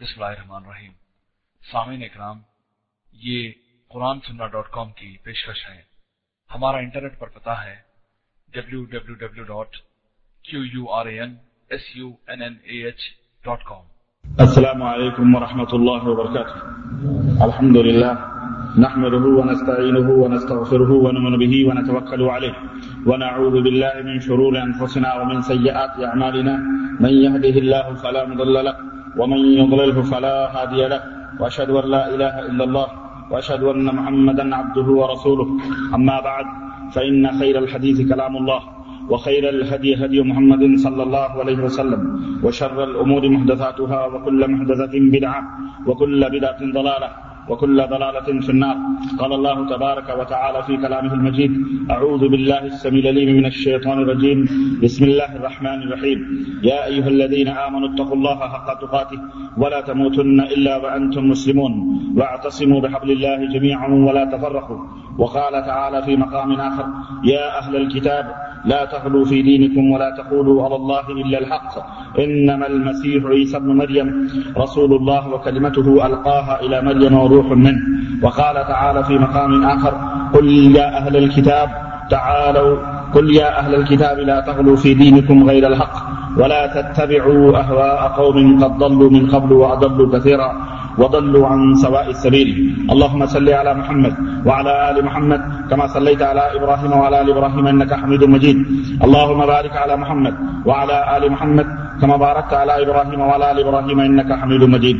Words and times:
بسم 0.00 0.22
اللہ 0.22 0.26
الرحمن 0.26 0.64
الرحیم۔ 0.64 0.92
سامعین 1.72 2.02
اکرام، 2.02 2.38
یہ 3.12 3.52
قرآن 3.92 4.18
سننا 4.26 4.46
ڈاٹ 4.46 4.68
کام 4.72 4.90
کی 4.98 5.16
پیشکش 5.24 5.60
ہے۔ 5.70 5.80
ہمارا 6.54 6.76
انٹرنیٹ 6.76 7.18
پر 7.18 7.28
پتا 7.28 7.54
ہے 7.64 7.74
W 8.54 8.84
W 8.84 9.14
W 9.14 9.42
dot 9.44 9.76
Q 10.44 10.60
U 10.64 10.90
R 10.98 11.06
A 11.06 11.20
N 11.20 11.34
S 11.70 11.96
U 11.96 12.10
N 12.26 12.42
N 12.42 12.54
A 12.62 12.84
H 12.84 13.00
dot 13.44 13.64
com. 13.64 13.84
السلام 14.44 14.82
عليكم 14.82 15.34
ورحمة 15.36 15.72
الله 15.78 16.00
وبركاته 16.10 16.56
الحمد 17.46 17.76
لله 17.76 18.12
نحمده 18.84 19.24
ونستعينه 19.38 20.08
ونستغفره 20.22 20.90
ونؤمن 21.06 21.38
به 21.42 21.54
ونتوكل 21.70 22.22
عليه 22.36 22.54
ونعوذ 23.08 23.56
بالله 23.66 24.06
من 24.10 24.22
شرور 24.28 24.60
أنفسنا 24.62 25.10
ومن 25.22 25.42
سيئات 25.50 25.98
أعمالنا 26.10 26.54
من 27.00 27.12
يهده 27.16 27.56
الله 27.64 27.86
فلا 28.04 28.24
مضل 28.34 28.62
له 28.68 28.76
ومن 29.18 29.40
يضلل 29.60 30.02
فلا 30.02 30.36
هادي 30.56 30.88
له، 30.88 31.02
وأشهد 31.40 31.70
أن 31.70 31.86
لا 31.90 32.14
إله 32.14 32.34
إلا 32.48 32.64
الله، 32.64 32.86
وأشهد 33.30 33.62
أن 33.62 33.86
محمدا 33.98 34.56
عبده 34.56 34.88
ورسوله. 35.00 35.48
أما 35.94 36.20
بعد، 36.20 36.46
فإن 36.94 37.38
خير 37.38 37.58
الحديث 37.58 38.08
كلام 38.08 38.36
الله، 38.36 38.60
وخير 39.10 39.48
الهدي 39.48 39.94
هدي 40.04 40.22
محمد 40.22 40.62
صلى 40.76 41.02
الله 41.02 41.30
عليه 41.40 41.58
وسلم، 41.66 42.00
وشر 42.44 42.84
الأمور 42.84 43.28
محدثاتها، 43.28 44.06
وكل 44.06 44.40
محدثة 44.50 44.94
بدعة، 44.94 45.42
وكل 45.86 46.20
بدعة 46.30 46.60
ضلالة. 46.78 47.10
وكل 47.48 47.76
ضلالة 47.94 48.28
في 48.40 48.50
النار. 48.50 48.76
قال 49.20 49.32
الله 49.32 49.56
تبارك 49.74 50.08
وتعالى 50.20 50.62
في 50.62 50.76
كلامه 50.76 51.12
المجيد 51.14 51.52
أعوذ 51.90 52.28
بالله 52.28 52.62
السميع 52.64 53.04
العليم 53.04 53.36
من 53.36 53.46
الشيطان 53.46 53.98
الرجيم. 54.02 54.38
بسم 54.82 55.04
الله 55.04 55.30
الرحمن 55.36 55.78
الرحيم. 55.86 56.18
يا 56.62 56.86
أيها 56.86 57.08
الذين 57.08 57.48
آمنوا 57.48 57.88
اتقوا 57.94 58.16
الله 58.16 58.38
حق 58.54 58.68
تقاته 58.80 59.18
ولا 59.56 59.80
تموتن 59.80 60.40
إلا 60.40 60.74
وأنتم 60.76 61.24
مسلمون. 61.30 61.72
واعتصموا 62.16 62.80
بحبل 62.80 63.10
الله 63.10 63.38
جميعا 63.54 63.88
ولا 63.88 64.24
تفرقوا. 64.24 64.80
وقال 65.18 65.52
تعالى 65.52 66.02
في 66.02 66.16
مقام 66.16 66.52
آخر 66.52 66.86
يا 67.24 67.58
أهل 67.58 67.76
الكتاب، 67.76 68.24
لا 68.64 68.84
تغلوا 68.84 69.24
في 69.24 69.42
دينكم 69.42 69.90
ولا 69.90 70.10
تقولوا 70.18 70.64
على 70.64 70.76
الله 70.76 71.06
إلا 71.22 71.38
الحق. 71.38 71.72
إنما 72.18 72.66
المسيح 72.66 73.24
عيسى 73.24 73.56
ابن 73.56 73.70
مريم. 73.76 74.08
رسول 74.56 74.90
الله 74.94 75.22
وكلمته 75.34 76.06
ألقاها 76.06 76.54
إلى 76.62 76.76
مريم 76.82 77.14
وروح 77.14 77.37
منه. 77.46 77.80
وقال 78.22 78.54
تعالى 78.54 79.04
في 79.04 79.18
مقام 79.18 79.64
آخر، 79.64 79.94
قل 80.34 80.76
يا 80.76 80.98
أهل 80.98 81.16
الكتاب، 81.16 81.68
تعالوا، 82.10 82.76
قل 83.14 83.34
يا 83.34 83.58
أهل 83.58 83.74
الكتاب 83.74 84.18
لا 84.18 84.40
تغلوا 84.40 84.76
في 84.76 84.94
دينكم 84.94 85.48
غير 85.50 85.66
الحق، 85.66 85.96
ولا 86.36 86.66
تتبعوا 86.66 87.58
أهواء 87.58 88.08
قوم 88.08 88.64
قد 88.64 88.78
ضلوا 88.78 89.10
من 89.10 89.30
قبل 89.30 89.52
وأضلوا 89.52 90.18
كثيرا، 90.18 90.50
وضلوا 90.98 91.46
عن 91.46 91.74
سواء 91.74 92.10
السبيل. 92.10 92.74
اللهم 92.90 93.26
صل 93.26 93.48
على 93.48 93.74
محمد 93.74 94.14
وعلى 94.46 94.90
آل 94.90 95.04
محمد، 95.04 95.40
كما 95.70 95.86
صليت 95.86 96.22
على 96.22 96.42
إبراهيم 96.56 96.92
وعلى 96.92 97.20
آل 97.20 97.30
إبراهيم 97.30 97.66
إنك 97.66 97.94
حميد 97.94 98.24
مجيد. 98.24 98.58
اللهم 99.04 99.46
بارك 99.46 99.76
على 99.76 99.96
محمد 99.96 100.34
وعلى 100.66 101.16
آل 101.16 101.32
محمد، 101.32 101.66
كما 102.00 102.16
باركت 102.16 102.54
على 102.54 102.82
إبراهيم 102.82 103.20
وعلى 103.20 103.50
آل 103.50 103.58
إبراهيم 103.66 104.00
إنك 104.00 104.32
حميد 104.32 104.62
مجيد. 104.62 104.98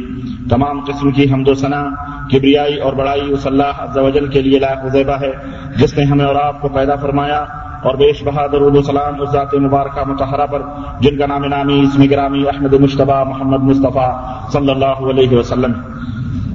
تمام 0.50 0.80
قسم 0.80 1.10
کی 1.10 1.32
حمد 1.32 1.48
و 1.48 1.54
ثنا 1.54 1.84
کبریائی 2.32 2.80
اور 2.80 2.92
بڑائی 2.92 3.32
اس 3.32 3.46
اللہ 3.46 3.72
عز 3.78 3.96
و 3.96 4.10
جل 4.10 4.26
کے 4.26 4.42
لیے 4.42 4.58
لائق 4.58 4.84
وزیبہ 4.84 5.12
ہے، 5.12 5.32
جس 5.76 5.98
نے 5.98 6.04
ہمیں 6.04 6.24
اور 6.24 6.34
آپ 6.34 6.62
کو 6.62 6.68
پیدا 6.68 6.96
فرمایا 6.96 7.44
اور 7.82 7.94
بیش 7.94 8.24
بہادر 8.24 8.60
و 8.60 8.82
سلام 8.82 9.20
اس 9.20 9.30
ذات 9.32 9.54
مبارکہ 9.54 10.08
متحرہ 10.08 10.46
پر، 10.46 10.62
جن 11.00 11.18
کا 11.18 11.26
نام 11.26 11.44
نامی 11.44 11.80
اسم 11.80 12.04
گرامی 12.10 12.42
احمد 12.48 12.72
مشتبہ 12.72 13.24
محمد 13.24 13.62
مصطفیٰ 13.62 14.10
صلی 14.52 14.70
اللہ 14.70 15.10
علیہ 15.10 15.38
وسلم۔ 15.38 15.72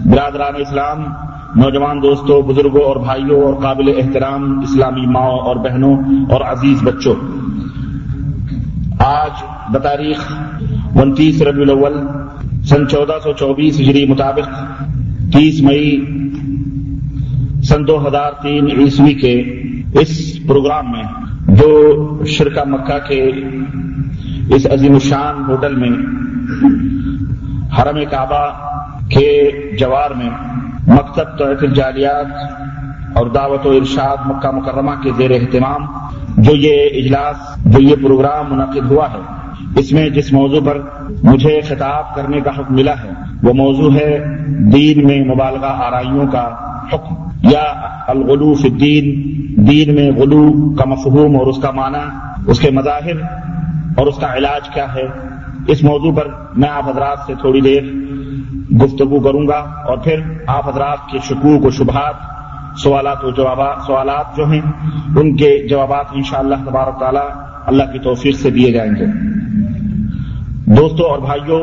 برادران 0.06 0.54
اسلام، 0.56 1.04
نوجوان 1.56 2.04
دوستوں، 2.04 2.42
بزرگوں 2.42 2.82
اور 2.82 2.96
بھائیوں 2.96 3.44
اور 3.44 3.54
قابل 3.54 3.94
احترام 3.98 4.60
اسلامی 4.60 5.06
ماؤں 5.06 5.40
اور 5.40 5.56
بہنوں 5.56 5.98
اور 6.30 6.42
عزیز 6.42 6.84
بچوں۔ 6.84 7.16
آج 9.00 9.44
بتاریخ 9.72 10.32
انتیس 10.96 11.42
ربیع 11.42 11.64
الاول 11.64 12.08
سن 12.70 12.88
چودہ 12.88 13.18
سو 13.24 13.34
چوبیس 13.34 13.80
ہجری 13.80 14.06
مطابق 14.06 14.48
تیس 15.34 15.62
مئی 15.62 16.06
سن 17.64 17.88
دو 17.88 18.08
ہزار 18.08 18.32
تین 18.42 18.68
عیسوی 18.78 19.14
کے 19.14 19.34
اس 20.00 20.40
پروگرام 20.48 20.92
میں 20.92 21.04
جو 21.48 22.24
شرکا 22.26 22.64
مکہ 22.64 22.98
کے 23.08 23.32
اس 24.56 24.68
عظیم 24.72 24.94
الشان 24.94 25.44
ہوٹل 25.48 25.76
میں، 25.76 25.92
حرم 27.78 27.98
کعبہ 28.12 28.46
کے 29.10 29.52
جوار 29.80 30.12
میں 30.12 30.30
مکتب 30.88 31.38
توحف 31.38 31.64
الجالیات 31.64 32.26
اور 33.16 33.28
دعوت 33.28 33.66
و 33.66 33.70
ارشاد 33.70 34.18
مکہ 34.26 34.52
مکرمہ 34.52 34.92
کے 35.04 35.12
زیر 35.18 35.32
اہتمام 35.32 35.86
جو 36.38 36.56
یہ 36.56 36.86
اجلاس، 36.96 37.66
جو 37.66 37.82
یہ 37.82 37.96
پروگرام 38.04 38.54
منعقد 38.54 38.92
ہوا 38.92 39.08
ہے۔ 39.14 39.43
اس 39.76 39.92
میں 39.92 40.10
جس 40.10 40.34
موضوع 40.34 40.60
پر 40.66 40.78
مجھے 41.24 41.62
خطاب 41.62 42.16
کرنے 42.16 42.42
کا 42.42 42.52
حکم 42.52 42.76
ملا 42.76 42.94
ہے، 43.04 43.10
وہ 43.44 43.54
موضوع 43.54 43.94
ہے 43.94 44.18
دین 44.72 45.08
میں 45.08 45.26
مبالغہ 45.26 45.72
آرائیوں 45.86 46.28
کا 46.28 46.48
حکم، 46.94 47.16
یا 47.50 47.64
الغلو 48.08 48.54
فی 48.54 48.68
الدین، 48.68 49.06
دین 49.68 49.96
میں 49.96 50.12
غلو 50.12 50.74
کا 50.76 50.86
مفہوم 50.86 51.36
اور 51.36 51.48
اس 51.48 51.58
کا 51.62 51.72
معنی، 51.72 52.04
اس 52.48 52.60
کے 52.60 52.72
مظاہر 52.72 53.22
اور 53.98 54.08
اس 54.08 54.18
کا 54.18 54.34
علاج 54.36 54.70
کیا 54.70 54.94
ہے۔ 54.96 55.08
اس 55.68 55.84
موضوع 55.84 56.14
پر 56.14 56.28
میں 56.56 56.70
آپ 56.70 56.90
حضرات 56.90 57.18
سے 57.28 57.34
تھوڑی 57.42 57.62
دیر 57.62 57.84
گفتگو 58.82 59.20
کروں 59.20 59.48
گا 59.48 59.60
اور 59.88 59.98
پھر 59.98 60.20
آپ 60.48 60.70
حضرات 60.70 60.98
کے 61.12 61.18
شکوک 61.24 61.66
و 61.66 61.70
شبہات، 61.70 62.16
سوالات 62.80 63.24
و 63.24 63.32
جوابات 63.32 63.78
سوالات 63.88 64.38
جو 64.38 64.46
ہیں، 64.46 64.62
ان 65.16 65.36
کے 65.36 65.68
جوابات 65.68 66.06
انشاءاللہ 66.14 66.56
اللہ 66.56 66.70
تبارک 66.70 67.00
تعالیٰ 67.00 67.28
اللہ 67.66 67.84
کی 67.94 68.00
توفیق 68.00 68.36
سے 68.36 68.50
دیے 68.50 68.72
جائیں 68.72 68.92
گے۔ 68.92 69.06
دوستوں 70.66 71.10
اور 71.10 71.20
بھائیوں، 71.20 71.60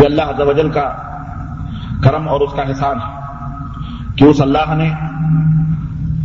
یہ 0.00 0.04
اللہ 0.04 0.22
عز 0.22 0.74
کا 0.74 0.90
کرم 2.02 2.28
اور 2.28 2.40
اس 2.40 2.52
کا 2.52 2.62
احسان 2.62 2.96
ہے 2.96 4.16
کہ 4.16 4.24
اس 4.24 4.40
اللہ 4.40 4.74
نے 4.74 4.88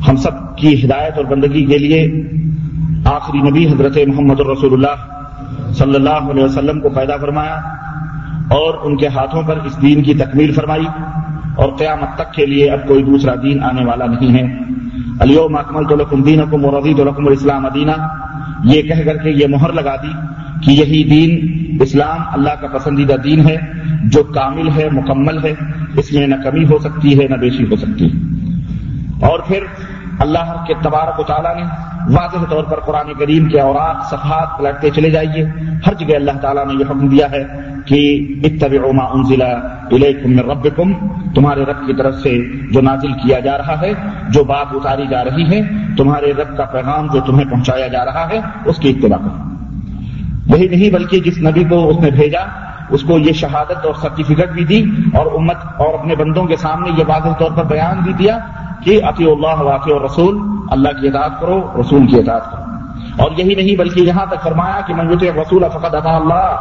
ہم 0.07 0.15
سب 0.15 0.57
کی 0.57 0.85
ہدایت 0.85 1.17
اور 1.17 1.25
بندگی 1.25 1.65
کے 1.65 1.77
لیے 1.77 2.23
آخری 3.05 3.49
نبی 3.49 3.67
حضرت 3.67 3.97
محمد 4.07 4.39
الرسول 4.39 4.73
اللہ 4.73 5.73
صلی 5.73 5.95
اللہ 5.95 6.31
علیہ 6.31 6.43
وسلم 6.43 6.79
کو 6.79 6.89
پیدا 6.89 7.17
فرمایا 7.17 7.55
اور 8.49 8.73
ان 8.83 8.97
کے 8.97 9.07
ہاتھوں 9.07 9.43
پر 9.43 9.57
اس 9.63 9.81
دین 9.81 10.03
کی 10.03 10.13
تکمیل 10.13 10.51
فرمائی 10.51 10.85
اور 11.55 11.69
قیامت 11.77 12.17
تک 12.17 12.33
کے 12.33 12.45
لیے 12.45 12.71
اب 12.71 12.87
کوئی 12.87 13.03
دوسرا 13.03 13.35
دین 13.35 13.63
آنے 13.63 13.85
والا 13.85 14.05
نہیں 14.05 14.33
ہے۔ 14.35 14.59
علیوم 15.19 15.55
اکمل 15.55 15.87
تو 15.87 15.95
لکم 15.95 16.21
دین 16.21 16.39
حکم 16.39 16.65
اور 16.65 16.73
رضید 16.73 16.99
الحکم 16.99 17.27
الاسلام 17.27 17.65
ادینہ 17.65 17.91
یہ 18.63 18.81
کہہ 18.81 19.03
کر 19.05 19.17
کے 19.17 19.29
یہ 19.29 19.47
مہر 19.47 19.73
لگا 19.73 19.95
دی 19.95 20.11
کہ 20.63 20.71
یہی 20.71 21.03
دین 21.03 21.55
اسلام 21.81 22.21
اللہ 22.31 22.61
کا 22.61 22.67
پسندیدہ 22.77 23.13
دین 23.13 23.49
ہے، 23.49 23.57
جو 24.03 24.23
کامل 24.23 24.69
ہے، 24.75 24.89
مکمل 24.91 25.45
ہے، 25.45 25.53
اس 25.97 26.13
میں 26.13 26.27
نہ 26.27 26.35
کمی 26.43 26.65
ہو 26.65 26.77
سکتی 26.79 27.19
ہے، 27.19 27.27
نہ 27.27 27.35
بیشی 27.35 27.63
ہو 27.63 27.75
سکتی 27.75 28.05
ہے۔ 28.05 28.19
اور 29.29 29.39
پھر 29.39 29.59
اللہ 30.19 30.63
کے 30.67 30.73
تبارک 30.81 31.19
و 31.19 31.23
تعالیٰ 31.23 31.55
نے 31.55 31.61
واضح 32.15 32.45
طور 32.49 32.63
پر 32.63 32.79
قرآن 32.79 33.13
کریم 33.19 33.45
کے 33.45 33.61
اوراق، 33.61 34.09
صفحات 34.09 34.57
پلٹتے 34.57 34.89
چلے 34.89 35.09
جائیے۔ 35.09 35.45
ہر 35.87 35.93
جگہ 35.93 36.15
اللہ 36.15 36.31
تعالیٰ 36.41 36.65
نے 36.65 36.73
یہ 36.73 36.85
حکم 36.85 37.07
دیا 37.07 37.31
ہے 37.31 37.43
کہ 37.85 38.27
اتبعوا 38.43 38.91
ما 38.91 39.03
انزل 39.03 39.41
الیکم 39.41 40.31
من 40.31 40.39
ربکم، 40.39 40.93
تمہارے 41.35 41.63
رب 41.63 41.87
کی 41.87 41.93
طرف 41.93 42.15
سے 42.15 42.41
جو 42.71 42.81
نازل 42.81 43.11
کیا 43.13 43.39
جا 43.39 43.57
رہا 43.57 43.81
ہے، 43.81 43.93
جو 44.29 44.43
بات 44.43 44.65
اتاری 44.71 45.07
جا 45.09 45.23
رہی 45.23 45.55
ہے، 45.55 45.61
تمہارے 45.97 46.33
رب 46.33 46.57
کا 46.57 46.65
پیغام 46.65 47.07
جو 47.13 47.19
تمہیں 47.21 47.51
پہنچایا 47.51 47.87
جا 47.87 48.05
رہا 48.05 48.29
ہے، 48.29 48.39
اس 48.65 48.77
کی 48.77 48.89
اتباع 48.89 49.17
کرو۔ 49.17 49.54
یہی 50.45 50.67
نہیں 50.67 50.93
بلکہ 50.93 51.19
جس 51.19 51.37
نبی 51.37 51.63
کو 51.63 51.89
اس 51.89 51.99
نے 51.99 52.11
بھیجا، 52.11 52.39
اس 52.89 53.01
کو 53.01 53.19
یہ 53.19 53.33
شہادت 53.33 53.85
اور 53.85 53.93
سرٹیفکیٹ 54.01 54.49
بھی 54.49 54.63
دی 54.63 54.83
اور 55.13 55.25
امت 55.25 55.55
اور 55.77 55.99
اپنے 55.99 56.15
بندوں 56.15 56.45
کے 56.45 56.55
سامنے 56.55 56.89
یہ 56.97 57.03
واضح 57.07 57.29
طور 57.39 57.51
پر 57.51 57.63
بیان 57.63 57.99
بھی 58.03 58.13
دیا 58.13 58.37
کہ 58.83 59.01
عطی 59.03 59.31
اللہ 59.31 59.61
واقع 59.61 59.89
اور 59.93 60.01
رسول 60.01 60.41
اللہ 60.71 60.89
کی 60.89 61.07
اطاعت 61.07 61.41
کرو، 61.41 61.71
رسول 61.81 62.07
کی 62.07 62.19
اطاعت 62.19 62.51
کرو۔ 62.51 62.61
اور 63.23 63.31
یہی 63.37 63.55
نہیں 63.55 63.79
بلکہ 63.79 63.99
یہاں 63.99 64.25
تک 64.25 64.43
فرمایا 64.43 64.81
کہ 64.87 64.93
منجوت 64.93 65.23
رسول 65.23 65.63
فقط 65.73 65.95
عطا 65.95 66.15
اللہ۔ 66.15 66.55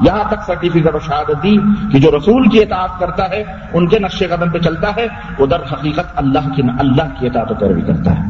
یہاں 0.00 0.24
تک 0.28 0.34
سرٹیفکیٹ 0.46 0.86
اور 0.86 1.00
شہادت 1.00 1.42
دی 1.42 1.56
کہ 1.92 1.98
جو 1.98 2.10
رسول 2.18 2.48
کی 2.48 2.62
اطاعت 2.62 2.98
کرتا 2.98 3.30
ہے، 3.30 3.44
ان 3.72 3.88
کے 3.88 3.98
نقش 3.98 4.18
قدم 4.18 4.50
پہ 4.50 4.58
چلتا 4.58 4.90
ہے، 4.96 5.06
وہ 5.38 5.46
حقیقت 5.72 6.06
اللہ 6.16 6.54
کی 6.56 6.62
اللہ 6.78 7.02
کی 7.18 7.26
اطاعت 7.26 7.52
و 7.52 7.54
پیروی 7.54 7.82
کرتا 7.82 8.18
ہے۔ 8.18 8.24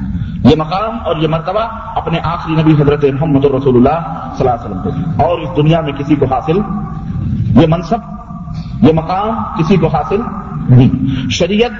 یہ 0.45 0.57
مقام 0.57 0.99
اور 1.05 1.17
یہ 1.17 1.29
مرتبہ 1.29 1.61
اپنے 1.97 2.19
آخری 2.23 2.55
نبی 2.55 2.73
حضرت 2.83 3.05
محمد 3.05 3.45
رسول 3.45 3.77
اللہ 3.77 3.99
صلی 4.39 4.49
اللہ 4.49 4.51
علیہ 4.51 4.77
وسلم 4.77 4.83
کو 4.83 5.23
اور 5.23 5.39
اس 5.39 5.49
دنیا 5.57 5.81
میں 5.81 5.93
کسی 5.93 6.15
کو 6.15 6.27
حاصل 6.27 6.59
یہ 7.61 7.67
منصب، 7.69 7.99
یہ 8.83 8.93
مقام 8.93 9.43
کسی 9.59 9.77
کو 9.77 9.87
حاصل 9.87 10.21
نہیں۔ 10.69 11.31
شریعت 11.31 11.71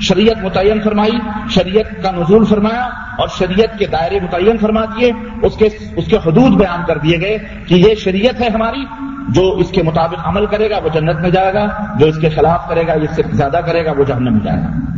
شریعت 0.00 0.44
متعین 0.44 0.80
فرمائی، 0.80 1.18
شریعت 1.50 2.02
کا 2.02 2.10
نزول 2.10 2.44
فرمایا 2.44 2.88
اور 3.18 3.28
شریعت 3.38 3.78
کے 3.78 3.86
دائرے 3.86 4.20
متعین 4.20 4.56
فرما 4.56 4.84
دیے، 4.84 5.12
اس 5.42 5.56
کے 5.56 5.68
اس 5.96 6.06
کے 6.06 6.16
حدود 6.16 6.52
بیان 6.52 6.80
کر 6.86 6.98
دیے 6.98 7.20
گئے 7.20 7.38
کہ 7.66 7.74
یہ 7.74 7.94
شریعت 7.94 8.40
ہے 8.40 8.48
ہماری 8.48 8.84
جو 9.28 9.52
اس 9.52 9.70
کے 9.70 9.82
مطابق 9.82 10.20
عمل 10.24 10.46
کرے 10.46 10.70
گا، 10.70 10.78
وہ 10.84 10.88
جنت 10.88 11.20
میں 11.20 11.30
جائے 11.30 11.54
گا، 11.54 11.66
جو 11.98 12.06
اس 12.06 12.18
کے 12.18 12.28
خلاف 12.28 12.68
کرے 12.68 12.86
گا 12.86 12.92
اس 12.92 13.16
سے 13.16 13.22
زیادہ 13.32 13.60
کرے 13.66 13.84
گا، 13.84 13.92
وہ 13.98 14.04
جہنم 14.04 14.32
میں 14.32 14.44
جائے 14.44 14.62
گا۔ 14.62 14.95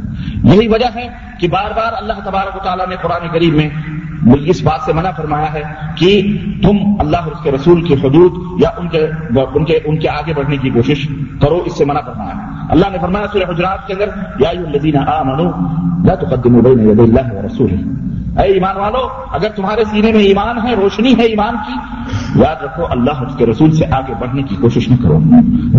یہی 0.49 0.69
وجہ 0.69 0.91
ہے 0.95 1.09
کہ 1.41 1.49
بار 1.49 1.71
بار 1.77 1.93
اللہ 1.97 2.21
تبارک 2.25 2.57
و 2.57 2.65
تعالیٰ 2.65 2.87
نے 2.89 2.97
قرآن 3.03 3.29
کریم 3.33 3.57
میں 3.57 3.69
اس 4.47 4.63
بات 4.63 4.81
سے 4.85 4.93
منع 4.93 5.11
فرمایا 5.11 5.53
ہے 5.53 5.63
کہ 5.95 6.11
تم 6.63 6.77
اللہ 6.99 7.17
اور 7.17 7.33
اس 7.33 7.43
کے 7.43 7.51
رسول 7.53 7.83
کی 7.83 7.95
حدود 7.95 8.63
یا 8.63 8.71
ان 8.79 8.89
کے 8.89 9.07
ان 9.55 9.65
کے 9.65 9.79
ان 9.85 9.97
کے 9.99 10.09
آگے 10.09 10.33
بڑھنے 10.37 10.57
کی 10.57 10.71
کوشش 10.71 11.07
کرو، 11.43 11.63
اس 11.67 11.79
سے 11.79 11.85
منع 11.85 12.01
فرمایا 12.01 12.35
ہے۔ 12.37 12.67
اللہ 12.69 12.87
نے 12.93 12.99
فرمایا 13.01 13.27
سورہ 13.33 13.51
حجرات 13.51 13.87
کے 13.87 13.93
اندر، 13.95 14.09
یا 14.41 14.49
الذین 14.49 14.97
آمنوا 14.97 15.51
لا 16.05 16.15
تقدموا 16.15 16.61
بین 16.63 16.91
یدی 16.91 17.03
اللہ 17.03 17.33
ورسولہ 17.35 17.81
اے 18.37 18.47
ایمان 18.53 18.77
والو، 18.77 19.03
اگر 19.35 19.49
تمہارے 19.57 19.85
سینے 19.91 20.11
میں 20.13 20.21
ایمان 20.23 20.59
ہے، 20.65 20.75
روشنی 20.77 21.13
ہے 21.19 21.25
ایمان 21.27 21.57
کی، 21.67 21.75
یاد 22.41 22.63
رکھو 22.65 22.87
اللہ 22.91 23.23
اس 23.23 23.35
کے 23.37 23.47
رسول 23.47 23.71
سے 23.73 23.85
آگے 23.99 24.15
بڑھنے 24.19 24.43
کی 24.49 24.57
کوشش 24.61 24.89
نہ 24.89 24.97
کرو۔ 25.03 25.19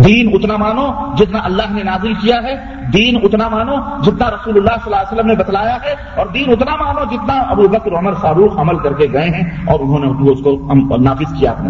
دین 0.04 0.30
اتنا 0.34 0.56
مانو 0.56 0.86
جتنا 1.18 1.40
اللہ 1.44 1.72
نے 1.74 1.82
نازل 1.82 2.14
کیا 2.22 2.36
ہے، 2.42 2.54
دین 2.92 3.18
اتنا 3.22 3.48
مانو 3.48 3.76
جتنا 4.02 4.30
رسول 4.30 4.56
اللہ 4.56 4.76
صلی 4.76 4.92
اللہ 4.92 4.96
علیہ 4.96 5.12
وسلم 5.12 5.26
نے 5.26 5.36
بتلایا 5.36 5.76
ہے، 5.84 5.94
اور 6.16 6.26
دین 6.34 6.50
اتنا 6.52 6.76
مانو 6.76 7.04
جتنا 7.10 7.38
ابو 7.54 7.68
بکر، 7.68 7.98
عمر، 7.98 8.14
فاروق 8.22 8.58
عمل 8.60 8.78
کر 8.78 8.92
کے 8.92 9.06
گئے 9.12 9.30
ہیں، 9.30 9.44
اور 9.66 9.80
انہوں 9.80 10.04
نے 10.04 10.30
اس 10.30 10.40
کو 10.44 10.96
نافذ 10.98 11.38
کیا 11.38 11.50
اپنے 11.50 11.68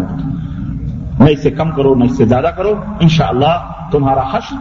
نہ 1.19 1.29
اس 1.29 1.41
سے 1.43 1.51
کم 1.51 1.71
کرو، 1.71 1.95
نہ 1.95 2.03
اس 2.03 2.17
سے 2.17 2.25
زیادہ 2.25 2.51
کرو۔ 2.57 2.73
انشاءاللہ 2.99 3.53
تمہارا 3.91 4.21
حشر 4.31 4.55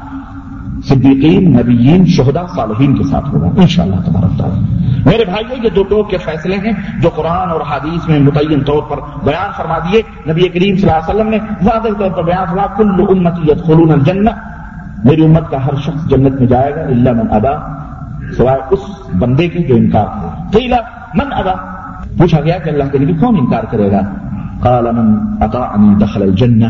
صدیقین، 0.89 1.53
نبیین 1.53 2.07
شہدا 2.07 2.47
صالحین 2.57 2.97
کے 2.97 3.05
ساتھ 3.05 3.35
ہوگا 3.35 3.49
ان 3.57 3.67
شاء 3.67 3.83
اللہ 3.83 3.97
تبارک 3.97 4.39
تعالیٰ۔ 4.39 4.59
میرے 5.07 5.25
بھائیوں 5.25 5.65
یہ 5.65 5.69
دو 5.71 5.83
ٹوک 5.83 6.11
کے 6.11 6.17
فیصلے 6.17 6.57
ہیں 6.57 6.73
جو 7.03 7.09
قرآن 7.09 7.51
اور 7.51 7.61
حدیث 7.61 8.09
میں 8.09 8.19
متعین 8.19 8.61
طور 8.61 8.83
پر 8.83 8.97
بیان 9.25 9.51
فرما 9.57 9.79
دیے۔ 9.79 10.03
نبی 10.31 10.49
کریم 10.49 10.77
صلی 10.77 10.91
اللہ 10.91 11.11
علیہ 11.11 11.15
وسلم 11.15 11.29
نے 11.29 11.39
واضح 11.63 11.89
طور 11.99 12.11
پر 12.11 12.23
بیان 12.23 12.47
فرما 12.51 12.67
کل 12.67 13.05
امتی 13.09 13.53
یدخلون 13.53 13.91
الجنہ۔ 13.91 14.31
میری 15.05 15.25
امت 15.25 15.51
کا 15.51 15.67
ہر 15.67 15.75
شخص 15.75 16.09
جنت 16.09 16.39
میں 16.39 16.47
جائے 16.47 16.77
گا 16.77 16.81
اللہ 16.81 17.13
من 17.13 17.27
ادا 17.31 17.53
سوائے 18.37 18.61
اس 18.71 18.81
بندے 19.15 19.49
کے 19.49 19.59
جو 19.59 19.77
انکار 19.77 20.07
کرے۔ 20.53 20.69
من 21.15 21.33
ادا 21.33 21.55
پوچھا 22.19 22.41
گیا 22.41 22.59
کہ 22.59 22.69
اللہ 22.71 22.85
کے 22.93 22.99
نبی 22.99 23.13
کون 23.13 23.37
انکار 23.39 23.65
کرے 23.65 23.93
گا؟ 23.93 24.01
قال، 24.61 24.91
من 24.93 25.15
اطاعنی 25.43 25.95
دخل 25.95 26.23
الجنہ، 26.23 26.65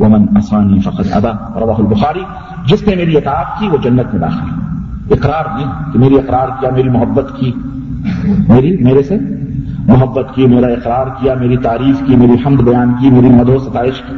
ومن 0.00 0.36
اسانی 0.36 0.80
فقط 0.80 1.06
ابا۔ 1.12 1.60
رواہ 1.60 1.76
البخاری۔ 1.78 2.22
جس 2.66 2.86
نے 2.86 2.94
میری 2.94 3.16
اطاعت 3.16 3.46
کی 3.58 3.68
وہ 3.68 3.76
جنت 3.76 4.14
میں 4.14 4.20
داخل 4.20 4.72
اقرار 5.10 5.44
نہیں 5.56 5.92
کہ 5.92 5.98
میری 5.98 6.14
اقرار 6.14 6.48
کیا، 6.60 6.70
میری 6.70 6.88
محبت 6.88 7.32
کی۔ 7.38 7.52
میری، 8.48 8.76
میرے 8.76 9.02
سے 9.02 9.16
محبت 9.78 10.34
کی، 10.34 10.46
میرا 10.46 10.66
اقرار 10.66 11.06
کیا، 11.20 11.34
میری 11.34 11.56
تعریف 11.56 12.02
کی، 12.06 12.16
میری 12.16 12.32
حمد 12.46 12.60
بیان 12.60 12.94
کی، 13.00 13.10
میری 13.10 13.28
مدو 13.28 13.58
ستائش 13.58 14.00
کی۔ 14.00 14.14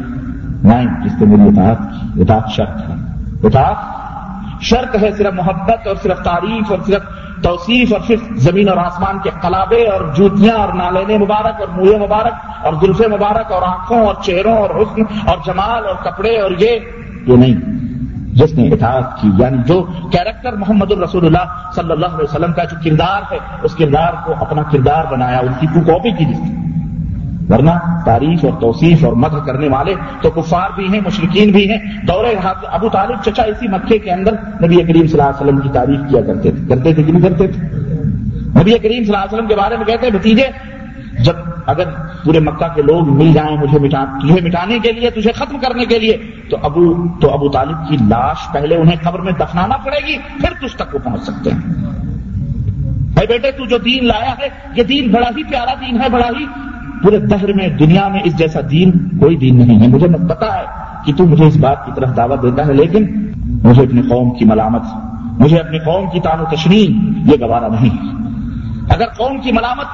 نہیں 0.62 0.86
جس 1.04 1.22
نے 1.22 1.36
میری 1.36 1.58
اطاعت 1.58 1.78
کی۔ 1.78 2.22
اطاعت 2.22 2.50
شرط 2.50 2.76
ہے۔ 2.88 2.94
اطاعت 3.46 3.76
شرط 4.62 4.96
ہے 5.02 5.12
صرف 5.12 5.34
محبت 5.34 5.86
اور 5.86 5.96
صرف 6.02 6.18
تعریف 6.22 6.70
اور 6.70 6.78
صرف 6.86 7.02
توصیف 7.42 7.92
اور 7.92 8.00
صرف 8.06 8.20
زمین 8.36 8.68
اور 8.68 8.76
آسمان 8.76 9.18
کے 9.22 9.30
قلابے 9.42 9.88
اور 9.88 10.14
جوتیاں 10.14 10.54
اور 10.54 10.72
نالین 10.72 11.20
مبارک 11.20 11.60
اور 11.60 11.68
منہ 11.76 11.96
مبارک 11.96 12.64
اور 12.64 12.74
زلف 12.80 13.00
مبارک 13.00 13.52
اور 13.52 13.62
آنکھوں 13.62 14.00
اور 14.00 14.14
چہروں 14.22 14.56
اور 14.56 14.70
حسن 14.70 15.02
اور 15.26 15.36
جمال 15.46 15.84
اور 15.86 15.94
کپڑے 16.04 16.40
اور 16.40 16.50
یہ 16.50 16.78
یہ 17.26 17.36
نہیں۔ 17.36 17.73
جس 18.34 18.54
نے 18.54 18.68
اطاعت 18.68 19.20
کی 19.20 19.30
یعنی 19.38 19.58
جو 19.66 19.82
کیریکٹر 20.12 20.52
محمد 20.52 20.92
الرسول 20.92 21.26
اللہ 21.26 21.72
صلی 21.74 21.92
اللہ 21.92 22.06
علیہ 22.06 22.24
وسلم 22.24 22.52
کا 22.52 22.64
جو 22.64 22.76
کردار 22.84 23.32
ہے، 23.32 23.38
اس 23.62 23.74
کردار 23.74 24.26
کو 24.26 24.32
اپنا 24.40 24.62
کردار 24.62 25.12
بنایا، 25.12 25.38
ان 25.38 25.52
کی 25.60 25.66
کاپی 25.66 26.10
کی 26.10 26.24
جس 26.24 26.38
ورنہ 27.50 27.70
تعریف 28.04 28.44
اور 28.44 28.60
توصیف 28.60 29.04
اور 29.04 29.12
مدح 29.12 29.36
کرنے 29.36 29.68
والے 29.68 29.94
تو 30.22 30.30
کفار 30.30 30.68
بھی 30.76 30.92
ہیں 30.92 31.00
مشرقین 31.06 31.50
بھی 31.50 31.70
ہیں۔ 31.70 31.78
دورے 32.08 32.34
ابو 32.72 32.88
طالب 32.88 33.22
چچا 33.24 33.42
اسی 33.42 33.68
مکے 33.68 33.98
کے 33.98 34.10
اندر 34.10 34.32
نبی 34.32 34.76
کریم 34.76 35.06
صلی 35.06 35.20
اللہ 35.20 35.22
علیہ 35.22 35.40
وسلم 35.40 35.58
کی 35.58 35.68
تعریف 35.72 36.00
کیا 36.10 36.20
کرتے 36.20 36.50
تھے۔ 36.50 36.68
کرتے 36.68 36.94
تھے 36.94 37.02
کہ 37.02 37.12
نہیں 37.12 37.22
کرتے 37.22 37.46
تھے؟ 37.46 37.62
نبی 38.60 38.70
کریم 38.70 39.04
صلی 39.04 39.14
اللہ 39.14 39.16
علیہ 39.16 39.34
وسلم 39.34 39.46
کے 39.46 39.54
بارے 39.54 39.76
میں 39.76 39.84
کہتے 39.84 40.06
ہیں، 40.06 40.12
بھتیجے 40.12 40.46
جب 41.18 41.32
اگر 41.66 41.84
پورے 42.24 42.40
مکہ 42.40 42.74
کے 42.74 42.82
لوگ 42.82 43.08
مل 43.08 43.32
جائیں 43.32 43.56
مجھے 43.56 43.78
مٹا، 43.78 44.04
تجھے 44.22 44.40
مٹانے 44.42 44.78
کے 44.78 44.92
لیے، 44.92 45.10
تجھے 45.10 45.32
ختم 45.32 45.58
کرنے 45.58 45.84
کے 45.84 45.98
لیے، 45.98 46.16
تو 46.50 46.56
ابو 46.62 47.08
تو 47.20 47.32
ابو 47.32 47.48
طالب 47.48 47.88
کی 47.88 47.96
لاش 48.08 48.52
پہلے 48.52 48.76
انہیں 48.76 48.96
قبر 49.02 49.20
میں 49.20 49.32
دفنانا 49.32 49.76
پڑے 49.76 50.06
گی، 50.06 50.16
پھر 50.40 50.66
تجھ 50.66 50.76
تک 50.76 50.94
وہ 50.94 50.98
پہنچ 51.04 51.22
سکتے 51.22 51.50
ہیں۔ 51.50 51.60
بھائی 53.14 53.26
بیٹے، 53.26 53.50
تو 53.50 53.66
جو 53.66 53.78
دین 53.78 54.06
لایا 54.06 54.34
ہے، 54.38 54.48
یہ 54.76 54.82
دین 54.82 55.12
بڑا 55.12 55.28
ہی 55.36 55.42
پیارا 55.42 55.74
دین 55.74 56.00
ہے، 56.00 56.08
بڑا 56.08 56.28
ہی 56.38 56.46
پورے 57.02 57.18
دہر 57.18 57.52
میں، 57.52 57.68
دنیا 57.68 58.08
میں 58.08 58.20
اس 58.24 58.38
جیسا 58.38 58.60
دین 58.70 58.90
کوئی 59.20 59.36
دین 59.36 59.56
نہیں 59.56 59.80
ہے۔ 59.80 59.86
مجھے 59.86 60.08
پتا 60.28 60.58
ہے 60.58 60.64
کہ 61.06 61.12
تو 61.16 61.26
مجھے 61.26 61.46
اس 61.46 61.56
بات 61.56 61.86
کی 61.86 61.92
طرف 61.94 62.16
دعوت 62.16 62.42
دیتا 62.42 62.66
ہے، 62.66 62.72
لیکن 62.72 63.30
مجھے 63.64 63.82
اپنی 63.82 64.02
قوم 64.02 64.30
کی 64.30 64.44
ملامت، 64.44 64.82
مجھے 65.40 65.58
اپنی 65.58 65.78
قوم 65.78 66.10
کی 66.10 66.20
تان 66.20 66.40
و 66.40 66.44
تشنی 66.44 66.86
یہ 67.24 67.36
گوارا 67.40 67.68
نہیں۔ 67.68 68.14
اگر 68.88 69.04
قوم 69.04 69.40
کی 69.40 69.52
ملامت 69.52 69.86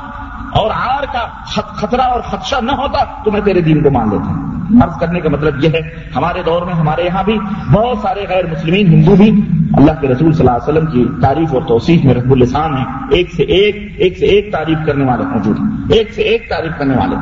اور 0.52 0.70
ہار 0.70 1.02
کا 1.12 1.26
خطرہ 1.66 2.00
اور 2.00 2.20
خدشہ 2.20 2.56
نہ 2.62 2.72
ہوتا 2.72 3.04
تو 3.24 3.30
میں 3.30 3.40
تیرے 3.40 3.60
دین 3.60 3.82
کو 3.82 3.90
مان 3.90 4.08
لیتا 4.10 4.50
عرض 4.84 4.98
کرنے 5.00 5.20
کا 5.20 5.28
مطلب 5.28 5.64
یہ 5.64 5.68
ہے، 5.68 5.80
ہمارے 6.16 6.42
دور 6.46 6.62
میں، 6.62 6.74
ہمارے 6.74 7.02
یہاں 7.04 7.22
بھی 7.22 7.38
بہت 7.72 7.98
سارے 7.98 8.26
غیر 8.28 8.46
مسلمین 8.46 8.86
ہندو 8.86 9.16
بھی 9.16 9.30
اللہ 9.76 10.00
کے 10.00 10.08
رسول 10.08 10.32
صلی 10.32 10.48
اللہ 10.48 10.62
علیہ 10.62 10.78
وسلم 10.78 10.86
کی 10.90 11.20
تعریف 11.22 11.54
اور 11.54 11.62
توصیف 11.62 12.04
میں 12.04 12.14
رحب 12.14 12.32
السان 12.32 12.76
ہیں۔ 12.76 12.84
ایک 13.10 13.34
سے 13.36 13.42
ایک 13.42 13.92
ایک 13.96 14.18
سے 14.18 14.26
ایک 14.26 14.52
تعریف 14.52 14.78
کرنے 14.86 15.04
والے 15.04 15.24
موجود 15.24 15.60
ہیں۔ 15.60 15.66
ایک 15.88 16.12
سے 16.12 16.22
ایک 16.22 16.48
تعریف 16.48 16.72
کرنے 16.78 16.96
والے۔ 16.96 17.16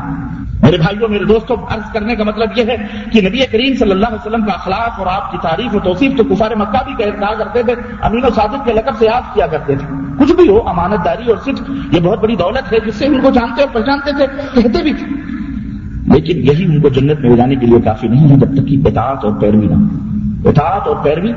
میرے 0.62 0.76
بھائیوں، 0.76 1.08
میرے 1.08 1.24
دوستوں، 1.24 1.56
عرض 1.70 1.92
کرنے 1.92 2.16
کا 2.16 2.24
مطلب 2.24 2.48
یہ 2.56 2.64
ہے 2.64 2.76
کہ 3.12 3.28
نبی 3.28 3.38
کریم 3.38 3.74
صلی 3.74 3.90
اللہ 3.90 4.06
علیہ 4.06 4.26
وسلم 4.26 4.46
کا 4.46 4.52
اخلاق 4.52 4.98
اور 4.98 5.06
آپ 5.06 5.32
کی 5.32 5.38
تعریف 5.42 5.76
و 5.76 5.78
توصیف 5.78 6.16
تو 6.16 6.24
کفار 6.24 6.50
مکہ 6.50 6.84
بھی 6.84 7.04
کہا 7.04 7.34
کرتے 7.34 7.62
تھے، 7.62 7.74
امین 8.02 8.24
و 8.24 8.28
صادق 8.34 8.64
کے 8.64 8.72
لقب 8.72 8.98
سے 8.98 9.06
یاد 9.06 9.34
کیا 9.34 9.46
کرتے 9.46 9.76
تھے۔ 9.76 10.07
کچھ 10.18 10.32
بھی 10.32 10.48
ہو، 10.48 10.68
امانت 10.68 11.04
داری 11.04 11.30
اور 11.30 11.36
صرف 11.44 11.60
یہ 11.92 12.00
بہت 12.00 12.22
بڑی 12.22 12.36
دولت 12.36 12.72
ہے 12.72 12.78
جس 12.86 12.94
سے 12.94 13.06
ان 13.06 13.20
کو 13.20 13.30
جانتے 13.30 13.62
اور 13.62 13.74
پہچانتے 13.74 14.10
تھے، 14.12 14.62
کہتے 14.62 14.82
بھی 14.82 14.92
تھے۔ 14.92 15.06
لیکن 16.14 16.36
یہی 16.36 16.64
ان 16.64 16.80
کو 16.80 16.88
جنت 16.88 17.20
میں 17.20 17.36
جانے 17.36 17.54
کے 17.54 17.66
لیے 17.66 17.80
کافی 17.80 18.08
نہیں 18.08 18.30
ہے، 18.30 18.36
جب 18.36 18.54
تک 18.54 18.68
کہ 18.68 18.80
اطاعت 18.84 19.24
اور 19.24 19.32
پیروی 19.32 19.66
نہ 19.66 19.74
اطاعت 20.48 20.88
اور 20.88 20.96
پیروی 21.02 21.32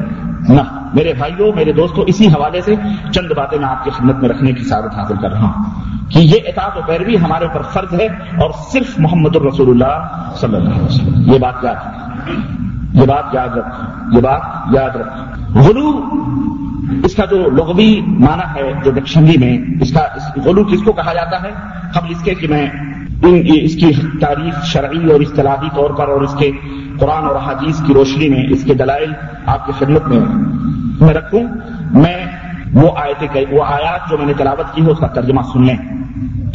نہ 0.49 0.61
میرے 0.93 1.13
بھائیوں، 1.17 1.51
میرے 1.55 1.71
دوستوں، 1.71 2.03
اسی 2.07 2.27
حوالے 2.27 2.61
سے 2.61 2.75
چند 3.11 3.31
باتیں 3.37 3.59
میں 3.59 3.67
آپ 3.67 3.83
کی 3.83 3.89
خدمت 3.89 4.15
میں 4.15 4.29
رکھنے 4.29 4.51
کی 4.51 4.63
سعادت 4.63 4.97
حاصل 4.97 5.15
کر 5.21 5.31
رہا 5.31 5.41
ہوں 5.41 5.63
کہ 6.11 6.19
یہ 6.19 6.39
اطاعت 6.45 6.77
و 6.77 6.79
پیروی 6.85 7.17
ہمارے 7.17 7.45
اوپر 7.45 7.61
فرض 7.61 7.99
ہے 7.99 8.05
اور 8.41 8.49
صرف 8.71 8.99
محمد 8.99 9.35
الرسول 9.35 9.69
اللہ 9.69 10.07
صلی 10.35 10.55
اللہ 10.55 10.69
علیہ 10.69 10.83
وسلم۔ 10.83 11.33
یہ 11.33 11.39
بات 11.39 11.63
یاد 11.63 11.75
یہ 12.93 13.05
بات 13.05 13.23
یاد 13.33 13.57
رکھ۔ 13.57 13.83
یہ 14.15 14.21
بات 14.21 14.41
یاد 14.73 14.95
رکھ۔ 14.95 15.13
غلو 15.57 16.09
اس 17.03 17.15
کا 17.15 17.25
جو 17.25 17.49
لغوی 17.49 18.01
معنی 18.01 18.59
ہے، 18.59 18.71
جو 18.83 18.91
ڈکشنری 18.91 19.37
میں، 19.37 19.57
اس 19.81 19.93
کا 19.93 20.01
غلو 20.45 20.63
کس 20.63 20.81
کو 20.83 20.91
کہا 20.91 21.13
جاتا 21.13 21.41
ہے؟ 21.43 21.49
قبل 21.93 22.07
اس 22.09 22.23
کے 22.23 22.33
کہ 22.33 22.47
میں 22.47 22.67
اس 23.63 23.75
کی 23.75 24.17
تعریف 24.21 24.65
شرعی 24.65 25.11
اور 25.11 25.21
اصطلاحی 25.21 25.67
طور 25.75 25.89
پر 25.89 26.07
اور 26.07 26.21
اس 26.21 26.35
کے 26.39 26.51
قرآن 26.99 27.23
اور 27.23 27.35
حدیث 27.35 27.81
کی 27.87 27.93
روشنی 27.93 28.29
میں، 28.29 28.43
اس 28.49 28.63
کے 28.63 28.73
دلائل 28.73 29.13
آپ 29.45 29.65
کی 29.65 29.71
خدمت 29.79 30.07
میں 30.07 30.19
میں 31.05 31.13
رکھوں، 31.13 31.43
میں 31.91 32.25
وہ 32.73 32.91
آیت 32.97 33.37
وہ 33.51 33.63
آیات 33.63 34.09
جو 34.09 34.17
میں 34.17 34.25
نے 34.25 34.33
تلاوت 34.33 34.75
کی 34.75 34.85
ہے 34.85 34.91
اس 34.91 34.99
کا 34.99 35.07
ترجمہ 35.07 35.41
سن 35.53 35.65
لیں۔ 35.65 35.77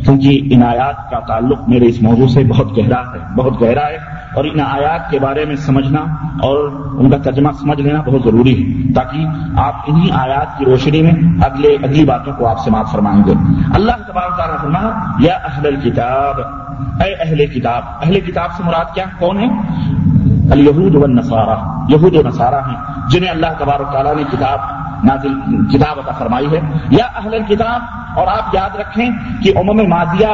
کیونکہ 0.04 0.40
ان 0.50 0.62
آیات 0.62 1.10
کا 1.10 1.18
تعلق 1.18 1.68
میرے 1.68 1.86
اس 1.86 2.02
موضوع 2.02 2.26
سے 2.26 2.44
بہت 2.44 2.78
گہرا 2.78 3.00
ہے، 3.00 3.34
بہت 3.36 3.62
گہرا 3.62 3.88
ہے۔ 3.88 3.98
اور 4.36 4.44
ان 4.44 4.60
آیات 4.60 5.10
کے 5.10 5.18
بارے 5.18 5.44
میں 5.44 5.56
سمجھنا 5.56 6.00
اور 6.42 6.68
ان 6.98 7.10
کا 7.10 7.16
ترجمہ 7.16 7.52
سمجھ 7.60 7.80
لینا 7.80 8.00
بہت 8.00 8.22
ضروری 8.24 8.54
ہے 8.58 8.92
تاکہ 8.94 9.26
آپ 9.58 9.74
انہی 9.86 10.10
آیات 10.10 10.58
کی 10.58 10.64
روشنی 10.64 11.02
میں 11.02 11.44
اگلے 11.44 11.68
اگلی 11.68 12.04
باتوں 12.04 12.32
کو 12.32 12.48
آپ 12.48 12.58
سے 12.58 12.70
معاف 12.70 12.92
فرمائیں 12.92 13.22
گے۔ 13.26 13.32
اللہ 13.74 13.92
تبارک 14.08 14.36
تعالیٰ 14.36 14.58
فرما 14.60 14.80
یا 15.18 15.34
اہل 15.34 15.66
الکتاب، 15.66 16.40
اے 17.02 17.14
اہل 17.14 17.46
کتاب 17.46 17.82
اہل 18.02 18.20
کتاب 18.20 18.52
سے 18.52 18.62
مراد 18.66 18.94
کیا؟ 18.94 19.04
کون 19.18 19.38
ہے 19.38 19.48
الہود 20.50 20.94
و 20.94 21.06
نصارہ 21.06 21.56
یہود 21.88 22.16
و 22.16 22.28
نصارہ 22.28 22.60
ہیں، 22.68 23.10
جنہیں 23.10 23.30
اللہ 23.30 23.46
تبارک 23.58 23.92
تعالیٰ 23.92 24.14
نے 24.16 24.22
کتاب 24.32 24.85
نازل 25.04 25.64
کتاب 25.66 25.98
عطا 25.98 26.12
فرمائی 26.12 26.46
ہے۔ 26.52 26.60
یا 26.90 27.04
اہل 27.16 27.38
کتاب 27.48 27.80
اور 28.18 28.26
آپ 28.26 28.54
یاد 28.54 28.76
رکھیں 28.76 29.10
کہ 29.42 29.52
عموم 29.56 29.88
ماضیہ 29.88 30.26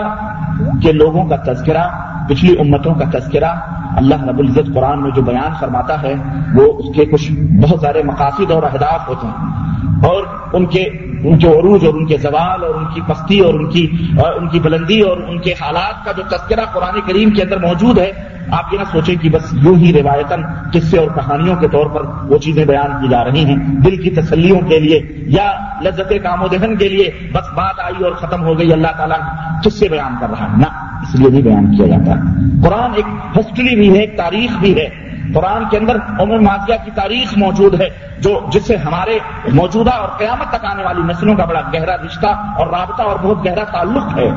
کے 0.83 0.93
لوگوں 0.93 1.25
کا 1.25 1.37
تذکرہ، 1.37 1.89
پچھلی 2.29 2.59
امتوں 2.59 2.95
کا 2.95 3.19
تذکرہ 3.19 3.55
اللہ 3.97 4.25
رب 4.25 4.39
العزت 4.39 4.75
قرآن 4.75 5.03
میں 5.03 5.11
جو 5.11 5.23
بیان 5.23 5.53
فرماتا 5.61 6.03
ہے، 6.03 6.15
وہ 6.55 6.73
اس 6.79 6.97
کے 6.97 7.05
کچھ 7.05 7.33
بہت 7.33 7.81
سارے 7.81 8.03
مقاصد 8.03 8.51
اور 8.51 8.63
اہداف 8.63 9.09
ہوتے 9.09 9.27
ہیں۔ 9.27 9.63
اور 10.07 10.23
ان 10.53 10.67
کے 10.67 11.12
ان 11.25 11.39
کے 11.39 11.47
عروج 11.49 11.87
اور 11.87 11.95
ان 11.95 12.07
کے 12.07 12.17
زوال 12.17 12.65
اور 12.65 12.75
ان 12.75 12.85
کی 12.95 13.01
پستی 13.07 13.39
اور 13.39 13.55
ان 13.55 13.71
کی 13.71 13.89
اور 14.19 14.33
ان 14.33 14.49
کی 14.49 14.61
بلندی 14.61 15.01
اور 15.01 15.17
ان 15.17 15.39
کے 15.39 15.53
حالات 15.53 16.05
کا 16.05 16.13
جو 16.13 16.23
تذکرہ 16.23 16.65
قرآن 16.73 17.01
کریم 17.07 17.31
کے 17.31 17.43
اندر 17.43 17.57
موجود 17.57 17.99
ہے، 17.99 18.13
آپ 18.51 18.73
یہ 18.73 18.79
نہ 18.79 18.85
سوچیں 18.93 19.15
کہ 19.23 19.31
بس 19.31 19.53
یوں 19.53 19.77
ہی 19.77 20.03
روایتاً 20.03 20.43
قصے 20.73 20.99
اور 20.99 21.07
کہانیوں 21.07 21.57
کے 21.57 21.69
طور 21.69 21.87
پر 21.87 22.03
وہ 22.05 22.39
چیزیں 22.39 22.65
بیان 22.65 23.03
کی 23.03 23.09
جا 23.09 23.25
رہی 23.25 23.45
ہیں۔ 23.45 23.57
دل 23.57 23.97
کی 23.97 24.11
تسلیوں 24.11 24.61
کے 24.61 24.81
لیے 24.81 25.01
یا 25.17 25.53
لذت 25.83 26.13
کام 26.23 26.43
و 26.43 26.49
دہن 26.49 26.77
کے 26.77 26.89
لیے 26.89 27.11
بس 27.33 27.53
بات 27.55 27.81
آئی 27.81 28.05
اور 28.05 28.13
ختم 28.13 28.43
ہو 28.43 28.59
گئی، 28.59 28.73
اللہ 28.73 28.89
تعالیٰ 28.97 29.19
کس 29.65 29.79
سے 29.79 29.89
بیان 29.89 30.15
کر 30.21 30.27
رہا 30.31 30.53
ہے۔ 30.53 30.57
نہ، 30.57 30.99
اس 31.03 31.15
لیے 31.15 31.29
بھی 31.29 31.43
بیان 31.43 31.77
کیا 31.77 31.87
جاتا۔ 31.87 32.11
ہے 32.13 32.25
قرآن 32.65 32.91
ایک 32.95 33.39
ہسٹری 33.39 33.75
بھی 33.75 33.95
ہے، 33.95 34.01
ایک 34.01 34.17
تاریخ 34.17 34.59
بھی 34.61 34.77
ہے۔ 34.77 35.02
قرآن 35.35 35.65
کے 35.71 35.77
اندر 35.77 35.97
عمر 36.19 36.39
ماضیہ 36.39 36.75
کی 36.85 36.91
تاریخ 36.95 37.37
موجود 37.39 37.81
ہے، 37.81 37.89
جو 38.19 38.39
جس 38.53 38.67
سے 38.67 38.77
ہمارے 38.77 39.19
موجودہ 39.53 39.91
اور 39.91 40.09
قیامت 40.19 40.49
تک 40.49 40.65
آنے 40.65 40.83
والی 40.83 41.03
نسلوں 41.03 41.37
کا 41.37 41.45
بڑا 41.45 41.61
گہرا 41.75 41.97
رشتہ 41.97 42.27
اور 42.57 42.67
رابطہ 42.67 43.03
اور 43.03 43.17
بہت 43.23 43.45
گہرا 43.47 43.65
تعلق 43.65 44.19
ہے۔ 44.19 44.29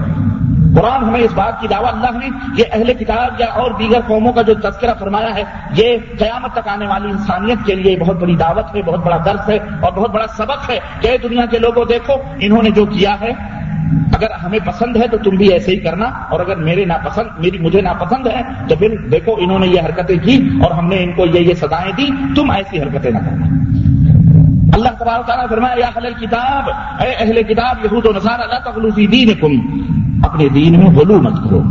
قرآن 0.76 1.04
ہمیں 1.04 1.22
اس 1.22 1.34
بات 1.34 1.60
کی 1.62 1.68
دعوت، 1.68 1.88
اللہ 1.88 2.18
نے 2.18 2.30
یہ 2.58 2.64
اہل 2.72 2.94
کتاب 2.94 3.42
یا 3.42 3.48
اور 3.54 3.72
دیگر 3.72 4.00
قوموں 4.08 4.34
کا 4.34 4.42
جو 4.42 4.54
تذکرہ 4.54 4.94
فرمایا 5.00 5.36
ہے، 5.36 5.44
یہ 5.72 5.98
قیامت 6.20 6.54
تک 6.54 6.68
آنے 6.68 6.88
والی 6.88 7.10
انسانیت 7.10 7.66
کے 7.66 7.76
لیے 7.76 7.96
بہت 8.00 8.16
بڑی 8.16 8.36
دعوت 8.36 8.76
ہے، 8.76 8.82
بہت 8.82 9.00
بڑا 9.00 9.18
درس 9.26 9.50
ہے 9.50 9.58
اور 9.82 9.92
بہت 9.92 10.12
بڑا 10.12 10.28
سبق 10.28 10.70
ہے 10.70 10.80
کہ 11.02 11.18
دنیا 11.24 11.46
کے 11.46 11.60
لوگوں، 11.60 11.86
دیکھو، 11.86 12.14
انہوں 12.40 12.64
نے 12.64 12.70
جو 12.70 12.86
کیا 12.86 13.16
ہے 13.22 13.32
اگر 14.14 14.32
ہمیں 14.32 14.60
پسند 14.66 14.96
ہے 14.96 15.08
تو 15.08 15.18
تم 15.18 15.36
بھی 15.36 15.54
ایسے 15.54 15.72
ہی 15.72 15.78
کرنا، 15.78 16.06
اور 16.06 16.40
اگر 16.40 16.56
میرے 16.56 16.86
ناپسند، 16.86 17.28
میری، 17.40 17.58
مجھے 17.60 17.82
ناپسند 17.82 18.28
ہے 18.28 18.42
تو 18.70 18.76
پھر 18.76 18.96
دیکھو 19.12 19.36
انہوں 19.38 19.60
نے 19.60 19.68
یہ 19.68 19.82
حرکتیں 19.82 20.18
کی 20.24 20.50
اور 20.62 20.72
ہم 20.72 20.88
نے 20.88 21.04
ان 21.04 21.12
کو 21.12 21.26
یہ 21.26 21.40
یہ 21.40 21.54
سزائیں 21.54 21.92
دی، 21.98 22.08
تم 22.36 22.52
ایسی 22.52 22.82
حرکتیں 22.82 23.12
نہ 23.12 23.18
کرنا۔ 23.18 23.46
اللہ 24.74 24.90
تبارک 25.00 25.28
تعالیٰ 25.28 25.50
فرمایا، 25.50 25.76
یا 25.80 25.86
اہل 25.96 26.14
کتاب 26.22 26.70
اے 27.04 27.12
اہل 27.20 27.44
کتاب، 27.44 27.86
یہود 27.86 28.06
و 28.06 28.12
نصارى 28.16 28.42
اللہ 28.42 28.72
تغلو 28.72 28.90
دینکم۔ 28.90 29.84
اپنے 30.24 30.50
دین 30.50 30.80
میں 30.80 30.92
غلو 30.92 31.22
مت 31.22 31.34
کرو۔ 31.44 31.62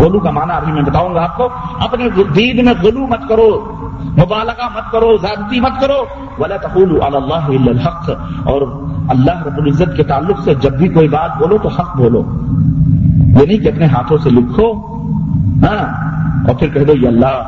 غلو 0.00 0.20
کا 0.20 0.30
معنی 0.30 0.52
ابھی 0.52 0.72
میں 0.72 0.82
بتاؤں 0.82 1.14
گا 1.14 1.22
آپ 1.22 1.36
کو، 1.36 1.48
اپنے 1.80 2.08
دین 2.34 2.64
میں 2.64 2.74
غلو 2.82 3.06
مت 3.06 3.28
کرو۔ 3.28 3.71
مبالغہ 4.00 4.68
مت 4.74 4.92
کرو، 4.92 5.16
زیادتی 5.20 5.60
مت 5.60 5.80
کرو۔ 5.80 6.04
ولا 6.38 6.56
تقولوا 6.56 7.06
على 7.06 7.16
الله 7.16 7.54
الا 7.54 7.70
الحق۔ 7.70 8.10
اور 8.48 8.62
اللہ 9.08 9.42
رب 9.42 9.58
العزت 9.58 9.96
کے 9.96 10.02
تعلق 10.02 10.40
سے 10.44 10.54
جب 10.54 10.72
بھی 10.72 10.88
کوئی 10.88 11.08
بات 11.08 11.38
بولو 11.38 11.58
تو 11.58 11.68
حق 11.68 11.96
بولو۔ 11.96 12.22
یہ 13.40 13.46
نہیں 13.46 13.58
کہ 13.58 13.68
اپنے 13.68 13.86
ہاتھوں 13.86 14.18
سے 14.18 14.30
لکھو 14.30 14.72
ہاں 15.64 16.12
اور 16.48 16.54
پھر 16.54 16.68
کہہ 16.68 16.84
دو 16.84 16.92
یہ 17.02 17.08
اللہ 17.08 17.42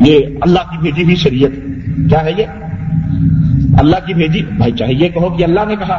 یہ 0.00 0.18
اللہ 0.40 0.58
کی 0.58 0.78
بھیجی 0.78 1.04
ہوئی 1.04 1.16
شریعت۔ 1.16 1.50
کیا 2.10 2.24
ہے 2.24 2.32
یہ؟ 2.38 2.44
اللہ 3.78 3.96
کی 4.06 4.14
بھیجی، 4.14 4.42
بھائی 4.56 4.72
چاہے 4.72 4.92
یہ 4.92 5.08
کہو 5.08 5.30
کہ 5.30 5.44
اللہ 5.44 5.60
نے 5.68 5.76
کہا۔ 5.76 5.98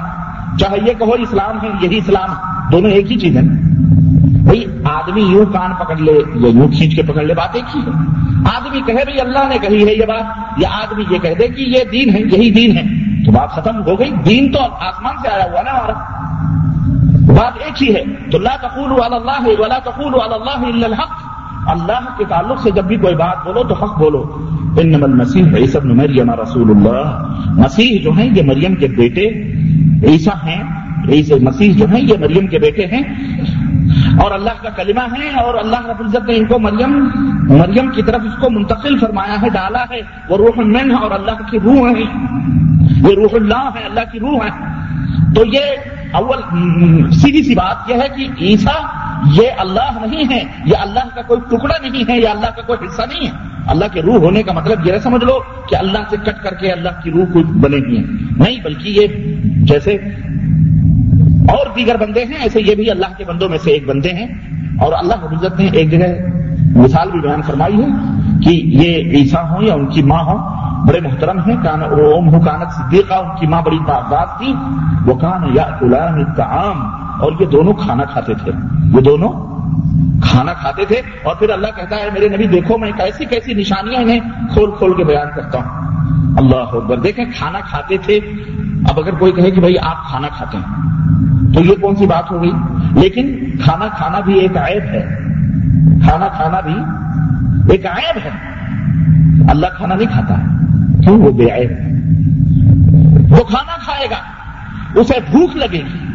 چاہے 0.60 0.78
یہ 0.88 0.94
کہو، 1.00 1.12
اسلام 1.12 1.58
ہے، 1.64 1.68
یہی 1.82 1.98
اسلام۔ 1.98 2.30
دونوں 2.72 2.90
ایک 2.90 3.12
ہی 3.12 3.20
چیز 3.20 3.38
ہے 3.38 3.73
بھائی 4.44 4.66
آدمی 4.84 5.22
یوں 5.22 5.46
کان 5.46 5.72
پکڑ 5.80 5.98
لے 5.98 6.22
یا 6.36 6.48
یوں 6.48 6.68
کھینچ 6.68 6.96
کے 6.96 7.02
پکڑ 7.02 7.22
لے 7.22 7.34
بات 7.34 7.50
ایک 7.54 7.76
ہی 7.76 7.82
ہے 7.82 7.92
آدمی 8.56 8.82
کہے 8.86 8.96
بھائی 8.96 9.22
اللہ 9.22 9.48
نے 9.50 9.58
کہی 9.58 9.88
ہے 9.88 9.94
یہ 9.94 10.06
بات، 10.06 10.24
یا 10.58 10.70
آدمی 10.72 11.04
یہ 11.10 11.18
کہہ 11.18 11.34
دے 11.40 11.48
کہ 11.48 11.62
یہ 11.62 11.80
دین 11.92 12.10
ہے، 12.10 12.20
یہی 12.20 12.52
دین 12.52 12.78
ہے۔ 12.78 12.84
تو 13.26 13.32
بات 13.32 13.50
ختم 13.50 13.84
ہو 13.84 14.00
گئی۔ 14.00 14.12
دین 14.26 14.52
تو 14.52 14.60
آسمان 14.60 15.16
سے 15.22 15.28
آیا 15.28 15.44
ہوا 15.52 15.62
نا 15.62 15.72
ہمارا۔ 15.72 15.94
بات 17.42 17.52
ایک 17.66 17.84
ہی 17.84 17.96
ہے۔ 17.96 18.04
تو 18.32 18.38
لا 18.38 18.56
تقول 18.56 19.14
اللہ 19.14 19.62
ولا 19.62 19.80
تقول 19.80 20.14
اللہ 20.14 20.68
الا 20.68 20.86
الحق۔ 20.86 21.12
اللہ 21.70 22.18
کے 22.18 22.24
تعلق 22.30 22.62
سے 22.62 22.72
جب 22.72 22.84
بھی 22.84 22.96
کوئی 22.98 23.16
بات 23.16 23.46
بولو 23.46 23.64
تو 23.64 23.74
حق 23.74 24.00
بولو۔ 24.00 24.48
انما 24.82 25.06
المسیح 25.06 25.44
عیسی 25.56 25.78
ابن 25.78 25.98
مریم 25.98 26.32
رسول 26.32 26.70
اللہ۔ 26.70 27.24
مسیح 27.46 28.02
جو 28.04 28.12
ہیں، 28.12 28.30
یہ 28.36 28.44
مریم 28.44 28.76
کے 28.76 28.88
بیٹے۔ 28.88 29.28
عیسیٰ 30.12 30.48
ہیں۔ 30.48 30.64
عیسی 31.10 31.34
مسیح 31.34 31.74
جو 31.78 31.86
ہیں، 31.86 32.02
یہ 32.02 32.14
مریم 32.20 32.48
کے 32.48 32.60
بیٹے 32.60 32.86
ہیں۔ 32.86 33.02
اور 34.22 34.32
اللہ 34.32 34.50
کا 34.62 34.70
کلمہ 34.70 35.02
ہے 35.02 35.30
اور 35.30 35.56
اللہ 35.56 35.86
رب 35.86 36.00
العزت 36.00 36.30
نے 36.30 36.36
ان 36.36 36.46
کو 36.46 36.60
مریم 36.60 37.10
مریم 37.50 37.90
کی 37.90 38.02
طرف 38.02 38.22
اس 38.26 38.42
کو 38.42 38.50
منتقل 38.50 39.00
فرمایا 39.00 39.42
ہے، 39.42 39.50
ڈالا 39.50 39.84
ہے۔ 39.92 40.02
وہ 40.30 40.38
روح 40.38 40.52
من 40.56 40.92
ہے 40.92 40.96
اور 40.96 41.12
اللہ 41.12 41.52
کی 41.52 41.60
روح 41.60 41.90
ہے۔ 41.90 42.04
یہ 43.10 43.16
روح 43.16 43.30
اللہ 43.34 43.70
ہے، 43.76 43.86
اللہ 43.86 44.12
کی 44.12 44.20
روح 44.20 44.40
ہے۔ 44.44 44.84
تو 45.36 45.46
یہ 45.46 45.60
اول 46.12 46.38
سیدھی 47.12 47.44
سی 47.44 47.56
بات 47.56 47.90
یہ 47.90 47.96
ہے 47.96 48.08
کہ 48.16 48.44
عیسیٰ 48.44 48.84
یہ 49.34 49.48
اللہ 49.58 50.06
نہیں 50.12 50.24
ہے 50.30 50.44
یہ 50.66 50.78
اللہ 50.80 51.16
کا 51.16 51.22
کوئی 51.22 51.58
ٹکڑا 51.58 51.88
نہیں 51.88 52.04
ہے 52.10 52.20
یہ 52.20 52.28
اللہ 52.28 52.46
کا 52.56 52.62
کوئی 52.62 52.88
حصہ 52.88 53.02
نہیں 53.02 53.28
ہے۔ 53.28 53.32
اللہ 53.68 53.86
کے 53.94 54.02
روح 54.02 54.16
ہونے 54.16 54.44
کا 54.44 54.54
مطلب 54.54 54.88
یہ 54.88 54.94
سمجھ 55.04 55.26
لو 55.26 55.40
کہ 55.70 55.76
اللہ 55.76 56.00
سے 56.10 56.18
کٹ 56.18 56.44
کر 56.44 56.54
کے 56.54 56.72
اللہ 56.72 56.90
کی 57.04 57.12
روح 57.12 57.26
کوئی 57.34 57.44
بنے 57.44 57.78
ہوئی 57.78 57.98
ہے 57.98 58.04
نہیں، 58.38 58.60
بلکہ 58.64 58.90
یہ 58.90 59.08
جیسے 59.44 59.98
اور 61.50 61.66
دیگر 61.76 61.98
بندے 61.98 62.26
ہیں، 62.26 62.38
ایسے 62.44 62.62
یہ 62.62 62.76
بھی 62.76 62.92
اللہ 62.92 63.06
کے 63.18 63.24
بندوں 63.24 63.50
میں 63.50 63.58
سے 63.58 63.72
ایک 63.72 63.88
بندے 63.88 64.10
ہیں۔ 64.10 64.28
اور 64.80 64.94
اللہ 64.94 65.14
عزت 65.14 65.60
نے 65.60 65.68
ایک 65.72 65.92
جگہ 65.92 66.08
مثال 66.80 67.12
بھی 67.12 67.20
بیان 67.20 67.42
فرمائی 67.42 67.82
ہے 67.82 67.88
کہ 68.44 68.50
یہ 68.50 69.12
عیسیٰ 69.12 69.50
ہوں 69.50 69.62
یا 69.62 69.74
ان 69.74 69.86
کی 69.86 70.02
ماں 70.02 70.24
ہوں، 70.24 70.38
بڑے 70.88 71.00
محترم 71.00 71.40
ہیں۔ 71.40 71.56
کان 71.64 71.84
اوم 71.84 72.34
ہو 72.34 72.40
کانت 72.40 72.72
صدیقہ، 72.72 73.14
ان 73.14 73.30
کی 73.40 73.48
ماں 73.48 73.62
بڑی 73.62 73.78
تعداد 73.88 74.26
تھی۔ 74.38 74.54
وہ 75.06 75.14
کان 75.16 75.42
یا 75.54 75.64
تعام 76.38 76.90
اور 77.22 77.32
یہ 77.40 77.46
دونوں 77.46 77.74
کھانا 77.74 78.04
کھاتے 78.04 78.34
تھے۔ 78.34 78.52
یہ 78.84 79.02
دونوں 79.02 79.53
کھانا 80.22 80.54
کھاتے 80.54 80.86
تھے 80.86 81.02
اور 81.24 81.36
پھر 81.36 81.50
اللہ 81.50 81.68
کہتا 81.76 81.96
ہے 81.96 82.10
میرے 82.14 82.30
نبی 82.30 82.48
دیکھو 82.48 82.78
میں 82.78 82.92
کیسی 82.92 83.26
کیسی 83.26 83.54
نشانیاں 83.54 84.02
انہیں 84.02 84.20
کھول 84.54 84.72
کھول 84.78 84.98
کے 84.98 85.04
بیان 85.04 85.28
کرتا 85.36 85.58
ہوں۔ 85.58 85.84
اللہ 86.38 86.56
اکبر۔ 86.56 86.98
دیکھیں 86.98 87.26
کھانا 87.36 87.60
کھاتے 87.60 87.98
تھے۔ 87.98 88.20
اب 88.90 89.00
اگر 89.00 89.16
کوئی 89.16 89.32
کہے 89.32 89.52
کہ 89.52 89.60
بھائی 89.60 89.80
آپ 89.80 90.10
کھانا 90.10 90.28
کھاتے 90.28 90.58
ہیں، 90.58 90.94
تو 91.54 91.62
یہ 91.62 91.76
کون 91.82 91.96
سی 91.96 92.06
بات 92.06 92.32
ہو 92.32 92.44
گئی؟ 92.44 92.52
لیکن 93.02 93.52
کھانا 93.64 93.88
کھانا 93.88 94.20
بھی 94.20 94.40
ایک 94.40 94.58
عیب 94.58 94.84
ہے۔ 94.84 95.18
کھانا 96.04 96.28
کھانا 96.28 96.60
بھی 96.60 96.76
ایک 97.72 97.86
عیب 97.86 98.20
ہے۔ 98.26 98.30
اللہ 99.52 99.68
کھانا 99.78 99.96
نہیں 99.96 100.12
کھاتا۔ 100.12 100.36
کیوں؟ 101.04 101.18
وہ 101.18 101.32
بے 101.32 101.46
عیب 101.46 101.72
ہے۔ 101.72 101.90
وہ 103.30 103.44
کھانا 103.44 103.78
کھائے 103.84 104.08
گا۔ 104.12 104.16
اسے 105.00 105.14
بھوک 105.32 105.56
لگے 105.56 105.80
گی۔ 105.80 106.13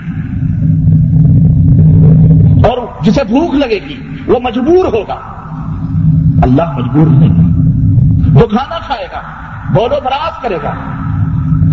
اور 2.69 2.79
جسے 3.03 3.25
بھوک 3.25 3.55
لگے 3.55 3.79
گی، 3.89 4.23
وہ 4.27 4.39
مجبور 4.43 4.85
ہوگا۔ 4.85 5.15
اللہ 6.43 6.73
مجبور 6.73 7.07
نہیں 7.07 8.41
وہ 8.41 8.47
کھانا 8.47 8.79
کھائے 8.79 9.07
گا 9.13 9.21
بولو 9.75 9.97
براز 10.05 10.43
کرے 10.43 10.59
گا، 10.63 10.73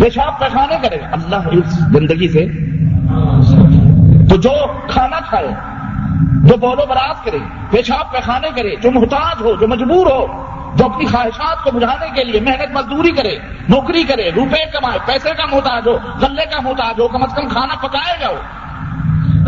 پیشاب 0.00 0.38
پیخانے 0.38 0.76
کرے 0.82 1.00
گا۔ 1.00 1.06
اللہ 1.12 1.48
اس 1.52 1.78
زندگی 1.92 2.28
سے 2.28 2.46
تو 4.28 4.36
جو 4.36 4.50
کھانا 4.88 5.20
کھائے، 5.20 5.48
جو 6.42 6.56
بولو 6.56 6.86
براز 6.88 7.24
کرے، 7.24 7.38
پیشاب 7.70 8.12
پیخانے 8.12 8.48
کرے، 8.56 8.74
جو 8.82 8.90
محتاج 8.90 9.42
ہو، 9.42 9.54
جو 9.60 9.68
مجبور 9.68 10.06
ہو، 10.06 10.26
جو 10.74 10.84
اپنی 10.84 11.06
خواہشات 11.06 11.64
کو 11.64 11.70
بجھانے 11.70 12.06
کے 12.14 12.24
لیے 12.24 12.40
محنت 12.40 12.74
مزدوری 12.74 13.10
کرے، 13.10 13.36
نوکری 13.68 14.02
کرے، 14.02 14.30
روپے 14.36 14.64
کمائے، 14.72 14.98
پیسے 15.06 15.30
کا 15.36 15.46
محتاج 15.46 15.86
ہو، 15.86 15.98
غلے 16.20 16.44
کا 16.44 16.60
محتاج 16.60 17.00
ہو، 17.00 17.08
کم 17.08 17.22
از 17.22 17.34
کم 17.34 17.48
کھانا 17.48 17.74
پکائے 17.74 18.16
گا 18.20 18.30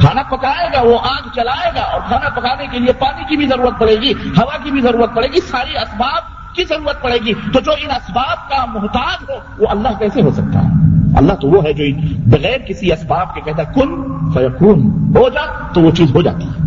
کھانا 0.09 0.37
پکائے 0.37 0.69
گا، 0.75 0.83
وہ 0.83 0.99
آگ 1.03 1.29
چلائے 1.35 1.71
گا 1.77 1.81
اور 1.81 2.01
کھانا 2.09 2.29
پکانے 2.29 2.67
کے 2.67 2.79
لیے 2.79 2.93
پانی 2.93 3.25
کی 3.29 3.37
بھی 3.37 3.47
ضرورت 3.47 3.79
پڑے 3.79 3.97
گی، 4.01 4.13
ہوا 4.13 4.57
کی 4.63 4.71
بھی 4.71 4.81
ضرورت 4.81 5.15
پڑے 5.15 5.27
گی، 5.27 5.41
ساری 5.41 5.77
اسباب 5.77 6.55
کی 6.55 6.65
ضرورت 6.65 7.03
پڑے 7.03 7.19
گی۔ 7.27 7.33
تو 7.53 7.61
جو 7.61 7.73
ان 7.73 7.91
اسباب 7.91 8.51
کا 8.51 8.65
محتاج 8.65 9.31
ہو، 9.31 9.35
وہ 9.59 9.67
اللہ 9.71 9.89
کیسے 9.99 10.23
ہو 10.23 10.31
سکتا 10.33 10.59
ہے؟ 10.59 10.69
اللہ 11.17 11.33
تو 11.33 11.49
وہ 11.49 11.65
ہے 11.65 11.73
جو 11.73 11.85
بغیر 12.27 12.59
کسی 12.59 12.93
اسباب 12.93 13.35
کے 13.35 13.41
کہتا 13.41 13.63
ہے، 13.63 13.73
کن 13.75 14.03
فیکون 14.35 14.79
ہو 15.17 15.29
جا 15.29 15.41
تو 15.73 15.81
وہ 15.81 15.91
چیز 15.91 16.15
ہو 16.15 16.23
جاتی 16.23 16.45
ہے۔ 16.45 16.63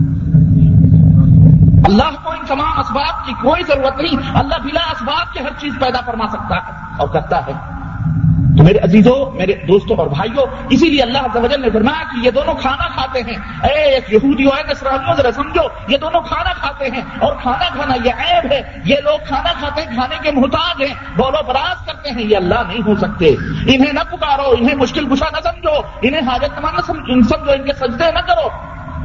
اللہ 1.86 2.15
کو 2.24 2.29
ان 2.29 2.45
تمام 2.48 2.79
اسباب 2.79 3.25
کی 3.25 3.33
کوئی 3.41 3.63
ضرورت 3.67 3.98
نہیں، 3.98 4.38
اللہ 4.38 4.55
بلا 4.63 4.91
اسباب 4.91 5.33
کے 5.33 5.39
ہر 5.39 5.60
چیز 5.60 5.74
پیدا 5.79 6.00
فرما 6.05 6.27
سکتا 6.27 6.55
ہے 6.55 6.95
اور 6.98 7.07
کرتا 7.07 7.48
ہے۔ 7.48 7.80
تو 8.61 8.65
میرے 8.65 8.77
عزیزوں، 8.77 9.37
میرے 9.37 9.53
دوستوں 9.67 9.97
اور 9.97 10.07
بھائیوں، 10.07 10.45
اسی 10.69 10.89
لیے 10.89 11.01
اللہ 11.01 11.17
عز 11.17 11.35
و 11.35 11.47
جل 11.47 11.61
نے 11.61 11.69
فرمایا 11.69 12.03
کہ 12.03 12.25
یہ 12.25 12.31
دونوں 12.31 12.53
کھانا 12.53 12.87
کھاتے 12.87 13.19
ہیں۔ 13.19 13.67
اے 13.67 13.79
ایک 13.79 14.13
یہودی 14.13 14.45
ہے 14.45 14.71
نصرانیوں 14.71 15.15
ذرا 15.15 15.31
سمجھو، 15.31 15.61
یہ 15.87 15.97
دونوں 15.97 16.21
کھانا 16.21 16.53
کھاتے 16.53 16.85
ہیں۔ 16.85 17.01
اور 17.19 17.33
کھانا 17.41 17.75
کھانا 17.75 17.95
یہ 18.05 18.11
عیب 18.19 18.51
ہے۔ 18.51 18.61
یہ 18.85 18.95
لوگ 19.03 19.17
کھانا 19.27 19.53
کھاتے 19.59 19.81
ہیں 19.81 19.95
کھانے 19.95 20.15
کے 20.21 20.31
محتاج 20.31 20.81
ہیں۔ 20.81 20.93
بولو 21.17 21.43
براز 21.47 21.85
کرتے 21.85 22.09
ہیں، 22.09 22.23
یہ 22.23 22.37
اللہ 22.37 22.59
نہیں 22.67 22.81
ہو 22.85 22.95
سکتے۔ 22.95 23.29
انہیں 23.67 23.93
نہ 23.93 23.99
پکارو، 23.99 24.49
انہیں 24.59 24.75
مشکل 24.75 25.05
کشا 25.05 25.25
نہ 25.31 25.39
سمجھو۔ 25.43 25.81
انہیں 26.01 26.21
حاجت 26.27 26.59
نہ 26.59 26.81
سمجھو، 26.87 27.51
ان 27.51 27.63
کے 27.63 27.73
سجدے 27.73 28.11
نہ 28.11 28.19
کرو۔ 28.19 28.47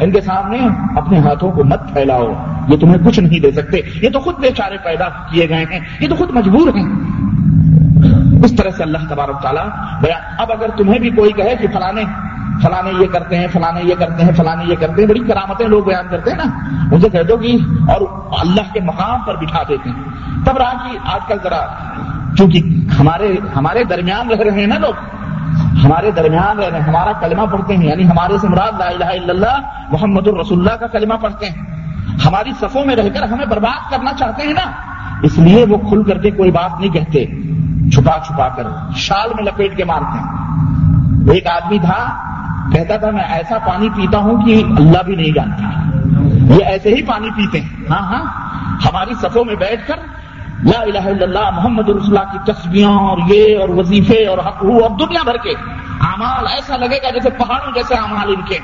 ان 0.00 0.10
کے 0.10 0.20
سامنے 0.20 0.58
اپنے 0.96 1.18
ہاتھوں 1.18 1.52
کو 1.52 1.64
مت 1.64 1.80
پھیلاؤ۔ 1.92 2.34
یہ 2.68 2.76
تمہیں 2.76 3.06
کچھ 3.06 3.20
نہیں 3.20 3.40
دے 3.40 3.52
سکتے۔ 3.52 3.80
یہ 4.02 4.08
تو 4.08 4.20
خود 4.20 4.38
بیچارے 4.38 4.76
پیدا 4.84 5.08
کیے 5.08 5.48
گئے 5.48 5.64
ہیں۔ 5.70 5.80
یہ 6.00 6.08
تو 6.08 6.14
خود 6.14 6.30
مجبور 6.30 6.68
ہیں۔ 6.68 7.25
اس 8.44 8.56
طرح 8.56 8.70
سے 8.70 8.82
اللہ 8.82 8.98
تبارک 9.10 9.42
تعالیٰ 9.42 9.66
اب 10.38 10.52
اگر 10.52 10.70
تمہیں 10.76 10.98
بھی 10.98 11.10
کوئی 11.10 11.32
کہے 11.32 11.56
کہ 11.56 11.66
فلانے 11.72 12.04
فلانے 12.62 12.90
یہ 13.00 13.06
کرتے 13.06 13.38
ہیں، 13.38 13.46
فلانے 13.52 13.80
یہ 13.84 13.94
کرتے 13.98 14.24
ہیں، 14.24 14.32
فلانے 14.32 14.64
یہ 14.64 14.74
کرتے 14.80 15.02
ہیں، 15.02 15.08
بڑی 15.08 15.20
کرامتیں 15.20 15.66
لوگ 15.68 15.84
بیان 15.84 16.06
کرتے 16.10 16.30
ہیں 16.30 16.38
نا، 16.38 16.44
مجھے 16.92 17.08
کہہ 17.08 17.22
دو 17.22 17.36
کہ 17.36 17.56
اور 17.88 18.00
اللہ 18.40 18.72
کے 18.72 18.80
مقام 18.80 19.20
پر 19.22 19.36
بٹھا 19.36 19.62
دیتے 19.68 19.90
ہیں۔ 19.90 20.44
تب 20.46 20.56
رہا 20.56 20.72
کہ 20.72 20.98
آج 21.04 21.20
کل 21.28 21.38
ذرا، 21.42 21.60
چونکہ 22.38 22.60
ہمارے 23.00 23.36
ہمارے 23.56 23.84
درمیان 23.84 24.30
رہ 24.30 24.42
رہے 24.42 24.60
ہیں 24.60 24.66
نا 24.66 24.78
لوگ، 24.78 24.94
ہمارے 25.84 26.10
درمیان 26.10 26.58
رہ 26.58 26.64
رہے 26.64 26.80
ہیں، 26.80 26.88
ہمارا 26.88 27.12
کلمہ 27.12 27.46
پڑھتے 27.52 27.76
ہیں 27.76 27.86
یعنی 27.86 28.08
ہمارے 28.08 28.38
سے 28.38 28.48
مراد 28.48 28.78
لا 28.78 28.86
الہ 28.86 29.04
الا 29.04 29.32
اللہ 29.32 29.56
محمد 29.88 30.28
الرسول 30.28 30.58
اللہ 30.58 30.76
کا 30.76 30.86
کلمہ 30.86 31.14
پڑھتے 31.14 31.46
ہیں۔ 31.46 31.66
ہماری 32.26 32.52
صفوں 32.60 32.84
میں 32.84 32.96
رہ 32.96 33.08
کر 33.14 33.22
ہمیں 33.22 33.46
برباد 33.46 33.90
کرنا 33.90 34.12
چاہتے 34.12 34.42
ہیں 34.42 34.54
نا۔ 34.54 34.70
اس 35.22 35.38
لیے 35.38 35.66
وہ 35.68 35.76
کھل 35.88 36.02
کر 36.02 36.18
کے 36.18 36.30
کوئی 36.30 36.50
بات 36.50 36.80
نہیں 36.80 36.90
کہتے، 36.90 37.26
چھپا 37.90 38.18
چھپا 38.26 38.48
کر 38.48 38.62
شال 38.96 39.28
میں 39.34 39.44
لپیٹ 39.44 39.76
کے 39.76 39.84
مارتے 39.84 40.18
ہیں۔ 40.18 40.46
ایک 41.32 41.46
آدمی 41.46 41.78
تھا، 41.78 42.16
کہتا 42.72 42.96
تھا، 42.96 43.10
میں 43.10 43.24
ایسا 43.28 43.58
پانی 43.58 43.88
پیتا 43.88 44.18
ہوں 44.18 44.42
کہ 44.42 44.64
اللہ 44.76 45.02
بھی 45.02 45.16
نہیں 45.16 45.32
جانتا۔ 45.34 45.64
یہ 46.54 46.64
ایسے 46.64 46.94
ہی 46.94 47.02
پانی 47.02 47.30
پیتے 47.30 47.60
ہیں۔ 47.60 47.68
ہاں 47.90 48.02
ہاں۔ 48.02 48.24
ہماری 48.86 49.14
صفوں 49.14 49.44
میں 49.44 49.54
بیٹھ 49.54 49.88
کر 49.88 49.94
لا 50.64 50.80
الہ 50.80 50.98
الا 50.98 51.22
اللہ، 51.22 51.50
محمد 51.50 51.88
رسول 51.88 52.18
کی 52.32 52.52
تصویاں 52.52 52.90
اور 52.90 53.18
یہ 53.26 53.58
اور 53.58 53.68
وظیفے 53.68 54.26
اور 54.26 54.38
حق 54.38 54.64
اور 54.64 54.90
دنیا 54.98 55.22
بھر 55.24 55.36
کے 55.36 55.50
اعمال 56.00 56.46
ایسا 56.52 56.76
لگے 56.76 56.98
گا 57.02 57.10
جیسے 57.10 57.30
پہاڑوں 57.30 57.72
جیسے 57.74 57.94
اعمال 57.94 58.28
ان 58.28 58.42
کے۔ 58.48 58.58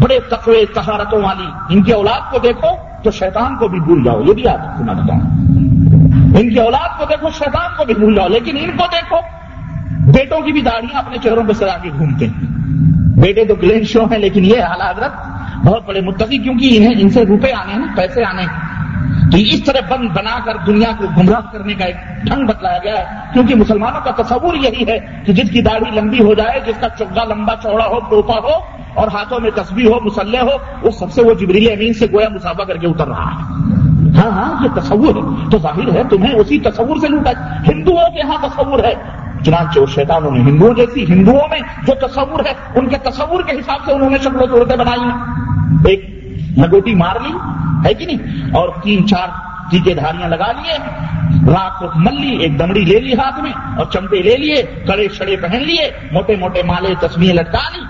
بڑے 0.00 0.18
تقوی 0.30 0.64
تہارتوں 0.74 1.22
والی۔ 1.22 1.46
ان 1.68 1.82
کی 1.82 1.92
اولاد 1.92 2.32
کو 2.32 2.38
دیکھو 2.38 2.68
تو 3.04 3.10
شیطان 3.10 3.56
کو 3.56 3.68
بھی 3.68 3.80
بھول 3.80 4.04
جاؤ، 4.04 4.22
یہ 4.22 4.32
بھی 4.32 4.48
آپ 4.48 4.78
سنا 4.78 4.92
بتاؤں۔ 4.92 5.45
ان 6.34 6.50
کی 6.50 6.60
اولاد 6.60 6.98
کو 6.98 7.04
دیکھو، 7.04 7.30
شیطان 7.30 7.70
کو 7.78 7.84
بھی 7.84 7.94
بھول 7.94 8.14
جاؤ، 8.14 8.28
لیکن 8.28 8.56
ان 8.56 8.76
کو 8.76 8.84
دیکھو، 8.92 9.16
بیٹوں 10.12 10.40
کی 10.40 10.52
بھی 10.52 10.60
داڑیاں 10.60 10.98
اپنے 10.98 11.18
چہروں 11.18 11.44
پہ 11.48 11.52
سجا 11.52 11.78
کے 11.82 11.90
گھومتے 11.98 12.26
ہیں۔ 12.26 12.56
بیٹے 13.20 13.44
تو 13.44 13.54
گلین 13.54 13.84
شو 13.84 14.04
ہیں، 14.04 14.18
لیکن 14.18 14.44
یہ 14.44 14.62
اعلیٰ 14.62 14.90
حضرت 14.90 15.12
بہت 15.66 15.86
بڑے 15.86 16.00
متقی، 16.00 16.38
کیونکہ 16.38 16.76
انہیں 16.76 16.94
ان 16.98 17.08
سے 17.08 17.24
روپے 17.24 17.52
آنے 17.52 17.72
ہیں، 17.72 17.96
پیسے 17.96 18.24
آنے 18.24 18.42
ہیں۔ 18.42 18.76
تو 19.32 19.38
اس 19.38 19.64
طرح 19.64 19.80
بند 19.88 20.08
بنا 20.08 20.38
کر 20.44 20.56
دنیا 20.66 20.90
کو 20.98 21.04
گمراہ 21.16 21.40
کرنے 21.52 21.74
کا 21.74 21.84
ایک 21.84 21.96
ڈھنگ 22.24 22.46
بتلایا 22.46 22.78
گیا 22.84 22.98
ہے، 22.98 23.04
کیونکہ 23.32 23.54
مسلمانوں 23.54 24.00
کا 24.04 24.22
تصور 24.22 24.54
یہی 24.54 24.84
ہے 24.88 25.22
کہ 25.26 25.32
جس 25.32 25.50
کی 25.50 25.62
داڑھی 25.62 26.00
لمبی 26.00 26.22
ہو 26.22 26.34
جائے، 26.34 26.60
جس 26.66 26.74
کا 26.80 26.88
چگا 26.88 27.24
لمبا 27.24 27.54
چوڑا 27.62 27.86
ہو، 27.86 28.00
ٹوپا 28.00 28.34
ہو، 28.34 28.54
اور 28.94 29.08
ہاتھوں 29.08 29.40
میں 29.40 29.50
تصویر 29.54 29.86
ہو، 29.86 30.00
مسلح 30.04 30.40
ہو، 30.40 30.56
وہ 30.82 30.90
سب 30.90 31.12
سے 31.12 31.22
وہ 31.22 31.34
جبریل 31.34 31.72
امین 31.72 31.92
سے 31.92 32.06
گویا 32.12 32.28
مسافہ 32.28 32.62
کر 32.62 32.76
کے 32.76 32.86
اتر 32.86 33.08
رہا 33.08 33.30
ہے۔ 33.30 33.85
ہاں 34.16 34.30
ہاں 34.30 34.64
یہ 34.64 34.80
تصور 34.80 35.16
ہے۔ 35.16 35.50
تو 35.50 35.58
ظاہر 35.58 35.94
ہے، 35.94 36.02
تمہیں 36.10 36.34
اسی 36.34 36.58
تصور 36.58 36.96
سے 36.96 37.08
لوٹا 37.08 37.30
ہندوؤں 37.68 38.10
کے 38.10 38.18
یہاں 38.18 38.48
تصور 38.48 38.84
ہے۔ 38.84 38.94
چنانچہ 39.44 39.80
وہ 39.80 39.86
شیطانوں 39.86 40.30
نے 40.30 40.40
ہندوؤں 40.40 40.74
جیسی 40.74 41.06
ہندوؤں 41.08 41.48
میں 41.50 41.58
جو 41.86 41.94
تصور 41.94 42.40
ہے، 42.44 42.52
ان 42.74 42.88
کے 42.88 42.96
تصور 43.02 43.42
کے 43.42 43.52
حساب 43.52 43.84
سے 43.84 43.92
انہوں 43.92 44.10
نے 44.10 44.18
شکل 44.18 44.36
و 44.36 44.46
صورتیں 44.46 44.76
بنائی 44.76 45.00
ہیں۔ 45.00 45.36
ایک 45.84 46.10
لگوٹی 46.58 46.94
مار 46.94 47.16
لی، 47.26 47.34
ہے 47.84 47.94
کہ 47.94 48.06
نہیں؟ 48.06 48.50
اور 48.54 48.68
تین 48.82 49.06
چار 49.06 49.28
ٹیکے 49.70 49.94
دھاریاں 49.94 50.28
لگا 50.28 50.52
لیے۔ 50.52 50.78
رات 51.50 51.78
کو 51.78 51.86
مل 51.96 52.20
لی 52.20 52.36
ایک 52.36 52.58
دمڑی 52.58 52.84
لے 52.84 53.00
لی 53.00 53.12
ہاتھ 53.12 53.40
میں 53.40 53.52
اور 53.76 53.86
چمٹے 53.92 54.22
لے 54.22 54.36
لیے، 54.36 54.62
کڑے 54.86 55.08
شڑے 55.08 55.36
پہن 55.36 55.62
لیے، 55.62 55.90
موٹے 56.12 56.36
موٹے 56.36 56.62
مالے 56.62 56.94
تصویریں 57.00 57.34
لٹکا 57.34 57.58
لی۔ 57.76 57.80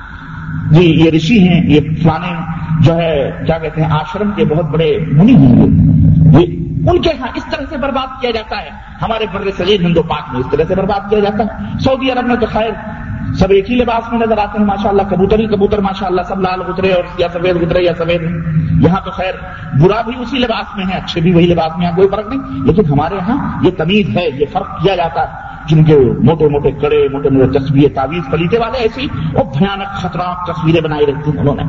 جی 0.71 1.05
یہ 1.05 1.11
رشی 1.11 1.49
ہیں، 1.49 1.71
یہ 1.71 1.81
فلانے 2.03 2.33
جو 2.81 2.97
ہے، 2.97 3.31
کیا 3.47 3.59
کہتے 3.59 3.83
ہیں، 3.83 3.91
آشرم 3.91 4.31
کے 4.37 4.45
بہت 4.45 4.65
بڑے 4.65 4.99
منی 5.13 5.35
ہوں 5.35 5.57
گے 5.57 5.87
جی؟ 6.27 6.63
ان 6.89 7.03
کے 7.03 7.11
ہاں 7.21 7.29
اس 7.35 7.45
طرح 7.51 7.65
سے 7.69 7.77
برباد 7.77 8.21
کیا 8.21 8.31
جاتا 8.31 8.63
ہے۔ 8.63 8.71
ہمارے 9.03 9.27
بر 9.33 9.51
صغیر 9.59 9.81
ہندو 9.81 10.03
پاک 10.03 10.33
میں 10.33 10.41
اس 10.41 10.47
طرح 10.51 10.65
سے 10.69 10.75
برباد 10.75 11.11
کیا 11.11 11.19
جاتا 11.19 11.45
ہے۔ 11.45 11.79
سعودی 11.79 12.11
عرب 12.11 12.27
میں 12.27 12.37
تو 12.37 12.47
خیر، 12.47 12.71
سب 13.35 13.51
ایک 13.51 13.71
ہی 13.71 13.77
لباس 13.77 14.13
میں 14.13 14.27
نظر 14.27 14.39
آتے 14.39 14.59
ہیں 14.59 14.67
ماشاء 14.67 14.91
اللہ 14.91 15.03
کبوتر 15.03 15.39
ہی 15.39 15.47
کبوتر 15.47 15.79
ماشاء 15.79 16.07
اللہ 16.07 16.23
سب 16.23 16.41
لال 16.41 16.63
گزرے 16.69 16.93
اور 16.93 17.05
یا 17.19 17.29
سفید 17.29 17.63
گزرے 17.63 17.83
یا 17.83 17.95
سفید 17.95 18.23
یہاں 18.81 19.01
تو 19.05 19.11
خیر، 19.11 19.35
برا 19.81 20.01
بھی 20.01 20.13
اسی 20.19 20.39
لباس 20.39 20.77
میں 20.77 20.85
ہے، 20.87 20.99
اچھے 20.99 21.21
بھی 21.21 21.35
وہی 21.35 21.47
لباس 21.47 21.73
میں 21.79 21.91
کوئی 21.97 22.09
فرق 22.09 22.29
نہیں۔ 22.29 22.65
لیکن 22.65 22.93
ہمارے 22.93 23.15
یہاں 23.15 23.65
یہ 23.65 23.71
تمیز 23.71 24.17
ہے، 24.17 24.29
یہ 24.29 24.47
فرق 24.53 24.83
کیا 24.83 24.97
جاتا 24.97 25.21
ہے۔ 25.21 25.56
جن 25.69 25.85
کے 25.85 25.97
موٹے 26.23 26.49
موٹے 26.49 26.71
کڑے، 26.71 27.09
موٹے 27.13 27.29
موٹے 27.29 27.59
تصویر، 27.59 27.89
تعویذ 27.95 28.23
پلیتے 28.31 28.59
والے 28.59 28.79
ایسی 28.79 29.07
وہ 29.33 29.45
بھیانک 29.59 29.95
خطرناک 29.95 30.47
تصویریں 30.47 30.81
بنائی 30.81 31.07
رکھتی 31.07 31.31
ہیں 31.31 31.41
انہوں 31.41 31.55
نے۔ 31.55 31.63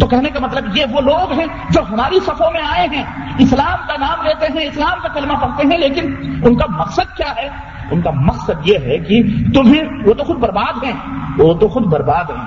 تو 0.00 0.06
کہنے 0.06 0.28
کا 0.28 0.40
مطلب 0.40 0.76
یہ 0.76 0.84
وہ 0.90 1.00
لوگ 1.00 1.32
ہیں 1.32 1.46
جو 1.70 1.80
ہماری 1.90 2.20
صفوں 2.20 2.52
میں 2.52 2.60
آئے 2.60 2.88
ہیں، 2.92 3.04
اسلام 3.38 3.78
کا 3.88 3.96
نام 4.00 4.26
لیتے 4.26 4.58
ہیں، 4.58 4.68
اسلام 4.68 4.98
کا 5.02 5.08
کلمہ 5.08 5.32
پڑھتے 5.32 5.68
ہیں، 5.68 5.78
لیکن 5.78 6.14
ان 6.44 6.56
کا 6.56 6.64
مقصد 6.78 7.16
کیا 7.16 7.32
ہے؟ 7.36 7.48
ان 7.90 8.00
کا 8.00 8.10
مقصد 8.10 8.68
یہ 8.68 8.78
ہے 8.84 8.98
کہ 8.98 9.22
تمہیں 9.54 9.82
وہ 10.06 10.14
تو 10.14 10.24
خود 10.24 10.36
برباد 10.36 10.84
ہیں، 10.84 10.92
وہ 11.38 11.54
تو 11.54 11.68
خود 11.68 11.84
برباد 11.84 12.30
ہیں، 12.30 12.44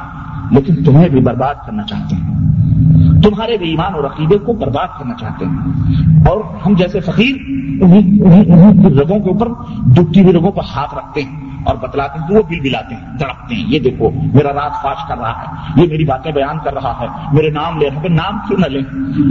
لیکن 0.51 0.83
تمہیں 0.83 1.09
بھی 1.09 1.19
برباد 1.19 1.55
کرنا 1.65 1.83
چاہتے 1.83 2.15
ہیں۔ 2.15 2.47
تمہارے 3.23 3.57
بھی 3.57 3.69
ایمان 3.69 3.93
اور 3.93 4.03
عقیدے 4.03 4.37
کو 4.37 4.53
برباد 4.53 4.87
کرنا 4.99 5.13
چاہتے 5.19 5.45
ہیں۔ 5.45 5.57
اور 6.27 6.41
ہم 6.65 6.73
جیسے 6.73 6.99
فقیر 6.99 7.35
انہیں 7.81 8.23
انہیں 8.23 8.45
انہیں 8.45 8.89
رگوں 8.89 9.19
کے 9.19 9.29
اوپر 9.29 9.47
ڈبتی 9.85 10.23
ہوئی 10.23 10.33
رگوں 10.33 10.51
پر 10.51 10.61
ہاتھ 10.75 10.95
رکھتے 10.95 11.21
ہیں۔ 11.21 11.56
اور 11.67 11.75
بتلاتے 11.75 12.19
ہیں 12.19 12.27
تو 12.27 12.33
وہ 12.33 12.41
بل 12.41 12.59
بلاتے 12.59 12.95
ہیں 12.95 13.17
دڑپتے 13.19 13.55
ہیں، 13.55 13.63
یہ 13.67 13.79
دیکھو، 13.79 14.09
میرا 14.33 14.53
رات 14.53 14.81
فاش 14.81 15.07
کر 15.07 15.17
رہا 15.17 15.41
ہے، 15.41 15.81
یہ 15.81 15.89
میری 15.89 16.05
باتیں 16.05 16.31
بیان 16.31 16.59
کر 16.63 16.73
رہا 16.73 16.93
ہے، 16.99 17.07
میرے 17.33 17.49
نام 17.49 17.77
لے 17.77 17.89
رہا 17.89 18.01
ہے، 18.01 18.09
نام 18.09 18.39
کیوں 18.47 18.59
نہ 18.59 18.67
لیں، 18.67 18.83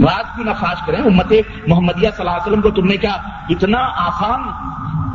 رات 0.03 0.35
کیوں 0.35 0.45
نہ 0.45 0.53
فاش 0.59 0.85
کریں، 0.85 0.99
امت 0.99 1.33
محمدیہ 1.67 2.09
صلی 2.09 2.25
اللہ 2.25 2.31
علیہ 2.31 2.47
وسلم 2.47 2.61
کو 2.61 2.71
تم 2.71 2.87
نے 2.87 2.97
کیا 2.97 3.15
اتنا 3.49 3.87
آسان 4.05 4.49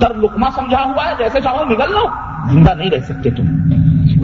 تر 0.01 0.15
لکما 0.15 0.51
سمجھا 0.55 0.83
ہوا 0.85 1.07
ہے، 1.07 1.15
جیسے 1.19 1.41
چاہو 1.41 1.65
نکل 1.65 1.93
لو، 1.93 2.07
زندہ 2.51 2.75
نہیں 2.75 2.91
رہ 2.91 3.01
سکتے 3.09 3.31
تم، 3.31 3.51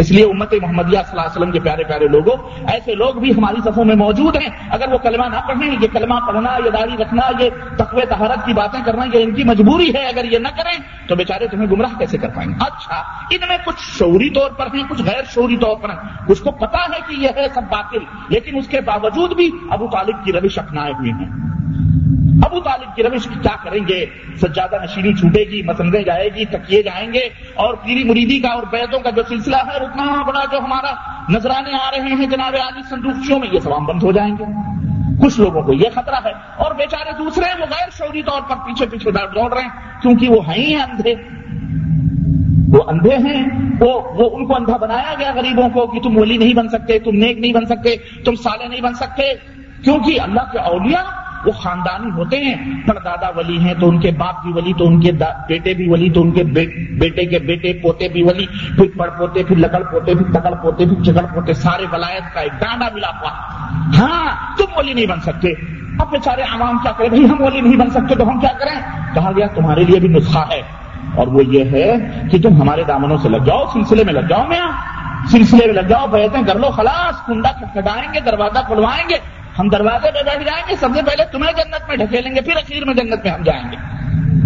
اس 0.01 0.11
لیے 0.11 0.25
امت 0.25 0.55
محمدیہ 0.63 0.99
صلی 1.07 1.11
اللہ 1.11 1.21
علیہ 1.21 1.37
وسلم 1.37 1.51
کے 1.51 1.61
پیارے 1.61 1.85
پیارے 1.85 2.07
لوگوں، 2.09 2.37
ایسے 2.73 2.95
لوگ 2.95 3.15
بھی 3.15 3.31
ہماری 3.33 3.61
صفوں 3.65 3.85
میں 3.85 3.95
موجود 3.97 4.37
ہیں، 4.37 4.49
اگر 4.71 4.93
وہ 4.93 4.99
کلمہ 4.99 5.27
نہ 5.29 5.41
پڑھیں، 5.47 5.71
یہ 5.83 5.87
کلمہ 5.93 6.15
پڑھنا، 6.27 6.57
یہ 6.65 6.71
داڑھی 6.71 6.97
رکھنا، 6.97 7.23
یہ 7.41 7.51
تقوی 7.77 8.03
تہارت 8.09 8.45
کی 8.47 8.53
باتیں 8.53 8.81
کرنا، 8.85 9.05
یہ 9.05 9.23
ان 9.23 9.35
کی 9.35 9.45
مجبوری 9.45 9.89
ہے، 9.95 10.07
اگر 10.07 10.25
یہ 10.25 10.39
نہ 10.39 10.49
کریں، 10.57 10.79
تو 11.09 11.17
بیچارے 11.17 11.47
تمہیں 11.47 11.69
گمراہ 11.71 11.99
کیسے 11.99 12.19
کر 12.19 12.29
پائیں 12.35 12.51
گے؟ 12.51 12.55
اچھا 12.89 13.25
ان 13.31 13.49
میں 13.49 13.57
کچھ 13.67 13.99
شعوری 13.99 14.31
طور 14.31 14.51
پر 14.51 14.67
ہیں، 14.75 14.83
کچھ 14.89 15.03
غیر 15.03 15.25
شعوری 15.35 15.57
طور 15.57 15.77
پر 15.77 15.91
ہیں۔ 15.91 15.97
اس 16.29 16.41
کو 16.41 16.51
پتا 16.51 16.79
ہے 16.79 17.01
کہ 17.09 17.15
یہ 17.21 17.29
ہے 17.37 17.47
سب 17.55 17.63
باطل، 17.63 17.99
لیکن 18.29 18.57
اس 18.57 18.69
کے 18.69 18.81
باوجود 18.81 19.37
بھی 19.37 19.51
ابو 19.71 19.87
طالب 19.87 20.25
کی 20.25 20.33
روش 20.33 20.59
اپنائے 20.59 20.93
ہوئے 20.93 21.13
ہیں۔ 21.13 21.31
ابو 22.45 22.61
طالب 22.61 22.97
کی 22.97 23.03
روش 23.03 23.25
کیا 23.43 23.57
کریں 23.63 23.89
گے؟ 23.89 24.07
سجادہ 24.37 24.77
نشینی 24.83 25.15
چھوٹے 25.15 25.45
گی، 25.45 25.63
مسندیں 25.63 26.03
جائے 26.03 26.29
گی، 26.29 26.45
تکیے 26.45 26.83
جائیں 26.83 27.13
گے، 27.13 27.29
اور 27.55 27.75
پیری 27.75 28.05
مریدی 28.05 28.41
کا 28.41 28.49
اور 28.49 28.63
بیدوں 28.63 29.01
کا 29.01 29.11
جو 29.11 29.23
سلسلہ 29.29 29.57
ہے 29.57 29.77
اتنا 29.77 30.23
بڑا 30.23 30.45
جو 30.53 30.59
ہمارا 30.59 30.93
نذرانے 31.29 31.75
آ 31.75 31.91
رہے 31.91 32.15
ہیں 32.15 32.27
جناب 32.27 32.55
عالی 32.55 32.83
سندوکشیوں 32.91 33.39
میں، 33.39 33.49
یہ 33.53 33.61
سوام 33.61 33.85
بند 33.85 34.03
ہو 34.03 34.13
جائیں 34.13 34.37
گے۔ 34.39 34.45
کچھ 35.23 35.41
لوگوں 35.41 35.63
کو 35.63 35.73
یہ 35.73 35.91
خطرہ 35.95 36.15
ہے۔ 36.25 36.33
اور 36.57 36.75
بیچارے 36.75 37.11
دوسرے 37.19 37.45
وہ 37.61 37.67
غیر 37.71 37.91
شعوری 37.99 38.23
طور 38.23 38.43
پر 38.49 38.57
پیچھے 38.57 38.87
پیچھے 38.87 39.11
دوڑ 39.11 39.53
رہے 39.53 39.63
ہیں، 39.63 40.03
کیونکہ 40.03 40.29
وہ 40.29 40.47
ہیں 40.49 40.55
ہی 40.55 40.75
اندھے۔ 40.75 41.15
وہ 42.73 42.83
اندھے 42.87 43.17
ہیں، 43.17 43.47
وہ 43.81 44.01
وہ 44.15 44.37
ان 44.37 44.47
کو 44.47 44.57
اندھا 44.57 44.77
بنایا 44.77 45.15
گیا 45.19 45.33
غریبوں 45.35 45.69
کو 45.69 45.87
کہ 45.87 46.01
تم 46.01 46.19
ولی 46.19 46.37
نہیں 46.37 46.55
بن 46.55 46.69
سکتے، 46.69 46.99
تم 46.99 47.11
نیک 47.11 47.39
نہیں 47.39 47.53
بن 47.53 47.67
سکتے، 47.67 47.97
تم 48.25 48.35
سالے 48.35 48.69
نہیں 48.69 48.81
بن 48.81 48.95
سکتے۔ 48.95 49.23
کیونکہ 49.85 50.21
اللہ 50.21 50.41
کے 50.53 50.59
اولیاء 50.59 51.03
وہ 51.47 51.53
خاندانی 51.53 52.11
ہوتے 52.11 52.37
ہیں۔ 52.37 52.83
پر 52.87 52.95
دادا 53.05 53.29
ولی 53.37 53.59
ہیں 53.59 53.75
تو 53.81 53.89
ان 53.89 54.01
کے 54.01 54.11
باپ 54.11 54.43
بھی 54.43 54.53
ولی، 54.53 54.73
تو 54.79 54.87
ان 54.87 55.01
کے 55.01 55.13
بیٹے 55.49 55.75
بھی 55.75 55.89
ولی، 55.89 56.11
تو 56.11 56.23
ان 56.23 56.31
کے 56.31 56.45
بیٹے 57.01 57.25
کے 57.25 57.39
بیٹے 57.39 57.73
پوتے 57.83 58.09
بھی 58.09 58.23
ولی۔ 58.23 58.47
پھر 58.77 58.99
پڑ 58.99 59.09
پوتے، 59.09 59.43
پھر 59.45 59.57
لکڑ 59.57 59.83
پوتے، 59.83 60.15
پھر 60.15 60.41
تکڑ 60.41 60.55
پوتے، 60.55 60.85
پھر 60.85 61.05
چکڑ 61.05 61.35
پوتے، 61.35 61.53
سارے 61.55 61.85
ولایت 61.93 62.35
کا 62.35 62.41
ایک 62.41 62.53
ڈانڈا 62.53 62.89
ملا 62.95 63.09
ہوا۔ 63.09 63.31
ہاں 63.99 64.57
تم 64.59 64.65
ولی 64.77 64.93
نہیں 64.93 65.07
بن 65.07 65.21
سکتے۔ 65.21 65.49
اب 65.99 66.11
بیچارے 66.11 66.43
عوام 66.43 66.79
کیا 66.79 66.93
کریں؟ 66.93 67.09
بھائی 67.09 67.25
ہم 67.25 67.37
ولی 67.41 67.61
نہیں 67.61 67.77
بن 67.77 67.91
سکتے 67.91 68.15
تو 68.15 68.29
ہم 68.29 68.41
کیا 68.41 68.51
کریں؟ 68.59 68.81
کہا 69.15 69.31
گیا، 69.37 69.47
تمہارے 69.47 69.85
لیے 69.85 70.01
بھی 70.01 70.09
نسخہ 70.09 70.45
ہے۔ 70.51 70.88
اور 71.15 71.27
وہ 71.27 71.45
یہ 71.45 71.65
ہے 71.65 71.95
کہ 72.31 72.39
تم 72.43 72.63
ہمارے 72.63 72.85
دامنوں 72.85 73.19
سے 73.19 73.29
لگ 73.29 73.37
جاؤ، 73.37 73.65
سلسلے 73.73 74.05
میں 74.05 74.13
لگ 74.13 74.27
جاؤ 74.29 74.47
میں 74.49 74.61
سلسلے 75.31 75.67
میں 75.67 75.75
لگ 75.75 75.89
جاؤ 75.89 76.07
بہتیں 76.07 76.43
کر 76.43 76.59
لو، 76.59 76.71
خلاص، 76.71 77.27
کنڈا 77.27 77.49
کھٹکھٹائیں 77.53 78.15
گے، 78.15 78.21
دروازہ 78.21 78.59
کھلوائیں 78.67 79.09
گے۔ 79.09 79.17
ہم 79.59 79.69
دروازے 79.69 80.11
پہ 80.11 80.31
بیٹھ 80.31 80.45
جائیں 80.45 80.65
گے، 80.69 80.77
سب 80.77 80.89
سے 80.95 81.03
پہلے 81.03 81.25
تمہیں 81.33 81.53
جنت 81.53 81.89
میں 81.89 81.97
ڈھکیلیں 81.97 82.35
گے، 82.35 82.41
پھر 82.41 82.57
اخیر 82.57 82.85
میں 82.85 82.95
جنت 82.95 83.25
میں 83.25 83.33
ہم 83.33 83.43
جائیں 83.43 83.65
گے۔ 83.73 83.77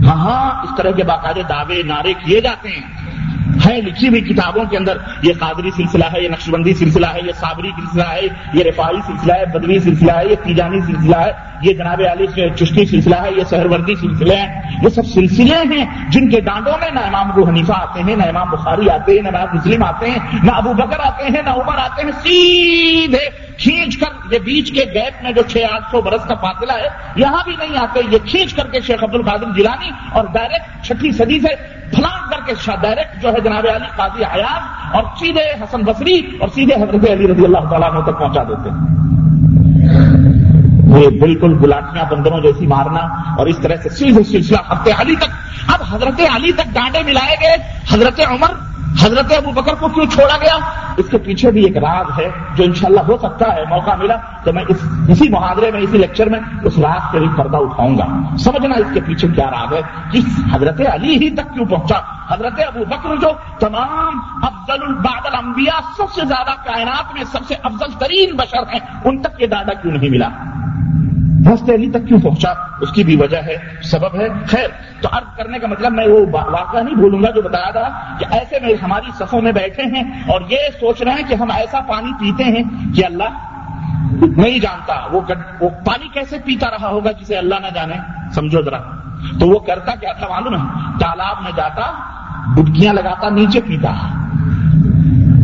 ہاں 0.06 0.16
ہاں 0.16 0.62
اس 0.62 0.70
طرح 0.76 0.90
کے 0.90 1.02
باقاعدے 1.02 1.42
دعوے، 1.48 1.82
نعرے 1.82 2.12
کیے 2.24 2.40
جاتے 2.40 2.68
ہیں۔ 2.68 3.01
ہے 3.66 3.80
لکھی 3.80 4.08
ہوئی 4.08 4.20
کتابوں 4.20 4.64
کے 4.64 4.76
اندر 4.76 4.96
یہ 5.22 5.32
قادری 5.38 5.70
سلسلہ 5.70 6.04
ہے، 6.04 6.22
یہ 6.22 6.28
نقش 6.28 6.48
بندی 6.48 6.74
سلسلہ 6.74 7.06
ہے، 7.06 7.20
یہ 7.26 7.32
صابری 7.32 7.70
سلسلہ 7.76 8.04
ہے، 8.04 8.20
یہ 8.52 8.64
رفائی 8.64 9.00
سلسلہ 9.06 9.32
ہے، 9.32 9.46
بدوی 9.46 9.78
سلسلہ 9.78 10.12
ہے، 10.12 10.26
یہ 10.30 10.36
تیجانی 10.44 10.80
سلسلہ 10.80 11.16
ہے، 11.16 11.32
یہ 11.62 11.72
جناب 11.72 12.00
علی 12.12 12.26
چشتی 12.56 12.86
سلسلہ 12.86 13.16
ہے، 13.16 13.30
یہ 13.36 13.44
سہروردی 13.44 13.94
سلسلے 13.94 14.36
ہیں۔ 14.36 14.78
یہ 14.82 14.88
سب 14.88 15.06
سلسلے 15.06 15.56
ہیں 15.74 15.84
جن 16.10 16.30
کے 16.30 16.40
ڈانڈوں 16.40 16.72
میں 16.80 16.90
نہ 16.90 17.00
امام 17.00 17.30
ابو 17.30 17.48
حنیفہ 17.48 17.72
آتے 17.72 18.02
ہیں، 18.02 18.16
نہ 18.16 18.22
امام 18.22 18.50
بخاری 18.50 18.90
آتے 18.90 19.12
ہیں، 19.12 19.22
نہ 19.22 19.28
امام 19.28 19.56
مسلم 19.56 19.82
آتے 19.82 20.10
ہیں، 20.10 20.18
نہ 20.42 20.50
ابو 20.50 20.72
بکر 20.72 21.00
آتے 21.00 21.24
ہیں، 21.24 21.42
نہ 21.42 21.50
عمر 21.50 21.78
آتے 21.78 22.02
ہیں، 22.02 22.12
سیدھے 22.22 23.28
کھینچ 23.58 23.96
کر 23.96 24.32
یہ 24.32 24.38
بیچ 24.38 24.72
کے 24.72 24.84
گیپ 24.94 25.22
میں 25.22 25.32
جو 25.32 25.42
چھ 25.48 25.64
آٹھ 25.72 25.84
سو 25.90 26.00
برس 26.00 26.24
کا 26.28 26.34
فاصلہ 26.34 26.72
ہے، 26.72 26.88
یہاں 27.16 27.42
بھی 27.44 27.54
نہیں 27.58 27.78
آتے، 27.78 28.00
یہ 28.10 28.18
کھینچ 28.26 28.54
کر 28.54 28.66
کے 28.66 28.80
شیخ 28.80 29.02
عبد 29.02 29.14
القادر 29.14 29.52
جیلانی 29.56 29.90
اور 30.12 30.24
ڈائریکٹ 30.32 30.84
چھٹی 30.86 31.12
صدی 31.12 31.40
سے 31.40 31.54
پھلان 31.94 32.30
کر 32.30 32.40
کے 32.46 32.52
ڈائریکٹ 32.82 33.22
جو 33.22 33.32
ہے 33.32 33.40
جناب 33.40 33.66
علی 33.74 33.86
قاضی 33.96 34.24
حیات 34.24 34.94
اور 34.94 35.04
سیدھے 35.18 35.64
حسن 35.64 35.82
بصری 35.82 36.18
اور 36.40 36.48
سیدھے 36.48 36.74
حضرت 36.74 37.10
علی 37.10 37.28
رضی 37.28 37.44
اللہ 37.44 37.70
تعالیٰ 37.70 38.04
تک 38.04 38.18
پہنچا 38.18 38.42
دیتے 38.42 38.70
ہیں۔ 38.70 39.12
یہ 41.00 41.20
بالکل 41.20 41.58
گلاٹیاں 41.62 42.04
بندروں 42.10 42.40
جیسی 42.40 42.66
مارنا 42.66 43.00
اور 43.38 43.46
اس 43.46 43.58
طرح 43.58 43.76
سے 43.82 43.88
سلسلہ 43.88 44.56
حضرت 44.68 45.00
علی 45.00 45.16
تک۔ 45.16 45.30
اب 45.68 45.80
حضرت 45.90 46.20
علی 46.34 46.52
تک 46.52 46.68
ڈانڈے 46.72 47.02
ملائے 47.02 47.36
گئے۔ 47.42 47.56
حضرت 47.92 48.20
عمر 48.28 48.71
حضرت 49.00 49.32
ابو 49.36 49.50
بکر 49.50 49.74
کو 49.74 49.88
کیوں 49.88 50.06
چھوڑا 50.06 50.36
گیا؟ 50.36 50.58
اس 50.96 51.04
کے 51.10 51.18
پیچھے 51.18 51.50
بھی 51.50 51.64
ایک 51.64 51.76
راز 51.76 52.18
ہے 52.18 52.30
جو 52.54 52.64
انشاءاللہ 52.64 53.00
ہو 53.00 53.16
سکتا 53.22 53.54
ہے 53.54 53.64
موقع 53.68 53.94
ملا 53.94 54.16
تو 54.44 54.52
میں 54.52 54.64
اس 54.68 54.76
اسی 55.08 55.28
محاورے 55.28 55.70
میں، 55.70 55.80
اسی 55.80 55.98
لیکچر 55.98 56.28
میں 56.28 56.40
اس 56.62 56.78
راز 56.78 57.12
کے 57.12 57.18
بھی 57.18 57.28
پردہ 57.36 57.56
اٹھاؤں 57.56 57.98
گا۔ 57.98 58.36
سمجھنا 58.36 58.74
اس 58.74 58.86
کے 58.94 59.00
پیچھے 59.00 59.28
کیا 59.28 59.50
راز 59.50 59.72
ہے؟ 59.72 59.80
کہ 60.12 60.18
حضرت 60.54 60.80
علی 60.92 61.16
ہی 61.16 61.30
تک 61.30 61.54
کیوں 61.54 61.66
پہنچا؟ 61.66 62.00
حضرت 62.30 62.60
ابو 62.66 62.84
بکر 62.84 63.16
جو 63.16 63.28
تمام 63.58 64.20
افضل 64.42 64.82
الباد 64.82 65.26
الانبیاء 65.26 65.80
سب 65.96 66.12
سے 66.14 66.20
زیادہ 66.24 66.50
کائنات 66.64 67.14
میں 67.14 67.24
سب 67.24 67.38
سے 67.48 67.54
افضل 67.62 67.92
ترین 67.98 68.36
بشر 68.36 68.62
ہیں، 68.72 68.80
ان 69.04 69.22
تک 69.22 69.42
یہ 69.42 69.46
دادا 69.46 69.72
کیوں 69.72 69.92
نہیں 69.92 70.10
ملا؟ 70.10 70.28
دس 71.42 71.66
دہلی 71.66 71.90
تک 71.90 72.08
کیوں 72.08 72.20
پہنچا؟ 72.20 72.52
اس 72.80 72.92
کی 72.92 73.04
بھی 73.04 73.16
وجہ 73.16 73.36
ہے، 73.36 73.56
سبب 73.82 74.14
ہے، 74.14 74.28
خیر۔ 74.46 74.68
تو 75.00 75.08
عرض 75.12 75.36
کرنے 75.36 75.58
کا 75.58 75.66
مطلب 75.66 75.92
میں 75.92 76.06
وہ 76.08 76.26
واقعہ 76.32 76.82
نہیں 76.82 76.94
بھولوں 76.94 77.22
گا 77.22 77.30
جو 77.30 77.42
بتایا 77.42 77.70
تھا 77.70 78.16
کہ 78.18 78.26
ایسے 78.30 78.56
میں 78.62 78.74
ہماری 78.82 79.10
صفوں 79.18 79.42
میں 79.42 79.52
بیٹھے 79.52 79.82
ہیں 79.82 80.22
اور 80.26 80.40
یہ 80.50 80.56
سوچ 80.80 81.02
رہے 81.02 81.12
ہیں 81.12 81.28
کہ 81.28 81.34
ہم 81.34 81.50
ایسا 81.50 81.80
پانی 81.80 82.12
پیتے 82.12 82.44
ہیں 82.44 82.62
کہ 82.94 83.06
اللہ 83.06 83.28
نہیں 84.36 84.58
جانتا۔ 84.58 84.94
وہ 85.12 85.20
وہ 85.60 85.68
پانی 85.84 86.08
کیسے 86.12 86.36
پیتا 86.44 86.70
رہا 86.70 86.88
ہوگا 86.88 87.12
جسے 87.12 87.36
اللہ 87.36 87.54
نہ 87.54 87.66
جانے؟ 87.74 87.94
سمجھو 88.34 88.62
ذرا۔ 88.62 88.78
تو 89.40 89.48
وہ 89.48 89.58
کرتا 89.58 89.94
کیا 89.94 90.12
تھا 90.12 90.26
معلوم 90.28 90.54
ہے؟ 90.54 90.92
تالاب 91.00 91.42
میں 91.42 91.52
جاتا 91.56 91.92
ڈبکیاں 92.56 92.94
لگاتا، 92.94 93.28
نیچے 93.28 93.60
پیتا۔ 93.60 93.92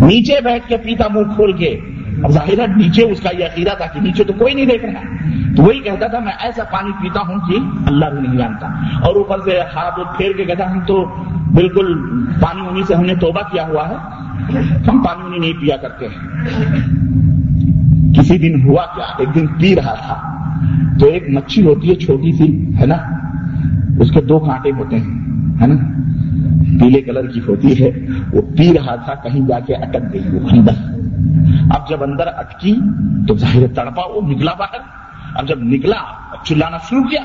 نیچے 0.06 0.40
بیٹھ 0.40 0.68
کے 0.68 0.76
پیتا، 0.76 1.04
منہ 1.10 1.34
کھول 1.34 1.52
کے۔ 1.52 1.80
اب 2.24 2.30
ظاہر 2.30 2.58
ہے 2.58 2.66
نیچے 2.76 3.02
اس 3.02 3.20
کا 3.20 3.30
یہ 3.38 3.44
عقیدہ 3.44 3.70
تھا 3.76 3.86
کہ 3.86 4.00
نیچے 4.00 4.24
تو 4.24 4.32
کوئی 4.32 4.54
نہیں 4.54 4.66
دیکھ 4.66 4.84
رہا۔ 4.84 5.00
تو 5.56 5.62
وہی 5.62 5.78
کہتا 5.78 6.06
تھا، 6.06 6.18
میں 6.18 6.32
ایسا 6.40 6.64
پانی 6.64 6.90
پیتا 7.02 7.20
ہوں 7.20 7.36
کہ 7.48 7.56
اللہ 7.86 8.04
بھی 8.04 8.28
نہیں 8.28 8.38
جانتا۔ 8.38 8.66
اور 9.02 9.14
اوپر 9.16 9.38
سے 9.44 9.60
ہاتھ 9.60 10.16
پھیر 10.16 10.32
کے 10.36 10.44
کہتا، 10.44 10.72
ہم 10.72 10.80
تو 10.86 11.04
بالکل 11.54 11.94
پانی 12.40 12.60
وانی 12.60 12.82
سے 12.82 12.94
ہم 12.94 13.04
نے 13.04 13.14
توبہ 13.14 13.40
کیا 13.52 13.66
ہوا 13.66 13.88
ہے۔ 13.88 13.94
ہم 14.88 15.02
پانی 15.02 15.22
وانی 15.22 15.38
نہیں 15.38 15.60
پیا 15.60 15.76
کرتے 15.76 16.06
ہیں۔ 16.06 16.46
کسی 18.14 18.38
دن 18.38 18.62
ہوا 18.62 18.82
کیا؟ 18.94 19.04
ایک 19.18 19.34
دن 19.34 19.46
پی 19.46 19.76
رہا 19.76 19.94
تھا۔ 19.94 20.34
تو 21.00 21.06
ایک 21.06 21.30
مچھی 21.30 21.66
ہوتی 21.66 21.90
ہے، 21.90 21.94
چھوٹی 21.94 22.32
سی، 22.32 22.74
ہے 22.80 22.86
نا؟ 22.86 22.96
اس 24.00 24.10
کے 24.10 24.20
دو 24.20 24.38
کانٹے 24.38 24.70
ہوتے 24.70 24.98
ہیں، 24.98 25.20
ہے 25.60 25.66
نا؟ 25.66 25.74
پیلے 26.80 27.00
کلر 27.00 27.26
کی 27.26 27.40
ہوتی 27.48 27.84
ہے۔ 27.84 28.06
وہ 28.32 28.42
پی 28.42 28.72
رہا 28.74 28.94
تھا، 28.94 29.14
کہیں 29.14 29.40
جا 29.40 29.60
کے 29.60 29.74
اٹک 29.74 30.12
گئی، 30.12 30.36
وہ 30.36 30.48
اندر 30.52 30.72
اب 31.70 31.88
جب 31.88 32.02
اندر 32.02 32.26
اٹکی 32.26 32.80
تو 33.28 33.36
ظاہر 33.36 33.74
تڑپا، 33.74 34.02
وہ 34.06 34.20
نکلا 34.22 34.54
باہر۔ 34.54 34.78
اب 35.34 35.48
جب 35.48 35.58
نکلا 35.58 36.02
چلانا 36.44 36.76
شروع 36.76 37.02
کیا۔ 37.02 37.20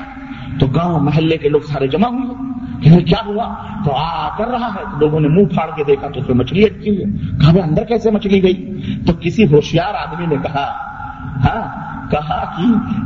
تو 0.60 0.66
گاؤں 0.66 1.00
محلے 1.00 1.36
کے 1.36 1.48
لوگ 1.48 1.60
سارے 1.60 1.86
جمع 1.86 2.08
ہوئے۔ 2.08 2.54
کہ 2.82 3.00
کیا 3.00 3.18
ہوا؟ 3.26 3.54
تو 3.84 3.92
آ 3.96 4.36
کر 4.36 4.46
رہا 4.46 4.68
ہے۔ 4.74 4.82
لوگوں 5.00 5.20
نے 5.20 5.28
منہ 5.28 5.44
پھاڑ 5.44 5.70
کے 5.76 5.84
دیکھا 5.84 6.08
تو 6.08 6.20
اس 6.20 6.28
میں 6.28 6.36
مچھلی 6.36 6.64
اٹکی 6.64 6.90
ہوئی۔ 6.90 7.18
کہا 7.40 7.64
اندر 7.64 7.84
کیسے 7.84 8.10
مچھلی 8.10 8.42
گئی؟ 8.42 8.80
تو 9.06 9.12
کسی 9.20 9.44
ہوشیار 9.44 9.94
آدمی 9.94 10.26
نے 10.26 10.36
کہا 10.42 10.72
ہاں 11.44 11.84
کہا 12.10 12.56
کہ 12.56 12.62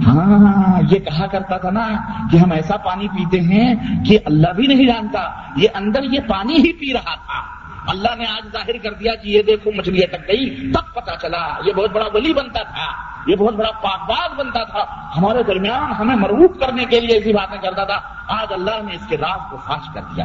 ہاں 0.08 0.82
یہ 0.90 0.98
کہا 0.98 1.26
کرتا 1.26 1.56
تھا 1.56 1.70
نا 1.70 1.88
کہ 2.30 2.36
ہم 2.36 2.52
ایسا 2.52 2.76
پانی 2.76 3.08
پیتے 3.08 3.40
ہیں 3.40 3.74
کہ 4.04 4.18
اللہ 4.24 4.52
بھی 4.56 4.66
نہیں 4.66 4.86
جانتا۔ 4.86 5.20
یہ 5.56 5.68
اندر 5.74 6.02
یہ 6.02 6.20
پانی 6.28 6.54
ہی 6.54 6.72
پی 6.72 6.92
رہا 6.92 7.14
تھا۔ 7.14 7.57
اللہ 7.88 8.14
نے 8.18 8.26
آج 8.26 8.52
ظاہر 8.52 8.76
کر 8.82 8.92
دیا 8.92 9.14
کہ 9.14 9.28
یہ 9.28 9.42
دیکھو 9.42 9.70
مچھلی 9.76 10.00
اٹک 10.02 10.28
گئی، 10.28 10.72
تب 10.72 10.94
پتا 10.94 11.16
چلا 11.22 11.58
یہ 11.66 11.72
بہت 11.72 11.90
بڑا 11.90 12.04
ولی 12.14 12.32
بنتا 12.32 12.62
تھا، 12.62 12.92
یہ 13.26 13.36
بہت 13.36 13.54
بڑا 13.54 13.70
پاکباز 13.70 14.38
بنتا 14.38 14.64
تھا۔ 14.64 14.84
ہمارے 15.16 15.42
درمیان 15.42 15.92
ہمیں 15.92 16.16
مروب 16.16 16.60
کرنے 16.60 16.84
کے 16.84 17.00
لیے 17.00 17.16
ایسی 17.16 17.32
باتیں 17.32 17.58
کرتا 17.58 17.84
تھا۔ 17.84 18.00
آج 18.28 18.52
اللہ 18.52 18.82
نے 18.84 18.94
اس 18.94 19.06
کے 19.08 19.16
راز 19.16 19.50
کو 19.50 19.56
فاش 19.66 19.94
کر 19.94 20.00
دیا۔ 20.16 20.24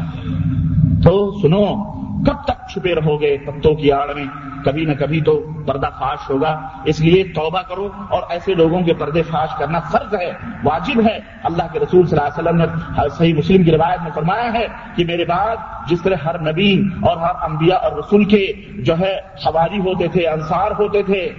تو 1.03 1.31
سنو 1.41 1.93
کب 2.25 2.43
تک 2.45 2.69
چھپے 2.69 2.95
رہو 2.95 3.21
گے 3.21 3.37
پتوں 3.37 3.75
کی 3.75 3.91
آڑ 3.91 4.13
میں؟ 4.13 4.25
کبھی 4.65 4.85
نہ 4.85 4.91
کبھی 4.99 5.21
تو 5.21 5.45
پردہ 5.67 5.89
فاش 5.99 6.29
ہوگا۔ 6.29 6.67
اس 6.85 6.99
لیے 6.99 7.23
توبہ 7.23 7.61
کرو 7.61 7.89
اور 8.09 8.21
ایسے 8.29 8.53
لوگوں 8.53 8.81
کے 8.81 8.93
پردے 8.93 9.21
فاش 9.21 9.49
کرنا 9.57 9.79
فرض 9.79 10.15
ہے، 10.15 10.31
واجب 10.63 11.01
ہے۔ 11.01 11.19
اللہ 11.43 11.63
کے 11.71 11.79
رسول 11.79 12.07
صلی 12.07 12.19
اللہ 12.19 12.49
علیہ 12.49 12.49
وسلم 12.49 12.57
نے 12.57 13.09
صحیح 13.09 13.33
مسلم 13.33 13.63
کی 13.63 13.71
روایت 13.71 14.03
میں 14.03 14.11
فرمایا 14.15 14.53
ہے 14.53 14.67
کہ 14.95 15.05
میرے 15.05 15.25
بعد 15.25 15.55
جس 15.87 16.01
طرح 16.01 16.15
ہر 16.25 16.39
نبی 16.41 16.81
اور 17.01 17.17
ہر 17.17 17.35
انبیاء 17.41 17.77
اور 17.77 17.91
رسول 17.91 18.25
کے 18.25 18.53
جو 18.77 18.99
ہے 18.99 19.19
حواری 19.45 19.79
ہوتے 19.79 20.07
تھے، 20.07 20.27
انصار 20.27 20.71
ہوتے 20.79 21.03
تھے 21.03 21.33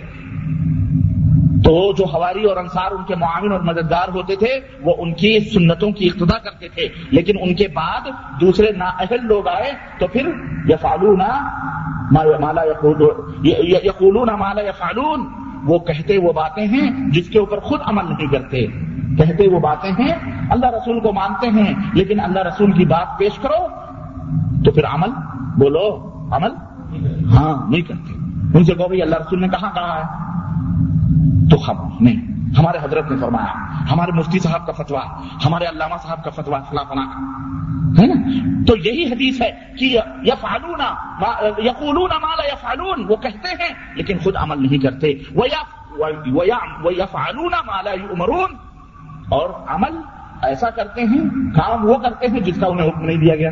تو 1.65 1.93
جو 1.93 2.05
ہواری 2.05 2.45
اور 2.45 2.57
انصار 2.57 2.91
ان 2.91 3.05
کے 3.05 3.15
معاون 3.15 3.53
اور 3.53 3.61
مددگار 3.61 4.09
ہوتے 4.15 4.37
تھے، 4.37 4.61
وہ 4.83 4.95
ان 4.99 5.15
کی 5.15 5.41
سنتوں 5.41 5.91
کی 5.91 6.07
اقتدا 6.07 6.39
کرتے 6.39 6.69
تھے۔ 6.69 6.89
لیکن 7.11 7.35
ان 7.41 7.55
کے 7.55 7.69
بعد 7.69 8.01
دوسرے 8.41 8.73
نااہل 8.77 9.27
لوگ 9.27 9.49
آئے 9.49 9.73
تو 9.99 10.07
پھر 10.07 10.33
یا 10.65 10.77
مالا 12.41 12.63
یقولون 13.85 14.29
مالا 14.39 14.63
یا 14.63 15.03
وہ 15.65 15.79
کہتے 15.79 16.19
وہ 16.19 16.33
باتیں 16.33 16.67
ہیں 16.67 17.11
جس 17.11 17.29
کے 17.29 17.39
اوپر 17.39 17.61
خود 17.61 17.81
عمل 17.85 18.05
نہیں 18.05 18.27
کرتے۔ 18.27 18.67
کہتے 19.17 19.49
وہ 19.49 19.61
باتیں 19.61 19.91
ہیں، 19.91 20.15
اللہ 20.51 20.67
رسول 20.67 21.01
کو 21.01 21.13
مانتے 21.13 21.49
ہیں، 21.49 21.75
لیکن 21.95 22.21
اللہ 22.21 22.39
رسول 22.39 22.73
کی 22.73 22.85
بات 22.85 23.19
پیش 23.19 23.39
کرو 23.39 23.67
تو 24.65 24.71
پھر 24.71 24.85
عمل، 24.85 25.11
بولو، 25.59 26.11
عمل 26.33 26.51
ہاں 27.37 27.71
نہیں 27.71 27.83
کرتے۔ 27.83 28.13
ان 28.59 28.65
سے 28.65 28.75
کہو 28.75 28.87
بھائی 28.87 29.03
اللہ 29.03 29.15
رسول 29.15 29.41
نے 29.41 29.49
کہاں 29.49 29.71
کہا 29.75 29.99
ہے؟ 29.99 30.25
تو 31.51 31.57
ہم 31.69 31.77
نہیں، 32.01 32.19
ہمارے 32.59 32.79
حضرت 32.83 33.11
نے 33.11 33.17
فرمایا، 33.21 33.53
ہمارے 33.93 34.13
مفتی 34.13 34.39
صاحب 34.39 34.67
کا 34.67 34.73
فتوا 34.73 35.03
ہمارے 35.47 35.65
علامہ 35.65 35.97
صاحب 36.03 36.25
کا 36.25 36.31
فتوا 36.31 36.59
فلاں 36.61 36.85
فلاں 36.89 37.07
ہے 37.99 38.07
نا؟ 38.07 38.15
تو 38.67 38.77
یہی 38.77 39.05
حدیث 39.13 39.41
ہے 39.43 39.51
کہ 39.79 39.85
یا 40.23 40.35
فالون 40.41 40.81
یقولون 41.65 42.11
مالا 42.23 42.47
یا 42.49 42.55
فالون 42.61 43.05
وہ 43.09 43.17
کہتے 43.17 43.49
ہیں، 43.61 43.75
لیکن 43.95 44.19
خود 44.25 44.37
عمل 44.37 44.63
نہیں 44.63 44.79
کرتے۔ 44.79 45.13
وہ 45.35 45.47
یا 46.47 47.07
فالون 47.07 47.53
مالا 47.67 47.93
عمرون 48.11 48.57
اور 49.29 49.51
عمل 49.69 50.01
ایسا 50.43 50.71
کرتے 50.71 51.01
ہیں، 51.03 51.21
کام 51.55 51.85
وہ 51.85 51.99
کرتے 51.99 52.27
ہیں 52.27 52.41
جس 52.41 52.59
کا 52.61 52.67
انہیں 52.67 52.89
حکم 52.89 53.05
نہیں 53.05 53.17
دیا 53.17 53.37
گیا۔ 53.37 53.51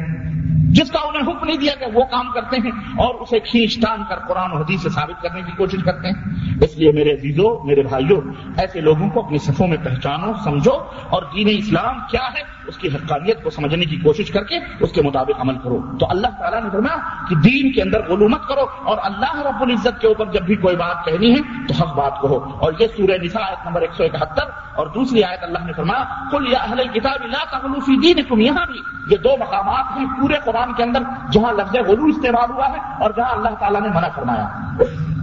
جس 0.72 0.90
کا 0.90 0.98
انہیں 0.98 1.22
حکم 1.22 1.46
نہیں 1.46 1.56
دیا 1.56 1.72
کہ 1.78 1.86
وہ 1.94 2.04
کام 2.04 2.32
کرتے 2.34 2.56
ہیں 2.56 2.70
اور 2.98 3.14
اسے 3.14 3.40
کھینچ 3.40 3.80
ٹان 3.80 4.02
کر 4.08 4.18
قرآن 4.18 4.52
و 4.52 4.56
حدیث 4.56 4.82
سے 4.82 4.88
ثابت 4.88 5.22
کرنے 5.22 5.42
کی 5.42 5.52
کوشش 5.56 5.84
کرتے 5.84 6.08
ہیں۔ 6.08 6.24
اس 6.62 6.78
لیے 6.78 6.92
میرے 6.92 7.10
عزیزوں 7.10 7.66
میرے 7.66 7.82
بھائیوں 7.82 8.20
ایسے 8.56 8.80
لوگوں 8.80 9.10
کو 9.10 9.26
اپنی 9.26 9.38
صفوں 9.38 9.68
میں 9.68 9.76
پہچانو، 9.84 10.32
سمجھو 10.44 10.72
اور 11.10 11.22
دین 11.22 11.48
اسلام 11.50 11.98
کیا 12.10 12.26
ہے؟ 12.34 12.61
اس 12.66 12.78
کی 12.78 12.88
حقانیت 12.88 13.42
کو 13.42 13.50
سمجھنے 13.50 13.84
کی 13.84 13.96
کوشش 13.96 14.30
کر 14.30 14.44
کے 14.44 14.58
اس 14.80 14.92
کے 14.92 15.02
مطابق 15.02 15.40
عمل 15.40 15.58
کرو۔ 15.58 15.80
تو 16.00 16.06
اللہ 16.10 16.26
تعالیٰ 16.38 16.62
نے 16.62 16.70
فرمایا 16.70 16.96
کہ 17.28 17.34
دین 17.34 17.72
کے 17.72 17.82
اندر 17.82 18.08
غلومت 18.08 18.48
کرو 18.48 18.66
اور 18.84 18.98
اللہ 19.02 19.36
رب 19.36 19.62
العزت 19.62 20.00
کے 20.00 20.06
اوپر 20.06 20.26
جب 20.26 20.42
بھی 20.42 20.54
کوئی 20.54 20.76
بات 20.76 21.04
کہنی 21.04 21.32
ہے 21.32 21.66
تو 21.68 21.74
حق 21.74 21.94
بات 21.94 22.20
کہو۔ 22.20 22.58
اور 22.60 22.72
یہ 22.78 22.86
سورہ 22.86 23.22
نساء 23.22 23.42
آیت 23.42 23.66
نمبر 23.66 23.80
ایک 23.80 23.90
سو 23.96 24.04
اکہتر 24.04 24.44
اور 24.74 24.86
دوسری 24.86 25.24
آیت 25.24 25.44
اللہ 25.44 25.58
نے 25.66 25.72
فرمایا 25.72 26.28
کل 26.30 26.52
یا 26.52 26.58
اہل 26.58 26.88
کتاب 26.88 27.18
اللہ 27.22 27.80
فی 27.80 28.00
دین 28.00 28.24
تم 28.28 28.40
یہاں 28.40 28.66
بھی 28.66 28.80
یہ 29.10 29.16
دو 29.16 29.36
مقامات 29.40 29.84
ہیں 29.96 30.06
پورے 30.20 30.34
قرآن 30.44 30.74
کے 30.74 30.82
اندر 30.82 31.02
جہاں 31.32 31.52
لفظ 31.52 31.76
غلو 31.76 32.04
استعمال 32.04 32.50
ہوا 32.50 32.68
ہے 32.68 33.02
اور 33.02 33.10
جہاں 33.16 33.30
اللہ 33.30 33.48
تعالیٰ 33.58 33.80
نے 33.80 33.88
منع 33.88 34.08
فرمایا۔ 34.14 34.48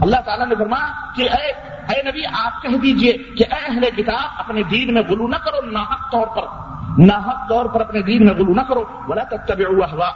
اللہ 0.02 0.16
تعالیٰ 0.26 0.48
نے 0.48 0.56
فرمایا 0.56 1.12
کہ 1.16 1.22
اے 1.22 1.52
اے 1.90 2.12
نبی، 2.12 2.26
آپ 2.26 2.62
کہہ 2.62 2.78
دیجیے 2.78 3.14
کہ 3.14 3.46
اے 3.52 3.66
اہل 3.68 3.90
کتاب، 3.98 4.30
اپنے 4.38 4.64
دین 4.64 4.94
میں 4.94 5.02
غلو 5.10 5.28
نہ 5.28 5.36
کرو، 5.36 5.72
ناحق 5.72 6.12
طور 6.12 6.28
پر۔ 6.28 6.70
ناحق 7.06 7.50
طور 7.50 7.66
پر 7.66 7.82
اپنے 7.82 8.02
دین 8.02 8.26
میں 8.26 8.34
غلو 8.34 8.54
نہ 8.54 8.62
کرو۔ 8.62 8.84
بلا 9.08 9.24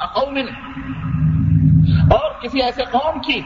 قوم۔ 0.05 0.37
اور 2.11 2.41
کسی 2.41 2.61
ایسے 2.61 2.83
قوم 2.83 3.19
کی 3.19 3.41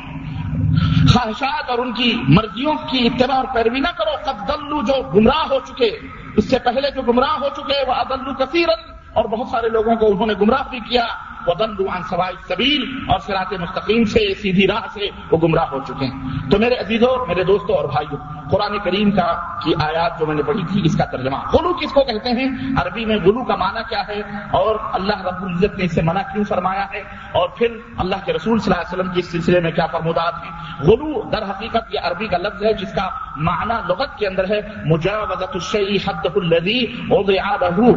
خواہشات 1.13 1.69
اور 1.69 1.79
ان 1.79 1.93
کی 1.93 2.23
مرضیوں 2.27 2.73
کی 2.73 3.07
اتباع 3.07 3.37
اور 3.37 3.45
پیروی 3.53 3.79
نہ 3.79 3.87
کرو۔ 3.97 4.31
قدلو 4.31 4.81
جو 4.81 5.11
گمراہ 5.11 5.47
ہو 5.49 5.59
چکے۔ 5.59 5.99
اس 6.37 6.49
سے 6.49 6.59
پہلے 6.59 6.91
جو 6.91 7.01
گمراہ 7.01 7.31
ہو 7.31 7.49
چکے۔ 7.49 7.83
وہ 7.87 7.93
ادلو 7.93 8.33
کثیرن 8.33 8.91
اور 9.13 9.25
بہت 9.25 9.47
سارے 9.47 9.69
لوگوں 9.69 9.95
کو 9.95 10.07
انہوں 10.07 10.25
نے 10.25 10.33
گمراہ 10.41 10.63
بھی 10.69 10.79
کیا۔ 10.79 11.05
عن 11.51 12.03
سوائے 12.09 12.33
سبیل 12.47 12.99
اور 13.07 13.19
سرات 13.19 13.53
مستقیم 13.53 14.03
سے، 14.03 14.33
سیدھی 14.33 14.67
راہ 14.67 14.81
سے 14.93 15.09
وہ 15.31 15.37
گمراہ 15.43 15.65
ہو 15.71 15.79
چکے 15.87 16.05
ہیں۔ 16.05 16.49
تو 16.51 16.59
میرے 16.59 16.75
عزیزوں 16.75 17.25
میرے 17.25 17.43
دوستوں 17.43 17.75
اور 17.75 17.85
بھائیوں 17.85 18.49
قرآن 18.51 18.79
کریم 18.83 19.11
کا 19.11 19.57
کی 19.63 19.73
آیات 19.81 20.19
جو 20.19 20.25
میں 20.25 20.35
نے 20.35 20.43
پڑھی 20.43 20.63
تھی، 20.71 20.81
اس 20.85 20.97
کا 20.97 21.05
ترجمہ۔ 21.05 21.37
غلو 21.53 21.73
کس 21.73 21.93
کو 21.93 22.03
کہتے 22.03 22.29
ہیں؟ 22.29 22.49
عربی 22.77 23.05
میں 23.05 23.15
غلو 23.15 23.43
کا 23.43 23.55
معنی 23.55 23.79
کیا 23.89 24.07
ہے؟ 24.07 24.19
اور 24.51 24.75
اللہ 24.93 25.21
رب 25.21 25.43
العزت 25.43 25.77
نے 25.77 25.85
اس 25.85 25.95
سے 25.95 26.01
منع 26.01 26.21
کیوں 26.21 26.43
فرمایا 26.43 26.85
ہے؟ 26.93 26.99
اور 27.31 27.49
پھر 27.49 27.67
اللہ 27.97 28.15
کے 28.25 28.33
رسول 28.33 28.59
صلی 28.59 28.73
اللہ 28.73 28.87
علیہ 28.87 29.01
وسلم 29.01 29.13
کی 29.13 29.19
اس 29.19 29.31
سلسلے 29.31 29.59
میں 29.59 29.71
کیا 29.71 29.85
فرمودات 29.85 30.33
ہیں؟ 30.33 30.81
غلو 30.81 31.29
در 31.29 31.43
حقیقت 31.43 31.93
یہ 31.93 31.99
عربی 32.03 32.27
کا 32.27 32.37
لفظ 32.37 32.63
ہے، 32.63 32.73
جس 32.73 32.95
کا 32.95 33.09
معنی 33.35 33.73
لغت 33.87 34.17
کے 34.17 34.27
اندر 34.27 34.49
ہے۔ 34.49 34.61
مجاوزت 34.85 35.49
الشیء 35.53 35.97
حد 36.07 36.25
الذی 36.35 36.85
وضع 37.09 37.55
له 37.61 37.91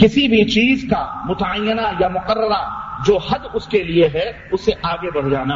کسی 0.00 0.28
بھی 0.28 0.44
چیز 0.44 0.90
کا 0.90 1.14
متعینہ 1.24 1.80
یا 2.00 2.08
مقررہ 2.08 2.68
جو 3.06 3.16
حد 3.16 3.38
اس 3.52 3.66
کے 3.66 3.84
لیے 3.84 4.08
ہے، 4.14 4.32
اس 4.52 4.64
سے 4.64 4.72
آگے 4.82 5.10
بڑھ 5.10 5.30
جانا۔ 5.30 5.54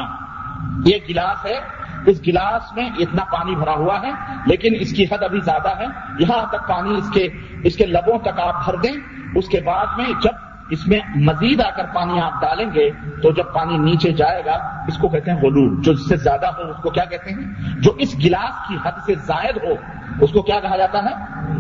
یہ 0.85 0.96
گلاس 1.09 1.46
ہے۔ 1.46 1.59
اس 2.07 2.20
گلاس 2.27 2.77
میں 2.77 2.90
اتنا 2.99 3.25
پانی 3.25 3.55
بھرا 3.55 3.75
ہوا 3.75 4.01
ہے، 4.03 4.11
لیکن 4.46 4.75
اس 4.81 4.92
کی 4.92 5.05
حد 5.05 5.22
ابھی 5.22 5.40
زیادہ 5.40 5.68
ہے۔ 5.68 5.85
یہاں 6.18 6.46
تک 6.49 6.68
پانی 6.68 6.94
اس 6.94 7.11
کے 7.14 7.29
اس 7.64 7.77
کے 7.77 7.87
لبوں 7.87 8.18
تک 8.18 8.40
آپ 8.40 8.64
بھر 8.64 8.77
دیں۔ 8.77 8.92
اس 9.35 9.49
کے 9.49 9.61
بعد 9.61 9.87
میں 9.96 10.07
جب 10.22 10.45
اس 10.70 10.88
میں 10.88 11.00
مزید 11.14 11.61
آ 11.61 11.70
کر 11.70 11.85
پانی 11.94 12.20
آپ 12.20 12.40
ڈالیں 12.40 12.66
گے 12.74 12.90
تو 13.22 13.33
جب 13.33 13.44
پانی 13.52 13.76
نیچے 13.76 14.12
جائے 14.12 14.42
گا، 14.46 14.85
اس 14.88 14.98
کو 14.98 15.09
کہتے 15.09 15.31
ہیں 15.31 15.38
غلول۔ 15.38 15.83
جو 15.83 15.92
اس 15.92 16.09
سے 16.09 16.16
زیادہ 16.16 16.46
ہو، 16.46 16.70
اس 16.70 16.83
کو 16.83 16.90
کیا 16.90 17.05
کہتے 17.05 17.31
ہیں؟ 17.31 17.52
جو 17.81 17.92
اس 17.98 18.14
گلاس 18.24 18.68
کی 18.68 18.76
حد 18.85 18.92
سے 19.07 19.14
زائد 19.14 19.57
ہو، 19.57 19.72
اس 20.20 20.31
کو 20.33 20.42
کیا 20.42 20.61
کہا 20.61 20.76
جاتا 20.76 20.98
ہے؟ 20.98 21.14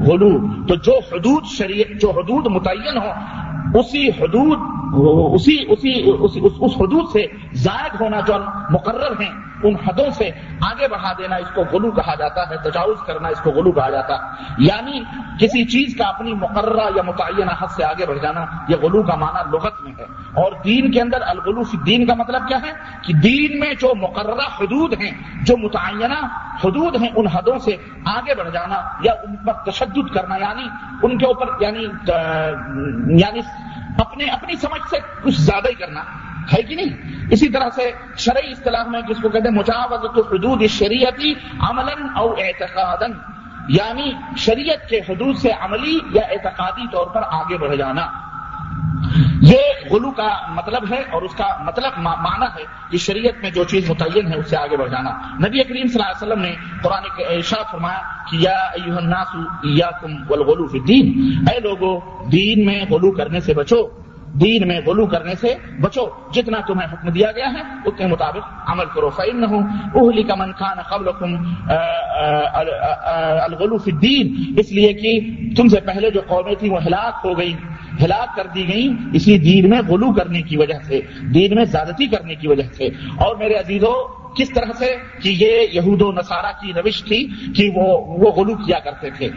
غلو 0.06 0.66
تو 0.66 0.74
جو 0.74 0.92
حدود 0.92 1.44
شریع، 1.44 1.84
جو 2.00 2.10
حدود 2.10 2.46
متعین 2.46 2.96
ہو 2.96 3.10
اسی 3.74 4.08
حدود، 4.08 4.58
اسی 5.34 5.64
اسی 5.68 6.10
اس 6.60 6.72
حدود 6.80 7.04
سے 7.12 7.26
زائد 7.52 8.00
ہونا 8.00 8.20
جو 8.20 8.34
مقرر 8.70 9.20
ہیں، 9.20 9.30
ان 9.62 9.74
حدوں 9.86 10.10
سے 10.10 10.30
آگے 10.60 10.88
بڑھا 10.88 11.12
دینا، 11.18 11.36
اس 11.36 11.50
کو 11.54 11.62
غلو 11.72 11.90
کہا 11.90 12.14
جاتا 12.14 12.50
ہے، 12.50 12.56
تجاوز 12.56 12.96
کرنا، 13.06 13.28
اس 13.28 13.40
کو 13.40 13.50
غلو 13.50 13.72
کہا 13.72 13.90
جاتا۔ 13.90 14.14
ہے 14.14 14.20
یعنی 14.58 15.00
کسی 15.40 15.64
چیز 15.64 15.96
کا 15.98 16.04
اپنی 16.04 16.34
مقررہ 16.34 16.90
یا 16.96 17.02
متعینہ 17.02 17.50
حد 17.60 17.66
سے 17.66 17.84
آگے 17.84 18.06
بڑھ 18.06 18.18
جانا، 18.22 18.44
یہ 18.68 18.76
غلو 18.82 18.95
الغلو 18.96 19.08
کا 19.08 19.14
معنی 19.14 19.50
لغت 19.50 19.82
میں 19.82 19.92
ہے۔ 19.98 20.02
اور 20.34 20.52
دین 20.64 20.92
کے 20.92 21.00
اندر 21.00 21.22
الغلو 21.22 21.62
فی 21.62 21.76
دین 21.86 22.06
کا 22.06 22.14
مطلب 22.14 22.48
کیا 22.48 22.58
ہے؟ 22.62 22.72
کہ 23.02 23.12
دین 23.12 23.60
میں 23.60 23.74
جو 23.74 23.92
مقررہ 23.96 24.46
حدود 24.60 25.00
ہیں، 25.00 25.10
جو 25.42 25.56
متعینہ 25.56 26.26
حدود 26.64 27.02
ہیں، 27.02 27.08
ان 27.16 27.26
حدوں 27.26 27.58
سے 27.58 27.76
آگے 28.06 28.34
بڑھ 28.34 28.50
جانا 28.50 28.82
یا 29.02 29.12
ان 29.12 29.36
پر 29.36 29.52
تشدد 29.52 30.14
کرنا 30.14 30.36
یعنی 30.36 30.68
ان 31.02 31.18
کے 31.18 31.26
اوپر 31.26 31.46
یعنی 31.60 31.82
یعنی 33.20 33.40
اپنے، 33.98 34.24
اپنی 34.24 34.56
سمجھ 34.56 34.90
سے 34.90 34.96
کچھ 35.22 35.40
زیادہ 35.40 35.68
ہی 35.68 35.74
کرنا۔ 35.74 36.00
ہے 36.52 36.62
کہ 36.62 36.74
نہیں؟ 36.74 37.14
اسی 37.30 37.48
طرح 37.48 37.70
سے 37.70 37.90
شرعی 38.16 38.52
اصطلاح 38.52 38.84
میں 38.84 39.00
جس 39.00 39.16
کو 39.22 39.28
کہتے 39.28 39.48
ہیں 39.48 39.56
مجاوزت 39.56 40.18
حدود 40.18 40.62
شریعتی 40.62 41.34
عمل 41.60 41.88
او 42.16 42.32
اعتقاد 42.32 43.02
یعنی 43.68 44.12
شریعت 44.36 44.88
کے 44.88 44.98
حدود 44.98 45.36
سے 45.36 45.50
عملی 45.60 45.98
یا 46.12 46.22
اعتقادی 46.30 46.86
طور 46.92 47.06
پر 47.06 47.22
آگے 47.22 47.58
بڑھ 47.58 47.76
جانا۔ 47.76 48.06
یہ 49.42 49.58
غلو 49.90 50.10
کا 50.10 50.38
مطلب 50.48 50.92
ہے 50.92 51.00
اور 51.00 51.22
اس 51.22 51.34
کا 51.34 51.44
مطلب 51.64 51.92
معنی 51.98 52.60
ہے 52.60 52.64
کہ 52.90 52.98
شریعت 52.98 53.42
میں 53.42 53.50
جو 53.50 53.64
چیز 53.64 53.90
متعین 53.90 54.26
ہے 54.26 54.38
اس 54.38 54.50
سے 54.50 54.56
آگے 54.56 54.76
بڑھ 54.76 54.90
جانا۔ 54.90 55.10
نبی 55.38 55.64
کریم 55.64 55.86
صلی 55.86 56.02
اللہ 56.02 56.24
علیہ 56.24 56.26
وسلم 56.26 56.40
نے 56.40 56.54
قرآن 56.82 57.02
ارشاد 57.18 57.72
فرمایا 57.72 57.98
کہ 58.30 58.36
یا 58.36 58.58
الناس 58.96 59.34
والغلو 60.30 60.66
فی 60.66 60.78
الدین۔ 60.78 61.38
اے 61.50 61.60
لوگو، 61.60 62.24
دین 62.28 62.66
میں 62.66 62.84
غلو 62.90 63.10
کرنے 63.10 63.40
سے 63.40 63.54
بچو۔ 63.54 64.05
دین 64.40 64.68
میں 64.68 64.80
غلو 64.86 65.06
کرنے 65.06 65.34
سے 65.40 65.54
بچو۔ 65.80 66.06
جتنا 66.32 66.60
تمہیں 66.66 66.88
حکم 66.92 67.08
دیا 67.08 67.32
گیا 67.32 67.46
ہے، 67.46 67.62
اس 67.84 67.94
کے 67.98 68.06
مطابق 68.06 68.70
عمل 68.70 68.84
کرو۔ 68.94 69.10
فعم 69.10 69.38
نہ 69.38 69.46
اوہلی 69.94 70.22
کا 70.22 70.34
من 70.34 70.52
خان 70.52 70.78
قبل 70.82 71.08
الغلو 73.42 73.78
فی 73.78 73.90
الدین 73.90 74.54
اس 74.58 74.72
لیے 74.72 74.92
کہ 74.92 75.12
تم 75.56 75.68
سے 75.68 75.80
پہلے 75.80 76.10
جو 76.10 76.20
قومیں 76.26 76.54
تھیں، 76.54 76.70
وہ 76.70 76.84
ہلاک 76.86 77.14
ہو 77.24 77.38
گئی 77.38 77.54
ہلاک 78.04 78.36
کر 78.36 78.46
دی 78.54 78.68
گئی 78.68 78.92
اسی 79.12 79.38
دین 79.38 79.70
میں 79.70 79.80
غلو 79.88 80.12
کرنے 80.12 80.42
کی 80.42 80.56
وجہ 80.56 80.78
سے، 80.84 81.00
دین 81.34 81.54
میں 81.54 81.64
زیادتی 81.64 82.06
کرنے 82.06 82.34
کی 82.34 82.48
وجہ 82.48 82.68
سے۔ 82.76 82.86
اور 83.16 83.36
میرے 83.36 83.54
عزیزوں 83.54 84.25
کس 84.36 84.50
طرح 84.50 84.72
سے 84.78 84.96
کہ 85.22 85.28
یہ 85.28 85.66
یہود 85.72 86.02
و 86.02 86.12
نصارہ 86.12 86.52
کی 86.62 86.72
روش 86.72 87.04
تھی 87.04 87.28
کہ 87.56 87.70
وہ 87.74 88.00
وہ 88.06 88.30
غلو 88.32 88.54
کیا 88.56 88.78
کرتے 88.78 89.10
تھے۔ 89.10 89.28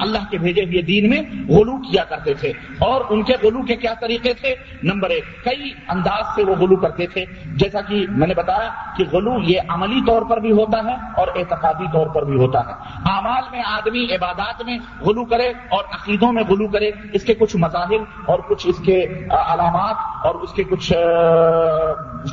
اللہ 0.00 0.30
کے 0.30 0.38
بھیجے 0.38 0.62
ہوئے 0.62 0.82
دین 0.82 1.10
میں 1.10 1.22
غلو 1.48 1.76
کیا 1.76 2.04
کرتے 2.04 2.34
تھے۔ 2.34 2.48
اور 2.78 3.00
ان 3.10 3.22
کے 3.22 3.32
غلو 3.42 3.62
کے 3.62 3.76
کیا 3.76 3.94
طریقے 4.00 4.34
تھے؟ 4.34 4.54
نمبر 4.82 5.10
ایک، 5.10 5.44
کئی 5.44 5.70
انداز 5.88 6.24
سے 6.34 6.44
وہ 6.44 6.54
غلو 6.54 6.76
کرتے 6.76 7.06
تھے۔ 7.06 7.24
جیسا 7.46 7.80
کہ 7.80 8.06
میں 8.10 8.28
نے 8.28 8.34
بتایا 8.34 8.70
کہ 8.96 9.04
غلو 9.12 9.42
یہ 9.42 9.60
عملی 9.68 10.00
طور 10.06 10.22
پر 10.22 10.40
بھی 10.40 10.52
ہوتا 10.52 10.78
ہے 10.78 10.94
اور 11.16 11.28
اعتقادی 11.28 11.84
طور 11.92 12.06
پر 12.06 12.24
بھی 12.24 12.36
ہوتا 12.36 12.60
ہے۔ 12.60 12.72
اعمال 13.10 13.42
میں 13.52 13.62
آدمی 13.64 14.14
عبادات 14.14 14.62
میں 14.66 14.78
غلو 15.00 15.24
کرے 15.24 15.48
اور 15.48 15.84
عقیدوں 15.90 16.32
میں 16.32 16.42
غلو 16.42 16.68
کرے، 16.68 16.90
اس 17.12 17.24
کے 17.24 17.34
کچھ 17.34 17.56
مظاہر 17.56 18.00
اور 18.26 18.38
کچھ 18.38 18.66
اس 18.68 18.76
کے 18.84 19.04
علامات 19.30 20.26
اور 20.26 20.34
اس 20.34 20.52
کے 20.52 20.64
کچھ 20.64 20.92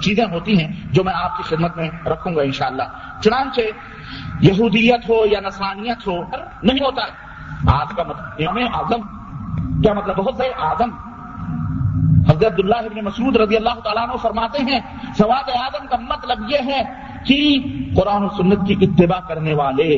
چیزیں 0.01 0.25
ہوتی 0.31 0.59
ہیں 0.59 0.73
جو 0.91 1.03
میں 1.03 1.13
آپ 1.15 1.37
کی 1.37 1.43
خدمت 1.43 1.76
میں 1.77 1.89
رکھوں 2.05 2.35
گا 2.35 2.41
انشاءاللہ۔ 2.41 2.87
چنانچہ 3.23 3.61
یہودیت 4.41 5.09
ہو 5.09 5.25
یا 5.25 5.39
نسانیت 5.39 6.07
ہو، 6.07 6.17
نہیں 6.63 6.83
ہوتا 6.85 7.03
آج 7.73 7.95
کا 7.95 8.03
مطلب 8.03 8.41
یوم 8.41 8.57
اعظم 8.73 9.01
کیا 9.81 9.93
مطلب 9.93 10.17
بہت 10.17 10.35
سے 10.37 10.47
اعظم 10.59 10.89
حضرت 12.29 12.45
عبداللہ 12.45 12.81
ابن 12.85 13.03
مسعود 13.05 13.35
رضی 13.35 13.55
اللہ 13.55 13.79
تعالیٰ 13.83 14.03
عنہ 14.03 14.17
فرماتے 14.21 14.61
ہیں، 14.61 14.79
سواد 15.17 15.49
اعظم 15.55 15.85
کا 15.87 15.97
مطلب 16.09 16.49
یہ 16.49 16.59
ہے 16.65 16.81
کہ 17.27 17.37
قرآن 17.95 18.23
و 18.23 18.29
سنت 18.37 18.67
کی 18.67 18.75
اتباع 18.81 19.19
کرنے 19.27 19.53
والے، 19.53 19.89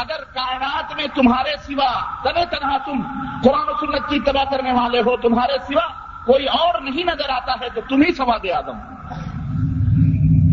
اگر 0.00 0.22
کائنات 0.34 0.94
میں 0.96 1.06
تمہارے 1.14 1.54
سوا 1.66 1.92
تبے 2.22 2.44
تنہا 2.50 2.76
تم 2.86 3.02
قرآن 3.44 3.68
و 3.68 3.76
سنت 3.80 4.08
کی 4.08 4.16
اتباع 4.16 4.44
کرنے 4.50 4.72
والے 4.72 5.00
ہو، 5.00 5.16
تمہارے 5.16 5.58
سوا 5.68 5.86
کوئی 6.26 6.46
اور 6.58 6.80
نہیں 6.80 7.04
نظر 7.04 7.30
آتا 7.30 7.54
ہے 7.60 7.68
تو 7.74 7.80
تم 7.88 8.02
ہی 8.02 8.12
سواد 8.14 8.44
آدم۔ 8.56 8.78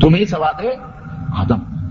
تم 0.01 0.15
ہی 0.15 0.25
سواد 0.25 0.61
آدم۔ 1.37 1.81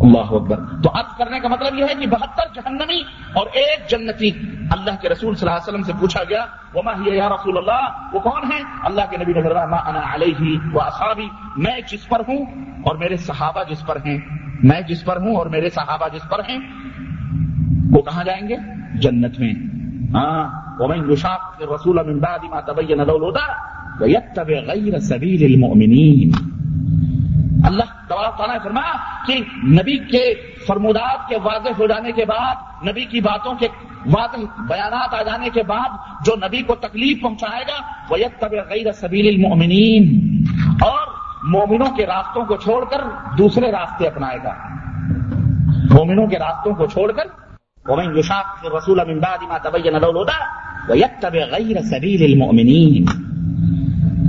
اللہ 0.00 0.18
اکبر۔ 0.18 0.56
تو 0.82 0.90
عرض 0.94 1.16
کرنے 1.18 1.40
کا 1.40 1.48
مطلب 1.48 1.78
یہ 1.78 1.84
ہے 1.84 1.94
کہ 2.00 2.06
بہتر 2.06 2.54
جہنمی 2.54 3.00
اور 3.32 3.46
ایک 3.52 3.90
جنتی 3.90 4.30
اللہ 4.70 4.90
کے 5.00 5.08
رسول 5.08 5.34
صلی 5.34 5.48
اللہ 5.48 5.60
علیہ 5.60 5.68
وسلم 5.68 5.82
سے 5.82 5.92
پوچھا 6.00 6.20
گیا، 6.28 6.44
وما 6.74 6.92
ہی 6.92 7.16
یا 7.16 7.28
رسول 7.28 7.58
اللہ 7.58 8.14
وہ 8.14 8.20
کون 8.20 8.52
ہے 8.52 8.62
اللہ 8.84 9.00
کے 9.10 9.16
نبی 9.16 9.32
نظر 9.32 9.66
ما 9.66 9.76
انا 9.76 10.14
علیہ 10.14 10.58
و 10.74 10.80
اصحابی 10.80 11.28
میں 11.56 11.80
جس 11.90 12.08
پر 12.08 12.20
ہوں 12.28 12.38
اور 12.82 12.96
میرے 12.96 13.16
صحابہ 13.16 13.62
جس 13.70 13.86
پر 13.86 13.96
ہیں۔ 14.06 14.18
میں 14.62 14.80
جس 14.80 15.04
پر 15.04 15.16
ہوں 15.16 15.36
اور 15.36 15.46
میرے 15.46 15.70
صحابہ 15.70 16.08
جس 16.08 16.28
پر 16.28 16.38
ہیں۔ 16.48 16.58
وہ 17.96 18.02
کہاں 18.02 18.24
جائیں 18.24 18.48
گے؟ 18.48 18.56
جنت 18.94 19.40
میں۔ 19.40 19.52
ہاں۔ 20.14 20.62
ومن 20.78 21.12
يشاق 21.12 21.56
الرسول 21.60 22.06
من 22.06 22.18
بعد 22.18 22.38
ما 22.50 22.60
تبين 22.60 22.98
له 22.98 23.14
الهدى 23.14 23.52
ويتبع 24.00 24.72
غير 24.72 24.98
سبيل 24.98 25.54
المؤمنين۔ 25.54 26.30
اللہ 27.64 28.06
تعالیٰ 28.08 28.48
نے 28.48 28.58
فرمایا 28.64 28.92
کہ 29.26 29.34
نبی 29.66 29.98
کے 29.98 30.34
فرمودات 30.66 31.28
کے 31.28 31.36
واضح 31.36 31.68
ہو 31.78 31.86
جانے 31.86 32.12
کے 32.12 32.24
بعد، 32.24 32.54
نبی 32.88 33.04
کی 33.04 33.20
باتوں 33.20 33.54
کے 33.54 33.68
واضح 34.06 34.62
بیانات 34.68 35.14
آ 35.14 35.22
جانے 35.22 35.48
کے 35.50 35.62
بعد 35.62 35.88
جو 36.24 36.32
نبی 36.36 36.62
کو 36.62 36.74
تکلیف 36.74 37.22
پہنچائے 37.22 37.64
گا 37.68 37.82
وہ 38.10 38.16
طب 38.40 38.52
غیر 38.52 38.92
سبیل 38.92 39.28
المؤمنین 39.34 40.04
اور 40.80 41.06
مومنوں 41.44 41.96
کے 41.96 42.06
راستوں 42.06 42.44
کو 42.44 42.56
چھوڑ 42.56 42.84
کر 42.84 43.00
دوسرے 43.38 43.72
راستے 43.72 44.06
اپنائے 44.06 44.38
گا۔ 44.44 44.54
مومنوں 45.94 46.26
کے 46.26 46.38
راستوں 46.38 46.74
کو 46.74 46.86
چھوڑ 46.86 47.12
کر، 47.12 47.24
ومن 47.86 48.18
يشاق 48.18 48.64
الرسول 48.64 49.00
من 49.06 49.18
بعد 49.18 49.38
ما 49.48 49.58
تبين 49.58 49.94
له 49.94 50.08
الهدى، 50.08 50.40
ويتبع 50.88 51.38
غير 51.38 51.82
سبيل 51.82 52.32
المؤمنين۔ 52.32 53.31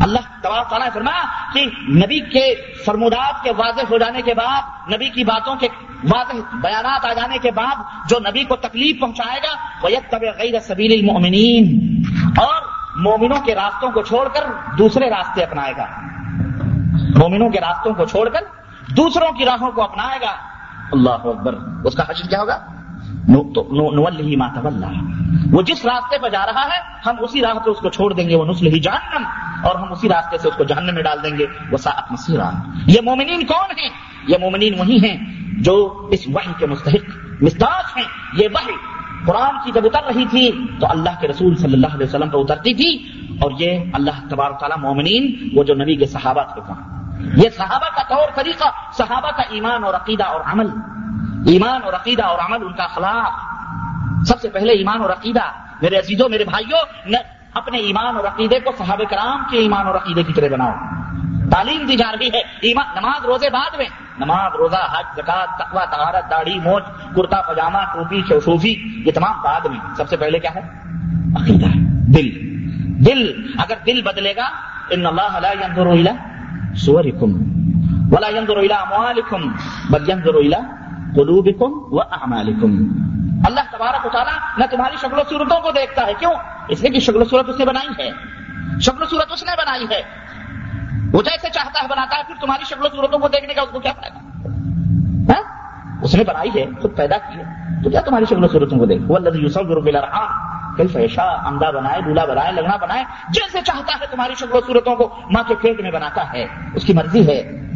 اللہ 0.04 0.20
تبارک 0.42 0.70
تعالیٰ 0.70 0.88
نے 0.88 0.94
فرمایا 0.94 1.54
کہ 1.54 1.66
نبی 1.89 2.20
کے 2.20 2.56
فرمودات 2.86 3.44
کے 3.44 3.52
واضح 3.52 3.82
ہو 3.89 3.98
جانے 3.98 4.22
کے 4.22 4.34
بعد، 4.34 4.62
نبی 4.94 5.10
کی 5.10 5.24
باتوں 5.24 5.56
کے 5.56 5.68
واضح 6.13 6.34
بیانات 6.54 7.06
آ 7.06 7.13
جانے 7.13 7.38
کے 7.38 7.52
بعد 7.52 7.76
جو 8.10 8.20
نبی 8.20 8.44
کو 8.44 8.56
تکلیف 8.56 9.02
پہنچائے 9.02 9.39
گا 9.44 9.56
وہ 9.84 9.92
یک 9.92 10.12
طب 10.12 10.22
غیر 10.22 10.60
سبیل 10.60 11.00
المؤمنین 11.00 12.02
اور 12.38 12.62
مومنوں 12.96 13.42
کے 13.42 13.56
راستوں 13.56 13.92
کو 13.92 14.02
چھوڑ 14.02 14.28
کر 14.28 14.44
دوسرے 14.78 15.10
راستے 15.10 15.44
اپنائے 15.44 15.74
گا۔ 15.78 15.86
مومنوں 17.16 17.50
کے 17.50 17.60
راستوں 17.60 17.94
کو 17.94 18.06
چھوڑ 18.06 18.30
کر 18.30 18.39
دوسروں 18.98 19.32
کی 19.32 19.46
راہوں 19.46 19.72
کو 19.72 19.84
اپنائے 19.84 20.20
گا۔ 20.22 20.36
اللہ 20.92 21.10
اکبر۔ 21.10 21.56
اس 21.86 21.96
کا 21.96 22.04
حشر 22.10 22.30
کیا 22.30 22.39
ہوگا؟ 22.42 22.60
نول 23.28 24.36
ماتا 24.36 24.62
وہ 25.52 25.62
جس 25.62 25.86
راستے 25.86 26.18
پہ 26.18 26.30
جا 26.30 26.46
رہا 26.46 26.66
ہے، 26.66 26.80
ہم 27.06 27.16
اسی 27.20 27.42
راہ 27.42 27.54
پہ 27.54 27.70
اس 27.70 27.78
کو 27.78 27.90
چھوڑ 27.90 28.14
دیں 28.14 28.30
گے، 28.30 28.36
وہ 28.36 28.46
نسل 28.46 28.68
ہی 28.68 28.80
جہنم۔ 28.80 29.26
اور 29.64 29.76
ہم 29.76 29.92
اسی 29.92 30.10
راستے 30.10 30.38
سے 30.38 30.48
اس 30.48 30.56
کو 30.58 30.64
جہنم 30.64 30.94
میں 30.94 31.04
ڈال 31.04 31.18
دیں 31.24 31.38
گے۔ 31.38 31.46
وہ 31.72 31.78
سات 31.78 32.12
مسیرہ 32.12 32.52
یہ 32.88 33.02
مومنین 33.04 33.46
کون 33.46 33.80
ہیں؟ 33.80 33.90
یہ 34.28 34.38
مومنین 34.42 34.80
وہی 34.80 34.98
ہیں 34.98 35.18
جو 35.62 36.08
اس 36.12 36.20
وحی 36.28 36.54
کے 36.58 36.66
مستحق 36.66 37.10
مستاق 37.44 37.98
ہیں۔ 37.98 38.06
یہ 38.38 38.48
وحی 38.54 38.74
قرآن 39.26 39.56
کی 39.66 39.72
جب 39.72 39.82
اتر 39.86 40.16
رہی 40.16 40.26
تھی، 40.26 40.52
تو 40.80 40.88
اللہ 40.90 41.10
کے 41.22 41.28
رسول 41.28 41.56
صلی 41.56 41.74
اللہ 41.74 41.88
علیہ 41.88 42.06
وسلم 42.06 42.30
پہ 42.30 42.38
اترتی 42.38 42.74
تھی۔ 42.74 43.24
اور 43.42 43.52
یہ 43.60 43.80
اللہ 43.94 44.28
تبارک 44.30 44.60
تعالیٰ 44.60 44.78
مومنین، 44.78 45.50
وہ 45.56 45.64
جو 45.64 45.74
نبی 45.74 45.96
کے 45.96 46.06
صحابہ 46.06 46.44
تھے۔ 46.54 46.62
وہاں 46.68 47.12
یہ 47.38 47.50
صحابہ 47.50 47.96
کا 47.96 48.04
طور 48.10 48.28
طریقہ، 48.36 48.66
صحابہ 48.98 49.32
کا 49.32 49.42
ایمان 49.42 49.84
اور 49.84 49.94
عقیدہ 49.94 50.24
اور 50.24 50.42
عمل۔ 50.46 50.68
ایمان 51.48 51.82
اور 51.84 51.94
عقیدہ 51.94 52.24
اور 52.24 52.40
عمل 52.40 52.66
ان 52.66 52.74
کا 52.74 52.88
خلاف 52.88 53.34
سب 54.28 54.42
سے 54.42 54.50
پہلے 54.50 54.72
ایمان 54.72 55.02
اور 55.02 55.10
عقیدہ۔ 55.10 55.42
میرے 55.82 55.96
عزیزوں، 55.96 56.30
میرے 56.30 56.44
بھائیوں 56.44 57.16
اپنے 57.54 57.78
ایمان 57.78 58.16
اور 58.16 58.26
عقیدے 58.26 58.60
کو 58.60 58.72
صحابہ 58.78 59.04
کرام 59.10 59.44
کے 59.50 59.58
ایمان 59.58 59.88
اور 59.88 59.96
عقیدے 59.96 60.24
کی 60.24 60.34
طرح 60.34 60.48
بناؤ۔ 60.52 60.72
تعلیم 61.50 61.86
دی 61.86 61.96
جا 61.96 62.12
رہی 62.12 62.28
ہے۔ 62.28 62.40
ایمان، 62.40 62.86
نماز 62.96 63.26
روزے 63.26 63.50
بعد 63.50 63.78
میں۔ 63.78 63.86
نماز، 64.20 64.52
روزہ، 64.58 64.76
حج 64.76 65.06
زکات 65.16 65.60
تقوا 65.60 65.86
تہارت 65.86 66.32
داڑھی، 66.32 66.60
موج، 66.60 66.84
کرتا، 67.16 67.42
پاجامہ، 67.42 67.78
ٹوپی 67.94 68.22
صوفی 68.46 69.04
یہ 69.06 69.12
تمام 69.12 69.42
بعد 69.44 69.62
میں۔ 69.66 69.80
سب 69.98 70.10
سے 70.10 70.18
پہلے 70.18 70.40
کیا 70.40 70.56
ہے؟ 70.56 70.62
عقیدہ 71.42 71.66
دل۔ 72.12 72.54
دل، 73.06 73.52
اگر 73.58 73.76
دل 73.86 74.02
بدلے 74.02 74.34
گا، 74.36 74.50
ان 74.90 75.06
اللہ 75.06 75.40
لا 75.40 75.52
ينظر 75.52 75.86
الى 75.86 76.12
صوركم 76.76 77.34
ولا 78.14 78.28
ينظر 78.28 78.58
الى 78.58 78.74
اموالكم 78.74 79.52
بل 79.90 80.10
ينظر 80.10 80.34
الى 80.34 80.58
قلوبكم 81.15 81.93
واعمالكم 81.93 82.88
اللہ 83.45 83.60
تبارک 83.71 84.06
و 84.06 84.10
تعالیٰ 84.10 84.58
نہ 84.58 84.63
تمہاری 84.71 84.95
شکل 84.95 85.19
و 85.19 85.21
صورتوں 85.30 85.62
کو 85.62 85.71
دیکھتا 85.71 86.08
ہے۔ 86.08 86.13
کیوں؟ 86.19 86.34
اس 86.67 86.82
لیے 86.82 86.89
کہ 86.89 86.99
شکل 86.99 87.21
و 87.21 87.26
صورت 87.26 87.49
اس 87.49 87.60
نے 87.60 87.65
بنائی 87.65 88.04
ہے۔ 88.04 88.12
شکل 88.82 89.02
و 89.02 89.06
صورت 89.06 89.32
اس 89.32 89.43
نے 89.43 89.52
بنائی 89.58 89.86
ہے۔ 89.91 90.02
وہ 91.13 91.21
جیسے 91.21 91.49
چاہتا 91.49 91.82
ہے 91.82 91.88
بناتا 91.88 92.17
ہے، 92.17 92.23
پھر 92.28 92.36
تمہاری 92.41 92.63
شکل 92.65 92.86
و 92.86 92.88
صورتوں 92.95 93.19
کو 93.19 93.28
دیکھنے 93.28 93.54
کا 93.54 93.62
اس 93.62 93.69
کو 93.71 93.80
کیا 93.80 93.91
فائدہ؟ 93.93 94.17
ہاں؟ 95.34 95.73
اس 96.04 96.15
نے 96.15 96.23
بنائی 96.23 96.49
ہے، 96.56 96.65
خود 96.82 96.97
پیدا 96.97 97.17
کی 97.17 97.39
ہے۔ 97.39 97.43
تو 97.84 97.89
کیا 97.89 98.02
تمہاری 98.02 98.26
شکل 98.26 98.43
و 98.43 98.47
صورتوں 98.47 98.78
کو 98.78 98.86
دیکھ 98.86 99.04
وہ 99.08 99.15
اللہ 99.15 99.30
یوسف 99.38 99.88
کئی 100.78 100.88
فیشا 100.88 101.47
اندھا 101.47 101.71
بنائے 101.71 102.02
بولا 102.02 102.26
بنائے، 102.26 102.52
لگنا 102.52 102.78
بنائے، 102.78 103.04
جیسے 103.30 103.62
چاہتا 103.62 103.93
ہے 104.02 104.06
تمہاری 104.12 104.36
شکل 104.36 104.54
و 104.54 104.60
صورتوں 104.67 104.95
کو 104.95 105.19
ماں 105.32 105.43
کے 105.47 105.56
پیٹ 105.62 105.80
میں 105.80 105.91
بناتا 105.91 106.34
ہے۔ 106.34 106.45
اس 106.73 106.86
کی 106.86 106.93
مرضی 106.93 107.28
ہے۔ 107.28 107.73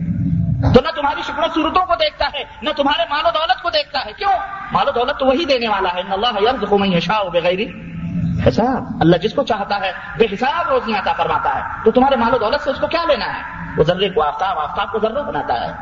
تو 0.62 0.82
نہ 0.82 0.92
تمہاری 0.96 1.22
شکل 1.22 1.44
و 1.44 1.48
صورتوں 1.54 1.86
کو 1.86 1.96
دیکھتا 1.96 2.26
ہے، 2.34 2.44
نہ 2.62 2.70
تمہارے 2.78 3.02
مال 3.10 3.26
و 3.26 3.30
دولت 3.34 3.64
کو 3.64 3.70
دیکھتا 3.70 4.00
ہے۔ 4.06 4.14
کیوں؟ 4.14 4.32
مال 4.72 4.88
و 4.88 4.92
دولت 4.92 5.20
تو 5.20 5.26
وہی 5.26 5.46
دینے 5.46 5.68
والا 5.68 5.90
ہے 5.96 6.02
اللہ 6.10 7.24
بغیر 7.34 7.60
حساب۔ 8.48 8.84
اللہ 9.02 9.18
جس 9.18 9.34
کو 9.34 9.44
چاہتا 9.44 9.80
ہے، 9.80 9.92
بے 10.18 10.26
حساب 10.34 10.70
روزیاں 10.70 11.00
عطا 11.00 11.14
فرماتا 11.14 11.56
ہے۔ 11.56 11.62
تو 11.86 11.92
تمہارے 11.92 12.16
مال 12.16 12.34
و 12.34 12.38
دولت 12.38 12.64
سے 12.64 12.70
اس 12.70 12.78
کو 12.80 12.88
کیا 12.88 13.04
لینا 13.04 13.26
ہے؟ 13.26 13.42
وہ 13.78 13.84
ذرے 13.84 14.10
کو 14.10 14.24
آفتاب 14.24 14.60
آفتاب 14.60 14.92
کو 14.92 15.00
ذرہ 15.00 15.24
بناتا 15.24 15.68
ہے۔ 15.68 15.74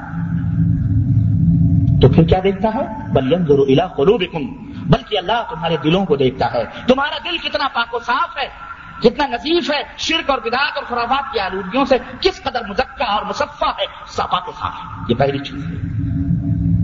تو 2.01 2.09
پھر 2.09 2.23
کیا 2.23 2.39
دیکھتا 2.43 2.69
ہے؟ 2.75 3.11
بلین 3.11 3.45
ضرور 3.45 3.67
الا 3.67 3.88
قلوبکم، 3.88 4.71
بلکہ 4.91 5.17
اللہ 5.17 5.43
تمہارے 5.49 5.77
دلوں 5.77 6.05
کو 6.05 6.15
دیکھتا 6.15 6.53
ہے۔ 6.53 6.63
تمہارا 6.88 7.17
دل 7.25 7.38
کتنا 7.38 7.67
پاک 7.67 7.93
و 7.93 7.99
صاف 7.99 8.38
ہے۔ 8.38 8.74
کتنا 8.99 9.27
نظیف 9.27 9.71
ہے 9.71 9.81
شرک 9.97 10.29
اور 10.29 10.39
بدعات 10.39 10.71
اور 10.75 10.84
خرابات 10.84 11.34
کی 11.34 11.39
آلودگیوں 11.39 11.86
سے 11.86 11.97
کس 12.21 12.43
قدر 12.43 12.62
مزکہ 12.69 13.03
اور 13.03 13.25
مصفہ 13.25 13.65
ہے؟ 13.65 13.86
صفا 14.08 14.39
کو 14.39 14.51
صاف 14.51 14.73
یہ 15.10 15.15
پہلی 15.15 15.39
چیز 15.39 15.65
ہے۔ 15.65 16.05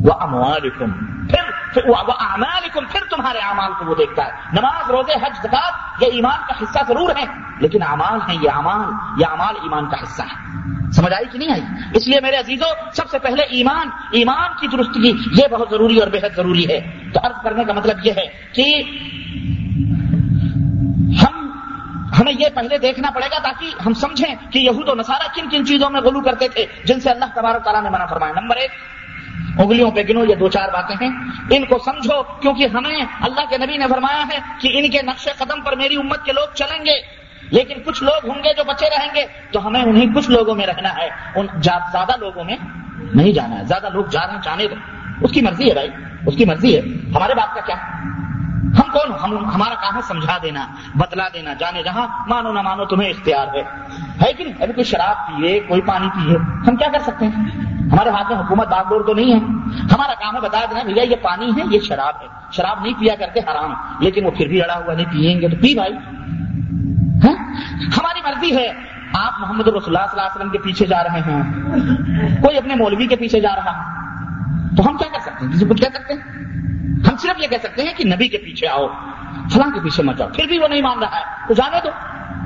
وہ 0.03 0.13
اموالکم، 0.19 0.91
پھر 1.27 1.41
وہ 1.87 1.95
پھر 2.91 2.99
تمہارے 3.09 3.37
اعمال 3.37 3.71
کو 3.79 3.85
وہ 3.85 3.95
دیکھتا 3.95 4.25
ہے۔ 4.25 4.31
نماز، 4.53 4.91
روزے، 4.91 5.13
حج، 5.13 5.31
زکات، 5.43 6.03
یہ 6.03 6.07
ایمان 6.07 6.39
کا 6.47 6.53
حصہ 6.63 6.79
ضرور 6.87 7.09
ہے، 7.09 7.25
لیکن 7.59 7.83
اعمال 7.83 8.19
ہیں، 8.29 8.37
یہ 8.41 8.49
اعمال 8.53 9.21
یہ 9.21 9.25
اعمال 9.25 9.55
ایمان 9.61 9.89
کا 9.89 9.97
حصہ 10.03 10.21
ہے۔ 10.21 10.51
سمجھ 10.91 11.13
آئی 11.13 11.25
کہ 11.31 11.39
نہیں 11.39 11.51
آئی؟ 11.51 11.61
اس 11.93 12.07
لیے 12.07 12.19
میرے 12.21 12.35
عزیزوں 12.35 12.91
سب 12.93 13.09
سے 13.09 13.19
پہلے 13.19 13.43
ایمان 13.43 13.87
ایمان 14.11 14.49
کی 14.59 14.67
درستگی، 14.67 15.41
یہ 15.41 15.47
بہت 15.47 15.67
ضروری 15.71 15.97
اور 15.97 16.07
بےحد 16.07 16.35
ضروری 16.35 16.69
ہے۔ 16.69 17.09
تو 17.13 17.19
عرض 17.23 17.35
کرنے 17.43 17.63
کا 17.63 17.73
مطلب 17.73 17.97
یہ 18.03 18.11
ہے 18.17 18.25
کہ 18.53 18.83
ہمیں 22.21 22.33
یہ 22.39 22.45
پہلے 22.55 22.77
دیکھنا 22.77 23.11
پڑے 23.11 23.25
گا 23.25 23.39
تاکہ 23.39 23.69
ہم 23.85 23.93
سمجھیں 23.93 24.51
کہ 24.51 24.59
یہود 24.59 24.89
و 24.89 24.95
نصارہ 24.95 25.27
کن 25.35 25.49
کن 25.49 25.65
چیزوں 25.65 25.89
میں 25.89 26.01
غلو 26.01 26.21
کرتے 26.21 26.47
تھے، 26.47 26.65
جن 26.83 26.99
سے 26.99 27.09
اللہ 27.09 27.25
تبارک 27.35 27.63
تعالیٰ 27.63 27.83
نے 27.83 27.89
منع 27.89 28.05
فرمایا۔ 28.05 28.41
نمبر 28.41 28.55
ایک، 28.55 28.71
انگلیوں 29.57 29.91
پہ 29.91 30.03
گنو، 30.09 30.25
یہ 30.25 30.35
دو 30.35 30.47
چار 30.47 30.69
باتیں 30.73 30.95
ہیں۔ 31.01 31.17
ان 31.49 31.65
کو 31.65 31.77
سمجھو، 31.85 32.23
کیونکہ 32.23 32.67
ہمیں 32.73 33.05
اللہ 33.21 33.41
کے 33.49 33.57
نبی 33.57 33.77
نے 33.77 33.87
فرمایا 33.87 34.23
ہے 34.33 34.39
کہ 34.61 34.69
ان 34.73 34.89
کے 34.89 35.01
نقش 35.01 35.27
قدم 35.37 35.61
پر 35.61 35.75
میری 35.75 35.95
امت 35.95 36.25
کے 36.25 36.31
لوگ 36.31 36.53
چلیں 36.55 36.85
گے۔ 36.85 37.21
لیکن 37.51 37.75
کچھ 37.85 38.03
لوگ 38.03 38.29
ہوں 38.29 38.43
گے 38.43 38.53
جو 38.53 38.63
بچے 38.63 38.85
رہیں 38.89 39.15
گے، 39.15 39.25
تو 39.51 39.67
ہمیں 39.67 39.83
انہیں 39.83 40.15
کچھ 40.15 40.29
لوگوں 40.29 40.55
میں 40.55 40.67
رہنا 40.67 40.89
ہے۔ 40.95 41.09
ان 41.35 41.47
زیادہ 41.63 42.11
لوگوں 42.19 42.43
میں 42.43 42.57
نہیں 43.13 43.33
جانا 43.33 43.59
ہے۔ 43.59 43.63
زیادہ 43.63 43.89
لوگ 43.93 44.05
جا 44.05 44.27
رہے 44.27 44.33
ہیں 44.33 44.41
چاہنے 44.41 44.67
دو۔ 44.67 44.75
اس 45.21 45.31
کی 45.31 45.41
مرضی 45.41 45.69
ہے 45.69 45.73
بھائی، 45.73 45.89
اس 46.27 46.35
کی 46.37 46.45
مرضی 46.45 46.75
ہے۔ 46.75 46.81
ہمارے 47.15 47.33
بات 47.33 47.55
کا 47.55 47.61
کیا؟ 47.61 47.75
ہم 48.61 48.91
کون 48.93 49.11
ہم 49.23 49.49
ہمارا 49.49 49.73
کام 49.73 49.95
ہے؟ 49.95 50.01
سمجھا 50.01 50.37
دینا، 50.43 50.67
بتلا 50.95 51.27
دینا، 51.33 51.53
جانے 51.53 51.83
جہاں، 51.83 52.07
مانو 52.27 52.53
نہ 52.53 52.61
مانو، 52.61 52.85
تمہیں 52.85 53.09
اختیار 53.09 53.47
ہے۔ 53.55 53.63
ہے 54.25 54.33
کہ 54.33 54.43
نہیں؟ 54.43 54.53
ابھی 54.61 54.73
کوئی 54.73 54.83
شراب 54.83 55.27
پیے 55.27 55.59
کوئی 55.59 55.81
پانی 55.81 56.07
پیے 56.07 56.37
ہم 56.37 56.75
کیا 56.75 56.87
کر 56.93 56.99
سکتے 56.99 57.25
ہیں؟ 57.25 57.45
ہمارے 57.91 58.09
ہاتھ 58.09 58.31
میں 58.31 58.39
حکومت 58.39 58.67
باغ 58.67 58.89
ڈور 58.89 59.01
تو 59.01 59.13
نہیں 59.13 59.33
ہے۔ 59.33 59.37
ہمارا 59.95 60.13
کام 60.13 60.35
ہے 60.35 60.41
بتا 60.41 60.59
دینا، 60.69 60.83
بھیا، 60.83 61.03
یہ 61.03 61.15
پانی 61.21 61.51
ہے، 61.57 61.61
یہ 61.69 61.79
شراب 61.79 62.13
ہے۔ 62.21 62.27
شراب 62.51 62.81
نہیں 62.81 62.93
پیا 62.99 63.15
کرتے، 63.19 63.39
حرام۔ 63.39 63.73
لیکن 63.99 64.25
وہ 64.25 64.31
پھر 64.31 64.47
بھی 64.47 64.61
اڑا 64.61 64.77
ہوا، 64.77 64.93
نہیں 64.93 65.05
پیئیں 65.05 65.41
گے 65.41 65.47
تو 65.49 65.55
پی 65.55 65.75
بھائی۔ 65.75 65.93
ہاں؟ 67.27 67.35
ہماری 67.97 68.21
مرضی 68.25 68.55
ہے۔ 68.57 68.71
آپ 69.13 69.39
محمد 69.39 69.67
رسول 69.67 69.95
اللہ 69.95 70.11
صلی 70.11 70.19
اللہ 70.19 70.21
علیہ 70.21 70.35
وسلم 70.35 70.49
کے 70.49 70.57
پیچھے 70.57 70.85
جا 70.85 71.03
رہے 71.03 71.19
ہیں۔ 71.19 71.43
کوئی 72.41 72.57
اپنے 72.57 72.75
مولوی 72.75 73.07
کے 73.07 73.15
پیچھے 73.15 73.39
جا 73.39 73.55
رہا۔ 73.55 73.71
تو 74.77 74.87
ہم 74.87 74.97
کیا 74.97 75.07
کر 75.13 75.19
سکتے 75.19 75.45
ہیں؟ 75.45 75.53
کسی 75.53 75.65
کچھ 75.65 75.81
کہہ 75.81 75.89
سکتے 75.93 76.13
ہیں؟ 76.13 76.50
ہم 76.91 77.17
صرف 77.17 77.41
یہ 77.41 77.47
کہہ 77.47 77.57
سکتے 77.63 77.83
ہیں 77.83 77.93
کہ 77.97 78.03
نبی 78.05 78.27
کے 78.27 78.37
پیچھے 78.37 78.67
آؤ، 78.67 78.87
فلاں 79.51 79.71
کے 79.73 79.79
پیچھے 79.79 80.03
مت 80.03 80.17
جاؤ، 80.17 80.27
پھر 80.35 80.45
بھی 80.45 80.59
وہ 80.59 80.67
نہیں 80.67 80.81
مان 80.81 80.99
رہا 80.99 81.19
ہے۔ 81.19 81.47
تو 81.47 81.53
جانے 81.53 81.77
دو۔ 81.83 81.89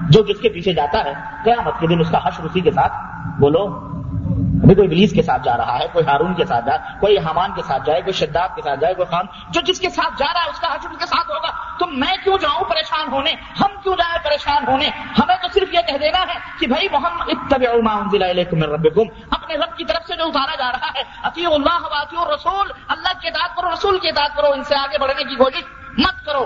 جو 0.10 0.23
جس 0.23 0.39
کے 0.39 0.49
پیچھے 0.49 0.73
جاتا 0.73 1.03
ہے، 1.05 1.13
قیامت 1.43 1.73
کے 1.79 1.88
دن 1.88 1.99
اس 1.99 2.10
کا 2.12 2.19
حشر 2.25 2.43
اسی 2.43 2.60
کے 2.60 2.71
ساتھ، 2.71 2.93
بولو 3.39 3.91
ابھی 4.36 4.76
کوئی 4.76 4.88
بلیس 4.88 5.12
کے 5.12 5.21
ساتھ 5.21 5.41
جا 5.43 5.58
رہا 5.58 5.80
ہے، 5.80 5.86
کوئی 5.93 6.06
ہارون 6.06 6.34
کے 6.34 6.45
ساتھ 6.45 6.65
جائے 6.65 6.80
کوئی 7.00 7.17
حمان 7.17 7.52
کے 7.56 7.62
ساتھ 7.67 7.84
جائے، 7.86 8.02
کوئی 8.02 8.13
شداب 8.13 8.56
کے 8.56 8.62
ساتھ 8.62 8.80
جائے، 8.80 8.93
کوئی 8.93 9.06
خان، 9.12 9.26
جو 9.50 9.62
جس 9.62 9.80
کے 9.80 9.89
ساتھ 9.89 10.13
جا 10.17 10.34
رہا 10.34 10.39
ہے، 10.39 10.50
اس 10.50 10.60
کا 10.60 10.67
حشر 10.67 10.89
کے 11.00 11.06
ساتھ 11.06 11.32
ہوگا۔ 11.32 11.78
تو 11.80 11.86
میں 11.88 12.17
کیوں 12.24 12.38
جاؤں 12.38 12.63
پریشان 12.69 13.12
ہونے؟ 13.12 13.32
ہم 13.32 13.67
کیوں 13.84 13.95
جائیں 13.95 14.24
پریشان 14.24 14.67
ہونے؟ 14.67 14.89
ہمیں 14.89 15.36
تو 15.41 15.48
صرف 15.54 15.74
یہ 15.74 15.80
کہہ 15.88 15.98
دینا 15.98 16.19
ہے 16.19 16.39
کہ 16.60 16.67
بھائی 16.67 16.88
محمد، 16.91 17.26
اتبعوا 17.28 17.82
ما 17.84 17.93
انزل 17.93 18.24
الیکم 18.24 18.58
من 18.58 18.63
ربکم۔ 18.63 19.24
اپنے 19.32 19.56
رب 19.56 19.78
کی 19.78 19.86
طرف 19.86 20.08
سے 20.08 20.15
جو 20.15 20.24
اتارا 20.26 20.56
جا 20.56 20.71
رہا 20.71 20.88
ہے۔ 20.95 21.04
اطیع 21.24 21.50
اللہ 21.54 21.82
و 21.82 21.88
اطیع 21.91 22.19
الرسول۔ 22.19 22.71
اللہ 22.88 23.21
کی 23.21 23.28
اطاعت 23.28 23.56
کرو، 23.56 23.74
رسول 23.74 24.00
کی 24.00 24.10
اطاعت 24.10 24.36
کرو، 24.36 24.48
ان 24.54 24.63
سے 24.63 24.76
آگے 24.76 24.98
بڑھنے 24.98 25.24
کی 25.24 25.36
کوشش 25.36 25.63
مت 25.98 26.26
کرو۔ 26.26 26.45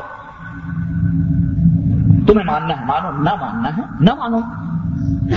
تمہیں 2.28 2.46
ماننا 2.46 2.80
ہے، 2.80 2.86
مانو، 2.86 3.12
نہ 3.12 3.36
ماننا 3.36 3.70
ہے، 3.78 3.82
نہ 4.00 4.14
مانو۔ 4.14 4.40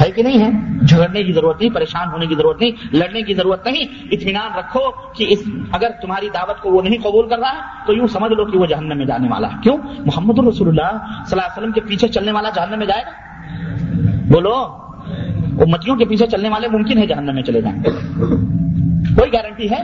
ہے 0.00 0.10
کہ 0.10 0.22
نہیں 0.22 0.44
ہے؟ 0.44 0.50
جھگڑنے 0.86 1.22
کی 1.22 1.32
ضرورت 1.32 1.60
نہیں، 1.60 1.70
پریشان 1.70 2.08
ہونے 2.12 2.26
کی 2.26 2.34
ضرورت 2.34 2.60
نہیں، 2.60 2.96
لڑنے 2.96 3.22
کی 3.22 3.34
ضرورت 3.34 3.66
نہیں۔ 3.66 3.84
اطمینان 4.10 4.58
رکھو 4.58 4.90
کہ 4.90 5.26
اس، 5.28 5.38
اگر 5.72 5.88
تمہاری 6.02 6.28
دعوت 6.34 6.60
کو 6.60 6.70
وہ 6.70 6.82
نہیں 6.82 6.98
قبول 7.02 7.28
کر 7.28 7.38
رہا 7.38 7.50
ہے، 7.50 7.86
تو 7.86 7.92
یوں 7.92 8.06
سمجھ 8.06 8.32
لو 8.32 8.44
کہ 8.44 8.58
وہ 8.58 8.66
جہنم 8.66 8.98
میں 8.98 9.06
جانے 9.06 9.28
والا 9.28 9.48
ہے۔ 9.48 9.56
کیوں؟ 9.62 9.76
محمد 9.98 10.38
الرسول 10.38 10.68
اللہ 10.68 10.98
صلی 11.02 11.08
اللہ 11.10 11.42
علیہ 11.42 11.56
وسلم 11.56 11.72
کے 11.72 11.80
پیچھے 11.80 12.08
چلنے 12.08 12.32
والا 12.32 12.50
جہنم 12.50 12.78
میں 12.78 12.86
جائے 12.86 13.02
گا؟ 13.02 13.10
بولو، 14.32 14.54
امتیوں 15.62 15.96
کے 15.96 16.04
پیچھے 16.04 16.26
چلنے 16.26 16.48
والے 16.48 16.68
ممکن 16.68 16.98
ہے 16.98 17.06
جہنم 17.06 17.34
میں 17.34 17.42
چلے 17.42 17.60
جائیں۔ 17.60 17.82
کوئی 19.16 19.32
گارنٹی 19.32 19.70
ہے؟ 19.70 19.82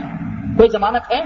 کوئی 0.57 0.69
ضمانت 0.69 1.11
ہے؟ 1.11 1.23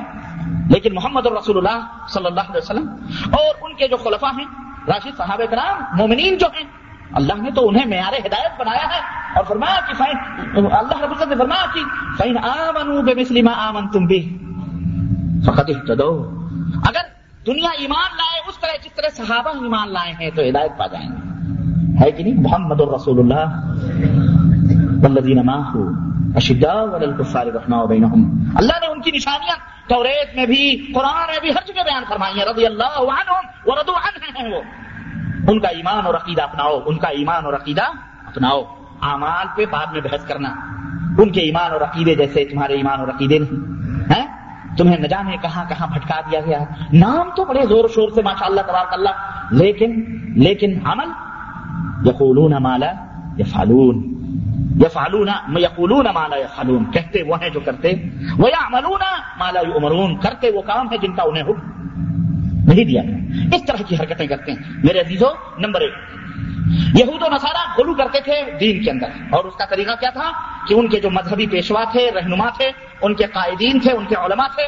لیکن 0.69 0.93
محمد 0.93 1.25
الرسول 1.25 1.57
اللہ 1.57 2.07
صلی 2.09 2.25
اللہ 2.25 2.39
علیہ 2.39 2.57
وسلم 2.57 2.89
اور 3.31 3.55
ان 3.61 3.73
کے 3.73 3.87
جو 3.87 3.97
خلفا 3.97 4.27
ہیں، 4.27 4.45
راشد 4.87 5.17
صحابہ 5.17 5.45
کرام، 5.49 5.97
مومنین 5.97 6.37
جو 6.37 6.47
ہیں 6.47 6.82
اللہ 7.13 7.33
نے 7.33 7.51
تو 7.51 7.69
انہیں 7.69 7.85
معیار 7.85 8.13
ہدایت 8.25 8.59
بنایا 8.59 8.95
ہے 8.95 9.01
اور 9.35 9.43
فرمایا 9.43 9.79
کہ 9.87 9.93
فین 9.93 10.17
اللہ 10.55 11.01
رب 11.01 11.11
العزت 11.11 11.27
نے 11.27 11.35
فرمایا 11.35 11.65
کہ 11.73 11.81
فین 12.17 12.37
آمنو 12.37 13.01
بے 13.01 13.13
مسلم 13.21 13.47
آمن 13.47 13.87
تم 13.87 14.05
بھی 14.05 14.37
فقط 15.45 15.69
اہتدو 15.69 16.39
اگر 16.87 17.01
دنیا 17.47 17.69
ایمان 17.77 18.17
لائے، 18.17 18.41
اس 18.47 18.59
طرح 18.59 18.77
جس 18.83 18.93
طرح 18.93 19.09
صحابہ 19.09 19.49
ایمان 19.49 19.93
لائے 19.93 20.11
ہیں، 20.11 20.29
تو 20.29 20.41
ہدایت 20.49 20.71
پا 20.77 20.87
جائیں 20.87 21.09
گے۔ 21.09 21.33
ہے 22.05 22.11
کہ 22.11 22.23
نہیں؟ 22.23 22.33
محمد 22.33 22.81
الرسول 22.81 23.19
اللہ 23.19 23.45
والذین 25.03 25.45
ماہو 25.45 25.89
اشداء 26.35 26.81
وللکفار 26.81 27.45
رحماء 27.45 27.85
بینہم۔ 27.85 28.51
اللہ 28.55 28.73
نے 28.81 28.87
ان 28.87 29.01
کی 29.01 29.11
نشانیاں 29.11 29.55
توریت 29.89 30.35
میں 30.35 30.45
بھی، 30.45 30.91
قرآن 30.95 31.27
میں 31.27 31.39
بھی، 31.41 31.49
ہر 31.49 31.67
جگہ 31.67 31.83
بیان 31.83 32.03
فرمائی 32.09 32.39
ہیں۔ 32.39 32.45
رضی 32.45 32.65
اللہ 32.65 32.97
عنہم 32.97 33.45
ورضو 33.65 33.91
عنہ 33.91 34.39
ہیں 34.39 34.55
وہ 34.55 34.61
ان 35.47 35.59
کا 35.59 35.67
ایمان 35.67 36.05
اور 36.05 36.13
عقیدہ 36.13 36.41
اپناؤ، 36.41 36.79
ان 36.85 36.97
کا 36.97 37.07
ایمان 37.07 37.45
اور 37.45 37.53
عقیدہ 37.53 37.83
اپناؤ۔ 38.25 38.61
اعمال 39.01 39.47
پہ 39.55 39.65
بعد 39.71 39.85
میں 39.91 40.01
بحث 40.01 40.25
کرنا۔ 40.25 40.49
ان 41.17 41.29
کے 41.29 41.41
ایمان 41.41 41.71
اور 41.71 41.81
عقیدے 41.81 42.15
جیسے 42.15 42.45
تمہارے 42.45 42.73
ایمان 42.73 42.99
اور 42.99 43.07
عقیدے 43.07 43.39
نہیں، 43.39 43.59
ہیں؟ 44.11 44.27
تمہیں 44.77 44.97
نہ 44.97 45.07
جانے 45.07 45.37
کہاں 45.41 45.65
کہاں 45.69 45.87
بھٹکا 45.87 46.21
دیا 46.31 46.39
گیا 46.39 46.61
ہے۔ 46.61 46.65
نام 46.93 47.29
تو 47.35 47.45
بڑے 47.45 47.61
زور 47.69 47.89
شور 47.89 48.09
سے 48.09 48.21
ماشاء 48.21 48.45
اللہ 48.45 48.61
تبارک 48.61 48.93
اللہ، 48.93 49.09
لیکن 49.51 50.03
لیکن 50.35 50.79
عمل، 50.85 51.07
یقولون 52.05 52.53
مالا 52.59 52.91
یا 53.37 53.45
فالون 53.45 54.13
یقولون 55.55 56.05
مالا 56.13 56.37
یا 56.37 56.47
فالون 56.55 56.91
کہتے 56.91 57.23
وہ 57.23 57.35
ہیں 57.41 57.49
جو 57.49 57.59
کرتے 57.59 57.93
وہ 58.37 58.49
یا 58.49 58.79
مالا 59.39 59.59
عمرون 59.75 60.17
کرتے 60.17 60.51
وہ 60.51 60.61
کام 60.61 60.91
ہے 60.91 60.97
جن 60.97 61.13
کا 61.13 61.23
انہیں 61.23 61.43
حکم 61.43 61.72
نہیں 62.63 62.85
دیا 62.85 63.01
اس 63.55 63.65
طرح 63.65 63.83
کی 63.87 63.95
حرکتیں 63.95 64.27
کرتے 64.27 64.51
ہیں۔ 64.51 64.59
میرے 64.83 64.99
عزیزوں، 64.99 65.29
نمبر 65.57 65.81
ایک۔ 65.81 65.93
یہود 66.93 67.21
و 67.21 67.33
نصارہ 67.33 67.79
گلو 67.79 67.93
کرتے 67.93 68.19
تھے 68.19 68.41
دین 68.59 68.83
کے 68.83 68.91
اندر۔ 68.91 69.07
اور 69.31 69.43
اس 69.43 69.53
کا 69.55 69.65
طریقہ 69.65 69.91
کیا 69.99 70.09
تھا؟ 70.09 70.31
کہ 70.67 70.73
ان 70.73 70.87
کے 70.87 70.99
جو 70.99 71.09
مذہبی 71.09 71.47
پیشوا 71.47 71.83
تھے، 71.91 72.11
رہنما 72.15 72.49
تھے، 72.49 72.71
ان 73.01 73.13
کے 73.13 73.23
قائدین 73.23 73.79
تھے، 73.79 73.91
ان 73.91 74.05
کے 74.05 74.15
علماء 74.15 74.47
تھے، 74.55 74.63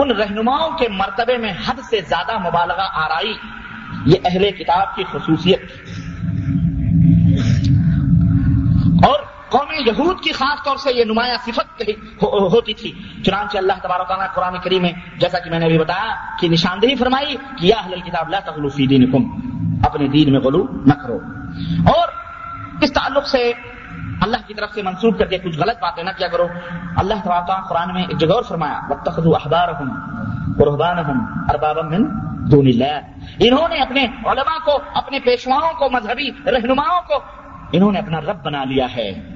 ان 0.00 0.10
رہنماؤں 0.10 0.78
کے 0.78 0.88
مرتبے 0.88 1.36
میں 1.36 1.52
حد 1.66 1.74
سے 1.90 2.00
زیادہ 2.08 2.38
مبالغہ 2.38 2.88
آرائی۔ 2.92 3.34
یہ 4.06 4.16
اہل 4.24 4.50
کتاب 4.50 4.96
کی 4.96 5.04
خصوصیت۔ 5.12 5.62
اور 9.06 9.20
قوم 9.52 9.72
یہود 9.86 10.20
کی 10.20 10.32
خاص 10.32 10.64
طور 10.64 10.76
سے 10.76 10.92
یہ 10.92 11.04
نمایاں 11.04 11.36
صفت 11.46 11.82
ہوتی 12.22 12.74
تھی۔ 12.74 12.92
چنانچہ 13.26 13.58
اللہ 13.58 13.72
تبارک 13.82 14.08
تعالیٰ 14.08 14.26
قرآن 14.34 14.54
کریم 14.62 14.82
میں 14.82 14.92
جیسا 15.16 15.38
کہ 15.38 15.50
میں 15.50 15.58
نے 15.58 15.64
ابھی 15.64 15.78
بتایا 15.78 16.14
کہ 16.40 16.48
نشاندہی 16.48 16.94
فرمائی 16.94 17.36
کہ 17.58 17.66
یا 17.66 17.76
اہل 17.76 18.00
کتاب 18.00 18.28
لا 18.28 18.38
تغلو 18.38 18.68
فی 18.68 18.86
دینکم، 18.86 19.22
اپنے 19.86 20.08
دین 20.08 20.32
میں 20.32 20.40
غلو 20.40 20.66
نہ 20.86 20.92
کرو۔ 20.92 21.18
اور 21.94 22.08
اس 22.80 22.92
تعلق 22.92 23.28
سے 23.28 23.52
اللہ 24.20 24.36
کی 24.46 24.54
طرف 24.54 24.70
سے 24.74 24.82
منسوخ 24.82 25.18
کر 25.18 25.26
کے 25.26 25.38
کچھ 25.38 25.58
غلط 25.58 25.76
باتیں 25.82 26.04
نہ 26.04 26.10
کیا 26.18 26.28
کرو۔ 26.28 26.46
اللہ 26.96 27.14
تبارک 27.24 27.46
تعالیٰ 27.46 27.68
قرآن 27.68 27.94
میں 27.94 28.02
ایک 28.02 28.18
جگہ 28.18 28.32
اور 28.32 28.42
فرمایا، 28.42 28.80
واتخذوا 28.90 29.34
احبارهم 29.34 29.90
ورهبانهم 30.58 31.44
اربابا 31.48 31.82
من 31.82 32.04
دون 32.50 32.66
اللہ 32.66 33.00
انہوں 33.38 33.68
نے 33.68 33.76
اپنے 33.76 34.04
علماء 34.04 34.58
کو، 34.64 34.78
اپنے 34.94 35.18
پیشواؤں 35.18 35.72
کو، 35.72 35.90
مذہبی 35.90 36.30
رہنماؤں 36.30 37.00
کو، 37.08 37.14
انہوں 37.72 37.92
نے 37.92 37.98
اپنا 37.98 38.20
رب 38.20 38.44
بنا 38.44 38.64
لیا 38.64 38.96
ہے۔ 38.96 39.31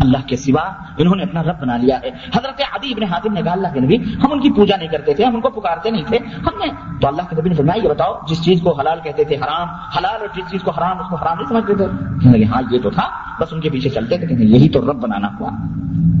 اللہ 0.00 0.28
کے 0.28 0.36
سوا 0.36 0.72
انہوں 0.98 1.16
نے 1.16 1.22
اپنا 1.22 1.42
رب 1.42 1.60
بنا 1.60 1.76
لیا 1.76 2.00
ہے۔ 2.02 2.08
حضرت 2.08 2.60
عدی 2.72 2.92
ابن 2.92 3.02
حاتم 3.02 3.32
نے 3.32 3.42
کہا، 3.42 3.52
اللہ 3.52 3.68
کے 3.74 3.80
نبی، 3.80 3.96
ہم 3.96 4.32
ان 4.32 4.40
کی 4.40 4.52
پوجا 4.52 4.76
نہیں 4.76 4.88
کرتے 4.88 5.14
تھے، 5.14 5.24
ہم 5.24 5.34
ان 5.34 5.40
کو 5.40 5.50
پکارتے 5.50 5.90
نہیں 5.90 6.04
تھے۔ 6.04 6.18
ہم 6.18 6.58
نے، 6.58 6.98
تو 7.00 7.08
اللہ 7.08 7.22
کے 7.30 7.36
نبی 7.36 7.48
نے 7.48 7.54
فرمایا، 7.54 7.84
یہ 7.84 7.88
بتاؤ، 7.88 8.20
جس 8.28 8.44
چیز 8.44 8.60
کو 8.62 8.80
حلال 8.80 9.00
کہتے 9.02 9.24
تھے 9.24 9.36
حرام، 9.36 9.68
حلال 9.68 10.20
اور 10.20 10.28
جس 10.34 10.50
چیز 10.50 10.62
کو 10.62 10.70
حرام، 10.70 11.00
اس 11.00 11.06
کو 11.10 11.16
حرام 11.16 11.36
نہیں 11.36 11.48
سمجھتے 11.48 11.74
تھے۔ 11.74 11.86
کہنے 11.86 12.38
لگے 12.38 12.44
ہاں 12.44 12.62
یہ 12.70 12.78
تو 12.82 12.90
تھا، 12.90 13.08
بس 13.40 13.52
ان 13.52 13.60
کے 13.60 13.70
پیچھے 13.70 13.90
چلتے 13.90 14.18
تھے 14.18 14.26
کہنے 14.26 14.44
یہی 14.44 14.68
تو 14.68 14.80
رب 14.80 14.96
بنانا 14.96 15.28
ہوا۔ 15.40 15.50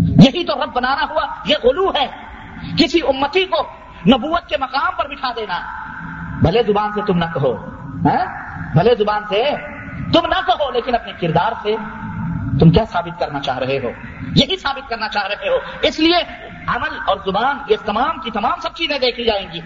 یہی 0.00 0.44
تو 0.44 0.64
رب 0.64 0.70
بنانا 0.74 1.06
ہوا، 1.10 1.22
یہ 1.46 1.56
غلو 1.64 1.90
ہے۔ 1.90 2.06
کسی 2.78 2.98
امتی 3.08 3.44
کو 3.44 3.62
نبوت 4.08 4.46
کے 4.46 4.56
مقام 4.60 4.92
پر 4.98 5.08
بٹھا 5.08 5.28
دینا۔ 5.36 5.58
بھلے 6.42 6.62
زبان 6.62 6.90
سے 6.94 7.00
تم 7.06 7.18
نہ 7.18 7.24
کہو 7.34 7.56
ہاں؟ 8.04 8.24
بھلے 8.72 8.94
زبان 8.98 9.22
سے 9.28 9.44
تم 10.12 10.26
نہ 10.26 10.40
کہو، 10.46 10.70
لیکن 10.70 10.94
اپنے 10.94 11.12
کردار 11.20 11.52
سے۔ 11.62 11.76
تم 12.58 12.70
کیا 12.70 12.84
ثابت 12.84 13.20
کرنا 13.20 13.40
چاہ 13.40 13.58
رہے 13.58 13.78
ہو؟ 13.78 13.90
یہی 14.36 14.56
ثابت 14.56 14.90
کرنا 14.90 15.08
چاہ 15.08 15.26
رہے 15.26 15.48
ہو۔ 15.48 15.56
اس 15.82 16.00
لیے 16.00 16.16
عمل 16.66 16.98
اور 17.06 17.16
زبان، 17.16 17.56
یہ 17.68 17.76
تمام 17.84 18.20
کی 18.20 18.30
تمام 18.30 18.60
سب 18.62 18.74
چیزیں 18.74 18.98
دیکھی 18.98 19.24
جائیں 19.24 19.46
گی۔ 19.52 19.60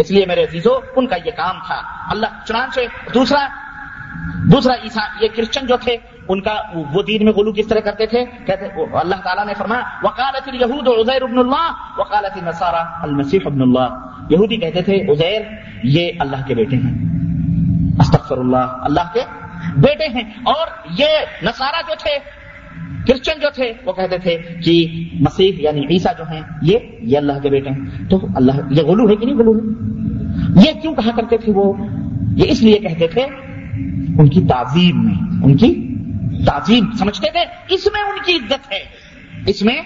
اس 0.00 0.10
لیے 0.10 0.26
میرے 0.26 0.44
عزیزو، 0.44 0.78
ان 0.96 1.06
کا 1.06 1.16
یہ 1.16 1.30
کام 1.30 1.56
تھا۔ 1.66 1.82
اللہ، 2.10 2.26
چنانچہ 2.46 2.80
دوسرا 3.14 3.46
دوسرا 4.52 4.74
عیسا، 4.84 5.00
یہ 5.20 5.28
کرسچن 5.36 5.66
جو 5.66 5.76
تھے، 5.76 5.96
ان 6.28 6.40
کا 6.40 6.62
وہ 6.74 7.02
دین 7.02 7.24
میں 7.24 7.32
غلو 7.32 7.52
کس 7.52 7.68
طرح 7.68 7.80
کرتے 7.80 8.06
تھے؟ 8.06 8.24
کہتے 8.24 8.96
اللہ 8.98 9.14
تعالیٰ 9.14 9.46
نے 9.46 9.54
فرمایا 9.54 9.82
وکالت 10.02 10.48
یہود 10.54 10.88
عزیر 10.88 11.22
ابن 11.22 11.38
اللہ 11.38 11.72
وکالت 11.98 12.42
نصارہ 12.42 13.02
المسیح 13.02 13.40
ابن 13.44 13.62
اللہ 13.62 13.88
یہودی 14.30 14.56
کہتے 14.56 14.82
تھے 14.82 15.12
عزیر 15.12 15.40
یہ 15.82 16.12
اللہ 16.20 16.36
کے 16.46 16.54
بیٹے 16.54 16.76
ہیں۔ 16.76 16.94
استغفر 18.00 18.38
اللہ 18.38 18.56
اللہ 18.56 19.00
کے 19.12 19.20
بیٹے 19.76 20.06
ہیں 20.14 20.30
اور 20.44 20.66
یہ 20.98 21.06
نصارہ 21.42 21.82
جو 21.88 21.94
تھے، 21.98 22.18
کرسچن 23.08 23.40
جو 23.40 23.48
تھے، 23.54 23.72
وہ 23.84 23.92
کہتے 23.92 24.18
تھے 24.18 24.36
کہ 24.64 25.04
مسیح 25.20 25.52
یعنی 25.56 25.80
عیسیٰ 25.80 26.12
جو 26.18 26.24
ہیں، 26.32 26.40
یہ 26.62 26.78
یہ 27.00 27.18
اللہ 27.18 27.32
کے 27.42 27.50
بیٹے 27.50 27.70
ہیں۔ 27.70 28.08
تو 28.10 28.26
اللہ، 28.36 28.52
یہ 28.70 28.82
غلو 28.82 29.08
ہے 29.10 29.16
کہ 29.16 29.26
نہیں 29.26 29.36
غلو 29.36 29.52
ہے؟ 29.52 29.96
یہ 30.66 30.80
کیوں 30.80 30.94
کہا 30.94 31.10
کرتے 31.16 31.36
تھے 31.36 31.52
وہ؟ 31.52 31.72
یہ 32.36 32.44
اس 32.48 32.62
لیے 32.62 32.78
کہتے 32.78 33.06
تھے، 33.06 33.22
ان 34.18 34.28
کی 34.28 34.40
تعظیم 34.48 35.04
میں، 35.04 35.44
ان 35.44 35.56
کی 35.56 35.94
تعظیم، 36.44 36.92
سمجھتے 36.92 37.30
تھے، 37.30 37.74
اس 37.74 37.88
میں 37.92 38.02
ان 38.02 38.18
کی 38.26 38.32
عزت 38.32 38.72
ہے۔ 38.72 38.80
اس 39.46 39.62
میں 39.62 39.80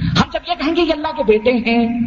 ہم 0.00 0.30
جب 0.32 0.40
یہ 0.48 0.54
کہیں 0.54 0.76
گے، 0.76 0.82
یہ 0.82 0.92
اللہ 0.92 1.08
کے 1.16 1.22
بیٹے 1.22 1.52
ہیں، 1.52 2.00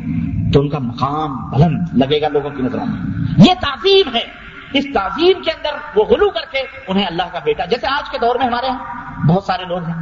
تو 0.52 0.62
ان 0.62 0.70
کا 0.70 0.80
مقام 0.80 1.50
بلند 1.50 1.82
لگے 1.94 2.22
گا 2.22 2.28
لوگوں 2.28 2.50
کی 2.50 2.64
نظروں 2.64 2.86
میں۔ 2.86 3.26
یہ 3.38 3.54
تعظیم 3.54 4.16
ہے۔ 4.16 4.47
اس 4.78 4.86
تعظیم 4.94 5.42
کے 5.44 5.52
اندر 5.52 5.78
وہ 5.96 6.04
غلو 6.06 6.30
کر 6.30 6.46
کے 6.52 6.62
انہیں 6.88 7.06
اللہ 7.06 7.32
کا 7.32 7.40
بیٹا، 7.46 7.66
جیسے 7.66 7.88
آج 7.88 8.10
کے 8.12 8.18
دور 8.18 8.36
میں 8.40 8.48
ہمارے 8.48 8.68
یہاں 8.68 9.28
بہت 9.28 9.44
سارے 9.44 9.66
لوگ 9.66 9.86
ہیں، 9.88 9.96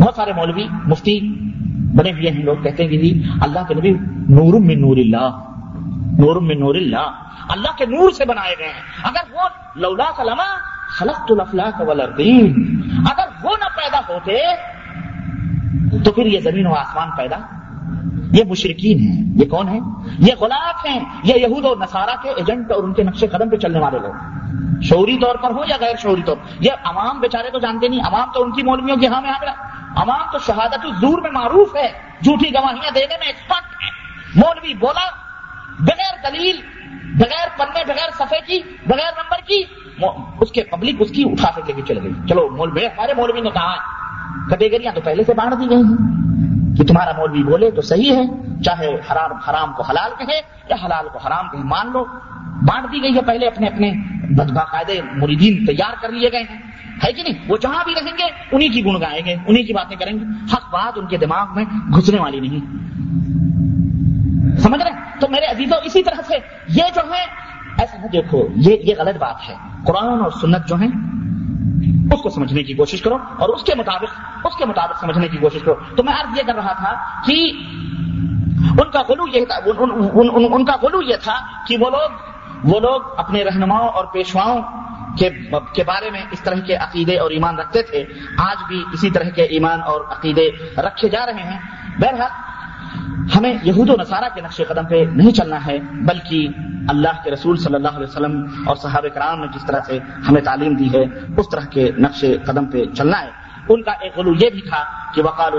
بہت 0.00 0.14
سارے 0.14 0.32
مولوی، 0.32 0.66
مفتی 0.86 1.18
بنے 1.96 2.12
ہوئے 2.12 2.30
ہیں، 2.30 2.42
لوگ 2.44 2.62
کہتے 2.62 2.82
ہیں 2.82 2.90
کہ 2.90 2.98
جی 2.98 3.10
اللہ 3.40 3.66
کے 3.68 3.74
نبی 3.74 3.90
نور 4.34 4.60
من 4.60 4.80
نور 4.80 4.96
اللہ 4.96 5.40
نور 6.18 6.40
من 6.42 6.58
نور 6.60 6.74
اللہ 6.74 7.52
اللہ 7.52 7.76
کے 7.78 7.86
نور 7.86 8.10
سے 8.10 8.24
بنائے 8.24 8.54
گئے 8.58 8.68
ہیں۔ 8.68 8.82
اگر 9.04 9.34
وہ 9.34 9.48
لولا 9.76 10.10
کلما 10.16 10.48
خلق 10.98 11.30
الافلاق 11.30 11.80
والارضین، 11.80 12.52
اگر 13.10 13.28
وہ 13.42 13.56
نہ 13.60 13.68
پیدا 13.76 14.00
ہوتے 14.08 14.38
تو 16.04 16.12
پھر 16.12 16.26
یہ 16.26 16.40
زمین 16.40 16.66
و 16.66 16.74
آسمان 16.74 17.10
پیدا 17.16 17.36
یہ 18.34 18.44
مشرقین 18.48 18.98
ہیں، 18.98 19.44
یہ 19.44 19.50
کون 19.50 19.68
ہیں؟ 19.68 19.80
یہ 20.18 20.34
غلاف 20.40 20.86
ہیں، 20.86 21.00
یہ 21.24 21.34
یہود 21.36 21.64
اور 21.64 21.76
نصارہ 21.76 22.14
کے 22.22 22.30
ایجنٹ 22.30 22.72
اور 22.72 22.82
ان 22.82 22.92
کے 22.92 23.02
نقش 23.02 23.24
قدم 23.32 23.48
پہ 23.48 23.56
چلنے 23.56 23.78
والے 23.78 23.98
لوگ۔ 23.98 24.82
شعوری 24.82 25.18
طور 25.18 25.34
پر 25.34 25.50
ہو 25.50 25.64
یا 25.68 25.76
غیر 25.80 25.96
شعوری 26.02 26.22
طور 26.22 26.36
یہ 26.60 26.70
عوام 26.84 27.20
بیچارے 27.20 27.50
تو 27.50 27.58
جانتے 27.58 27.88
نہیں، 27.88 28.00
عوام 28.00 28.32
تو 28.34 28.42
ان 28.42 28.52
کی 28.52 28.62
مولویوں 28.62 28.96
کے 28.96 29.06
ہاں 29.06 29.20
میں 29.20 29.30
آ 29.30 29.52
عوام 29.96 30.30
تو 30.32 30.38
شہادت 30.38 30.84
الزور 30.84 31.22
میں 31.22 31.30
معروف 31.30 31.76
ہے، 31.76 31.88
جھوٹی 32.24 32.54
گواہیاں 32.54 32.90
دینے 32.94 33.16
میں 33.20 33.26
ایکسپرٹ 33.26 33.82
ہے 33.82 33.90
مولوی 34.36 34.74
بولا، 34.74 35.06
بغیر 35.80 36.30
دلیل، 36.30 36.56
بغیر 37.18 37.48
پنے 37.56 37.84
بغیر 37.84 38.10
صفحے 38.18 38.40
کی، 38.46 38.60
بغیر 38.86 39.12
نمبر 39.16 39.40
کی 39.46 39.62
اس 40.40 40.50
کے 40.50 40.62
پبلک 40.62 40.96
اس 40.98 41.10
کی 41.10 41.24
اٹھا 41.26 41.60
کے 41.60 41.72
چل 41.88 41.98
گئی۔ 42.02 42.12
چلو 42.28 42.48
مولوی 42.56 42.86
ہمارے 42.86 43.14
مولوی 43.16 43.40
نے 43.40 43.50
کہا 43.50 43.74
کٹیگریاں 44.50 44.92
تو 44.92 45.00
پہلے 45.00 45.24
سے 45.24 45.34
بانٹ 45.34 45.60
دی 45.60 45.70
گئی 45.70 45.82
ہیں۔ 45.82 46.13
کہ 46.76 46.84
تمہارا 46.84 47.10
مولوی 47.16 47.42
بولے 47.42 47.70
تو 47.70 47.82
صحیح 47.82 48.12
ہے، 48.12 48.22
چاہے 48.62 48.86
حرام 48.86 49.32
حرام 49.32 49.72
کو 49.72 49.82
حلال 49.82 50.10
کہے 50.18 50.40
یا 50.68 50.76
حلال 50.84 51.06
کو 51.12 51.18
حرام 51.18 51.48
کہے، 51.48 51.62
مان 51.62 51.92
لو، 51.92 52.04
بانٹ 52.62 52.92
دی 52.92 53.02
گئی 53.02 53.16
ہے 53.16 53.22
پہلے 53.22 53.46
اپنے 53.46 53.66
اپنے 53.66 53.92
باقاعدے 54.54 55.00
مریدین 55.12 55.66
تیار 55.66 55.94
کر 56.02 56.08
لیے 56.08 56.32
گئے 56.32 56.42
ہیں۔ 56.50 56.58
ہے 57.04 57.12
کہ 57.12 57.22
نہیں؟ 57.22 57.44
وہ 57.48 57.56
جہاں 57.56 57.84
بھی 57.84 57.94
رہیں 57.94 58.12
گے، 58.18 58.24
انہی 58.52 58.68
کی 58.68 58.84
گن 58.84 59.00
گائیں 59.00 59.24
گے، 59.24 59.34
انہی 59.46 59.62
کی 59.62 59.72
باتیں 59.72 59.96
کریں 59.96 60.12
گے۔ 60.12 60.24
حق 60.52 60.72
بات 60.72 60.98
ان 60.98 61.06
کے 61.06 61.16
دماغ 61.16 61.46
میں 61.54 61.64
گھسنے 61.96 62.20
والی 62.20 62.40
نہیں۔ 62.40 62.60
سمجھ 64.58 64.82
رہے 64.82 64.90
تو 65.20 65.26
میرے 65.30 65.46
عزیزوں، 65.46 65.78
اسی 65.84 66.02
طرح 66.02 66.22
سے 66.26 66.34
یہ 66.68 66.82
جو 66.94 67.00
ہے، 67.12 67.24
ایسا 67.78 68.02
ہے، 68.02 68.08
دیکھو، 68.08 68.48
یہ 68.56 68.76
یہ 68.82 68.94
غلط 68.98 69.16
بات 69.16 69.48
ہے۔ 69.48 69.54
قرآن 69.84 70.20
اور 70.20 70.30
سنت 70.30 70.68
جو 70.68 70.76
ہیں 70.76 71.23
اس 72.12 72.22
کو 72.22 72.30
سمجھنے 72.30 72.62
کی 72.62 72.74
کوشش 72.74 73.02
کرو 73.02 73.14
اور 73.14 73.48
اس 73.48 73.62
کے 73.62 73.72
مطابق 73.74 74.20
اس 74.44 74.56
کے 74.56 74.64
مطابق 74.64 75.00
سمجھنے 75.00 75.28
کی 75.28 75.36
کوشش 75.36 75.60
کرو۔ 75.60 75.74
تو 75.96 76.02
میں 76.02 76.14
عرض 76.14 76.38
یہ 76.38 76.42
کر 76.46 76.54
رہا 76.54 76.72
تھا 76.72 77.22
کہ 77.26 77.52
ان 78.70 78.90
کا 78.90 79.00
غلو 79.08 79.24
یہ 79.34 79.44
تھا 79.44 79.56
ان 80.54 80.64
کا 80.64 80.76
غلو 80.82 81.02
یہ 81.02 81.16
تھا 81.22 81.36
کہ 81.66 81.76
وہ 81.80 81.90
لوگ 81.90 82.10
وہ 82.64 82.80
لوگ 82.80 83.00
اپنے 83.16 83.44
رہنماؤں 83.44 83.88
اور 83.88 84.04
پیشواؤں 84.04 84.62
کے 85.74 85.84
بارے 85.84 86.10
میں 86.10 86.22
اس 86.30 86.40
طرح 86.40 86.54
کے 86.54 86.74
عقیدے 86.76 87.18
اور 87.18 87.30
ایمان 87.30 87.58
رکھتے 87.58 87.82
تھے۔ 87.82 88.04
آج 88.38 88.56
بھی 88.68 88.84
اسی 88.92 89.10
طرح 89.10 89.28
کے 89.30 89.42
ایمان 89.42 89.82
اور 89.82 90.00
عقیدے 90.00 90.50
رکھے 90.78 91.08
جا 91.08 91.26
رہے 91.26 91.42
ہیں۔ 91.42 91.58
بہرحال 91.98 92.30
ہمیں 93.36 93.54
یہود 93.62 93.90
و 93.90 93.94
نصارہ 94.00 94.24
کے 94.34 94.40
نقش 94.40 94.60
قدم 94.68 94.84
پہ 94.84 95.04
نہیں 95.12 95.30
چلنا 95.30 95.66
ہے، 95.66 95.78
بلکہ 95.92 96.48
اللہ 96.88 97.24
کے 97.24 97.30
رسول 97.30 97.56
صلی 97.56 97.74
اللہ 97.74 97.88
علیہ 97.88 98.06
وسلم 98.06 98.46
اور 98.66 98.76
صحابہ 98.76 99.08
کرام 99.08 99.40
نے 99.40 99.46
جس 99.54 99.66
طرح 99.66 99.80
سے 99.86 99.98
ہمیں 100.28 100.42
تعلیم 100.42 100.74
دی 100.74 100.92
ہے، 100.94 101.02
اس 101.36 101.46
طرح 101.52 101.60
کے 101.60 101.90
نقش 101.98 102.24
قدم 102.46 102.64
پہ 102.64 102.84
چلنا 102.84 103.22
ہے۔ 103.22 103.30
ان 103.68 103.82
کا 103.82 103.90
ایک 103.90 104.18
غلو 104.18 104.30
یہ 104.30 104.50
بھی 104.50 104.60
تھا 104.60 104.84
کہ 105.14 105.22
وقال 105.22 105.52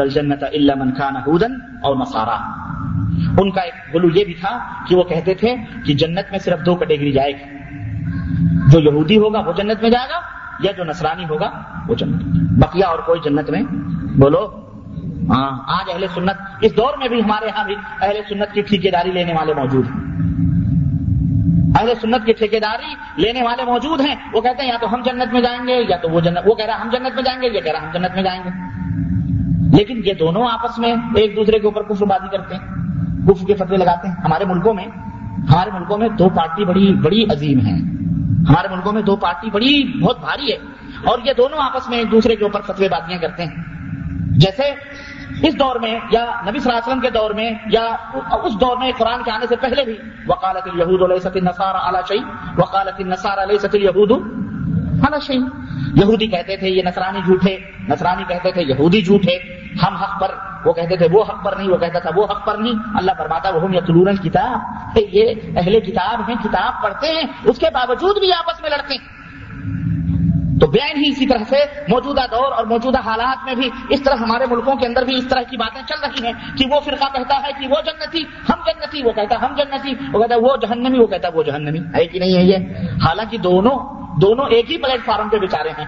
الجنت 0.00 0.42
الا 0.42 0.74
من 0.74 0.90
كان 0.90 1.14
هودا 1.16 1.46
اور 1.82 1.96
نصارا۔ 1.96 2.36
ان 3.42 3.50
کا 3.50 3.60
ایک 3.60 3.94
غلو 3.94 4.08
یہ 4.14 4.24
بھی 4.24 4.34
تھا 4.34 4.58
کہ 4.88 4.96
وہ 4.96 5.02
کہتے 5.02 5.34
تھے 5.34 5.56
کہ 5.86 5.94
جنت 5.94 6.30
میں 6.30 6.38
صرف 6.38 6.66
دو 6.66 6.74
کیٹیگری 6.74 7.12
جائے 7.12 7.32
گی۔ 7.32 7.58
جو 8.70 8.80
یہودی 8.80 9.18
ہوگا 9.18 9.40
وہ 9.40 9.52
جنت 9.52 9.82
میں 9.82 9.90
جائے 9.90 10.08
گا، 10.08 10.20
یا 10.60 10.72
جو 10.72 10.84
نصرانی 10.84 11.24
ہوگا 11.24 11.62
وہ 11.88 11.94
جنت 11.94 12.22
بقیہ 12.58 12.84
اور 12.84 12.98
کوئی 12.98 13.20
جنت 13.24 13.50
میں؟ 13.50 13.62
بولو۔ 14.18 14.67
ہاں۔ 15.30 15.58
آج 15.66 15.90
اہل 15.94 16.04
سنت، 16.14 16.42
اس 16.60 16.76
دور 16.76 16.98
میں 16.98 17.08
بھی 17.08 17.20
ہمارے 17.20 17.46
یہاں 17.46 17.64
بھی 17.64 17.74
اہل 18.00 18.16
سنت 18.28 18.54
کی 18.54 18.62
ٹھیکے 18.62 18.90
داری 18.90 19.12
لینے 19.12 19.32
والے 19.32 19.54
موجود 19.54 19.86
ہیں۔ 19.86 20.08
اہل 21.80 21.92
سنت 22.00 22.26
کی 22.26 22.32
ٹھیکے 22.32 22.60
داری 22.60 22.94
لینے 23.16 23.42
والے 23.42 23.64
موجود 23.64 24.00
ہیں۔ 24.00 24.14
وہ 24.32 24.40
کہتے 24.40 24.62
ہیں، 24.62 24.68
یا 24.68 24.78
تو 24.80 24.94
ہم 24.94 25.02
جنت 25.04 25.32
میں 25.32 25.40
جائیں 25.40 25.66
گے، 25.68 25.82
یا 25.88 25.96
تو 25.96 26.08
وہ 26.08 26.20
جنت، 26.20 26.38
وہ 26.44 26.54
کہہ 26.54 26.66
رہا 26.66 26.80
ہم 26.80 26.88
جنت 26.92 27.14
میں 27.14 27.22
جائیں 27.22 27.42
گے، 27.42 27.46
یہ 27.46 27.60
کہہ 27.60 27.72
رہا 27.72 27.82
ہم 27.82 27.90
جنت 27.92 28.14
میں 28.14 28.22
جائیں 28.22 28.42
گے۔ 28.44 28.50
لیکن 29.76 30.00
یہ 30.04 30.12
دونوں 30.12 30.48
آپس 30.52 30.78
میں 30.78 30.92
ایک 31.16 31.36
دوسرے 31.36 31.58
کے 31.58 31.66
اوپر 31.66 31.82
کفر 31.82 32.06
بازی 32.06 32.36
کرتے 32.36 32.54
ہیں، 32.54 32.62
کفر 33.26 33.46
کے 33.46 33.54
فتوے 33.54 33.76
لگاتے 33.76 34.08
ہیں۔ 34.08 34.14
ہمارے 34.24 34.44
ملکوں 34.44 34.74
میں، 34.74 34.86
ہمارے 35.50 35.70
ملکوں 35.70 35.98
میں 35.98 36.08
دو 36.08 36.28
پارٹی 36.28 36.64
بڑی 36.64 36.94
بڑی 36.94 37.24
عظیم 37.24 37.60
ہیں۔ 37.60 37.78
ہمارے 38.48 38.68
ملکوں 38.68 38.92
میں 38.92 39.02
دو 39.02 39.16
پارٹی 39.16 39.50
بڑی، 39.50 39.98
بہت 40.00 40.20
بھاری 40.20 40.52
ہے۔ 40.52 40.56
اور 41.04 41.18
یہ 41.24 41.32
دونوں 41.36 41.58
آپس 41.62 41.88
میں 41.88 41.98
ایک 41.98 42.10
دوسرے 42.10 42.36
کے 42.36 42.44
اوپر 42.44 42.60
فتوے 42.60 42.88
بازیاں 42.88 43.18
کرتے 43.18 43.44
ہیں۔ 43.44 43.62
جیسے 44.30 44.62
اس 45.42 45.58
دور 45.58 45.76
میں 45.76 45.98
یا 46.10 46.24
نبی 46.24 46.58
صلی 46.58 46.70
اللہ 46.70 46.78
علیہ 46.78 46.88
وسلم 46.88 47.00
کے 47.00 47.10
دور 47.10 47.30
میں 47.30 47.50
یا 47.70 47.84
اس 48.42 48.60
دور 48.60 48.76
میں 48.76 48.92
قرآن 48.98 49.22
کے 49.22 49.30
آنے 49.30 49.46
سے 49.48 49.56
پہلے 49.56 49.84
بھی 49.84 49.96
وکالت 50.26 50.68
الہود 50.72 51.02
علیہ 51.02 51.18
سطح 51.18 51.88
علی 51.88 51.98
شعی 52.08 52.18
وکالت 52.58 53.00
النصار 53.00 53.38
علیہ 53.42 53.58
سطح 53.58 53.76
یہود 53.76 54.12
علی 55.08 55.20
شعی 55.26 55.38
یہودی 55.94 56.26
کہتے 56.26 56.56
تھے 56.56 56.68
یہ 56.68 56.82
نصرانی 56.82 57.18
جھوٹے، 57.24 57.56
نصرانی 57.88 58.24
کہتے 58.28 58.52
تھے 58.52 58.62
یہودی 58.62 59.02
جھوٹے۔ 59.02 59.36
ہم 59.82 59.96
حق 59.96 60.20
پر، 60.20 60.34
وہ 60.64 60.72
کہتے 60.72 60.96
تھے 60.96 61.06
وہ 61.12 61.22
حق 61.22 61.44
پر 61.44 61.56
نہیں، 61.56 61.68
وہ 61.68 61.76
کہتا 61.76 61.98
تھا 61.98 62.10
وہ 62.16 62.24
حق 62.24 62.46
پر 62.46 62.54
نہیں۔ 62.54 62.74
اللہ 62.94 63.12
فرماتا 63.18 63.50
وہ 63.50 63.74
یتلون 63.74 64.16
کتاب 64.16 64.98
یہ 65.12 65.34
اہل 65.56 65.80
کتاب 65.80 66.28
ہیں، 66.28 66.34
کتاب 66.44 66.82
پڑھتے 66.82 67.06
ہیں، 67.06 67.22
اس 67.44 67.58
کے 67.58 67.66
باوجود 67.74 68.18
بھی 68.18 68.32
آپس 68.32 68.60
میں 68.60 68.70
لڑتے 68.70 68.94
ہیں۔ 68.94 69.18
تو 70.60 70.66
بین 70.66 70.96
ہی 70.96 71.10
اسی 71.10 71.26
طرح 71.26 71.44
سے 71.48 71.56
موجودہ 71.88 72.20
دور 72.30 72.52
اور 72.52 72.66
موجودہ 72.66 73.00
حالات 73.00 73.44
میں 73.44 73.54
بھی 73.54 73.70
اس 73.90 74.02
طرح 74.02 74.14
ہمارے 74.14 74.44
ملکوں 74.50 74.74
کے 74.74 74.86
اندر 74.86 75.04
بھی 75.04 75.16
اس 75.16 75.26
طرح 75.28 75.42
کی 75.42 75.56
باتیں 75.56 75.82
چل 75.88 76.04
رہی 76.04 76.26
ہیں 76.26 76.32
کہ 76.56 76.64
وہ 76.70 76.80
فرقہ 76.80 77.12
کہتا 77.12 77.36
ہے 77.36 77.52
کہ 77.60 77.68
وہ 77.68 77.80
جنتی، 77.86 78.22
ہم 78.22 78.60
جنتی، 78.66 79.02
وہ 79.04 79.12
کہتا 79.12 79.36
ہم 79.42 79.54
جنتی، 79.56 79.94
وہ 80.12 80.22
کہتا 80.22 80.34
ہے 80.34 80.40
وہ 80.40 80.56
جہنمی، 80.56 80.98
وہ 80.98 81.06
کہتا 81.06 81.28
ہے 81.28 81.32
وہ 81.32 81.42
جہنمی، 81.42 81.78
ہے 81.94 82.06
کہ 82.06 82.18
نہیں 82.18 82.36
ہے 82.36 82.42
یہ؟ 82.42 82.56
حالانکہ 83.04 83.38
دونوں 83.38 83.98
دونوں 84.20 84.46
ایک 84.50 84.70
ہی 84.70 84.76
پلیٹ 84.76 85.04
فارم 85.04 85.28
پہ 85.28 85.36
بےچارے 85.36 85.70
ہیں۔ 85.78 85.86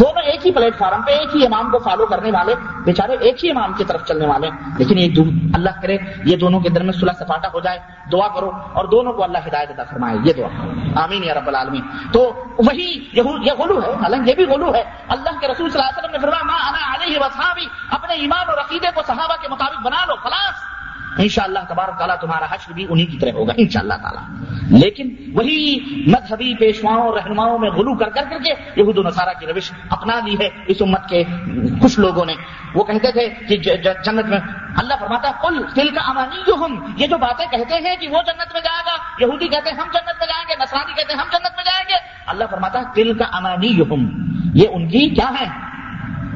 دونوں 0.00 0.22
ایک 0.22 0.46
ہی 0.46 0.52
پلیٹ 0.52 0.78
فارم 0.78 1.02
پہ 1.02 1.10
ایک 1.10 1.36
ہی 1.36 1.46
امام 1.46 1.70
کو 1.70 1.78
فالو 1.78 2.06
کرنے 2.06 2.30
والے، 2.30 2.54
بیچارے 2.84 3.16
ایک 3.20 3.44
ہی 3.44 3.50
امام 3.50 3.72
کی 3.72 3.84
طرف 3.84 4.06
چلنے 4.06 4.26
والے 4.26 4.50
لیکن 4.78 4.98
یہ 4.98 5.14
اللہ 5.54 5.70
کرے، 5.82 5.98
یہ 6.24 6.36
دونوں 6.36 6.60
کے 6.60 6.68
درمیان 6.68 6.92
صلح 6.92 7.12
سپاٹا 7.12 7.48
ہو 7.54 7.60
جائے، 7.60 7.78
دعا 8.12 8.28
کرو 8.28 8.50
اور 8.72 8.84
دونوں 8.84 9.12
کو 9.12 9.24
اللہ 9.24 9.38
ہدایت 9.46 9.70
عطا 9.70 9.82
فرمائے، 9.90 10.16
یہ 10.24 10.32
دعا۔ 10.32 11.02
آمین 11.04 11.24
یا 11.24 11.34
رب 11.34 11.48
العالمین۔ 11.48 11.82
تو 12.12 12.44
وہی 12.58 13.08
یہ 13.12 13.22
غلو 13.58 13.82
ہے۔ 13.82 13.92
حالانکہ 13.92 14.30
یہ 14.30 14.34
بھی 14.34 14.44
غلو 14.44 14.74
ہے۔ 14.74 14.84
اللہ 15.08 15.38
کے 15.40 15.48
رسول 15.48 15.70
صلی 15.70 15.80
اللہ 15.80 15.90
علیہ 15.90 15.98
وسلم 15.98 16.10
نے 16.10 16.18
فرمایا، 16.18 16.44
ما 16.44 16.68
انا 16.68 17.26
وصحابی، 17.26 17.66
اپنے 17.90 18.14
ایمان 18.14 18.48
اور 18.48 18.58
عقیدے 18.58 18.88
کو 18.94 19.02
صحابہ 19.06 19.34
کے 19.42 19.48
مطابق 19.48 19.80
بنا 19.82 20.04
لو، 20.08 20.14
خلاص! 20.14 20.69
انشاءاللہ 21.18 21.58
تبارک 21.68 21.98
تعالیٰ 21.98 22.16
تمہارا 22.20 22.44
حشر 22.50 22.72
بھی 22.72 22.86
انہی 22.90 23.06
کی 23.06 23.18
طرح 23.18 23.30
ہوگا، 23.30 23.52
انشاءاللہ 23.56 23.94
تعالیٰ۔ 23.94 24.22
لیکن 24.80 25.14
وہی 25.34 25.78
مذہبی 26.06 26.54
پیشواؤں 26.54 27.12
رہنماؤں 27.12 27.58
میں 27.58 27.70
غلو 27.70 27.94
کر 27.94 28.08
کر 28.08 28.22
کر 28.30 28.38
کے 28.38 28.80
یہود 28.80 28.98
و 28.98 29.02
نصارہ 29.02 29.40
کی 29.40 29.46
روش 29.46 29.72
اپنا 29.90 30.20
لی 30.26 30.36
ہے 30.40 30.48
اس 30.66 30.76
امت 30.80 31.08
کے 31.08 31.24
کچھ 31.82 32.00
لوگوں 32.00 32.24
نے۔ 32.24 32.34
وہ 32.74 32.84
کہتے 32.84 33.12
تھے 33.12 33.56
کہ 33.56 33.76
جنت 33.82 34.26
میں 34.26 34.38
اللہ 34.76 34.94
فرماتا 35.00 35.30
کل 35.30 35.62
دل 35.76 35.88
کا 35.94 36.00
امانی 36.00 36.42
جو 36.46 36.54
ہم 36.54 36.92
یہ 36.96 37.06
جو 37.06 37.18
باتیں 37.18 37.46
کہتے 37.50 37.74
ہیں 37.74 37.96
کہ 37.96 38.08
وہ 38.08 38.22
جنت 38.26 38.52
میں 38.52 38.60
جائے 38.60 38.82
گا، 38.86 39.26
یہودی 39.26 39.48
کہتے 39.48 39.70
ہیں 39.70 39.76
ہم 39.76 39.88
جنت 39.92 40.18
میں 40.18 40.26
جائیں 40.26 40.44
گے 40.48 40.54
نسرانی 40.62 40.92
کہتے 40.92 41.12
ہیں 41.12 41.20
ہم 41.20 41.28
جنت 41.32 41.56
میں 41.56 41.64
جائیں 41.64 41.84
گے۔ 41.88 41.94
اللہ 42.26 42.44
فرماتا 42.50 42.78
دل 42.96 43.18
کا 43.18 43.24
امانی 43.32 43.82
ہم 43.82 44.08
یہ 44.54 44.68
ان 44.72 44.88
کی 44.88 45.10
کیا 45.10 45.30
ہے 45.40 45.69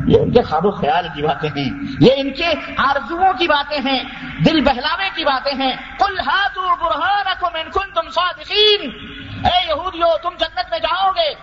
یہ 0.06 0.20
ان 0.20 0.32
کے 0.32 0.42
خواب 0.42 0.66
و 0.66 0.70
خیال 0.70 1.06
کی 1.14 1.22
باتیں 1.22 1.50
ہیں۔ 1.56 1.70
یہ 2.00 2.12
ان 2.16 2.34
کے 2.34 2.72
آرزوؤں 2.76 3.32
کی 3.32 3.48
باتیں 3.48 3.78
ہیں، 3.78 4.04
دل 4.44 4.60
بہلاوے 4.60 5.08
کی 5.14 5.24
باتیں 5.24 5.52
ہیں۔ 5.52 5.76
کل 5.98 6.18
ہاتھ 6.18 6.58
برہان 6.58 7.24
تم 7.94 8.10
صادقین۔ 8.10 8.90
اے 9.46 9.66
یہودیو، 9.68 10.06
تم 10.22 10.30
جنت 10.38 10.70
میں 10.70 10.78
جاؤ 10.78 11.10
گے۔ 11.10 11.34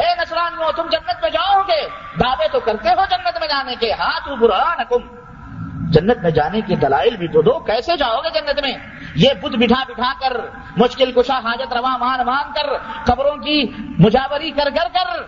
اے 0.00 0.14
نسرانیوں 0.22 0.72
تم 0.76 0.82
جنت 0.92 1.22
میں 1.22 1.30
جاؤ 1.30 1.62
گے۔ 1.62 1.88
دعوے 2.20 2.48
تو 2.52 2.60
کرتے 2.60 2.88
ہو 2.88 3.04
جنت 3.10 3.38
میں 3.40 3.48
جانے 3.48 3.74
کے۔ 3.80 3.92
ہاتھ 3.92 4.28
برہان 4.28 4.78
جنت 5.90 6.16
میں 6.22 6.30
جانے 6.30 6.60
کے 6.60 6.76
دلائل 6.76 7.16
بھی 7.16 7.28
تو 7.28 7.42
دو۔ 7.42 7.58
کیسے 7.58 7.96
جاؤ 7.96 8.20
گے 8.20 8.40
جنت 8.40 8.60
میں؟ 8.60 8.72
یہ 9.14 9.32
بدھ 9.42 9.56
بٹھا 9.56 9.84
بٹھا 9.88 10.12
کر، 10.20 10.40
مشکل 10.76 11.12
کشا 11.12 11.38
حاجت 11.38 11.72
روا 11.72 11.96
مان 11.96 12.26
مان 12.26 12.52
کر، 12.54 12.78
قبروں 13.04 13.36
کی 13.36 13.72
مجاوری 13.98 14.50
کر 14.50 14.68
کر 14.70 14.88
کر 14.92 15.22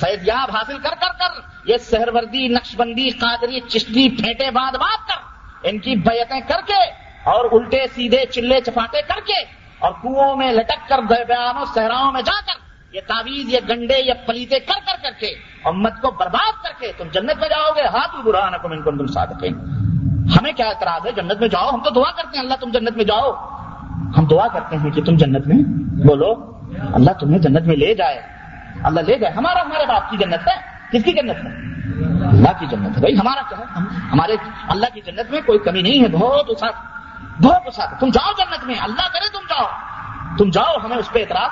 فیضیاب 0.00 0.56
حاصل 0.56 0.78
کر 0.78 0.94
کر 1.00 1.12
کر۔ 1.18 1.49
یہ 1.64 1.76
سہروردی 1.76 2.48
نقش 2.48 2.76
بندی 2.76 3.10
قادری، 3.10 3.60
چشتی، 3.60 4.08
پھینٹے 4.08 4.50
باندھ 4.50 4.78
باندھ 4.78 5.08
کر، 5.08 5.20
ان 5.62 5.78
کی 5.78 5.96
بیعتیں 5.96 6.40
کر 6.40 6.60
کے 6.66 6.90
اور 7.24 7.44
الٹے 7.52 7.86
سیدھے 7.94 8.24
چلے 8.26 8.60
چپاٹے 8.60 9.02
کر 9.02 9.20
کے 9.26 9.40
اور 9.78 9.92
کنووں 10.02 10.36
میں 10.36 10.52
لٹک 10.52 10.88
کر 10.88 10.98
بیانوں، 10.98 11.64
صحراؤں 11.74 12.12
میں 12.12 12.22
جا 12.22 12.40
کر، 12.40 12.52
یہ 12.94 13.00
تعویذ، 13.06 13.54
یہ 13.54 13.58
گنڈے، 13.68 13.98
یہ 13.98 14.12
پلیتے 14.26 14.60
کر 14.60 14.78
کر 14.86 14.96
کر 15.02 15.10
کے 15.20 15.26
امت 15.64 15.92
کو 16.00 16.10
برباد 16.10 16.64
کر 16.64 16.70
کے 16.80 16.92
تم 16.98 17.04
جنت 17.04 17.38
میں 17.40 17.48
جاؤ 17.48 17.70
گے۔ 17.76 17.82
ہاتھ 17.82 18.16
برا 18.24 18.50
نکم 18.50 18.72
ان 18.72 18.82
کو 18.82 18.90
تم 18.90 19.06
ساتھ 19.06 19.44
ہمیں 20.38 20.52
کیا 20.52 20.66
اعتراض 20.66 21.06
ہے؟ 21.06 21.12
جنت 21.12 21.40
میں 21.40 21.48
جاؤ، 21.48 21.70
ہم 21.70 21.82
تو 21.82 21.90
دعا 21.90 22.10
کرتے 22.10 22.38
ہیں، 22.38 22.44
اللہ 22.44 22.54
تم 22.54 22.70
جنت 22.70 22.96
میں 22.96 23.04
جاؤ۔ 23.04 23.32
ہم 24.18 24.24
دعا 24.24 24.46
کرتے 24.46 24.76
ہیں 24.76 24.90
کہ 24.90 25.02
تم 25.02 25.16
جنت 25.16 25.46
میں 25.46 25.56
بولو، 26.06 26.58
اللہ 26.94 27.10
تمہیں 27.10 27.38
جنت 27.38 27.62
میں 27.62 27.76
لے 27.76 27.94
جائے۔ 27.94 28.22
اللہ 28.82 29.00
لے 29.00 29.18
جائے 29.18 29.34
ہمارا 29.34 29.62
ہمارے 29.62 29.86
باپ 29.86 30.10
کی 30.10 30.16
جنت 30.16 30.48
ہے۔ 30.48 30.69
کس 30.92 31.04
کی 31.04 31.12
جنت 31.12 31.44
ہے 31.44 31.70
اللہ 32.26 32.60
کی 32.60 32.66
جنت 32.66 32.96
ہے 32.96 33.00
بھائی، 33.00 33.14
ہمارا 33.14 33.40
کیا 33.48 33.58
ہے؟ 33.58 33.64
ہمارے 34.12 34.36
اللہ 34.68 34.86
کی 34.94 35.00
جنت 35.06 35.30
میں 35.30 35.40
کوئی 35.46 35.58
کمی 35.58 35.82
نہیں 35.82 36.02
ہے۔ 36.02 36.08
بہت 36.08 36.44
اسات 36.48 36.72
بہت 37.42 37.62
اسات 37.66 38.00
تم 38.00 38.08
جاؤ 38.08 38.32
جنت 38.38 38.66
میں۔ 38.66 38.74
اللہ 38.80 39.08
کرے 39.12 39.32
تم 39.32 39.40
جاؤ۔ 39.48 39.66
تم 40.38 40.50
جاؤ، 40.50 40.76
ہمیں 40.84 40.96
اس 40.96 41.12
پہ 41.12 41.18
اعتراض۔ 41.18 41.50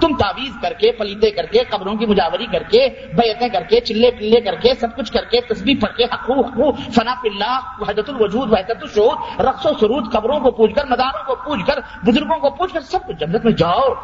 تم 0.00 0.16
تعویز 0.16 0.52
کر 0.62 0.72
کے 0.72 0.92
پلیتے 0.92 1.30
کر 1.30 1.46
کے، 1.46 1.58
قبروں 1.70 1.94
کی 1.94 2.06
مجاوری 2.06 2.46
کر 2.46 2.62
کے، 2.62 2.88
بیعتیں 3.16 3.48
کر 3.48 3.62
کے، 3.62 3.80
چلے 3.80 4.10
پلے 4.10 4.40
کر 4.40 4.54
کے، 4.54 4.74
سب 4.74 4.96
کچھ 4.96 5.12
کر 5.12 5.24
کے 5.24 5.40
تصویر 5.40 5.76
پڑھ 5.80 5.96
کے، 5.96 6.04
حقو 6.04 6.40
حقو، 6.40 6.72
فنا 6.72 7.14
پلّہ 7.22 7.60
وحدت 7.78 8.08
الوجود 8.08 8.52
وحدت 8.52 8.82
الشہود 8.82 9.40
رقص 9.40 9.66
و 9.66 9.68
سرود، 9.80 10.12
قبروں 10.12 10.40
کو 10.40 10.50
پوچھ 10.50 10.74
کر، 10.74 10.84
مداروں 10.90 11.24
کو 11.24 11.34
پوچھ 11.34 11.66
کر، 11.66 11.80
بزرگوں 12.06 12.38
کو 12.38 12.50
پوچھ 12.50 12.74
کر، 12.74 12.80
سب 12.80 12.98
کچھ 13.06 13.16
جنت 13.16 13.44
میں 13.44 13.52
جاؤ۔ 13.52 13.94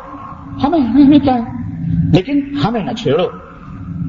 ہمیں 0.64 0.79
ہمیں 0.79 1.18
کیا 1.18 1.35
ہے؟ 1.35 1.72
لیکن 2.16 2.59
ہمیں 2.64 2.81
نہ 2.81 2.93
چھیڑو۔ 2.93 3.55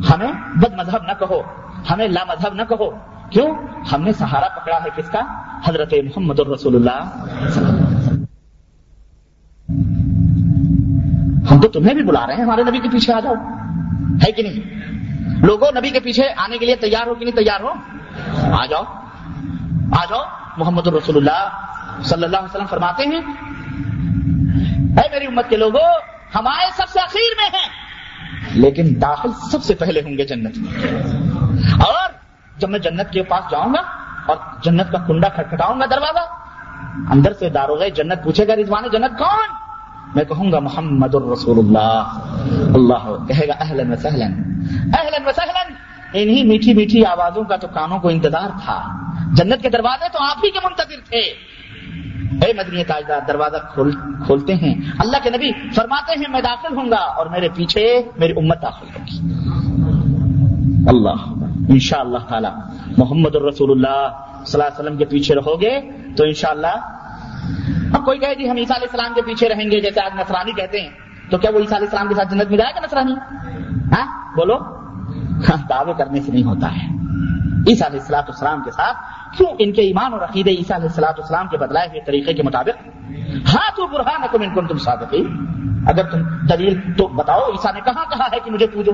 ہمیں 0.09 0.31
بد 0.55 0.73
مذہب 0.73 1.03
نہ 1.03 1.11
کہو، 1.19 1.41
ہمیں 1.89 2.07
لا 2.07 2.23
مذہب 2.27 2.53
نہ 2.53 2.61
کہو۔ 2.69 2.91
کیوں؟ 3.29 3.55
ہم 3.93 4.01
نے 4.01 4.13
سہارا 4.13 4.59
پکڑا 4.59 4.77
ہے 4.77 4.89
کس 4.95 5.09
کا؟ 5.09 5.19
حضرت 5.69 5.93
محمد 6.03 6.39
الرسول 6.39 6.75
اللہ 6.75 7.25
ہم 11.51 11.61
تو 11.61 11.67
تمہیں 11.67 11.93
بھی 11.93 12.03
بلا 12.03 12.27
رہے 12.27 12.33
ہیں، 12.33 12.43
ہمارے 12.43 12.63
نبی 12.63 12.79
کے 12.79 12.89
پیچھے 12.89 13.13
آ 13.13 13.19
جاؤ۔ 13.19 13.33
ہے 14.27 14.31
کہ 14.31 14.43
نہیں؟ 14.43 14.75
لوگوں 15.45 15.71
نبی 15.79 15.89
کے 15.89 15.99
پیچھے 15.99 16.23
آنے 16.37 16.57
کے 16.57 16.65
لیے 16.65 16.75
تیار 16.75 17.07
ہو 17.07 17.15
کہ 17.15 17.25
نہیں 17.25 17.35
تیار 17.35 17.61
ہو؟ 17.61 17.73
آ 18.53 18.65
جاؤ۔ 18.65 18.83
آ 19.91 20.05
جاؤ۔ 20.05 20.23
محمد 20.57 20.87
الرسول 20.87 21.17
اللہ 21.17 21.49
صلی 22.03 22.23
اللہ 22.23 22.37
علیہ 22.37 22.49
وسلم 22.49 22.65
فرماتے 22.65 23.03
ہیں، 23.03 23.21
اے 25.01 25.09
میری 25.11 25.25
امت 25.25 25.49
کے 25.49 25.57
لوگوں، 25.57 25.99
ہمارے 26.35 26.69
سب 26.77 26.89
سے 26.89 26.99
اخیر 26.99 27.33
میں 27.37 27.59
ہیں۔ 27.59 27.86
لیکن 28.53 29.01
داخل 29.01 29.29
سب 29.51 29.63
سے 29.63 29.73
پہلے 29.73 30.01
ہوں 30.01 30.17
گے 30.17 30.25
جنت 30.25 30.57
میں۔ 30.57 30.83
اور 31.85 32.09
جب 32.57 32.69
میں 32.69 32.79
جنت 32.79 33.09
کے 33.11 33.23
پاس 33.23 33.51
جاؤں 33.51 33.73
گا 33.73 33.79
اور 34.27 34.37
جنت 34.63 34.91
کا 34.91 34.97
کنڈا 34.97 35.29
کھٹکھٹاؤں 35.29 35.79
گا 35.79 35.85
دروازہ، 35.85 36.19
اندر 37.11 37.33
سے 37.33 37.49
داروغ 37.49 37.83
جنت 37.95 38.23
پوچھے 38.23 38.47
گا، 38.47 38.55
رضوان 38.55 38.83
جنت 38.91 39.19
کون؟ 39.19 39.67
میں 40.15 40.23
کہوں 40.23 40.51
گا 40.51 40.59
محمد 40.59 41.15
الرسول 41.15 41.59
اللہ۔ 41.59 42.19
اللہ 42.75 43.25
کہے 43.27 43.47
گا 43.47 43.53
اہلن 43.59 43.91
و 43.91 43.95
سہلن 43.95 44.51
اہلن 44.93 45.27
و 45.27 45.31
سہلن 45.35 45.73
انہی 46.13 46.43
میٹھی 46.43 46.73
میٹھی 46.73 47.05
آوازوں 47.05 47.43
کا 47.43 47.55
تو 47.55 47.67
کانوں 47.67 47.99
کو 47.99 48.09
انتظار 48.09 48.49
تھا۔ 48.65 48.97
جنت 49.33 49.61
کے 49.61 49.69
دروازے 49.69 50.05
تو 50.13 50.23
آپ 50.23 50.45
ہی 50.45 50.51
کے 50.51 50.59
منتظر 50.63 51.09
تھے۔ 51.09 51.33
اے 52.45 52.53
مدنی 52.53 52.83
تاجدار، 52.83 53.19
دروازہ 53.27 53.57
کھول 53.73 53.91
کھولتے 54.25 54.55
ہیں۔ 54.55 54.75
اللہ 54.99 55.17
کے 55.23 55.29
نبی 55.29 55.51
فرماتے 55.75 56.19
ہیں، 56.19 56.25
میں 56.29 56.41
داخل 56.41 56.77
ہوں 56.77 56.91
گا 56.91 56.95
اور 56.95 57.25
میرے 57.25 57.49
پیچھے 57.55 58.01
میری 58.17 58.31
امت 58.31 58.61
داخل 58.61 58.85
ہوگی۔ 58.85 59.33
اللہ 60.87 61.43
ان 61.69 61.79
شاء 61.79 61.99
اللہ 61.99 62.17
تعالی، 62.17 62.47
محمد 62.97 63.35
الرسول 63.35 63.71
اللہ 63.71 64.07
صلی 64.45 64.61
اللہ 64.61 64.63
علیہ 64.63 64.79
وسلم 64.79 64.97
کے 64.97 65.05
پیچھے 65.05 65.35
رہو 65.35 65.61
گے 65.61 65.79
تو 66.17 66.23
انشاءاللہ۔ 66.23 66.77
اب 67.93 68.05
کوئی 68.05 68.19
کہے 68.19 68.35
جی 68.35 68.49
ہم 68.49 68.57
عیسیٰ 68.57 68.75
علیہ 68.75 68.87
السلام 68.91 69.13
کے 69.15 69.21
پیچھے 69.21 69.49
رہیں 69.49 69.71
گے، 69.71 69.81
جیسے 69.81 70.01
آج 70.05 70.11
نصرانی 70.15 70.51
کہتے 70.51 70.81
ہیں، 70.81 70.89
تو 71.31 71.37
کیا 71.37 71.51
وہ 71.53 71.59
عیسیٰ 71.59 71.77
علیہ 71.77 71.87
السلام 71.87 72.07
کے 72.07 72.15
ساتھ 72.15 72.33
جنت 72.33 72.49
میں 72.49 72.57
جائے 72.57 72.73
گا 72.75 72.79
نصرانی؟ 72.83 73.13
ہاں 73.91 74.35
بولو۔ 74.35 74.57
ہاں، 75.49 75.67
دعوے 75.69 75.93
کرنے 75.97 76.21
سے 76.21 76.31
نہیں 76.31 76.43
ہوتا 76.43 76.75
ہے۔ 76.75 76.97
عیسیٰ 77.67 77.87
علیہ 77.87 77.99
السلاط 77.99 78.29
اسلام 78.29 78.63
کے 78.63 78.71
ساتھ، 78.71 78.97
کیوں 79.37 79.49
ان 79.59 79.73
کے 79.73 79.81
ایمان 79.81 80.13
اور 80.13 80.21
عقید 80.21 80.47
عیسیٰ 80.47 80.75
علیہ 80.75 80.87
السلاط 80.87 81.19
اسلام 81.19 81.47
کے 81.47 81.57
بدلائے 81.57 81.87
ہوئے 81.87 82.01
طریقے 82.01 82.33
کے 82.33 82.43
مطابق؟ 82.43 82.87
ہاں 83.55 83.75
تو 83.75 83.87
برہان 83.87 84.23
حکم 84.23 84.41
ان 84.41 84.49
کو 84.49 84.61
تم 84.61 84.77
صادقی 84.77 85.23
اگر 85.87 86.03
تم 86.03 86.23
دلیل 86.45 86.93
تو 86.97 87.07
بتاؤ، 87.07 87.39
عیسیٰ 87.39 87.73
نے 87.73 87.79
کہاں 87.85 88.05
کہا 88.09 88.25
ہے 88.25 88.37
کہ 88.45 88.51
مجھے 88.51 88.67
پوجو؟ 88.67 88.91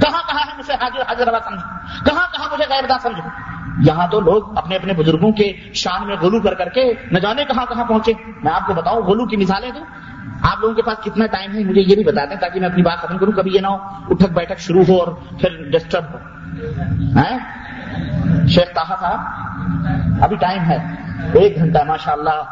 کہاں 0.00 0.22
کہا 0.28 0.40
ہے 0.40 0.58
مجھے 0.58 0.72
حاضر 0.72 1.00
حاضر 1.00 1.28
روا 1.28 1.38
سمجھو؟ 1.44 1.66
کہاں 2.04 2.26
کہا 2.32 2.48
مجھے 2.52 2.64
غیر 2.68 2.84
دا 2.88 2.98
سمجھو؟ 3.02 3.28
یہاں 3.86 4.06
تو 4.06 4.20
لوگ 4.20 4.58
اپنے 4.58 4.76
اپنے 4.76 4.92
بزرگوں 4.92 5.32
کے 5.32 5.52
شان 5.74 6.06
میں 6.06 6.16
غلو 6.22 6.40
کر 6.40 6.54
کر 6.54 6.68
کے 6.68 6.94
نہ 7.12 7.18
جانے 7.18 7.44
کہاں 7.44 7.66
کہاں 7.66 7.84
پہنچے۔ 7.84 8.12
میں 8.42 8.52
آپ 8.52 8.66
کو 8.66 8.74
بتاؤں، 8.74 9.02
غلو 9.02 9.26
کی 9.26 9.36
مثالیں 9.36 9.70
دوں۔ 9.70 9.84
آپ 10.42 10.60
لوگوں 10.60 10.74
کے 10.74 10.82
پاس 10.82 11.04
کتنا 11.04 11.26
ٹائم 11.26 11.54
ہے؟ 11.54 11.64
مجھے 11.64 11.80
یہ 11.80 11.94
بھی 11.94 12.04
بتا 12.04 12.24
دیں 12.24 12.36
تاکہ 12.36 12.60
میں 12.60 12.68
اپنی 12.68 12.82
بات 12.82 12.98
ختم 12.98 13.18
کروں، 13.18 13.32
کبھی 13.32 13.50
یہ 13.54 13.60
نہ 13.60 13.66
ہو، 13.66 13.76
اٹھک 14.10 14.32
بیٹھک 14.32 14.58
شروع 14.58 14.82
ہو 14.88 14.98
اور 14.98 15.08
پھر 15.40 15.70
ڈسٹرب 15.70 16.04
ہو۔ 16.12 16.18
شیخ 18.48 18.74
تاہا 18.74 18.94
تھا 18.94 19.12
ابھی 20.24 20.36
ٹائم 20.36 20.62
ہے، 20.62 20.78
ایک 21.32 21.56
گھنٹہ 21.56 21.78
ماشاء 21.86 22.12
اللہ 22.12 22.42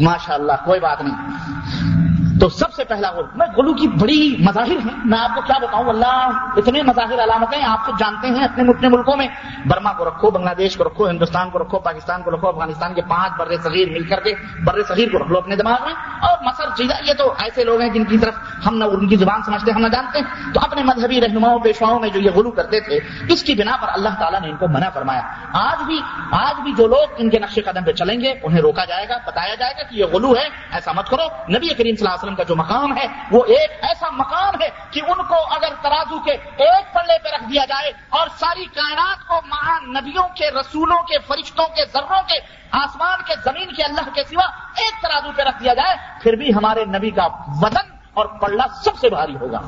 ماشاء 0.00 0.34
اللہ 0.34 0.52
کوئی 0.64 0.80
بات 0.80 1.02
نہیں۔ 1.02 2.07
تو 2.40 2.48
سب 2.48 2.72
سے 2.72 2.84
پہلا 2.84 3.10
غلو 3.10 3.26
میں 3.34 3.46
غلو 3.56 3.74
کی 3.74 3.88
بڑی 3.88 4.36
مظاہر 4.38 4.70
ہیں۔ 4.70 5.00
میں 5.04 5.18
آپ 5.18 5.34
کو 5.34 5.40
کیا 5.40 5.58
بتاؤں؟ 5.58 5.88
اللہ 5.88 6.30
اتنے 6.56 6.82
مظاہر 6.82 7.24
علامتیں 7.24 7.62
آپ 7.62 7.86
تو 7.86 7.92
جانتے 7.98 8.28
ہیں 8.28 8.44
اپنے 8.44 8.70
اپنے 8.70 8.88
ملکوں 8.88 9.16
میں۔ 9.16 9.28
برما 9.66 9.92
کو 9.92 10.04
رکھو 10.04 10.30
بنگلہ 10.30 10.50
دیش 10.58 10.76
کو 10.76 10.84
رکھو، 10.84 11.08
ہندوستان 11.08 11.50
کو 11.50 11.58
رکھو، 11.58 11.78
پاکستان 11.78 12.22
کو 12.22 12.30
رکھو، 12.30 12.48
افغانستان 12.48 12.94
کے 12.94 13.02
پانچ 13.08 13.32
بر 13.38 13.56
صغیر 13.62 13.90
مل 13.90 14.02
کر 14.02 14.20
کے 14.20 14.34
بر 14.64 14.82
صغیر 14.82 15.08
کو 15.12 15.18
رکھ 15.18 15.28
لو 15.28 15.38
اپنے 15.38 15.56
دماغ 15.56 15.78
میں۔ 15.84 15.94
اور 16.20 16.38
مصر 16.44 16.64
چیزہ 16.76 16.94
یہ 17.04 17.12
تو 17.14 17.34
ایسے 17.38 17.64
لوگ 17.64 17.80
ہیں 17.80 17.88
جن 17.88 18.04
کی 18.04 18.18
طرف 18.18 18.34
ہم 18.66 18.78
نہ 18.78 18.84
ان 18.84 19.08
کی 19.08 19.16
زبان 19.16 19.42
سمجھتے، 19.42 19.72
ہم 19.72 19.80
نہ 19.80 19.88
جانتے۔ 19.88 20.18
تو 20.54 20.60
اپنے 20.62 20.82
مذہبی 20.82 21.20
رہنماؤں، 21.20 21.58
پیشواؤں 21.58 22.00
میں 22.00 22.08
جو 22.08 22.20
یہ 22.20 22.30
غلو 22.30 22.50
کرتے 22.50 22.80
تھے، 22.80 22.98
اس 23.28 23.42
کی 23.42 23.54
بنا 23.54 23.76
پر 23.80 23.88
اللہ 23.90 24.08
تعالیٰ 24.18 24.40
نے 24.40 24.50
ان 24.50 24.56
کو 24.56 24.68
منع 24.68 24.88
فرمایا۔ 24.88 25.20
آج 25.52 25.82
بھی 25.82 26.00
آج 26.30 26.60
بھی 26.60 26.72
جو 26.78 26.86
لوگ 26.86 27.06
ان 27.18 27.30
کے 27.30 27.38
نقش 27.38 27.58
قدم 27.64 27.84
پہ 27.84 27.92
چلیں 27.92 28.20
گے، 28.20 28.34
انہیں 28.42 28.60
روکا 28.60 28.84
جائے 28.84 29.08
گا، 29.08 29.18
بتایا 29.26 29.54
جائے 29.54 29.74
گا 29.78 29.82
کہ 29.82 29.94
یہ 29.94 30.04
غلو 30.04 30.36
ہے، 30.36 30.48
ایسا 30.70 30.92
مت 30.92 31.08
کرو۔ 31.08 31.24
نبی 31.26 31.68
کریم 31.68 31.96
صلی 31.96 32.06
اللہ 32.06 32.08
علیہ 32.08 32.22
وسلم 32.22 32.27
کا 32.34 32.42
جو 32.42 32.56
مقام 32.56 32.96
ہے، 32.96 33.06
وہ 33.30 33.44
ایک 33.44 33.70
ایسا 33.82 34.10
مقام 34.10 34.60
ہے 34.60 34.68
کہ 34.90 35.00
ان 35.08 35.22
کو 35.22 35.34
اگر 35.50 35.74
ترازو 35.82 36.18
کے 36.18 36.32
ایک 36.32 36.94
پلے 36.94 37.18
پہ 37.24 37.28
رکھ 37.34 37.44
دیا 37.44 37.64
جائے 37.64 37.92
اور 38.08 38.28
ساری 38.38 38.64
کائنات 38.64 39.28
کو 39.28 39.40
مہان 39.46 39.92
نبیوں 39.94 40.28
کے، 40.34 40.50
رسولوں 40.50 41.02
کے، 41.02 41.18
فرشتوں 41.18 41.66
کے، 41.66 41.84
ذروں 41.92 42.22
کے، 42.26 42.38
آسمان 42.70 43.22
کے، 43.26 43.34
زمین 43.44 43.74
کے، 43.74 43.82
اللہ 43.82 44.08
کے 44.14 44.24
سوا 44.24 44.46
ایک 44.76 45.02
ترازو 45.02 45.30
پہ 45.36 45.42
رکھ 45.42 45.62
دیا 45.62 45.74
جائے، 45.74 45.96
پھر 46.22 46.32
بھی 46.32 46.54
ہمارے 46.54 46.84
نبی 46.84 47.10
کا 47.10 47.26
وزن 47.62 47.96
اور 48.14 48.26
پلڑا 48.26 48.66
سب 48.84 48.98
سے 48.98 49.08
بھاری 49.08 49.36
ہوگا۔ 49.36 49.60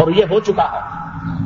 اور 0.00 0.10
یہ 0.10 0.24
ہو 0.30 0.40
چکا 0.40 0.72
ہے۔ 0.72 0.80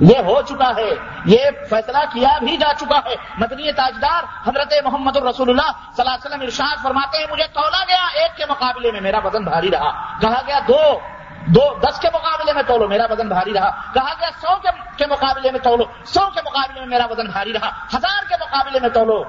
یہ 0.00 0.18
ہو 0.18 0.42
چکا 0.42 0.72
ہے۔ 0.76 0.90
یہ 1.24 1.38
فیصلہ 1.70 1.98
کیا 2.12 2.38
بھی 2.38 2.56
جا 2.56 2.72
چکا 2.80 3.00
ہے۔ 3.04 3.14
مدنی 3.38 3.72
تاجدار 3.72 4.48
حضرت 4.48 4.74
محمد 4.84 5.16
الرسول 5.16 5.50
اللہ 5.50 5.70
صلی 5.96 6.02
اللہ 6.02 6.10
علیہ 6.10 6.26
وسلم 6.26 6.40
ارشاد 6.42 6.82
فرماتے 6.82 7.18
ہیں، 7.18 7.26
مجھے 7.30 7.44
تولا 7.54 7.84
گیا 7.88 8.06
ایک 8.14 8.36
کے 8.36 8.44
مقابلے 8.48 8.92
میں 8.92 9.00
میرا 9.00 9.18
وزن 9.24 9.44
بھاری 9.44 9.70
رہا۔ 9.70 10.18
کہا 10.20 10.40
گیا 10.46 10.58
دو 10.68 10.98
دو، 11.46 11.78
دس 11.78 12.00
کے 12.00 12.08
مقابلے 12.14 12.52
میں 12.52 12.62
تولو، 12.66 12.88
میرا 12.88 13.06
وزن 13.10 13.28
بھاری 13.28 13.52
رہا۔ 13.52 13.70
کہا 13.94 14.12
گیا 14.20 14.30
سو 14.40 14.56
کے 14.96 15.06
مقابلے 15.06 15.50
میں 15.50 15.60
تولو، 15.60 15.84
سو 16.04 16.20
کے 16.34 16.40
مقابلے 16.46 16.80
میں 16.80 16.88
میرا 16.88 17.04
وزن 17.10 17.26
بھاری 17.26 17.52
رہا۔ 17.52 17.68
ہزار 17.68 18.28
کے 18.28 18.34
مقابلے 18.40 18.80
میں 18.80 18.88
تولو۔ 18.88 19.22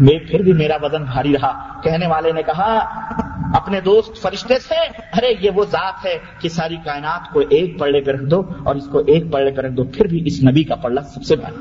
میں 0.00 0.30
پھر 0.30 0.42
بھی 0.42 0.52
میرا 0.52 0.76
وزن 0.82 1.04
بھاری 1.04 1.32
رہا۔ 1.32 1.80
کہنے 1.80 2.06
والے 2.06 2.32
نے 2.32 2.42
کہا، 2.42 2.78
اپنے 3.56 3.80
دوست 3.80 4.22
فرشتے 4.22 4.58
سے، 4.58 4.74
ارے، 5.16 5.34
یہ 5.40 5.50
وہ 5.50 5.64
ذات 5.64 6.06
ہے 6.06 6.18
کہ 6.38 6.48
ساری 6.48 6.76
کائنات 6.76 7.32
کو 7.32 7.40
ایک 7.48 7.78
پڑے 7.78 8.00
پہ 8.00 8.10
رکھ 8.10 8.24
دو 8.24 8.42
اور 8.64 8.74
اس 8.74 8.86
کو 8.86 8.98
ایک 8.98 9.32
پڑے 9.32 9.50
پہ 9.50 9.62
رکھ 9.62 9.72
دو، 9.72 9.84
پھر 9.84 10.04
بھی 10.04 10.22
اس 10.26 10.44
نبی 10.44 10.64
کا 10.64 10.74
پڑا 10.74 11.02
سب 11.02 11.22
سے 11.22 11.36
بھاری۔ 11.36 11.56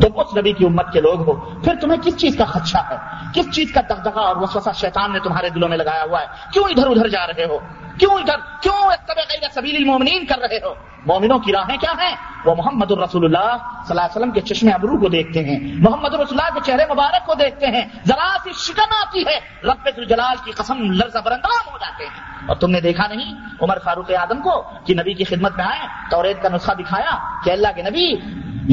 تم 0.00 0.20
اس 0.20 0.36
نبی 0.36 0.52
کی 0.52 0.66
امت 0.66 0.92
کے 0.92 1.00
لوگ 1.00 1.20
ہو۔ 1.20 1.60
پھر 1.64 1.74
تمہیں 1.80 2.00
کس 2.02 2.16
چیز 2.16 2.36
کا 2.36 2.44
خدشہ 2.44 2.78
ہے؟ 2.90 2.96
کس 3.34 3.54
چیز 3.54 3.72
کا 3.72 3.80
دغدغہ 3.88 4.20
اور 4.20 4.36
وسوسہ 4.36 4.68
شیطان 4.74 5.12
نے 5.12 5.18
تمہارے 5.18 5.48
دلوں 5.50 5.68
میں 5.68 5.76
لگایا 5.76 6.04
ہوا 6.04 6.20
ہے؟ 6.20 6.26
کیوں 6.52 6.64
ادھر 6.64 6.86
ادھر 6.86 7.08
جا 7.08 7.26
رہے 7.26 7.44
ہو؟ 7.44 7.58
کیوں 7.98 8.14
ادھر 8.14 8.36
کیوں 8.62 8.90
غیر 9.08 9.48
سبیل 9.54 9.76
المومنین 9.76 10.26
کر 10.26 10.38
رہے 10.38 10.56
ہو؟ 10.56 10.74
مومنوں 11.06 11.38
کی 11.38 11.52
راہیں 11.52 11.76
کیا 11.76 11.92
ہیں؟ 12.00 12.16
وہ 12.44 12.54
محمد 12.54 12.92
الرسول 12.92 13.24
اللہ 13.24 13.56
صلی 13.60 13.90
اللہ 13.90 14.00
علیہ 14.00 14.16
وسلم 14.16 14.30
کے 14.30 14.40
چشم 14.40 14.68
ابرو 14.74 14.98
کو 14.98 15.08
دیکھتے 15.08 15.44
ہیں، 15.44 15.58
محمد 15.62 16.14
الرسول 16.14 16.40
اللہ 16.40 16.58
کے 16.58 16.72
چہرے 16.72 16.92
مبارک 16.92 17.26
کو 17.26 17.34
دیکھتے 17.34 17.66
ہیں، 17.66 17.84
ذرا 18.06 18.36
سی 18.44 18.50
شکن 18.52 18.92
آتی 18.92 19.22
ہے، 19.26 19.40
رب 19.64 19.88
الجلال 19.96 20.36
کی 20.44 20.50
قسم 20.50 20.92
لرز 20.92 21.16
برندام 21.24 21.72
ہو 21.72 21.78
جاتے 21.78 22.04
ہیں۔ 22.04 22.46
اور 22.48 22.56
تم 22.56 22.70
نے 22.70 22.80
دیکھا 22.80 23.06
نہیں، 23.06 23.34
عمر 23.62 23.78
فاروق 23.84 24.10
اعظم 24.10 24.42
کو 24.42 24.62
کہ 24.86 24.94
نبی 24.94 25.14
کی 25.14 25.24
خدمت 25.24 25.56
میں 25.56 25.64
آئے 25.64 25.86
توریت 26.10 26.42
کا 26.42 26.48
نسخہ 26.48 26.72
دکھایا 26.72 27.40
کہ 27.44 27.50
اللہ 27.50 27.68
کے 27.76 27.82
نبی، 27.82 28.14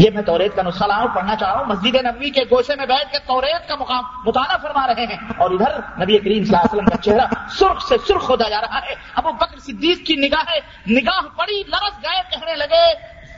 یہ 0.02 0.10
میں 0.14 0.22
توریت 0.22 0.56
کا 0.56 0.62
نسخہ 0.62 0.86
لاؤں، 0.86 1.08
پڑھنا 1.08 1.36
چاہ 1.36 1.52
رہا 1.52 1.60
ہوں 1.60 1.66
مسجد 1.66 1.96
نبی 1.96 2.30
کے 2.30 2.42
گوشے 2.52 2.76
میں 2.76 2.86
بیٹھ 2.86 3.12
کے 3.12 3.18
توریت 3.20 3.68
کا 3.68 3.76
مقام 3.76 4.04
مطالعہ 4.26 4.58
فرما 4.62 4.88
رہے 4.88 5.06
ہیں۔ 5.06 5.18
اور 5.38 5.52
ادھر 5.52 5.72
نبی 6.04 6.18
کریم 6.18 6.44
صلی 6.44 6.56
اللہ 6.56 6.58
علیہ 6.58 6.74
وسلم 6.74 6.86
کا 6.86 6.98
چہرہ 6.98 7.48
سرخ 7.50 7.88
سے 7.88 7.96
سرخ 8.08 8.30
ہوتا 8.30 8.50
جا 8.50 8.62
رہا 8.62 8.80
ہے 8.90 8.96
ابو 9.16 9.32
بکر 9.32 9.60
صدیق 9.60 10.06
کی 10.08 10.16
نگاہ 10.16 10.54
نگاہ 10.90 11.22
پڑی 11.38 11.64
لرس 11.68 11.96
گئے، 12.04 12.22
کہنے 12.32 12.56
لگے 12.56 12.86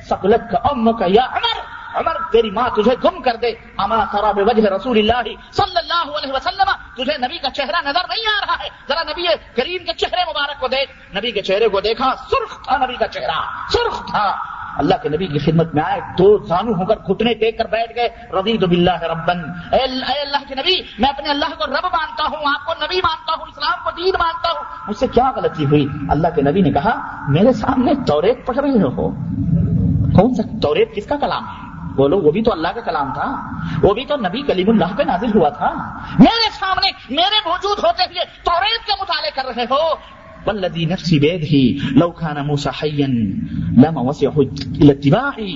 سکلت 0.10 0.52
کا 0.52 0.58
ام 0.72 0.94
کا 0.94 1.06
یا 1.08 1.26
عمر 1.26 1.58
عمر، 1.96 2.16
تیری 2.32 2.50
ماں 2.50 2.70
تجھے 2.70 2.96
گم 3.04 3.22
کر 3.22 3.36
دے۔ 3.36 3.54
اما 3.78 4.06
خراب 4.06 4.38
وجہ 4.38 4.70
رسول 4.70 4.98
اللہ 4.98 5.22
صلی 5.52 5.78
اللہ 5.78 6.18
علیہ 6.18 6.34
وسلم، 6.34 6.70
تجھے 6.94 7.18
نبی 7.18 7.38
کا 7.38 7.50
چہرہ 7.50 7.82
نظر 7.86 8.02
نہیں 8.10 8.26
آ 8.36 8.46
رہا 8.46 8.64
ہے۔ 8.64 8.70
ذرا 8.88 9.04
نبی 9.04 9.24
کریم 9.56 9.84
کے 9.86 9.94
چہرے 9.94 10.22
مبارک 10.30 10.60
کو 10.60 10.68
دیکھ۔ 10.68 10.92
نبی 11.18 11.32
کے 11.32 11.42
چہرے 11.42 11.68
کو 11.68 11.80
دیکھا، 11.80 12.16
سرخ 12.30 12.64
تھا 12.64 12.78
نبی 12.78 12.96
کا 12.96 13.08
چہرہ، 13.08 13.40
سرخ 13.70 14.06
تھا۔ 14.12 14.28
اللہ 14.76 14.96
کے 15.04 15.10
نبی 15.10 15.28
کی 15.28 15.40
خدمت 15.40 15.76
میں 15.76 15.84
آئے، 15.84 16.02
دو 16.18 16.38
زانو 16.38 16.72
ہو 16.72 16.86
کر 16.86 16.96
گھٹنے 16.96 17.34
ٹیک 17.34 17.58
کر 17.58 17.66
بیٹھ 17.66 17.96
گئے 17.96 18.10
رضی 18.34 18.58
باللہ 18.58 19.04
ربن۔ 19.04 19.40
اے 19.72 19.80
اللہ 19.80 20.38
کے 20.48 20.56
نبی، 20.56 20.82
میں 21.00 21.10
اپنے 21.10 21.30
اللہ 21.30 21.46
کو 21.46 21.66
رب 21.66 21.86
مانتا 21.86 22.24
ہوں، 22.24 22.46
آپ 22.46 22.66
کو 22.66 22.86
نبی 22.86 22.98
مانتا 22.98 23.34
ہوں، 23.40 23.46
اسلام 23.48 23.80
کو 23.84 23.92
دین 23.92 24.14
مانتا 24.20 24.50
ہوں۔ 24.50 24.64
مجھ 24.88 24.98
سے 24.98 25.08
کیا 25.08 25.32
غلطی 25.36 25.66
ہوئی؟ 25.66 25.88
اللہ 26.10 26.28
کے 26.36 26.42
نبی 26.42 26.62
نے 26.62 26.72
کہا، 26.72 27.26
میرے 27.28 27.54
سامنے 27.54 27.92
توریت 28.08 28.46
پڑھ 28.46 28.58
رہے 28.58 28.82
ہو۔ 28.82 29.10
کون 30.22 30.34
سا 30.34 30.44
توریت؟ 30.62 30.96
کس 30.96 31.06
کا 31.06 31.16
کلام 31.18 31.44
ہے؟ 31.48 31.68
بولو، 31.96 32.20
وہ 32.20 32.32
بھی 32.32 32.44
تو 32.44 32.52
اللہ 32.52 32.68
کا 32.68 32.82
کلام 32.82 33.14
تھا۔ 33.14 33.42
وہ 33.82 33.94
بھی 33.94 34.06
تو 34.06 34.16
نبی 34.16 34.42
کلیم 34.42 34.70
اللہ 34.70 34.98
پہ 34.98 35.04
نازل 35.04 35.38
ہوا 35.38 35.50
تھا۔ 35.50 35.74
میرے 36.20 36.50
سامنے، 36.60 36.92
میرے 37.10 37.50
موجود 37.50 37.78
ہوتے 37.84 38.04
ہوئے 38.04 38.26
توریت 38.44 38.86
کے 38.86 38.94
مطالعے 39.02 39.32
کر 39.36 39.46
رہے 39.46 39.64
ہو۔ 39.64 39.96
والذی 40.46 40.86
نفسی 40.86 41.20
بیدہی 41.20 41.78
لو 42.00 42.10
کان 42.12 42.38
موسیٰ 42.48 42.72
حیاً 42.84 43.12
لما 43.84 44.02
وسیعہ 44.02 44.38
الاتباعی 44.38 45.56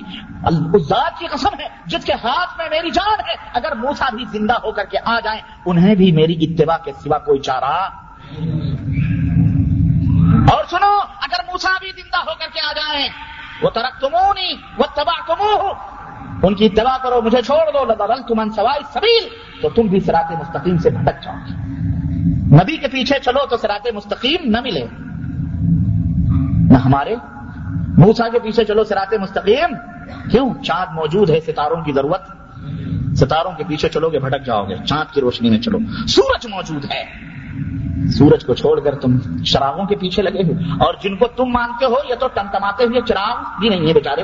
اس 0.74 0.88
ذات 0.88 1.20
کی 1.20 1.28
قسم 1.28 1.60
ہے، 1.60 1.68
جس 1.86 2.06
کے 2.06 2.14
ہاتھ 2.14 2.58
میں 2.58 2.68
میری 2.70 2.90
جان 2.90 3.20
ہے، 3.30 3.36
اگر 3.54 3.76
موسیٰ 3.76 4.10
بھی 4.16 4.26
زندہ 4.32 4.54
ہو 4.54 4.72
کر 4.72 4.86
کے 4.86 4.98
آ 5.06 5.20
جائیں، 5.20 5.42
انہیں 5.66 5.96
بھی 5.96 6.12
میری 6.12 6.36
اتباع 6.46 6.78
کے 6.78 6.92
سوا 7.04 7.18
کوئی 7.18 7.40
چارہ؟ 7.40 7.74
اور 10.52 10.64
سنو، 10.70 10.94
اگر 11.22 11.44
موسیٰ 11.48 11.78
بھی 11.80 11.92
زندہ 12.02 12.18
ہو 12.18 12.34
کر 12.40 12.54
کے 12.54 12.60
آ 12.68 12.72
جائیں 12.74 13.08
وہ 13.64 13.70
ترک 13.70 14.02
تمونی 14.02 14.54
وہ 14.78 14.86
تباہ 14.96 15.32
ان 16.44 16.56
کی 16.56 16.66
اتباع 16.66 16.98
کرو، 17.04 17.22
مجھے 17.22 17.42
چھوڑ 17.42 17.66
دو 17.74 17.86
لدل 17.86 18.22
تمن 18.28 18.52
سوائی 18.52 18.84
سبیل 18.94 19.28
تو 19.62 19.70
تم 19.70 19.88
بھی 19.88 20.00
سرات 20.00 20.32
مستقیم 20.32 20.78
سے 20.78 20.90
بھٹک 20.90 21.24
جاؤ 21.24 21.36
گے۔ 21.36 21.81
نبی 22.52 22.78
کے 22.78 22.88
پیچھے 22.88 23.20
چلو 23.20 23.46
تو 23.50 23.58
سرات 23.58 23.88
مستقیم 23.94 24.50
نہ 24.50 24.62
ملے۔ 24.62 24.86
نہ 26.74 26.78
ہمارے۔ 26.78 27.16
موسا 27.98 28.30
کے 28.30 28.40
پیچھے 28.40 28.66
چلو 28.66 28.84
سرات 28.84 29.14
مستقیم۔ 29.14 29.76
کیوں؟ 30.32 30.64
چاند 30.64 30.96
موجود 30.96 31.30
ہے، 31.30 31.40
ستاروں 31.40 31.82
کی 31.84 31.92
ضرورت۔ 31.92 32.22
ستاروں 33.18 33.52
کے 33.52 33.64
پیچھے 33.68 33.90
چلو 33.90 34.10
گے، 34.10 34.20
بھٹک 34.20 34.46
جاؤ 34.46 34.66
گے۔ 34.66 34.76
چاند 34.86 35.14
کی 35.14 35.22
روشنی 35.22 35.50
میں 35.50 35.60
چلو۔ 35.60 35.78
سورج 36.08 36.48
موجود 36.48 36.86
ہے۔ 36.86 37.06
سورج 38.08 38.46
کو 38.46 38.54
چھوڑ 38.54 38.80
کر 38.80 38.96
تم 38.96 39.44
چراغوں 39.44 39.86
کے 39.86 39.96
پیچھے 39.96 40.24
لگے 40.24 40.44
ہو 40.44 40.84
اور 40.86 40.94
جن 41.04 41.16
کو 41.16 41.28
تم 41.28 41.46
مانتے 41.46 41.86
ہو، 41.86 41.96
یہ 42.10 42.16
تو 42.20 42.28
ٹمٹماتے 42.28 42.84
ہوئے 42.84 43.02
چراغ 43.02 43.36
بھی 43.60 43.70
نہیں 43.70 43.88
ہے 43.88 43.94
بیچارے۔ 43.94 44.24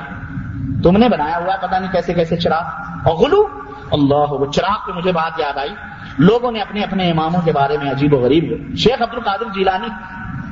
تم 0.84 0.98
نے 0.98 1.10
بنایا 1.10 1.38
ہوا 1.38 1.56
پتا 1.56 1.80
نہیں 1.80 1.92
کیسے 1.92 2.14
کیسے 2.14 2.38
چراغ۔ 2.38 2.64
اور 3.08 3.16
غلو 3.16 3.48
اللہ، 3.92 4.34
وہ 4.34 4.52
چراغ 4.52 4.78
پہ 4.88 4.92
مجھے 4.98 5.12
بات 5.12 5.40
یاد 5.40 5.58
آئی۔ 5.58 5.70
لوگوں 6.18 6.52
نے 6.52 6.60
اپنے 6.60 6.82
اپنے 6.82 7.12
اماموں 7.12 7.42
کے 7.46 7.52
بارے 7.52 7.78
میں 7.78 7.92
عجیب 7.92 8.14
و 8.14 8.18
غریب 8.18 8.76
شیخ 8.76 9.02
عبد 9.02 9.14
القادر 9.14 9.46
جیلانی، 9.56 9.88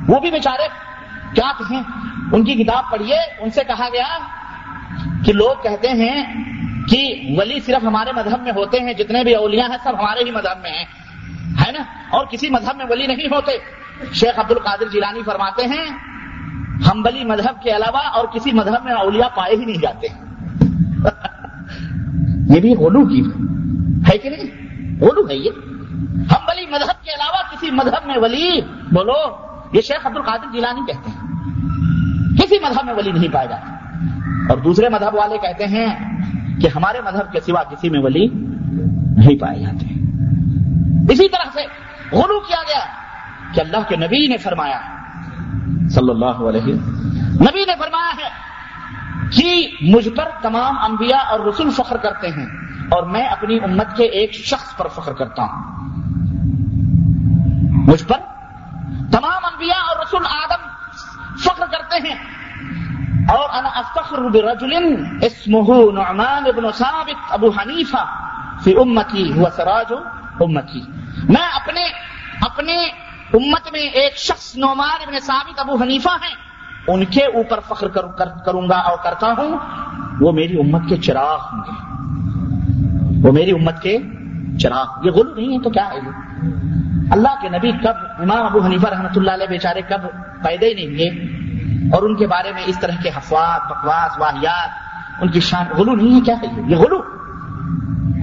وہ 0.08 0.20
بھی 0.20 0.30
بیچارے. 0.30 0.68
کیا 1.34 1.52
کہیں 1.58 1.82
ان 2.32 2.44
کی 2.44 2.54
کتاب 2.54 2.90
پڑھیے؟ 2.90 3.16
ان 3.38 3.50
سے 3.50 3.64
کہا 3.64 3.88
گیا 3.92 4.18
کہ 5.24 5.32
لوگ 5.32 5.62
کہتے 5.62 5.88
ہیں 5.88 6.44
کہ 6.88 7.34
ولی 7.38 7.60
صرف 7.60 7.84
ہمارے 7.84 8.12
مذہب 8.12 8.42
میں 8.42 8.52
ہوتے 8.52 8.80
ہیں، 8.80 8.92
جتنے 8.92 9.24
بھی 9.24 9.34
اولیاء 9.34 9.68
ہیں، 9.68 9.76
سب 9.84 10.00
ہمارے 10.00 10.24
ہی 10.24 10.30
مذہب 10.30 10.58
میں 10.62 10.70
ہیں. 10.70 10.84
ہے 11.66 11.72
نا؟ 11.72 11.84
اور 12.10 12.26
کسی 12.26 12.50
مذہب 12.50 12.76
میں 12.76 12.86
ولی 12.90 13.06
نہیں 13.06 13.26
ہوتے. 13.26 13.52
شیخ 14.12 14.38
عبد 14.38 14.50
القادر 14.50 14.88
جیلانی 14.88 15.20
فرماتے 15.26 15.66
ہیں 15.66 15.86
ہم 16.90 17.02
بلی 17.02 17.24
مذہب 17.24 17.62
کے 17.62 17.70
علاوہ 17.70 17.98
اور 17.98 18.24
کسی 18.24 18.52
مذہب 18.52 18.84
میں 18.84 18.92
اولیاء 18.92 19.28
پائے 19.28 19.56
ہی 19.56 19.64
نہیں 19.64 19.76
جاتے. 19.76 20.06
یہ 22.54 22.60
بھی 22.60 22.74
غلو 22.74 23.06
کی 23.06 23.22
ہے 24.12 24.18
کہ 24.18 24.30
نہیں؟ 24.30 24.65
غلو 25.00 25.28
ہے 25.28 25.36
یہ 25.36 25.50
ہم 26.32 26.44
بلی 26.46 26.66
مذہب 26.66 27.04
کے 27.04 27.10
علاوہ 27.10 27.42
کسی 27.52 27.70
مذہب 27.70 28.06
میں 28.06 28.14
ولی 28.22 28.60
بولو، 28.92 29.36
یہ 29.72 29.80
شیخ 29.80 30.06
عبد 30.06 30.16
القادر 30.16 30.52
جیلانی 30.52 30.92
کہتے 30.92 31.10
ہیں۔ 31.10 31.20
کسی 32.38 32.58
مذہب 32.62 32.84
میں 32.84 32.94
ولی 32.94 33.12
نہیں 33.12 33.34
پائے 33.34 33.48
جاتے 33.48 33.72
اور 34.48 34.58
دوسرے 34.58 34.88
مذہب 34.88 35.14
والے 35.14 35.38
کہتے 35.38 35.66
ہیں 35.66 35.86
کہ 36.60 36.68
ہمارے 36.76 37.00
مذہب 37.00 37.32
کے 37.32 37.40
سوا 37.40 37.62
کسی 37.62 37.90
میں 37.90 38.00
ولی 38.00 38.28
نہیں 39.16 39.40
پائے 39.40 39.60
جاتے۔ 39.60 39.86
اسی 41.12 41.28
طرح 41.28 41.50
سے 41.54 41.60
غلو 42.12 42.40
کیا 42.40 42.62
گیا 42.68 42.84
کہ 43.54 43.60
اللہ 43.60 43.88
کے 43.88 43.96
نبی 43.96 44.26
نے 44.26 44.36
فرمایا، 44.36 44.80
صلی 45.88 46.10
اللہ 46.10 46.42
علیہ، 46.48 46.74
نبی 47.40 47.64
نے 47.64 47.74
فرمایا 47.78 48.24
ہے 48.24 48.28
کہ 49.36 49.70
مجھ 49.80 50.08
پر 50.08 50.24
تمام 50.42 50.78
انبیاء 50.78 51.30
اور 51.30 51.40
رسول 51.40 51.70
فخر 51.70 51.96
کرتے 51.96 52.28
ہیں۔ 52.28 52.65
اور 52.90 53.02
میں 53.02 53.26
اپنی 53.26 53.58
امت 53.62 53.96
کے 53.96 54.04
ایک 54.04 54.32
شخص 54.32 54.76
پر 54.76 54.88
فخر 54.88 55.12
کرتا 55.12 55.42
ہوں۔ 55.42 55.62
مجھ 57.70 58.04
پر 58.04 58.16
تمام 59.12 59.44
انبیاء 59.44 59.88
اور 59.88 59.96
رسول 60.02 60.26
آدم 60.26 60.66
فخر 61.38 61.66
کرتے 61.66 62.08
ہیں۔ 62.08 62.36
اور 63.28 63.48
انا 63.52 63.68
افخر 63.68 64.18
برجل 64.18 64.72
اسمه 65.22 65.76
نعمان 65.94 66.42
ابن 66.46 66.72
ثابت 66.72 67.32
ابو 67.32 67.48
حنیفہ 67.48 68.04
فی 68.64 68.74
امتی 68.76 69.32
ہوا 69.32 69.50
سراج 69.50 69.92
امتی۔ 70.40 70.80
میں 71.28 71.48
اپنے 71.48 71.84
اپنے 72.40 72.84
امت 73.34 73.72
میں 73.72 73.80
ایک 73.80 74.16
شخص 74.16 74.56
نعمان 74.56 75.08
ابن 75.08 75.18
ثابت 75.18 75.60
ابو 75.60 75.82
حنیفہ 75.82 76.08
ہیں۔ 76.08 76.34
ان 76.88 77.04
کے 77.04 77.24
اوپر 77.24 77.60
فخر 77.68 77.88
کروں 78.44 78.68
گا 78.68 78.76
اور 78.76 78.98
کرتا 79.02 79.26
ہوں۔ 79.26 79.58
وہ 80.20 80.32
میری 80.32 80.60
امت 80.60 80.82
کے 80.88 80.96
چراغ 80.96 81.38
ہوں 81.52 81.60
گے۔ 81.60 81.96
وہ 83.26 83.32
میری 83.32 83.50
امت 83.50 83.82
کے 83.82 83.98
چراغ، 84.58 85.06
یہ 85.06 85.10
غلو 85.10 85.34
نہیں 85.34 85.58
ہے 85.58 85.62
تو 85.62 85.70
کیا 85.70 85.88
ہے؟ 85.88 85.96
یہ 85.96 86.10
اللہ 87.10 87.28
کے 87.42 87.48
نبی 87.48 87.72
کب 87.72 87.94
امام 88.18 88.46
ابو 88.46 88.64
حنیفہ 88.64 88.86
رحمۃ 88.86 89.16
اللہ 89.16 89.30
علیہ 89.30 89.46
بیچارے 89.46 89.80
کب 89.88 90.00
پیدا 90.44 90.66
ہی 90.66 90.74
نہیں 90.74 90.86
ہوئے؟ 90.86 91.08
اور 91.94 92.02
ان 92.02 92.16
کے 92.16 92.26
بارے 92.26 92.52
میں 92.52 92.62
اس 92.66 92.80
طرح 92.80 93.02
کے 93.02 93.08
حفاظ، 93.08 93.70
بکواس 93.70 94.18
واحیات 94.18 94.68
ان 95.22 95.30
کی 95.30 95.40
شان 95.40 95.66
غلو 95.76 95.94
نہیں 95.94 96.14
ہے، 96.14 96.20
کیا 96.20 96.34
ہے؟ 96.42 96.46
یہ 96.66 96.76
غلو۔ 96.76 96.98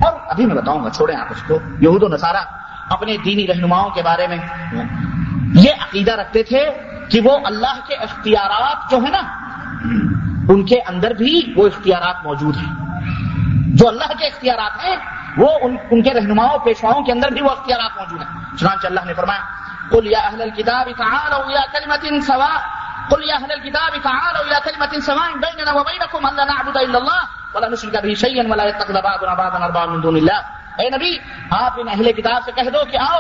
اور 0.05 0.19
ابھی 0.27 0.45
میں 0.45 0.55
بتاؤں 0.55 0.83
گا، 0.83 0.89
چھوڑیں 0.89 1.15
آپ 1.15 1.27
اس 1.29 1.43
کو۔ 1.47 1.59
یہود 1.79 2.03
و 2.03 2.07
نصارہ 2.07 2.37
اپنے 2.89 3.17
دینی 3.25 3.47
رہنماؤں 3.47 3.89
کے 3.89 4.01
بارے 4.01 4.27
میں 4.27 4.37
یہ 5.53 5.71
عقیدہ 5.71 6.11
رکھتے 6.11 6.43
تھے 6.43 6.69
کہ 7.09 7.21
وہ 7.23 7.37
اللہ 7.45 7.79
کے 7.87 7.93
اختیارات 7.95 8.91
جو 8.91 8.97
ہے 8.97 9.09
نا، 9.09 9.21
ان 10.49 10.65
کے 10.65 10.75
اندر 10.75 11.11
بھی 11.11 11.53
وہ 11.55 11.67
اختیارات 11.67 12.15
موجود 12.23 12.57
ہیں۔ 12.57 12.83
جو 13.73 13.87
اللہ 13.87 14.13
کے 14.19 14.25
اختیارات 14.25 14.83
ہیں 14.83 14.95
وہ 15.37 15.49
ان, 15.61 15.75
ان 15.91 16.01
کے 16.01 16.13
رہنماؤں 16.13 16.59
پیشواؤں 16.59 17.03
کے 17.03 17.11
اندر 17.11 17.29
بھی 17.31 17.41
وہ 17.41 17.49
اختیارات 17.49 17.97
موجود 17.97 18.21
ہیں۔ 18.21 18.57
چنانچہ 18.57 18.87
اللہ 18.87 18.99
نے 19.05 19.13
فرمایا 19.13 19.41
قل 19.89 20.07
یا 20.07 20.19
اہل 20.19 20.41
الكتاب 20.41 20.89
تعالوا 20.97 21.45
الى 21.45 21.61
كلمه 21.73 22.19
سواء۔ 22.19 22.57
قل 23.09 23.23
يا 23.29 23.35
اهل 23.35 23.51
الكتاب 23.51 23.93
تعالوا 24.03 24.41
الى 24.41 24.57
كلمه 24.63 24.99
سواء 24.99 25.29
بيننا 25.35 25.71
وبينكم 25.71 26.25
الا 26.25 26.43
نعبد 26.43 26.77
الا 26.77 26.97
الله 26.97 27.21
ولا 27.53 27.67
نشرك 27.67 28.01
به 28.03 28.13
شيئا 28.13 28.43
ولا 28.53 28.63
يتخذ 28.63 28.93
بعضنا 29.03 29.33
بعضا 29.33 29.65
اربابا 29.65 29.93
من 29.93 30.03
دون 30.03 30.15
الله۔ 30.15 30.39
اے 30.77 30.89
نبی 30.89 31.17
آپ 31.51 31.71
ان 31.77 31.87
اہل 31.87 32.11
کتاب 32.11 32.43
سے 32.45 32.51
کہہ 32.51 32.69
دو 32.69 32.85
کہ 32.91 32.97
آؤ 32.97 33.19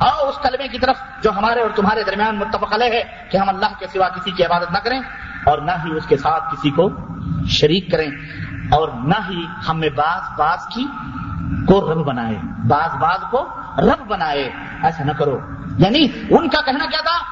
آؤ 0.00 0.28
اس 0.28 0.38
کلمے 0.42 0.68
کی 0.68 0.78
طرف 0.78 0.96
جو 1.22 1.30
ہمارے 1.30 1.60
اور 1.60 1.70
تمہارے 1.76 2.02
درمیان 2.02 2.38
متفق 2.38 2.74
علیہ 2.74 2.92
ہے 2.92 3.28
کہ 3.30 3.36
ہم 3.36 3.48
اللہ 3.48 3.78
کے 3.78 3.86
سوا 3.86 4.08
کسی 4.08 4.30
کی 4.30 4.44
عبادت 4.44 4.70
نہ 4.70 4.78
کریں 4.78 5.00
اور 5.44 5.58
نہ 5.58 5.72
ہی 5.84 5.96
اس 5.96 6.06
کے 6.06 6.16
ساتھ 6.16 6.44
کسی 6.52 6.70
کو 6.70 6.90
شریک 7.48 7.90
کریں۔ 7.90 8.10
اور 8.70 8.88
نہ 8.88 9.14
ہی 9.28 9.46
ہمیں 9.68 9.88
باز 9.88 10.22
باز 10.36 10.66
کی 10.74 10.86
کو 11.68 11.92
رب 11.92 11.96
بنائے 11.96 12.34
باز 12.68 12.96
باز 12.96 13.18
کو 13.30 13.48
رب 13.78 14.06
بنائے، 14.06 14.50
ایسا 14.82 15.04
نہ 15.04 15.12
کرو۔ 15.12 15.38
یعنی 15.78 16.08
ان 16.30 16.48
کا 16.48 16.60
کہنا 16.60 16.84
کیا 16.86 17.00
تھا؟ 17.00 17.30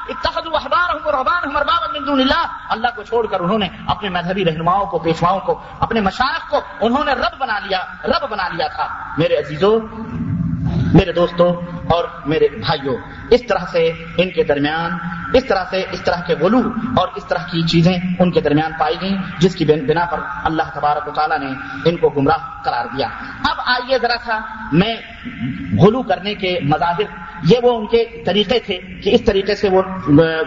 من 1.93 2.07
دون 2.07 2.19
اللہ۔ 2.19 2.45
اللہ 2.69 2.87
کو 2.95 3.03
چھوڑ 3.03 3.25
کر 3.25 3.39
انہوں 3.39 3.57
نے 3.57 3.69
اپنے 3.87 4.09
مذہبی 4.09 4.45
رہنماؤں 4.45 4.85
کو، 4.85 4.99
پیشواؤں 4.99 5.39
کو، 5.39 5.61
اپنے 5.79 6.01
مشاق 6.01 6.49
کو 6.49 6.61
انہوں 6.81 7.03
نے 7.05 7.13
رب 7.13 7.39
بنا 7.39 7.59
لیا، 7.59 7.79
رب 8.03 8.29
بنا 8.29 8.47
لیا 8.47 8.67
تھا۔ 8.67 8.87
میرے 9.17 9.37
عزیزوں 9.37 9.79
میرے 10.93 11.11
دوستوں 11.13 11.53
اور 11.93 12.03
میرے 12.25 12.47
بھائیوں، 12.47 12.97
اس 13.29 13.47
طرح 13.47 13.65
سے 13.71 13.91
ان 14.17 14.29
کے 14.29 14.43
درمیان، 14.43 14.91
اس 15.33 15.45
طرح 15.45 15.63
سے 15.69 15.83
اس 15.91 16.01
طرح 16.01 16.21
کے 16.27 16.35
غلو 16.35 16.61
اور 16.97 17.07
اس 17.15 17.25
طرح 17.25 17.39
کی 17.39 17.61
چیزیں 17.61 17.97
ان 18.19 18.31
کے 18.31 18.41
درمیان 18.41 18.71
پائی 18.79 18.95
گئیں، 19.01 19.17
جس 19.39 19.55
کی 19.55 19.65
بنا 19.65 20.05
پر 20.05 20.19
اللہ 20.43 20.63
تبارک 20.73 21.07
و 21.07 21.11
تعالیٰ 21.11 21.39
نے 21.39 21.51
ان 21.85 21.97
کو 21.97 22.09
گمراہ 22.09 22.63
قرار 22.63 22.85
دیا۔ 22.97 23.07
اب 23.49 23.55
آئیے 23.65 23.97
ذرا 24.01 24.15
تھا 24.23 24.39
میں 24.71 24.95
غلو 25.81 26.01
کرنے 26.01 26.35
کے 26.35 26.59
مظاہر۔ 26.63 27.29
یہ 27.43 27.57
وہ 27.63 27.79
ان 27.79 27.87
کے 27.87 28.23
طریقے 28.25 28.59
تھے 28.59 28.77
کہ 29.03 29.15
اس 29.15 29.21
طریقے 29.25 29.55
سے 29.55 29.69
وہ 29.69 29.81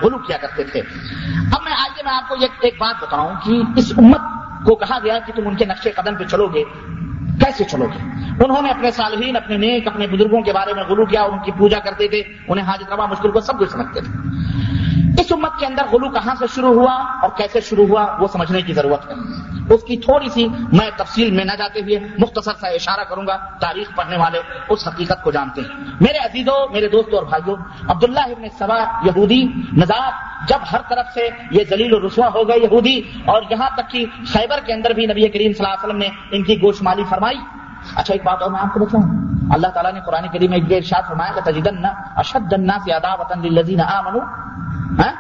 غلو 0.02 0.18
کیا 0.18 0.36
کرتے 0.36 0.64
تھے۔ 0.64 0.80
اب 1.52 1.62
میں 1.64 1.72
آئیے 1.72 2.02
میں 2.04 2.12
آپ 2.12 2.28
کو 2.28 2.34
ایک 2.60 2.74
بات 2.80 3.02
بتاؤں 3.02 3.34
کہ 3.44 3.62
اس 3.76 3.92
امت 3.96 4.20
کو 4.66 4.74
کہا 4.74 4.98
گیا 5.04 5.18
کہ 5.18 5.32
تم 5.32 5.48
ان 5.48 5.56
کے 5.56 5.64
نقشے 5.64 5.90
قدم 5.90 6.14
پہ 6.14 6.24
چلو 6.24 6.46
گے۔ 6.46 6.64
کیسے 7.44 7.64
چلو 7.64 7.84
گے؟ 7.84 7.98
انہوں 8.44 8.62
نے 8.62 8.70
اپنے 8.70 8.90
صالحین، 8.90 9.36
اپنے 9.36 9.56
نیک، 9.56 9.86
اپنے 9.86 10.06
بزرگوں 10.06 10.42
کے 10.42 10.52
بارے 10.52 10.74
میں 10.74 10.84
غلو 10.84 11.06
کیا، 11.06 11.22
ان 11.22 11.38
کی 11.38 11.52
پوجا 11.52 11.78
کرتے 11.78 12.08
تھے، 12.08 12.22
انہیں 12.48 12.66
حاجت 12.66 12.92
روا 12.92 13.06
مشکل 13.06 13.30
کو 13.30 13.40
سب 13.40 13.58
کچھ 13.58 13.70
سمجھتے 13.70 14.00
تھے۔ 14.00 14.18
اس 15.22 15.32
امت 15.32 15.60
کے 15.60 15.66
اندر 15.66 15.82
غلو 15.92 16.08
کہاں 16.08 16.34
سے 16.38 16.44
شروع 16.54 16.74
ہوا 16.74 16.92
اور 16.92 17.30
کیسے 17.36 17.60
شروع 17.60 17.86
ہوا 17.86 18.16
وہ 18.20 18.26
سمجھنے 18.26 18.62
کی 18.62 18.72
ضرورت 18.72 19.10
ہے۔ 19.10 19.14
اس 19.70 19.82
کی 19.82 19.96
تھوڑی 19.96 20.28
سی 20.28 20.48
میں 20.72 20.90
تفصیل 20.96 21.30
میں 21.30 21.44
نہ 21.44 21.52
جاتے 21.58 21.80
ہوئے 21.80 21.98
مختصر 22.18 22.52
سا 22.60 22.68
اشارہ 22.68 23.04
کروں 23.04 23.26
گا 23.26 23.36
تاریخ 23.36 23.96
پڑھنے 23.96 24.16
والے 24.16 24.40
اس 24.68 24.88
حقیقت 24.88 25.24
کو 25.24 25.30
جانتے 25.30 25.60
ہیں۔ 25.60 25.84
میرے 26.00 26.18
عزیزوں، 26.18 26.72
میرے 26.72 26.88
دوستوں 26.88 27.18
اور 27.18 27.26
بھائیوں، 27.26 27.56
عبداللہ 27.88 28.20
ابن 28.20 28.48
سوا 28.58 28.84
یہودی 29.04 29.44
نژاد 29.72 30.12
جب 30.48 30.58
ہر 30.72 30.80
طرف 30.88 31.06
سے 31.14 31.28
یہ 31.50 31.64
ذلیل 31.70 31.94
و 31.94 32.06
رسوا 32.06 32.28
ہو 32.34 32.48
گئے 32.48 32.58
یہودی 32.58 33.00
اور 33.24 33.42
یہاں 33.50 33.70
تک 33.76 33.90
کہ 33.90 34.06
خیبر 34.32 34.60
کے 34.66 34.72
اندر 34.72 34.90
بھی 34.90 35.06
نبی 35.06 35.28
کریم 35.28 35.52
صلی 35.52 35.66
اللہ 35.66 35.74
علیہ 35.74 35.84
وسلم 35.84 35.96
نے 35.96 36.08
ان 36.36 36.42
کی 36.42 36.62
گوشت 36.62 36.82
مالی 36.82 37.02
فرمائی۔ 37.08 37.38
اچھا 37.96 38.14
ایک 38.14 38.24
بات 38.24 38.42
اور 38.42 38.50
میں 38.50 38.60
آپ 38.60 38.74
کو 38.74 38.80
بتاؤں۔ 38.80 39.02
اللہ 39.50 39.66
تعالیٰ 39.66 39.92
نے 39.92 40.00
قرآن 40.06 40.24
کریم 40.32 40.50
میں 40.50 40.58
یہ 40.68 40.76
ارشاد 40.76 41.02
فرمایا 41.08 41.32
کہ 41.32 41.50
تجدن 41.50 41.84
اشد 42.16 42.52
الناس 42.52 42.88
عداوة 42.88 43.44
للذین 43.44 43.80
آمنوا 43.80 44.24
ہاں؟ 45.04 45.12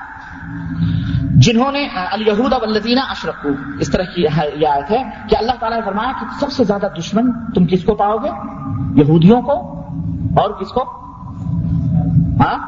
جنہوں 1.42 1.72
نے 1.72 1.86
الیہود 1.86 2.52
والذین 2.52 2.98
اشرکو۔ 2.98 3.48
اس 3.80 3.90
طرح 3.90 4.02
کی 4.02 4.22
یہ 4.54 4.66
آیت 4.66 4.90
ہے 4.90 5.10
کہ 5.28 5.36
اللہ 5.36 5.52
تعالیٰ 5.60 5.78
نے 5.78 5.84
فرمایا 5.84 6.12
کہ 6.20 6.40
سب 6.40 6.52
سے 6.52 6.64
زیادہ 6.64 6.86
دشمن 6.98 7.32
تم 7.54 7.66
کس 7.66 7.84
کو 7.84 7.94
پاؤ 7.94 8.16
گے؟ 8.16 8.28
یہودیوں 9.00 9.42
کو۔ 9.42 9.52
اور 10.40 10.50
کس 10.50 10.68
کو؟ 10.68 10.82
ہاں 12.40 12.58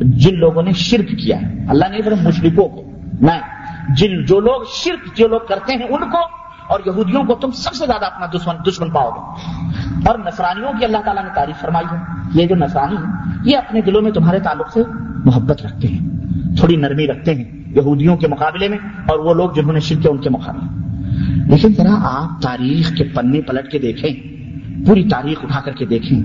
جن 0.00 0.38
لوگوں 0.38 0.62
نے 0.62 0.72
شرک 0.72 1.08
کیا 1.08 1.42
ہے۔ 1.42 1.66
اللہ 1.68 1.84
نے 1.88 2.02
پھر 2.02 2.12
مشرکوں 2.22 2.68
کو۔ 2.68 2.82
میں، 3.20 3.40
جن، 3.88 4.24
جو 4.24 4.40
لوگ 4.40 4.62
شرک، 4.68 5.16
جو 5.16 5.28
لوگ 5.28 5.40
کرتے 5.48 5.74
ہیں 5.74 5.88
ان 5.88 6.10
کو 6.10 6.18
اور 6.66 6.80
یہودیوں 6.86 7.24
کو 7.24 7.34
تم 7.34 7.50
سب 7.50 7.74
سے 7.74 7.86
زیادہ 7.86 8.04
اپنا 8.04 8.26
دشمن 8.26 8.54
دشمن 8.68 8.90
پاؤ 8.90 9.10
گے۔ 9.10 9.20
اور 10.08 10.18
نصرانیوں 10.18 10.72
کی 10.78 10.84
اللہ 10.84 10.98
تعالیٰ 11.04 11.24
نے 11.24 11.30
تعریف 11.34 11.56
فرمائی 11.56 11.86
ہے، 11.92 11.96
یہ 12.34 12.46
جو 12.46 12.54
نصرانی 12.56 12.96
ہیں، 12.96 13.12
یہ 13.44 13.58
اپنے 13.58 13.80
دلوں 13.80 14.02
میں 14.02 14.10
تمہارے 14.10 14.38
تعلق 14.38 14.72
سے 14.72 14.82
محبت 15.24 15.62
رکھتے 15.62 15.88
ہیں۔ 15.88 16.31
تھوڑی 16.56 16.76
نرمی 16.76 17.06
رکھتے 17.06 17.34
ہیں 17.34 17.44
یہودیوں 17.66 18.16
کے 18.16 18.28
مقابلے 18.28 18.68
میں 18.68 18.78
اور 19.08 19.18
وہ 19.18 19.34
لوگ 19.34 19.50
جنہوں 19.50 19.72
نے 19.72 19.80
شرک 19.80 20.06
ان 20.10 20.18
کے 20.18 20.30
مقابلے 20.30 20.82
لیکن 21.50 21.68
ذرا 21.68 21.94
آپ 22.02 22.42
تاریخ 22.42 22.96
کے 22.96 23.04
پنے 23.04 23.40
پلٹ 23.40 23.70
کے 23.70 23.78
دیکھیں، 23.78 24.10
پوری 24.86 25.08
تاریخ 25.08 25.38
اٹھا 25.42 25.60
کر 25.60 25.72
کے 25.72 25.86
دیکھیں۔ 25.86 26.20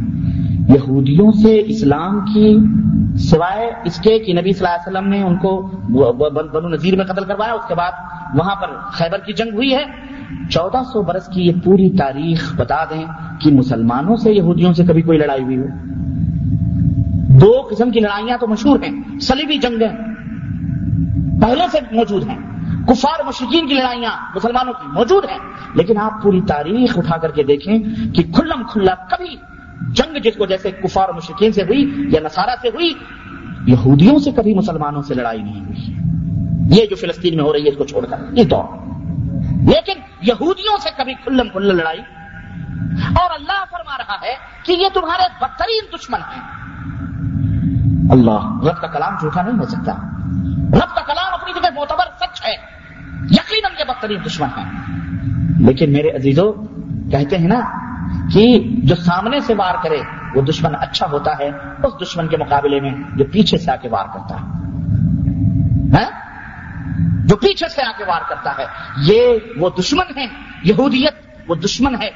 یہودیوں 0.69 1.31
سے 1.31 1.61
اسلام 1.65 2.19
کی 2.19 2.57
سوائے 3.17 3.71
اس 3.85 3.99
کے 3.99 4.19
کہ 4.19 4.33
نبی 4.33 4.53
صلی 4.53 4.67
اللہ 4.67 4.77
علیہ 4.77 4.97
وسلم 4.97 5.09
نے 5.09 5.23
ان 5.23 5.37
کو 5.37 5.61
بنو 6.53 6.67
نذیر 6.69 6.95
میں 6.95 7.05
قتل 7.05 7.23
کروایا، 7.23 7.53
اس 7.53 7.67
کے 7.67 7.75
بعد 7.75 7.91
وہاں 8.33 8.55
پر 8.55 8.67
خیبر 8.91 9.17
کی 9.17 9.33
جنگ 9.33 9.53
ہوئی 9.53 9.73
ہے۔ 9.73 9.83
چودہ 10.49 10.81
سو 10.93 11.01
برس 11.01 11.27
کی 11.27 11.41
یہ 11.41 11.51
پوری 11.63 11.89
تاریخ 11.89 12.55
بتا 12.55 12.83
دیں 12.83 13.05
کہ 13.39 13.51
مسلمانوں 13.51 14.15
سے 14.15 14.31
یہودیوں 14.31 14.73
سے 14.73 14.83
کبھی 14.83 15.01
کوئی 15.01 15.17
لڑائی 15.17 15.43
ہوئی 15.43 15.57
ہو۔ 15.57 15.65
دو 17.39 17.67
قسم 17.71 17.91
کی 17.91 17.99
لڑائیاں 17.99 18.37
تو 18.37 18.47
مشہور 18.47 18.79
ہیں 18.79 19.19
سلیبی 19.19 19.57
جنگیں 19.57 20.06
پہلے 21.41 21.65
سے 21.71 21.79
موجود 21.91 22.27
ہیں۔ 22.27 22.37
کفار 22.87 23.23
مشرقین 23.25 23.67
کی 23.67 23.73
لڑائیاں 23.73 24.11
مسلمانوں 24.35 24.73
کی 24.73 24.87
موجود 24.87 25.25
ہیں۔ 25.25 25.37
لیکن 25.73 25.97
آپ 25.97 26.23
پوری 26.23 26.41
تاریخ 26.41 26.97
اٹھا 26.97 27.17
کر 27.17 27.31
کے 27.31 27.43
دیکھیں 27.43 27.79
کہ 28.15 28.23
کھلم 28.23 28.63
کھلا 28.63 28.93
کبھی 28.95 29.35
جنگ 29.91 30.17
جس 30.23 30.35
کو 30.37 30.45
جیسے 30.45 30.71
کفار 30.71 31.09
مشرقین 31.09 31.51
سے 31.51 31.61
ہوئی 31.61 31.93
یا 31.97 32.21
نصارہ 32.21 32.49
سے 32.61 32.67
ہوئی، 32.67 32.93
یہودیوں 33.67 34.19
سے 34.19 34.31
کبھی 34.31 34.55
مسلمانوں 34.55 35.01
سے 35.01 35.13
لڑائی 35.13 35.41
نہیں 35.41 35.65
ہوئی۔ 35.65 35.95
یہ 36.79 36.85
جو 36.85 36.95
فلسطین 36.95 37.35
میں 37.35 37.43
ہو 37.43 37.53
رہی 37.53 37.63
ہے، 37.63 37.69
اس 37.69 37.77
کو 37.77 37.85
چھوڑ 37.85 38.05
کر۔ 38.05 38.17
یہ 38.31 38.43
دور 38.43 38.63
لیکن 39.61 39.93
یہودیوں 40.21 40.77
سے 40.77 40.89
کبھی 40.97 41.13
کھلم 41.13 41.49
کھلا 41.49 41.73
لڑائی۔ 41.73 41.99
اور 43.19 43.31
اللہ 43.33 43.63
فرما 43.71 43.97
رہا 43.97 44.15
ہے 44.21 44.35
کہ 44.63 44.71
یہ 44.71 44.87
تمہارے 44.93 45.23
بدترین 45.41 45.95
دشمن 45.95 46.19
ہیں۔ 46.35 46.66
اللہ۔ 48.11 48.67
رب 48.69 48.81
کا 48.81 48.87
کلام 48.87 49.15
جھوٹا 49.19 49.41
نہیں 49.41 49.57
ہو 49.59 49.65
سکتا۔ 49.65 49.91
رب 50.77 50.95
کا 50.95 51.01
کلام 51.01 51.33
اپنی 51.33 51.53
جگہ 51.53 51.69
معتبر 51.75 52.05
سچ 52.19 52.45
ہے۔ 52.45 52.55
یقیناً 53.29 53.71
یہ 53.79 53.83
بدترین 53.87 54.17
دشمن 54.25 54.47
ہے۔ 54.57 54.63
لیکن 55.67 55.93
میرے 55.93 56.09
عزیزوں 56.09 56.53
کہتے 57.11 57.37
ہیں 57.37 57.47
نا 57.47 57.59
کہ 58.33 58.63
جو 58.83 58.95
سامنے 58.95 59.39
سے 59.39 59.53
وار 59.53 59.75
کرے، 59.83 59.97
وہ 60.35 60.41
دشمن 60.41 60.75
اچھا 60.75 61.05
ہوتا 61.11 61.31
ہے 61.39 61.49
اس 61.83 61.93
دشمن 62.01 62.27
کے 62.27 62.37
مقابلے 62.37 62.79
میں 62.79 62.91
جو 63.15 63.25
پیچھے 63.25 63.57
سے 63.57 63.71
آ 63.71 63.75
کے 63.75 63.89
وار 63.89 64.05
کرتا 64.13 64.35
ہے۔ 64.35 64.45
ہاں؟ 65.93 66.27
جو 67.27 67.35
پیچھے 67.35 67.69
سے 67.69 67.81
آ 67.81 67.91
کے 67.97 68.03
وار 68.07 68.21
کرتا 68.29 68.51
ہے۔ 68.57 68.65
یہ 68.97 69.39
وہ 69.57 69.69
دشمن 69.79 70.17
ہے 70.17 70.27
یہودیت 70.63 71.26
وہ 71.47 71.55
دشمن 71.55 72.01
ہے۔ 72.01 72.09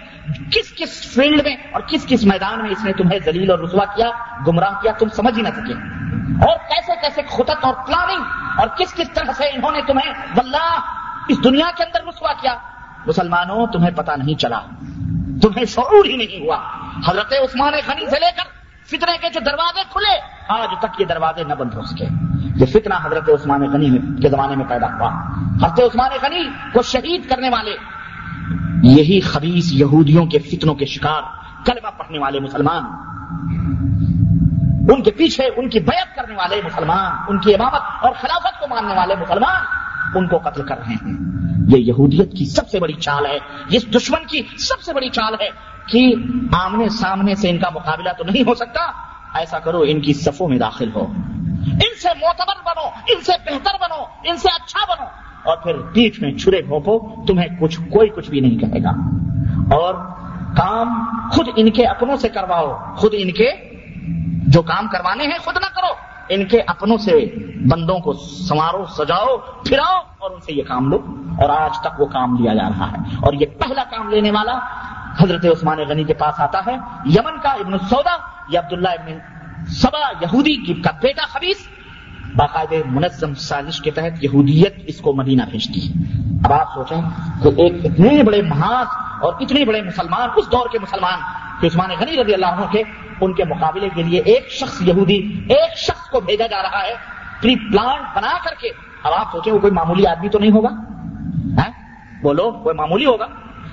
کس 0.52 0.74
کس 0.78 1.14
فیلڈ 1.14 1.44
میں 1.44 1.56
اور 1.72 1.82
کس 1.82 2.06
کس 2.08 2.24
میدان 2.24 2.62
میں 2.62 2.70
اس 2.70 2.84
نے 2.84 2.94
تمہیں 2.94 3.20
دلیل 3.20 3.52
اور 3.52 3.60
رسوا 3.60 3.86
کیا، 3.86 4.10
گمراہ 4.48 4.82
کیا، 4.82 4.92
تم 4.92 5.10
سمجھ 5.10 5.38
ہی 5.38 5.42
نہ 5.42 5.50
سکے۔ 5.50 5.74
اور 6.48 6.58
کیسے 6.58 6.92
کیسے 7.02 7.22
خطت 7.30 7.66
اور 7.66 7.74
پلاننگ 7.88 8.24
اور 8.58 8.68
کس 8.68 8.94
کس 8.94 9.10
طرح 9.14 9.32
سے 9.32 9.44
انہوں 9.44 9.72
نے 9.72 9.82
تمہیں 9.88 10.14
واللہ 10.36 10.80
اس 11.30 11.44
دنیا 11.44 11.66
کے 11.78 11.84
اندر 11.84 12.00
رسوا 12.08 12.34
کیا۔ 12.34 12.56
مسلمانوں، 13.06 13.68
تمہیں 13.68 13.92
پتا 13.92 14.16
نہیں 14.16 14.40
چلا۔ 14.40 14.60
تمہیں 15.42 15.66
شعور 15.66 16.06
ہی 16.06 16.18
نہیں 16.18 16.46
ہوا۔ 16.46 16.58
حضرت 17.08 17.34
عثمان 17.34 17.74
غنی 17.74 18.10
سے 18.10 18.20
لے 18.20 18.32
کر 18.38 18.44
فتنے 18.86 19.18
کے 19.22 19.30
جو 19.30 19.40
دروازے 19.46 19.82
کھلے، 19.92 20.22
آج 20.50 20.70
تک 20.80 21.02
یہ 21.02 21.06
دروازے 21.06 21.44
نہ 21.44 21.54
بند 21.54 21.74
ہو 21.74 21.82
سکے۔ 21.82 22.06
یہ 22.56 22.66
فتنہ 22.66 22.94
حضرت 23.04 23.30
عثمان 23.30 23.62
غنی 23.62 24.22
کے 24.22 24.30
زمانے 24.30 24.56
میں 24.56 24.66
پیدا 24.66 24.88
ہوا۔ 24.88 25.10
حضرت 25.56 25.80
عثمان 25.80 26.12
غنی 26.22 26.50
کو 26.74 26.82
شہید 26.82 27.30
کرنے 27.30 27.50
والے 27.50 27.78
یہی 28.84 29.22
خبیص 29.22 29.72
یہودیوں 29.72 30.26
کے 30.26 30.40
فتنوں 30.40 30.76
کے 30.76 30.86
شکار، 30.86 31.22
کلمہ 31.66 31.88
پڑھنے 31.98 32.20
والے 32.20 32.40
مسلمان۔ 32.40 32.84
ان 34.92 35.04
کے 35.04 35.12
پیچھے 35.12 35.44
ان 35.56 35.70
کی 35.70 35.80
بیعت 35.80 36.16
کرنے 36.16 36.36
والے 36.36 36.62
مسلمان، 36.66 37.12
ان 37.28 37.38
کی 37.38 37.56
امامت 37.56 37.82
اور 38.02 38.14
خلافت 38.22 38.60
کو 38.60 38.68
ماننے 38.68 38.94
والے 38.94 39.16
مسلمان 39.16 39.62
ان 40.18 40.28
کو 40.28 40.38
قتل 40.38 40.62
کر 40.64 40.78
رہے 40.78 40.94
ہیں۔ 40.94 41.32
یہ 41.68 41.78
یہودیت 41.78 42.32
کی 42.32 42.46
سب 42.46 42.70
سے 42.70 42.80
بڑی 42.80 42.94
چال 42.94 43.26
ہے 43.26 43.38
اس 43.70 43.96
دشمن 43.96 44.26
کی 44.28 44.42
سب 44.58 44.82
سے 44.82 44.94
بڑی 44.94 45.10
چال 45.10 45.34
ہے 45.42 45.50
کہ 45.88 46.14
آمنے 46.54 46.90
سامنے 46.90 47.36
سے 47.36 47.50
ان 47.50 47.58
کا 47.58 47.70
مقابلہ 47.76 48.10
تو 48.18 48.24
نہیں 48.24 48.44
ہو 48.48 48.56
سکتا۔ 48.56 48.82
ایسا 49.34 49.60
کرو، 49.60 49.84
ان 49.88 50.02
کی 50.02 50.14
صفوں 50.14 50.50
میں 50.50 50.60
داخل 50.60 50.90
ہو۔ 50.96 51.06
ان 51.66 51.96
سے 52.02 52.10
معتبر 52.22 52.62
بنو، 52.66 52.88
ان 52.88 53.22
سے 53.22 53.32
بہتر 53.46 53.72
بنو، 53.82 54.04
ان 54.24 54.38
سے 54.38 54.48
اچھا 54.56 54.94
بنو۔ 54.94 55.31
اور 55.44 55.58
پھر 55.58 55.74
پیٹھ 55.74 56.22
میں 56.22 56.32
چھرے 56.32 56.60
گھونپو 56.70 57.26
تمہیں 57.28 57.48
کچھ 57.60 57.80
کوئی 57.80 58.10
کچھ 58.10 58.30
بھی 58.30 58.40
نہیں 58.40 58.58
کہے 58.58 58.84
گا۔ 58.84 58.90
اور 59.76 59.96
کام 60.58 61.04
خود 61.32 61.48
ان 61.56 61.72
کے 61.72 61.86
اپنوں 61.86 62.18
سے 62.18 62.30
کرواؤ۔ 62.30 62.78
خود 62.96 63.14
ان 63.18 63.32
کے 63.32 63.52
جو 64.48 64.62
کام 64.62 64.88
کروانے 64.88 65.24
ہیں، 65.24 65.38
خود 65.40 65.56
نہ 65.58 65.76
کرو۔ 65.76 65.94
ان 66.30 66.46
کے 66.46 66.62
اپنوں 66.68 66.98
سے 66.98 67.36
بندوں 67.70 68.00
کو 68.00 68.14
سنوارو، 68.14 68.86
سجاؤ، 68.86 69.38
پھراؤ 69.38 70.00
اور 70.18 70.32
ان 70.32 70.40
سے 70.40 70.54
یہ 70.54 70.64
کام 70.64 70.90
لو۔ 70.90 70.96
اور 71.42 71.50
آج 71.50 71.80
تک 71.80 72.02
وہ 72.02 72.06
کام 72.06 72.36
لیا 72.36 72.54
جا 72.54 72.70
رہا 72.70 72.92
ہے۔ 72.92 72.98
اور 72.98 73.34
یہ 73.34 73.46
پہلا 73.46 73.84
کام 73.84 74.10
لینے 74.10 74.32
والا 74.32 74.60
حضرت 75.22 75.46
عثمان 75.46 75.78
غنی 75.78 76.04
کے 76.04 76.14
پاس 76.14 76.40
آتا 76.40 76.60
ہے۔ 76.68 76.76
یمن 77.06 77.38
کا 77.38 77.50
ابن 77.50 77.78
سودا 77.78 78.18
یا 78.50 78.60
عبداللہ 78.60 78.88
ابن 78.88 79.18
سبا 79.68 80.00
یہودی 80.22 80.82
کا 80.82 80.92
بیٹا 81.02 81.26
خبیص 81.26 81.58
باقاعدہ 82.36 82.76
منظم 82.86 83.34
سازش 83.34 83.82
کے 83.82 83.92
تحت 83.92 84.24
یہودیت 84.24 84.76
اس 84.88 84.98
کو 84.98 85.14
مدینہ 85.14 85.44
بھیجتی 85.50 85.88
ہے۔ 85.88 85.94
اب 86.46 86.54
آپ 86.54 86.74
سوچیں 86.74 87.02
کہ 87.44 87.62
ایک 87.62 87.86
اتنے 87.86 88.24
بڑے 88.24 88.42
محاذ 88.42 88.88
اور 89.22 89.34
اتنے 89.40 89.66
بڑے 89.66 89.82
مسلمان، 89.82 90.30
اس 90.36 90.52
دور 90.52 90.70
کے 90.72 90.80
مسلمان 90.80 91.20
کہ 91.62 91.68
عثمان 91.68 91.90
غنی 92.00 92.22
رضی 92.22 92.34
اللہ 92.34 92.46
عنہ 92.46 92.66
کے، 92.72 92.84
ان 93.22 93.34
کے 93.34 93.44
مقابلے 93.44 93.90
کے 93.96 94.04
لیے 94.04 94.22
ایک 94.26 94.52
شخص 94.52 94.82
یہودی، 94.82 95.20
ایک 95.50 95.78
شخص 95.78 96.10
کو 96.10 96.20
بھیجا 96.20 96.48
جا 96.48 96.62
رہا 96.62 96.82
ہے، 96.84 96.94
پری 97.42 97.56
پلانٹ 97.56 98.16
بنا 98.16 98.38
کر 98.44 98.54
کے۔ 98.60 98.70
اب 99.04 99.14
آپ 99.14 99.32
سوچیں 99.32 99.54
وہ 99.54 99.60
کوئی 99.60 99.74
معمولی 99.74 100.08
آدمی 100.08 100.30
تو 100.30 100.40
نہیں 100.40 100.52
ہوگا؟ 100.52 100.70
بولو 102.24 102.52
کوئی 102.52 102.76
معمولی 102.76 103.06
ہوگا؟ 103.06 103.26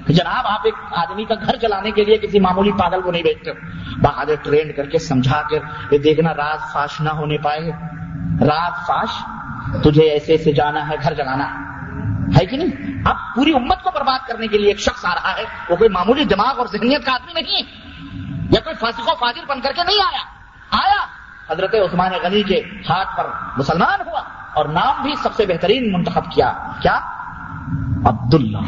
جناب، 0.09 0.47
آپ 0.47 0.61
ایک 0.65 0.75
آدمی 0.91 1.25
کا 1.25 1.35
گھر 1.35 1.57
چلانے 1.57 1.91
کے 1.91 2.05
لیے 2.05 2.17
کسی 2.19 2.41
معمولی 2.41 2.73
پاگل 2.73 3.01
کو 3.01 3.11
نہیں 3.11 3.23
بیچتے 3.23 3.51
بہادر 4.03 4.35
ٹرینڈ 4.43 4.77
کر 4.77 4.87
کے 4.87 4.99
سمجھا 4.99 5.43
کر، 5.51 5.59
یہ 5.91 5.99
دیکھنا 5.99 6.35
راز 6.35 6.73
فاش 6.73 7.01
نہ 7.01 7.11
ہونے 7.11 7.39
پائے۔ 7.39 7.71
راز 8.41 8.87
فاش، 8.87 9.09
تجھے 9.83 10.03
ایسے 10.03 10.33
ایسے 10.33 10.53
جانا 10.53 10.89
ہے، 10.89 10.95
گھر 11.03 11.15
جلانا 11.15 11.45
ہے۔ 11.45 12.47
کہ 12.47 12.57
نہیں؟ 12.57 13.03
اب 13.05 13.17
پوری 13.35 13.53
امت 13.53 13.83
کو 13.83 13.91
برباد 13.95 14.29
کرنے 14.29 14.47
کے 14.47 14.59
لیے 14.59 14.69
ایک 14.69 14.81
شخص 14.81 15.05
آ 15.05 15.15
رہا 15.15 15.37
ہے، 15.37 15.45
وہ 15.71 15.77
کوئی 15.77 15.91
معمولی 15.91 16.25
دماغ 16.25 16.59
اور 16.59 16.67
ذہنیت 16.67 17.07
کا 17.07 17.13
آدمی 17.13 17.41
نہیں، 17.41 17.63
یا 18.51 18.61
کوئی 18.61 18.75
فاسق 18.75 19.01
و 19.01 19.15
فاضر 19.15 19.45
بن 19.49 19.61
کر 19.61 19.73
کے 19.77 19.85
نہیں 19.85 20.05
آیا۔ 20.05 20.21
آیا۔ 20.71 21.07
حضرت 21.53 21.75
عثمان 21.75 22.11
غنی 22.23 22.43
کے 22.43 22.63
ہاتھ 22.91 23.17
پر 23.17 23.27
مسلمان 23.57 24.09
ہوا 24.09 24.21
اور 24.55 24.65
نام 24.65 25.03
بھی 25.03 25.13
سب 25.23 25.35
سے 25.35 25.47
بہترین 25.47 25.93
منتخب 25.93 26.33
کیا۔ 26.33 26.53
کیا؟ 26.81 27.01
عبداللہ۔ 28.05 28.59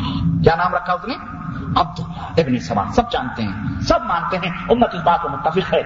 کیا 0.42 0.54
نام 0.54 0.74
رکھا 0.74 0.92
اس 0.92 1.04
نے؟ 1.04 1.14
عبداللہ 1.76 2.40
ابن 2.40 2.58
سبا 2.58 2.84
سب 2.96 3.12
جانتے 3.12 3.42
ہیں، 3.42 3.80
سب 3.80 3.98
مانتے 4.02 4.36
ہیں، 4.36 4.52
امت 4.68 4.94
اس 4.94 5.00
بات 5.04 5.22
کو 5.22 5.28
متفق 5.28 5.74
ہے۔ 5.74 5.80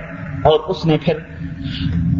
اور 0.45 0.61
اس 0.61 0.87
نے 0.87 0.97
پھر 1.05 1.15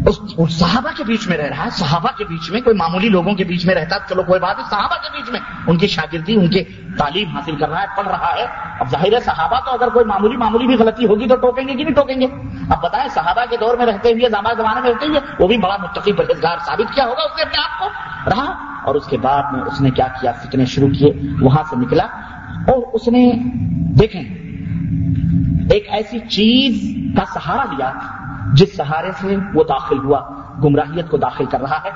اس 0.07 0.19
صحابہ 0.59 0.91
کے 0.97 1.05
بیچ 1.05 1.29
میں 1.29 1.37
رہ 1.37 1.47
رہا 1.47 1.65
ہے، 1.65 1.71
صحابہ 1.71 2.09
کے 2.19 2.25
بیچ 2.25 2.51
میں، 2.51 2.61
کوئی 2.61 2.77
معمولی 2.77 3.09
لوگوں 3.09 3.35
کے 3.35 3.45
بیچ 3.45 3.67
میں 3.67 3.75
رہتا 3.75 3.97
چلو 4.09 4.23
کوئی 4.23 4.41
بات 4.41 4.59
ہے 4.59 4.65
صحابہ 4.71 4.95
کے 4.95 5.09
بیچ 5.13 5.31
میں۔ 5.31 5.41
ان 5.67 5.79
کی 5.79 5.87
شاگردی، 5.87 6.37
ان 6.37 6.51
کے 6.51 6.65
تعلیم 6.99 7.29
حاصل 7.29 7.57
کر 7.57 7.69
رہا 7.69 7.81
ہے، 7.81 7.87
پڑھ 7.97 8.09
رہا 8.09 8.35
ہے۔ 8.37 8.47
اب 8.81 8.91
ظاہر 8.91 9.13
ہے 9.13 9.21
صحابہ 9.21 9.61
تو 9.61 9.71
اگر 9.71 9.89
کوئی 9.89 10.05
معمولی 10.05 10.37
معمولی 10.37 10.67
بھی 10.67 10.75
غلطی 10.75 11.07
ہوگی 11.07 11.29
تو 11.29 11.37
ٹوکیں 11.37 11.69
گے 11.69 11.75
کہ 11.75 11.85
نہیں 11.85 11.95
ٹوکیں 11.95 12.21
گے؟ 12.21 12.27
اب 12.71 12.83
بتائیں 12.83 13.09
صحابہ 13.09 13.41
کے 13.51 13.57
دور 13.57 13.77
میں 13.77 13.87
رہتے 13.87 14.13
ہوئے 14.13 14.29
زمانہ 14.31 14.55
زمانے 14.57 14.81
میں 14.81 14.91
رہتے 14.91 15.07
ہوئے، 15.07 15.21
وہ 15.39 15.49
بھی 15.49 15.57
بڑا 15.57 15.77
متقی 15.77 16.13
پرہیزگار 16.13 16.59
ثابت 16.67 16.95
کیا 16.95 17.05
ہوگا 17.05 17.23
اس 17.23 17.37
نے 17.37 17.43
اپنے 17.43 17.63
آپ 17.63 17.79
کو؟ 17.79 17.89
رہا۔ 18.31 18.53
اور 18.85 18.95
اس 18.95 19.07
کے 19.07 19.17
بعد 19.17 19.43
میں 19.53 19.61
اس 19.61 19.81
نے 19.81 19.91
کیا 19.91 20.07
کیا؟ 20.21 20.33
فتنے 20.33 20.65
شروع 20.65 20.89
کیے، 20.89 21.13
وہاں 21.41 21.63
سے 21.71 21.77
نکلا۔ 21.77 22.07
اور 22.67 22.83
اس 22.93 23.09
نے 23.09 23.33
دیکھیں، 23.99 24.23
ایک 25.71 25.87
ایسی 25.91 26.19
چیز 26.19 26.97
کا 27.17 27.25
سہارا 27.35 27.73
لیا 27.73 27.93
جس 28.53 28.77
سہارے 28.77 29.11
سے 29.21 29.37
وہ 29.55 29.65
داخل 29.65 29.99
ہوا، 29.99 30.21
گمراہیت 30.65 31.11
کو 31.11 31.17
داخل 31.17 31.45
کر 31.45 31.61
رہا 31.61 31.79
ہے 31.85 31.91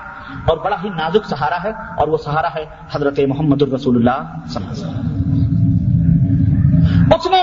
اور 0.47 0.57
بڑا 0.57 0.77
ہی 0.85 0.89
نازک 0.89 1.27
سہارا 1.27 1.59
ہے 1.65 1.71
اور 1.71 2.09
وہ 2.09 2.17
سہارا 2.17 2.49
ہے 2.55 2.65
حضرت 2.93 3.21
محمد 3.29 3.63
الرسول 3.63 3.97
اللہ 3.97 4.47
صلی 4.47 4.67
اللہ 4.67 4.87
علیہ 4.87 4.89
وسلم۔ 4.89 5.19
اس 7.15 7.27
نے 7.31 7.41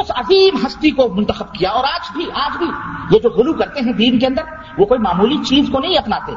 اس 0.00 0.10
عظیم 0.10 0.66
ہستی 0.66 0.90
کو 0.90 1.08
منتخب 1.14 1.52
کیا 1.52 1.70
اور 1.70 1.84
آج 1.84 2.16
بھی 2.16 2.24
آج 2.34 2.56
بھی 2.58 2.66
یہ 3.10 3.20
جو 3.22 3.30
غلو 3.30 3.52
کرتے 3.52 3.80
ہیں 3.80 3.92
دین 3.92 4.18
کے 4.18 4.26
اندر، 4.26 4.42
وہ 4.78 4.84
کوئی 4.84 5.00
معمولی 5.00 5.36
چیز 5.46 5.68
کو 5.72 5.78
نہیں 5.78 5.98
اپناتے۔ 5.98 6.32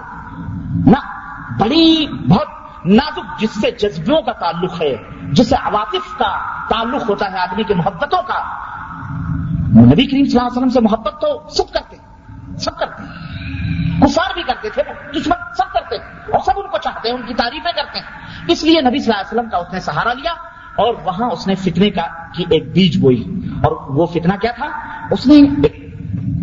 نہ، 0.91 0.99
بڑی، 1.59 2.07
بہت 2.30 2.47
نازک 2.86 3.39
جس 3.39 3.49
سے 3.61 3.71
جذبوں 3.71 4.21
کا 4.21 4.32
تعلق 4.32 4.82
ہے 4.82 4.95
جس 5.32 5.49
سے 5.49 5.55
عواطف 5.55 6.17
کا 6.17 6.38
تعلق 6.69 7.09
ہوتا 7.09 7.32
ہے 7.32 7.38
آدمی 7.38 7.63
کی 7.63 7.73
محبتوں 7.73 8.21
کا۔ 8.21 8.39
نبی 9.67 10.05
کریم 10.05 10.25
صلی 10.25 10.39
اللہ 10.39 10.47
علیہ 10.47 10.57
وسلم 10.57 10.69
سے 10.69 10.80
محبت 10.80 11.21
تو 11.21 11.49
سب 11.49 11.73
کرتے 11.73 11.97
سب 12.57 12.78
کرتے 12.78 13.03
کفار 14.01 14.34
بھی 14.34 14.43
کرتے 14.43 14.69
تھے، 14.69 14.84
دشمن 15.11 15.53
سب 15.57 15.73
کرتے 15.73 15.95
اور 15.95 16.39
سب 16.45 16.51
ان 16.55 16.67
کو 16.67 16.78
چاہتے 16.78 17.09
ہیں، 17.09 17.15
ان 17.15 17.28
کی 17.28 17.34
تعریفیں 17.34 17.71
کرتے 17.71 17.99
ہیں۔ 17.99 18.05
اس 18.47 18.63
لیے 18.63 18.82
نبی 18.82 18.99
صلی 18.99 19.13
اللہ 19.13 19.21
علیہ 19.21 19.39
وسلم 19.39 19.49
کا 19.49 19.57
اس 19.57 19.73
نے 19.73 19.80
سہارا 19.80 20.13
لیا، 20.13 20.32
اور 20.75 20.93
وہاں 21.03 21.30
اس 21.30 21.47
نے 21.47 21.55
فتنے 21.55 21.89
کا 21.89 22.07
کی 22.34 22.45
ایک 22.49 22.71
بیج 22.71 23.01
بوئی۔ 23.01 23.23
اور 23.63 23.71
وہ 23.71 24.05
فتنہ 24.05 24.34
کیا 24.41 24.51
تھا؟ 24.51 24.67
اس 25.11 25.28
نے 25.28 25.36
ایک 25.36 25.95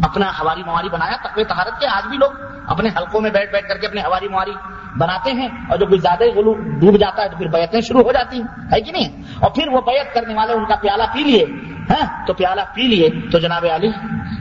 اپنا 0.05 0.26
ہواری 0.28 0.62
مواری 0.66 0.89
بنایا، 0.89 1.16
تقوی 1.16 1.45
تہارت 1.45 1.80
کے، 1.80 1.87
آج 1.87 2.07
بھی 2.07 2.18
لوگ 2.18 2.30
اپنے 2.67 2.89
حلقوں 2.99 3.21
میں 3.21 3.31
بیٹھ 3.31 3.53
بیٹھ 3.53 3.69
کر 3.69 3.79
کے 3.79 3.87
اپنے 3.87 4.01
ہواری 4.01 4.29
مواری 4.29 4.53
بناتے 4.99 5.33
ہیں 5.33 5.49
اور 5.69 5.79
جو 5.79 5.87
کوئی 5.87 6.01
زیادہ 6.01 6.25
غلو 6.37 6.53
ڈوب 6.53 6.99
جاتا 6.99 7.23
ہے 7.23 7.29
تو 7.29 7.37
پھر 7.37 7.47
بیعتیں 7.47 7.81
شروع 7.81 8.03
ہو 8.03 8.12
جاتی 8.12 8.37
ہیں۔ 8.37 8.67
ہے 8.73 8.81
کہ 8.81 8.93
نہیں؟ 8.93 9.23
اور 9.41 9.51
پھر 9.51 9.69
وہ 9.69 9.81
بیعت 9.81 10.15
کرنے 10.15 10.35
والے 10.35 10.53
ان 10.53 10.65
کا 10.65 10.75
پیالہ 10.75 11.03
پی 11.12 11.23
لیے۔ 11.23 11.47
ہاں؟ 11.91 12.27
تو 12.27 12.35
پیالہ 12.35 12.61
پی 12.75 12.83
لیے۔ 12.83 13.09
تو 13.33 13.39
جناب 13.39 13.65
علی، 13.75 13.89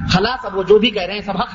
خلاص 0.09 0.45
اب 0.45 0.57
وہ 0.57 0.63
جو 0.63 0.79
بھی 0.79 0.89
کہہ 0.89 1.03
رہے 1.03 1.13
ہیں 1.13 1.21
سب 1.21 1.37
حق۔ 1.37 1.49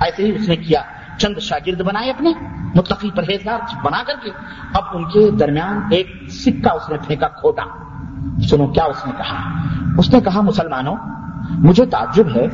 ایسے 0.00 0.24
ہی 0.24 0.34
اس 0.34 0.48
نے 0.48 0.56
کیا۔ 0.56 0.82
چند 1.18 1.38
شاگرد 1.38 1.80
بنائے 1.80 2.10
اپنے، 2.10 2.30
متقی 2.74 3.10
پرہیزگار 3.10 3.58
بنا 3.84 4.02
کر 4.06 4.14
کے۔ 4.22 4.30
اب 4.74 4.84
ان 4.92 5.04
کے 5.04 5.30
درمیان 5.30 5.88
ایک 5.90 6.12
سکہ 6.28 6.72
اس 6.72 6.88
نے 6.88 6.96
پھینکا، 7.06 7.28
کھوٹا۔ 7.28 7.62
سنو 8.48 8.66
کیا 8.66 8.84
اس 8.84 9.06
نے 9.06 9.12
کہا۔ 9.16 9.50
اس 9.98 10.14
نے 10.14 10.20
کہا، 10.20 10.40
مسلمانوں، 10.40 10.96
مجھے 11.50 11.86
تعجب 11.86 12.36
ہے 12.36 12.46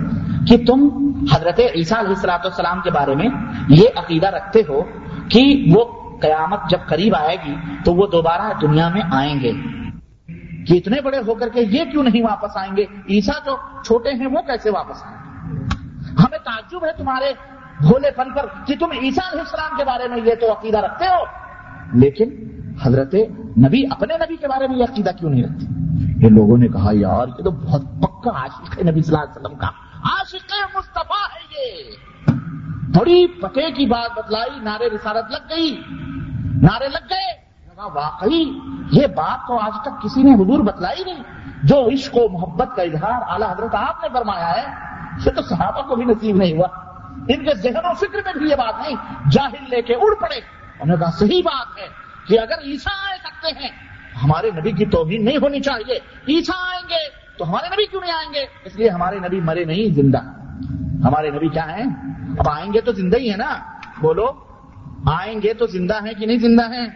کہ 0.49 0.57
تم 0.67 0.89
حضرت 1.33 1.61
عیسیٰ 1.75 1.99
علیہ 1.99 2.11
السلاۃ 2.11 2.39
والسلام 2.39 2.81
کے 2.81 2.91
بارے 2.91 3.15
میں 3.15 3.29
یہ 3.69 3.87
عقیدہ 3.97 4.27
رکھتے 4.27 4.63
ہو 4.69 4.83
کہ 5.29 5.73
وہ 5.75 5.85
قیامت 6.21 6.59
جب 6.71 6.79
قریب 6.89 7.15
آئے 7.17 7.37
گی 7.47 7.55
تو 7.85 7.95
وہ 7.95 8.07
دوبارہ 8.07 8.53
دنیا 8.61 8.89
میں 8.89 9.03
آئیں 9.13 9.41
گے۔ 9.41 9.53
کہ 10.67 10.75
اتنے 10.75 11.01
بڑے 11.01 11.19
ہو 11.19 11.35
کر 11.35 11.49
کے 11.49 11.61
یہ 11.61 11.85
کیوں 11.85 12.03
نہیں 12.03 12.23
واپس 12.23 12.57
آئیں 12.57 12.77
گے؟ 12.77 12.83
عیسیٰ 12.83 13.47
جو 13.47 13.57
چھوٹے 13.85 14.11
ہیں 14.11 14.27
وہ 14.27 14.41
کیسے 14.43 14.71
واپس 14.71 15.03
آئیں 15.03 15.17
گے؟ 15.17 15.65
ہمیں 16.19 16.39
تعجب 16.39 16.85
ہے 16.85 16.91
تمہارے 16.97 17.33
بھولے 17.81 18.11
پن 18.11 18.35
پر 18.35 18.47
کہ 18.67 18.75
تم 18.81 18.87
عیسیٰ 19.03 19.33
علیہ 19.33 19.41
السلام 19.41 19.77
کے 19.77 19.85
بارے 19.85 20.09
میں 20.09 20.19
یہ 20.25 20.35
تو 20.41 20.53
عقیدہ 20.53 20.79
رکھتے 20.79 21.05
ہو۔ 21.05 21.25
لیکن 21.93 22.31
حضرت 22.83 23.15
نبی 23.59 23.83
اپنے 23.91 24.15
نبی 24.15 24.37
کے 24.37 24.49
بارے 24.49 24.69
میں 24.69 24.77
یہ 24.77 24.85
عقیدہ 24.85 25.11
کیوں 25.19 25.31
نہیں 25.31 25.43
رکھتے؟ 25.43 25.67
یہ 26.25 26.31
لوگوں 26.31 26.59
نے 26.59 26.69
کہا، 26.69 26.91
یار، 26.93 27.29
یہ 27.29 27.45
تو 27.45 27.51
بہت 27.51 27.83
پکا 27.83 28.31
عاشق 28.41 28.79
ہے 28.79 28.91
نبی 28.91 29.03
صلی 29.03 29.17
اللہ 29.17 29.25
علیہ 29.25 29.47
وسلم 29.47 29.59
کا۔ 29.59 29.86
عاشق 30.11 30.77
مصطفیٰ 30.77 31.27
ہے 31.35 31.59
یہ۔ 31.59 31.97
بڑی 32.99 33.27
پتے 33.27 33.71
کی 33.71 33.87
بات 33.87 34.19
بتلائی، 34.19 34.61
نعرے 34.61 34.91
رسالت 34.91 35.31
لگ 35.31 35.51
گئی، 35.51 35.83
نعرے 36.63 36.89
لگ 36.89 37.07
گئے۔ 37.11 37.47
واقعی، 37.77 38.59
یہ 38.93 39.07
بات 39.07 39.49
تو 39.49 39.59
آج 39.59 39.73
تک 39.83 40.03
کسی 40.03 40.23
نے 40.23 40.35
حضور 40.35 40.65
بتلائی 40.65 41.05
نہیں۔ 41.05 41.23
جو 41.63 41.89
عشق 41.89 42.17
و 42.17 42.29
محبت 42.29 42.77
کا 42.77 42.83
اظہار 42.83 43.23
اعلیٰ 43.29 43.51
حضرت 43.51 43.75
آپ 43.75 44.03
نے 44.03 44.09
فرمایا 44.13 44.51
ہے، 44.51 44.67
یہ 45.27 45.31
تو 45.31 45.43
صحابہ 45.43 45.83
کو 45.83 45.97
بھی 45.97 46.05
نصیب 46.05 46.37
نہیں 46.37 46.53
ہوا۔ 46.53 46.69
ان 47.29 47.45
کے 47.45 47.55
ذہن 47.55 47.77
و 47.77 47.95
فکر 47.95 48.19
میں 48.25 48.33
بھی 48.33 48.51
یہ 48.51 48.57
بات 48.57 48.75
نہیں۔ 48.79 48.97
جاہل 49.31 49.65
لے 49.71 49.83
کے 49.83 49.95
اڑ 49.95 50.15
پڑے۔ 50.15 50.37
انہوں 50.81 50.97
نے 50.97 51.05
کہا، 51.05 51.11
صحیح 51.11 51.43
بات 51.45 51.79
ہے 51.79 51.89
کہ 52.29 52.41
اگر 52.41 52.59
عیسیٰ 52.59 53.09
آئے 53.09 53.19
سکتے 53.25 53.49
ہیں 53.49 53.96
ہمارے 54.25 54.51
نبی 54.51 54.73
کی 54.73 54.85
توہین 54.85 55.25
نہیں 55.25 55.37
ہونی 55.37 55.61
چاہیے۔ 55.61 55.95
عیسیٰ 56.29 56.71
آئیں 56.71 56.89
گے 56.89 57.09
تو 57.39 57.49
ہمارے 57.49 57.69
نبی 57.69 57.87
کیوں 57.87 58.01
نہیں 58.01 58.13
آئیں 58.13 58.35
گے؟ 58.35 58.47
اس 58.65 58.77
لیے 58.77 58.89
ہمارے 58.89 59.19
نبی 59.19 59.41
مرے 59.41 59.65
نہیں 59.65 59.95
زندہ۔ 59.95 60.19
ہمارے 61.07 61.31
نبی 61.31 61.49
کیا 61.49 61.77
ہیں؟ 61.77 61.85
اب 62.39 62.49
آئیں 62.49 62.73
گے 62.73 62.81
تو 62.81 62.93
زندہ 62.93 63.17
ہی 63.17 63.33
ہے 63.33 63.37
نا۔ 63.37 63.57
بولو، 64.01 64.27
آئیں 65.07 65.41
گے 65.43 65.55
تو 65.55 65.67
زندہ 65.67 65.95
ہیں 66.05 66.15
کہ 66.15 66.27
نہیں 66.27 66.39
زندہ 66.39 66.63
ہیں؟ 66.63 66.87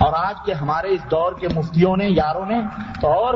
اور 0.00 0.12
آج 0.16 0.34
کے 0.44 0.52
ہمارے 0.52 0.88
اس 0.88 1.00
دور 1.10 1.32
کے 1.32 1.48
مفتیوں 1.54 1.96
نے، 1.96 2.06
یاروں 2.08 2.46
نے 2.46 2.62
تو 3.00 3.08
اور 3.08 3.34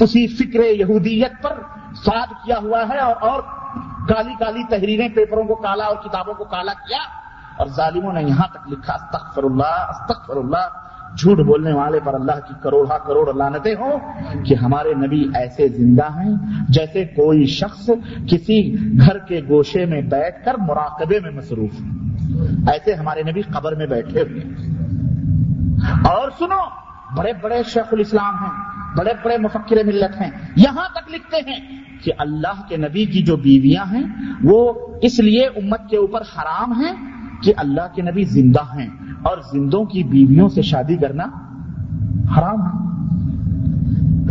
اسی 0.00 0.26
فکر 0.26 0.64
یہودیت 0.64 1.32
پر 1.42 1.58
ساد 1.94 2.26
کیا 2.44 2.58
ہوا 2.58 2.82
ہے 2.88 2.98
اور 2.98 3.16
اور 3.20 3.42
کالی 4.08 4.34
کالی 4.38 4.62
تحریریں، 4.70 5.08
پیپروں 5.08 5.44
کو 5.44 5.54
کالا 5.54 5.84
اور 5.84 5.96
کتابوں 5.96 6.34
کو 6.34 6.44
کالا 6.44 6.72
کیا۔ 6.72 7.00
اور 7.56 7.66
ظالموں 7.66 8.12
نے 8.12 8.22
یہاں 8.22 8.48
تک 8.50 8.68
لکھا، 8.68 8.92
استغفر 8.94 9.42
اللہ 9.42 9.90
استغفر 9.90 10.36
اللہ۔ 10.36 10.87
جھوٹ 11.20 11.38
بولنے 11.38 11.72
والے 11.72 12.00
پر 12.04 12.14
اللہ 12.14 12.40
کی 12.48 12.54
کروڑا 12.62 12.98
کروڑ 12.98 13.34
لانتے 13.34 13.74
ہوں 13.74 14.44
کہ 14.44 14.54
ہمارے 14.54 14.94
نبی 14.94 15.24
ایسے 15.34 15.68
زندہ 15.68 16.08
ہیں 16.16 16.34
جیسے 16.68 17.04
کوئی 17.04 17.46
شخص 17.46 17.90
کسی 18.30 18.60
گھر 19.00 19.18
کے 19.18 19.40
گوشے 19.48 19.84
میں 19.84 20.02
بیٹھ 20.02 20.44
کر 20.44 20.54
مراقبے 20.58 21.20
میں 21.20 21.30
مصروف 21.30 21.80
ایسے 22.68 22.94
ہمارے 22.94 23.22
نبی 23.22 23.42
قبر 23.42 23.74
میں 23.74 23.86
بیٹھے 23.86 24.22
ہوئے 24.22 24.42
اور 26.04 26.30
سنو، 26.38 26.60
بڑے 27.16 27.32
بڑے 27.42 27.62
شیخ 27.68 27.92
الاسلام 27.92 28.34
ہیں، 28.34 28.52
بڑے 28.96 29.12
بڑے 29.24 29.38
مفکر 29.38 29.84
ملت 29.84 30.20
ہیں۔ 30.20 30.30
یہاں 30.56 30.88
تک 30.94 31.10
لکھتے 31.14 31.36
ہیں 31.46 31.60
کہ 32.04 32.12
اللہ 32.18 32.62
کے 32.68 32.76
نبی 32.76 33.04
کی 33.04 33.22
جو 33.22 33.36
بیویاں 33.36 33.84
ہیں، 33.92 34.02
وہ 34.44 34.72
اس 35.02 35.18
لیے 35.18 35.46
امت 35.46 35.88
کے 35.90 35.96
اوپر 35.96 36.20
حرام 36.20 36.72
ہیں 36.72 36.94
کہ 37.42 37.52
اللہ 37.56 37.94
کے 37.94 38.02
نبی 38.02 38.24
زندہ 38.24 38.78
ہیں 38.78 38.88
اور 39.22 39.38
زندوں 39.52 39.84
کی 39.84 40.02
بیویوں 40.02 40.48
سے 40.48 40.62
شادی 40.62 40.96
کرنا 40.96 41.24
حرام 42.38 42.62
ہے۔ 42.62 42.88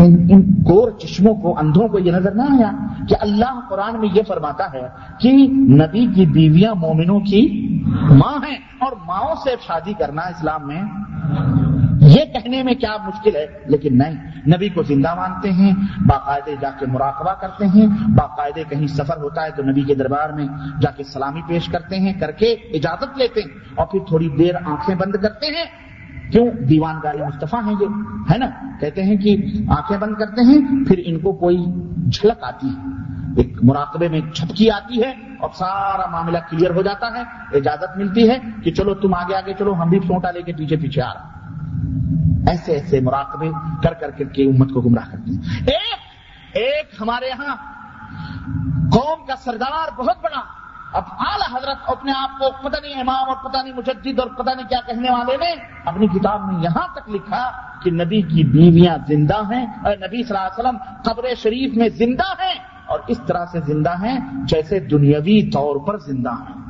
ان, 0.04 0.28
ان 0.30 0.42
گور 0.70 0.92
چشموں 1.00 1.36
کو 1.36 1.60
اندھوں 1.60 1.88
کو 1.88 2.00
یہ 2.00 2.12
نظر 2.12 2.32
نہ 2.32 2.42
آیا۔ 2.42 2.72
کہ 3.10 3.16
اللہ 3.20 3.60
قرآن 3.70 4.00
میں 4.00 4.10
یہ 4.14 4.22
فرماتا 4.28 4.66
ہے 4.74 4.88
کہ 5.20 5.32
نبی 5.52 6.06
کی 6.16 6.26
بیویاں 6.26 6.76
مومنوں 6.76 7.20
کی 7.20 7.42
ماں 8.12 8.38
ہیں 8.48 8.58
اور 8.80 8.92
ماؤں 9.06 9.36
سے 9.44 9.56
شادی 9.68 9.94
کرنا 9.94 10.22
اسلام 10.22 10.68
میں 10.68 10.82
یہ 12.02 12.26
کہنے 12.26 12.64
میں 12.64 12.74
کیا 12.74 12.98
مشکل 13.06 13.36
ہے؟ 13.36 13.46
لیکن 13.66 13.98
نہیں، 13.98 14.14
نبی 14.48 14.70
کو 14.70 14.84
زندہ 14.84 15.14
مانتے 15.16 15.52
ہیں، 15.52 15.72
باقاعدے 16.08 16.56
جا 16.62 16.70
کے 16.80 16.86
مراقبہ 16.86 17.34
کرتے 17.34 17.66
ہیں، 17.66 17.88
باقاعدے 18.16 18.64
کہیں 18.70 18.88
سفر 18.88 19.18
ہوتا 19.18 19.46
ہے 19.46 19.52
تو 19.52 19.64
نبی 19.64 19.82
کے 19.82 19.96
دربار 19.96 20.30
میں 20.30 20.46
جا 20.82 20.92
کے 20.92 21.04
سلامی 21.04 21.42
پیش 21.48 21.68
کرتے 21.70 22.00
ہیں، 22.00 22.14
کر 22.14 22.32
کے 22.32 22.52
اجازت 22.52 23.18
لیتے 23.18 23.42
ہیں 23.42 23.76
اور 23.76 23.88
پھر 23.88 24.00
تھوڑی 24.08 24.30
دیر 24.30 24.56
آنکھیں 24.56 24.96
بند 24.96 25.16
کرتے 25.16 25.48
ہیں 25.48 25.66
کیوں 26.32 26.52
دیوان 26.52 26.96
گاری 27.04 27.18
مصطفیٰ 27.18 27.64
ہیں 27.64 27.74
یہ؟ 27.82 27.86
ہے 28.34 28.38
نا؟ 28.38 28.46
کہتے 28.80 29.04
ہیں 29.04 29.18
کہ 29.18 29.36
آنکھیں 29.70 29.98
بند 29.98 30.16
کرتے 30.16 30.42
ہیں، 30.42 30.86
پھر 30.86 31.02
ان 31.06 31.20
کو 31.20 31.32
کوئی 31.32 31.58
جھلک 32.12 32.44
آتی 32.44 32.68
ہے۔ 32.68 33.08
ایک 33.38 33.58
مراقبے 33.64 34.08
میں 34.08 34.22
چھپکی 34.34 34.72
آتی 34.72 35.04
ہے 35.04 35.10
اور 35.10 35.50
سارا 35.54 36.06
معاملہ 36.06 36.38
کلیئر 36.50 36.72
ہو 36.76 36.82
جاتا 36.82 37.08
ہے، 37.08 37.22
اجازت 37.58 37.98
ملتی 37.98 38.30
ہے 38.30 38.40
کہ 38.64 38.72
چلو 38.72 38.94
تم 38.94 39.14
آگے 39.14 39.36
آگے 39.36 39.54
چلو، 39.60 39.74
ہم 39.74 39.90
بھی 39.90 40.00
سوٹا 40.00 40.32
لے 40.32 40.42
کے 40.42 40.54
پیچھے 40.54 40.76
پیچھے 40.76 41.02
آ 41.02 41.14
رہے 41.14 41.38
ایسے 42.50 42.72
ایسے 42.72 43.00
مراقبے 43.00 43.50
کر 43.84 43.94
کر 43.94 44.12
کے 44.12 44.44
امت 44.44 44.70
کو 44.74 44.82
گمراہ 44.82 45.12
کرتے 45.12 45.32
ہیں۔ 45.32 45.68
ایک 45.68 45.98
ایک 46.54 47.02
ہمارے 47.02 47.26
یہاں 47.26 47.56
قوم 48.92 49.26
کا 49.26 49.36
سردار 49.36 49.98
بہت 49.98 50.24
بڑا 50.24 50.42
اب 50.94 51.04
اعلی 51.20 51.58
حضرت 51.58 51.78
اپنے 51.88 52.12
آپ 52.16 52.40
کو 52.40 52.70
پتہ 52.70 52.78
نہیں 52.82 53.00
امام 53.00 53.30
اور 53.30 53.50
پتہ 53.50 53.58
نہیں 53.64 53.74
مجدد 53.74 54.20
اور 54.20 54.28
پتہ 54.28 54.50
نہیں 54.56 54.68
کیا 54.68 54.80
کہنے 54.88 55.10
والے 55.12 55.38
نے 55.38 55.56
اپنی 55.86 56.08
کتاب 56.08 56.54
میں 56.54 56.64
یہاں 56.64 56.88
تک 56.94 57.10
لکھا 57.10 57.52
کہ 57.84 57.92
نبی 57.92 58.22
کی 58.22 58.44
بیویاں 58.44 58.98
زندہ 59.08 59.38
ہیں 59.38 59.66
اور 59.66 59.98
نبی 59.98 60.24
صلی 60.24 60.38
اللہ 60.38 60.48
علیہ 60.48 60.60
وسلم، 60.60 60.78
قبر 61.04 61.36
شریف 61.36 61.78
میں 61.78 61.90
زندہ 61.90 62.44
ہیں 62.44 62.54
اور 62.86 63.00
اس 63.08 63.22
طرح 63.28 63.46
سے 63.46 63.60
زندہ 63.60 63.90
ہیں 63.90 64.20
جیسے 64.34 64.80
دنیاوی 64.80 65.52
طور 65.52 65.76
پر 65.76 65.98
زندہ 65.98 66.30
ہیں۔ 66.30 66.68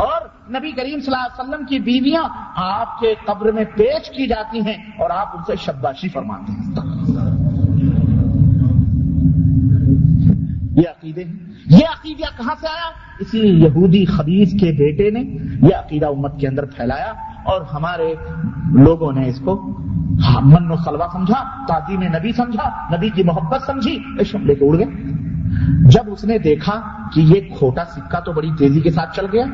اور 0.00 0.20
نبی 0.50 0.72
کریم 0.72 1.00
صلی 1.00 1.14
اللہ 1.14 1.26
علیہ 1.26 1.50
وسلم 1.50 1.66
کی 1.66 1.78
بیویاں 1.78 2.22
آپ 2.56 3.00
کے 3.00 3.14
قبر 3.26 3.52
میں 3.52 3.64
پیش 3.64 4.10
کی 4.10 4.26
جاتی 4.26 4.60
ہیں 4.60 4.76
اور 4.98 5.10
آپ 5.10 5.36
ان 5.36 5.42
سے 5.46 5.56
شباشی 5.56 6.08
فرماتے 6.08 6.52
ہیں۔ 6.52 6.74
یہ 10.76 10.88
عقیدے 10.88 11.24
یہ 11.70 11.86
عقیدہ 11.86 12.36
کہاں 12.36 12.54
سے 12.60 12.66
آیا؟ 12.66 12.90
اسی 13.18 13.38
یہودی 13.38 14.04
خبیز 14.04 14.52
کے 14.60 14.72
بیٹے 14.72 15.10
نے 15.10 15.20
یہ 15.68 15.76
عقیدہ 15.76 16.06
امت 16.06 16.40
کے 16.40 16.48
اندر 16.48 16.64
پھیلایا 16.64 17.12
اور 17.44 17.60
ہمارے 17.60 18.14
لوگوں 18.72 19.12
نے 19.12 19.28
اس 19.28 19.40
کو 19.40 19.76
من 20.42 20.70
و 20.70 20.76
سلوا 20.76 21.06
سمجھا، 21.12 21.66
تعظیم 21.68 22.02
نبی 22.02 22.32
سمجھا، 22.32 22.96
نبی 22.96 23.08
کی 23.08 23.22
محبت 23.22 23.62
سمجھی 23.62 23.98
لے 24.44 24.54
کے 24.54 24.64
اڑ 24.64 24.78
گئے۔ 24.78 24.86
جب 25.90 26.12
اس 26.12 26.24
نے 26.24 26.38
دیکھا 26.38 26.80
کہ 27.14 27.20
یہ 27.20 27.40
کھوٹا 27.58 27.84
سکہ 27.84 28.20
تو 28.20 28.32
بڑی 28.32 28.50
تیزی 28.58 28.80
کے 28.80 28.90
ساتھ 28.90 29.16
چل 29.16 29.26
گیا 29.32 29.44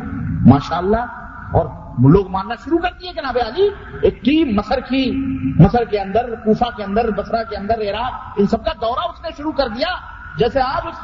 ماشاء 0.47 0.77
اللہ 0.77 1.05
اور 1.53 1.67
لوگ 2.11 2.31
ماننا 2.31 2.55
شروع 2.65 2.79
کر 2.79 2.89
دیے 3.01 3.13
جناب 3.17 3.39
علی، 3.47 3.69
ایک 4.03 4.25
ٹیم 4.25 4.57
مصر 4.57 4.81
کی، 4.81 5.11
مصر 5.59 5.85
کے 5.85 5.99
اندر، 5.99 6.35
کوفہ 6.45 6.77
کے 6.77 6.85
اندر 6.85 7.11
بسرا 7.11 7.43
کے 7.43 7.57
اندر، 7.57 7.75
عراق، 7.75 8.13
ان 8.37 8.47
سب 8.47 8.65
کا 8.65 8.73
دورہ 8.81 9.09
اس 9.09 9.23
نے 9.23 9.29
شروع 9.37 9.53
کر 9.53 9.69
دیا۔ 9.69 9.95
جیسے 10.39 10.61
آج 10.61 10.87
اس 10.87 10.99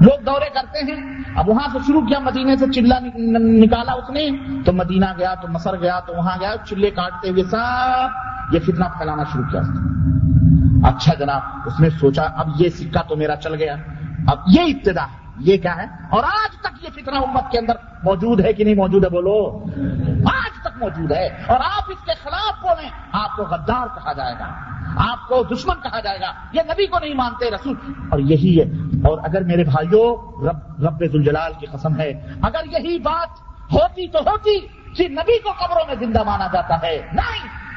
لوگ 0.00 0.24
دورے 0.24 0.50
کرتے 0.54 0.92
ہیں، 0.92 1.18
اب 1.36 1.48
وہاں 1.48 1.68
سے 1.72 1.78
شروع 1.86 2.00
کیا، 2.00 2.18
مدینے 2.18 2.56
سے 2.56 2.66
چلہ 2.74 2.94
نکالا 3.38 3.92
اس 3.92 4.10
نے، 4.10 4.30
تو 4.64 4.72
مدینہ 4.72 5.06
گیا، 5.18 5.34
تو 5.34 5.48
مصر 5.48 5.76
گیا، 5.76 6.00
تو 6.00 6.14
وہاں 6.14 6.36
گیا، 6.40 6.54
چلے 6.64 6.90
کاٹتے 6.90 7.30
ہوئے 7.30 7.44
سب، 7.44 8.54
یہ 8.54 8.58
فتنہ 8.58 8.84
پھیلانا 8.84 9.24
شروع 9.32 9.44
کیا 9.50 9.60
اچھا 10.88 11.14
جناب، 11.14 11.40
اس 11.66 11.80
نے 11.80 11.90
سوچا، 11.90 12.22
اب 12.22 12.48
یہ 12.58 12.68
سکہ 12.68 13.08
تو 13.08 13.16
میرا 13.16 13.36
چل 13.36 13.54
گیا۔ 13.54 13.76
اب 14.26 14.38
یہ 14.46 14.60
ابتدا 14.60 15.02
ہے۔ 15.02 15.17
یہ 15.38 15.56
کیا 15.56 15.76
ہے؟ 15.76 15.86
اور 16.10 16.24
آج 16.24 16.56
تک 16.60 16.84
یہ 16.84 16.88
فتنہ 16.88 17.16
امت 17.16 17.50
کے 17.50 17.58
اندر 17.58 17.72
موجود 18.02 18.40
ہے 18.40 18.52
کہ 18.52 18.64
نہیں 18.64 18.74
موجود 18.74 19.04
ہے 19.04 19.08
بولو؟ 19.08 19.64
آج 20.26 20.62
تک 20.62 20.82
موجود 20.82 21.12
ہے۔ 21.12 21.26
اور 21.26 21.56
آپ 21.56 21.82
اس 21.88 22.04
کے 22.04 22.12
خلاف 22.22 22.62
بولیں 22.62 22.90
آپ 23.12 23.36
کو 23.36 23.42
غدار 23.42 23.86
کہا 23.94 24.12
جائے 24.12 24.34
گا۔ 24.40 24.48
آپ 24.96 25.28
کو 25.28 25.54
دشمن 25.54 25.76
کہا 25.82 26.00
جائے 26.00 26.20
گا۔ 26.20 26.32
یہ 26.52 26.60
نبی 26.66 26.86
کو 26.86 26.98
نہیں 27.00 27.14
مانتے 27.14 27.50
رسول۔ 27.50 27.92
اور 28.10 28.18
یہی 28.18 28.58
ہے۔ 28.58 28.64
اور 29.08 29.18
اگر 29.22 29.42
میرے 29.42 29.64
بھائیوں، 29.64 30.42
رب 30.46 30.86
رب 30.86 31.00
الجلال 31.00 31.52
کی 31.60 31.66
قسم 31.66 31.96
ہے، 31.96 32.12
اگر 32.42 32.64
یہی 32.66 32.98
بات 32.98 33.28
ہوتی 33.72 34.08
تو 34.08 34.18
ہوتی، 34.18 34.58
کہ 34.96 35.08
نبی 35.08 35.38
کو 35.38 35.50
قبروں 35.50 35.86
میں 35.86 36.06
زندہ 36.06 36.22
مانا 36.22 36.46
جاتا 36.52 36.74
ہے۔ 36.82 36.98
نہیں۔ 37.12 37.68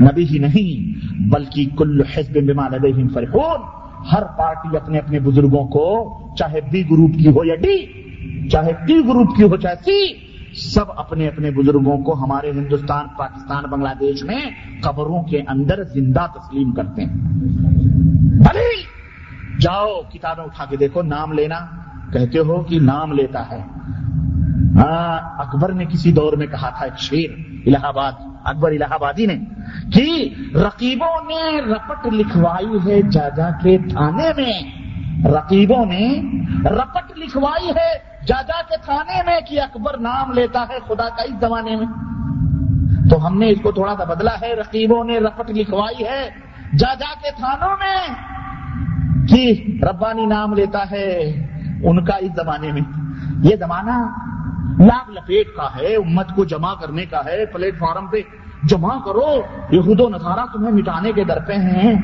نبی 0.00 0.26
ہی 0.28 0.38
نہیں، 0.38 1.04
بلکہ 1.32 1.68
کل 1.78 2.00
حزب 2.06 2.32
بما 2.32 2.68
لدیہم 2.68 3.08
فرحون۔ 3.08 3.85
ہر 4.12 4.22
پارٹی 4.22 4.76
اپنے 4.76 4.98
اپنے 4.98 5.20
بزرگوں 5.20 5.66
کو، 5.66 6.18
چاہے 6.38 6.60
بی 6.60 6.82
گروپ 6.90 7.10
کی 7.14 7.28
ہو 7.28 7.44
یا 7.44 7.54
ڈی، 7.54 7.86
چاہے 8.48 8.72
ٹی 8.72 8.94
گروپ 8.94 9.36
کی 9.36 9.42
ہو، 9.42 9.56
چاہے 9.56 9.74
سی، 9.74 10.14
سب 10.54 10.84
اپنے 10.96 11.28
اپنے 11.28 11.50
بزرگوں 11.50 11.98
کو 11.98 12.24
ہمارے 12.24 12.50
ہندوستان، 12.50 13.06
پاکستان، 13.18 13.64
بنگلہ 13.70 13.88
دیش 14.00 14.22
میں 14.22 14.40
قبروں 14.82 15.22
کے 15.22 15.42
اندر 15.48 15.84
زندہ 15.84 16.26
تسلیم 16.34 16.72
کرتے 16.72 17.04
ہیں۔ 17.04 17.10
بھلے 18.38 18.96
جاؤ، 19.60 20.02
کتابیں 20.14 20.44
اٹھا 20.44 20.64
کے 20.64 20.76
دیکھو، 20.76 21.02
نام 21.02 21.32
لینا۔ 21.32 21.58
کہتے 22.12 22.38
ہو 22.38 22.62
کہ 22.62 22.78
نام 22.80 23.12
لیتا 23.12 23.50
ہے۔ 23.50 23.62
ہاں، 24.78 25.40
اکبر 25.40 25.72
نے 25.72 25.84
کسی 25.84 26.12
دور 26.12 26.32
میں 26.32 26.46
کہا 26.46 26.68
تھا، 26.68 26.84
ایک 26.84 26.98
شیر 26.98 27.30
الہ 27.66 27.86
آباد، 27.86 28.12
اکبر 28.44 28.70
الہ 28.70 28.84
آبادی 28.90 29.26
نے، 29.26 29.34
کہ 29.94 30.34
رقیبوں 30.54 31.20
نے 31.26 31.60
رپٹ 31.72 32.06
لکھوائی 32.12 32.90
ہے 32.90 33.02
جاجا 33.02 33.50
کے 33.50 33.78
تھانے 33.78 34.30
میں۔ 34.36 34.86
رقیبوں 35.28 35.86
نے 35.86 36.20
رپٹ 36.68 37.18
لکھوائی 37.18 37.70
ہے 37.70 38.16
جاجا 38.26 38.62
کے 38.68 38.76
تھانے 38.84 39.22
میں 39.26 39.40
کہ 39.40 39.60
اکبر 39.60 39.98
نام 39.98 40.32
لیتا 40.32 40.62
ہے 40.62 40.78
خدا 40.88 41.08
کا 41.08 41.22
اس 41.22 41.34
زمانے 41.40 41.76
میں۔ 41.76 41.86
تو 43.10 43.26
ہم 43.26 43.38
نے 43.38 43.50
اس 43.50 43.58
کو 43.62 43.72
تھوڑا 43.72 43.94
سا 43.96 44.04
بدلا 44.04 44.34
ہے، 44.42 44.54
رقیبوں 44.54 45.04
نے 45.04 45.18
رپٹ 45.18 45.50
لکھوائی 45.50 46.04
ہے 46.04 46.30
جاجا 46.78 47.14
کے 47.22 47.30
تھانوں 47.30 47.76
میں 47.76 48.14
کہ 49.26 49.52
ربانی 49.84 50.26
نام 50.26 50.54
لیتا 50.54 50.90
ہے 50.90 51.18
ان 51.82 52.04
کا 52.04 52.16
اس 52.16 52.30
زمانے 52.36 52.72
میں۔ 52.72 52.82
یہ 53.42 53.56
زمانہ 53.56 54.06
لاگ 54.78 55.10
لپیٹ 55.10 55.46
کا 55.56 55.68
ہے، 55.76 55.96
امت 55.96 56.34
کو 56.34 56.44
جمع 56.44 56.74
کرنے 56.74 57.06
کا 57.06 57.20
ہے، 57.26 57.46
پلیٹ 57.46 57.78
فارم 57.78 58.06
پہ 58.06 58.16
جمع 58.64 58.98
کرو۔ 59.04 59.42
یہود 59.70 60.00
و 60.00 60.08
نصارہ 60.08 60.46
تمہیں 60.52 60.72
مٹانے 60.74 61.12
کے 61.12 61.24
در 61.24 61.38
پہ 61.40 61.52
ہیں۔ 61.52 61.94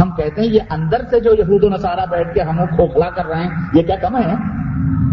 ہم 0.00 0.10
کہتے 0.10 0.40
ہیں 0.40 0.48
یہ 0.48 0.60
اندر 0.70 1.00
سے 1.10 1.20
جو 1.20 1.34
یہود 1.34 1.64
و 1.64 1.68
نصارہ 1.68 2.06
بیٹھ 2.10 2.34
کے 2.34 2.40
ہمیں 2.40 2.66
کھوکھلا 2.66 3.10
کر 3.10 3.26
رہے 3.26 3.42
ہیں، 3.42 3.50
یہ 3.74 3.82
کیا 3.82 3.96
کم 3.96 4.16
ہے؟ 4.16 4.34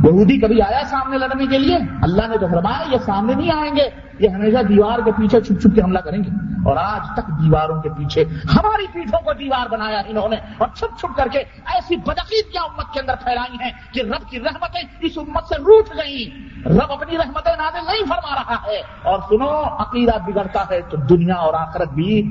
یہودی 0.04 0.40
کبھی 0.40 0.62
آیا 0.62 0.82
سامنے 0.86 1.18
لڑنے 1.18 1.46
کے 1.48 1.58
لیے؟ 1.58 1.78
اللہ 2.02 2.28
نے 2.28 2.38
تو 2.38 2.48
فرمایا 2.48 2.92
یہ 2.92 2.98
سامنے 3.06 3.34
نہیں 3.34 3.52
آئیں 3.52 3.76
گے۔ 3.76 4.09
یہ 4.20 4.30
ہمیشہ 4.30 4.64
دیوار 4.64 5.00
کے 5.06 5.12
پیچھے 5.12 5.42
چھپ 5.42 5.62
چھپ 5.62 5.76
کے 5.76 5.82
حملہ 5.82 6.00
کریں 6.00 6.20
گے۔ 6.20 6.30
اور 6.66 6.78
آج 6.78 7.08
تک 7.14 7.28
دیواروں 7.28 7.82
کے 7.82 7.90
پیچھے 7.90 8.24
ہماری 8.56 8.86
پیٹھوں 8.94 9.22
کو 9.22 9.34
دیوار 9.34 9.68
بنایا 9.72 10.02
انہوں 10.08 10.30
نے 10.30 10.36
اور 10.58 10.68
چھپ 10.76 11.00
چھپ 11.00 11.18
کر 11.18 11.28
کے 11.32 11.40
ایسی 11.66 11.96
بدقید 11.96 12.52
کیا 12.52 12.62
امت 12.62 12.94
کے 12.94 13.00
اندر 13.00 13.14
پھیلائی 13.24 13.58
ہیں 13.62 13.70
کہ 13.94 14.02
رب 14.02 14.30
کی 14.30 14.40
رحمتیں 14.40 14.82
اس 15.02 15.18
امت 15.18 15.44
سے 15.44 15.56
روٹ 15.56 15.90
گئی 15.90 16.30
رب 16.66 16.92
اپنی 16.92 17.18
رحمتیں 17.18 17.56
نازل 17.58 17.86
نہیں 17.86 18.04
فرما 18.10 18.36
رہا 18.36 18.56
ہے۔ 18.66 18.82
اور 19.04 19.20
سنو، 19.30 19.64
عقیدہ 19.64 20.18
بگڑتا 20.26 20.64
ہے 20.70 20.82
تو 20.90 20.98
دنیا 20.98 21.36
اور 21.36 21.54
آخرت 21.54 21.90
بھی 21.90 22.22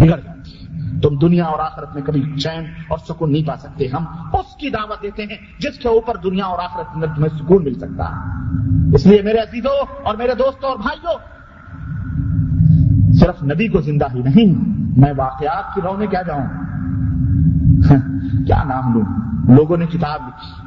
بگڑ 0.00 0.20
جاتی 0.20 0.58
ہے۔ 0.60 0.65
تم 1.02 1.18
دنیا 1.18 1.44
اور 1.44 1.58
آخرت 1.58 1.94
میں 1.94 2.02
کبھی 2.02 2.38
چین 2.38 2.64
اور 2.88 2.98
سکون 2.98 3.32
نہیں 3.32 3.46
پا 3.48 3.56
سکتے۔ 3.56 3.86
ہم 3.86 4.04
اس 4.32 4.56
کی 4.56 4.70
دعوت 4.70 5.02
دیتے 5.02 5.22
ہیں 5.22 5.36
جس 5.58 5.78
کے 5.78 5.88
اوپر 5.88 6.16
دنیا 6.16 6.44
اور 6.44 6.58
آخرت 6.58 6.96
میں 6.96 7.08
تمہیں 7.16 7.38
سکون 7.38 7.64
مل 7.64 7.74
سکتا۔ 7.74 8.04
ہے 8.04 8.46
اس 8.94 9.06
لیے 9.06 9.22
میرے 9.22 9.38
عزیزوں 9.38 10.04
اور 10.04 10.14
میرے 10.16 10.34
دوستوں 10.34 10.68
اور 10.68 10.76
بھائیوں 10.76 11.36
صرف 13.14 13.42
نبی 13.42 13.68
کو 13.68 13.80
زندہ 13.80 14.04
ہی 14.14 14.22
نہیں، 14.22 14.54
میں 14.96 15.12
واقعات 15.16 15.74
کی 15.74 15.80
رو 15.80 15.94
میں 15.94 16.06
کیا 16.06 16.22
جاؤں؟ 16.22 16.46
ہاں، 17.90 18.18
کیا 18.46 18.62
نام 18.64 18.94
لوں؟ 18.94 19.02
لوگوں 19.56 19.76
نے 19.76 19.86
کتاب 19.86 20.20
لکھی۔ 20.28 20.66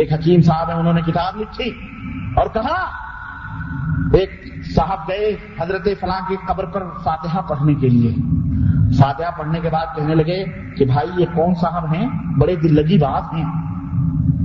ایک 0.00 0.12
حکیم 0.12 0.42
صاحب 0.42 0.68
ہیں، 0.68 0.76
انہوں 0.76 0.92
نے 0.92 1.00
کتاب 1.00 1.40
لکھی 1.40 1.70
اور 2.36 2.46
کہا 2.52 2.90
ایک 4.12 4.44
صاحب 4.74 4.98
گئے 5.08 5.36
حضرت 5.60 5.88
فلاں 6.00 6.28
کی 6.28 6.36
قبر 6.48 6.64
پر 6.64 6.82
فاتحہ 7.04 7.40
پڑھنے 7.48 7.74
کے 7.74 7.88
لیے۔ 7.88 8.14
فاتحہ 8.92 9.38
پڑھنے 9.38 9.60
کے 9.60 9.70
بعد 9.70 9.86
کہنے 9.96 10.14
لگے 10.14 10.44
کہ 10.76 10.84
بھائی 10.84 11.08
یہ 11.16 11.26
کون 11.34 11.54
صاحب 11.54 11.94
ہیں؟ 11.94 12.06
بڑے 12.38 12.56
دل 12.56 12.74
لگی 12.74 12.98
بات 12.98 13.34
ہیں۔ 13.34 13.44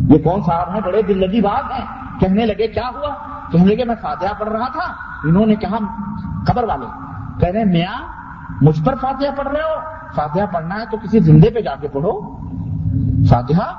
یہ 0.10 0.24
کون 0.24 0.42
صاحب 0.42 0.74
ہیں؟ 0.74 0.82
بڑے 0.82 1.02
دل 1.02 1.18
لگی 1.18 1.42
بات 1.42 1.72
ہیں۔ 1.72 1.86
کہنے 2.20 2.46
لگے، 2.46 2.68
کیا 2.68 2.90
ہوا؟ 2.96 3.16
کہنے 3.52 3.76
لگے، 3.76 3.84
میں 3.84 3.96
فاتحہ 4.02 4.40
پڑھ 4.40 4.50
رہا 4.50 4.68
تھا۔ 4.68 4.94
انہوں 5.24 5.46
نے 5.46 5.56
کہا، 5.56 5.78
قبر 6.48 6.64
والے۔ 6.64 6.86
کہہ 7.40 7.50
رہے 7.50 7.66
میاں، 7.66 8.08
مجھ 8.62 8.84
پر 8.84 8.96
فاتحہ 8.96 9.36
پڑھ 9.36 9.48
رہے 9.48 9.62
ہو؟ 9.62 9.80
فاتحہ 10.16 10.46
پڑھنا 10.54 10.76
ہے 10.76 10.86
تو 10.92 10.98
کسی 10.98 11.20
زندے 11.20 11.50
پہ 11.50 11.62
جا 11.62 11.76
کے 11.82 11.88
پڑھو۔ 11.88 12.38
فاتحہ 13.30 13.74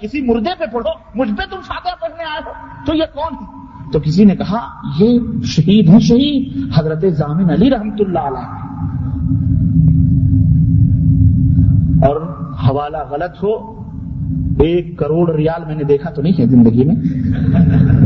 کسی 0.00 0.20
مردے 0.20 0.50
پہ 0.58 0.64
پڑھو۔ 0.72 0.90
مجھ 1.14 1.34
پہ 1.34 1.42
تم 1.50 1.60
فاتحہ 1.60 1.92
پڑھنے 2.00 2.24
آئے 2.24 2.40
ہو۔ 2.46 2.52
تو 2.86 2.94
یہ 2.94 3.04
کون 3.14 3.34
ہے؟ 3.34 3.61
تو 3.92 4.00
کسی 4.00 4.24
نے 4.24 4.36
کہا، 4.36 4.58
یہ 4.98 5.18
شہید 5.42 5.88
ہیں 5.88 5.98
شہید، 5.98 6.70
حضرت 6.76 7.04
زامن 7.16 7.50
علی 7.50 7.70
رحمت 7.70 8.00
اللہ 8.00 8.18
علیہ۔ 8.18 8.72
اور 12.06 12.16
حوالہ 12.68 12.96
غلط 13.10 13.44
ہو، 13.44 13.82
ایک 14.62 14.98
کروڑ 14.98 15.34
ریال 15.34 15.62
میں 15.66 15.74
نے 15.74 15.84
دیکھا 15.84 16.10
تو 16.10 16.22
نہیں 16.22 16.32
ہے 16.38 16.46
زندگی 16.46 16.84
میں۔ 16.84 16.94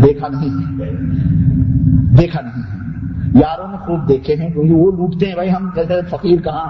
دیکھا 0.03 0.29
نہیں 0.29 0.77
دیکھا 2.17 2.41
نہیں 2.41 2.77
یاروں 3.35 3.69
نے 3.69 3.77
خوب 3.77 4.09
دیکھے 4.09 4.35
ہیں 4.35 4.51
کیونکہ 4.51 4.75
وہ 4.75 4.93
لوٹتے 4.93 5.27
ہیں، 5.27 5.35
بھائی 5.35 5.51
ہم 5.51 5.71
کہتے 5.75 5.95
ہیں 5.95 6.01
فقیر 6.11 6.41
کہاں 6.41 6.67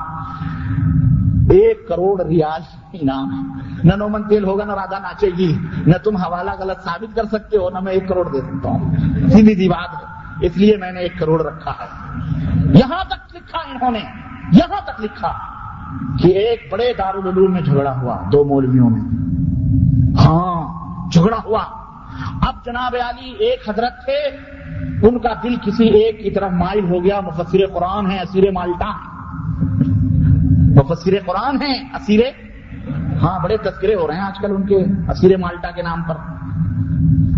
ایک 1.50 1.88
کروڑ 1.88 2.22
ریال 2.22 2.60
انعام 2.92 3.60
نہ 3.84 3.94
نومن 3.94 4.22
تیل 4.22 4.44
ہوگا، 4.44 4.64
نہ 4.64 4.72
راجا 4.72 4.98
ناچے 4.98 5.30
گی۔ 5.38 5.58
نہ 5.86 5.96
تم 6.04 6.16
حوالہ 6.16 6.50
غلط 6.58 6.84
ثابت 6.84 7.16
کر 7.16 7.24
سکتے 7.24 7.56
ہو، 7.56 7.70
نہ 7.70 7.78
میں 7.78 7.92
ایک 7.92 8.08
کروڑ 8.08 8.28
دے 8.32 8.40
سکتا 8.40 8.68
ہوں۔ 8.68 8.96
سیدھی 9.30 9.54
سی 9.54 9.68
بات 9.68 9.88
ہے۔ 9.94 10.16
اس 10.46 10.56
لیے 10.56 10.76
میں 10.76 10.92
نے 10.92 11.00
ایک 11.00 11.18
کروڑ 11.18 11.42
رکھا 11.42 11.70
ہے۔ 11.70 11.86
یہاں 12.78 13.04
تک 13.04 13.36
لکھا 13.36 13.58
انہوں 13.58 13.90
نے، 13.90 13.98
یہاں 14.52 14.80
تک 14.84 15.00
لکھا 15.00 15.32
کہ 16.22 16.28
ایک 16.28 16.72
بڑے 16.72 16.92
دارالعلوم 16.98 17.52
میں 17.52 17.60
جھگڑا 17.60 18.00
ہوا 18.00 18.22
دو 18.32 18.44
مولویوں 18.44 18.90
میں۔ 18.90 19.00
ہاں 20.26 20.86
جھگڑا 21.12 21.36
ہوا۔ 21.44 21.62
اب 22.46 22.54
جناب 22.64 22.96
علی 23.08 23.30
ایک 23.30 23.68
حضرت 23.68 24.04
تھے، 24.04 24.18
ان 25.06 25.18
کا 25.18 25.32
دل 25.42 25.56
کسی 25.56 25.84
ایک 25.84 26.22
کی 26.22 26.30
طرف 26.30 26.50
مائل 26.52 26.84
ہو 26.90 27.04
گیا۔ 27.04 27.20
مفسر 27.20 27.66
قرآن 27.72 28.10
ہے 28.10 28.20
اسیر 28.20 28.50
مالٹا۔ 28.50 28.92
مفسر 30.76 31.10
قرآن 31.26 31.62
ہے 31.62 31.74
اسیر 31.94 32.20
ہاں 33.22 33.38
بڑے 33.42 33.56
تذکرے 33.56 33.94
ہو 33.94 34.06
رہے 34.06 34.14
ہیں 34.14 34.22
آج 34.22 34.38
کل 34.38 34.50
ان 34.50 34.66
کے 34.66 34.76
اسیر 35.10 35.36
مالٹا 35.36 35.70
کے 35.70 35.82
نام 35.82 36.02
پر۔ 36.02 36.14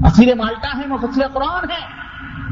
اسیر 0.06 0.34
مالٹا 0.34 0.78
ہے 0.78 0.86
مفسر 0.86 1.28
قرآن 1.32 1.70
ہے 1.70 1.98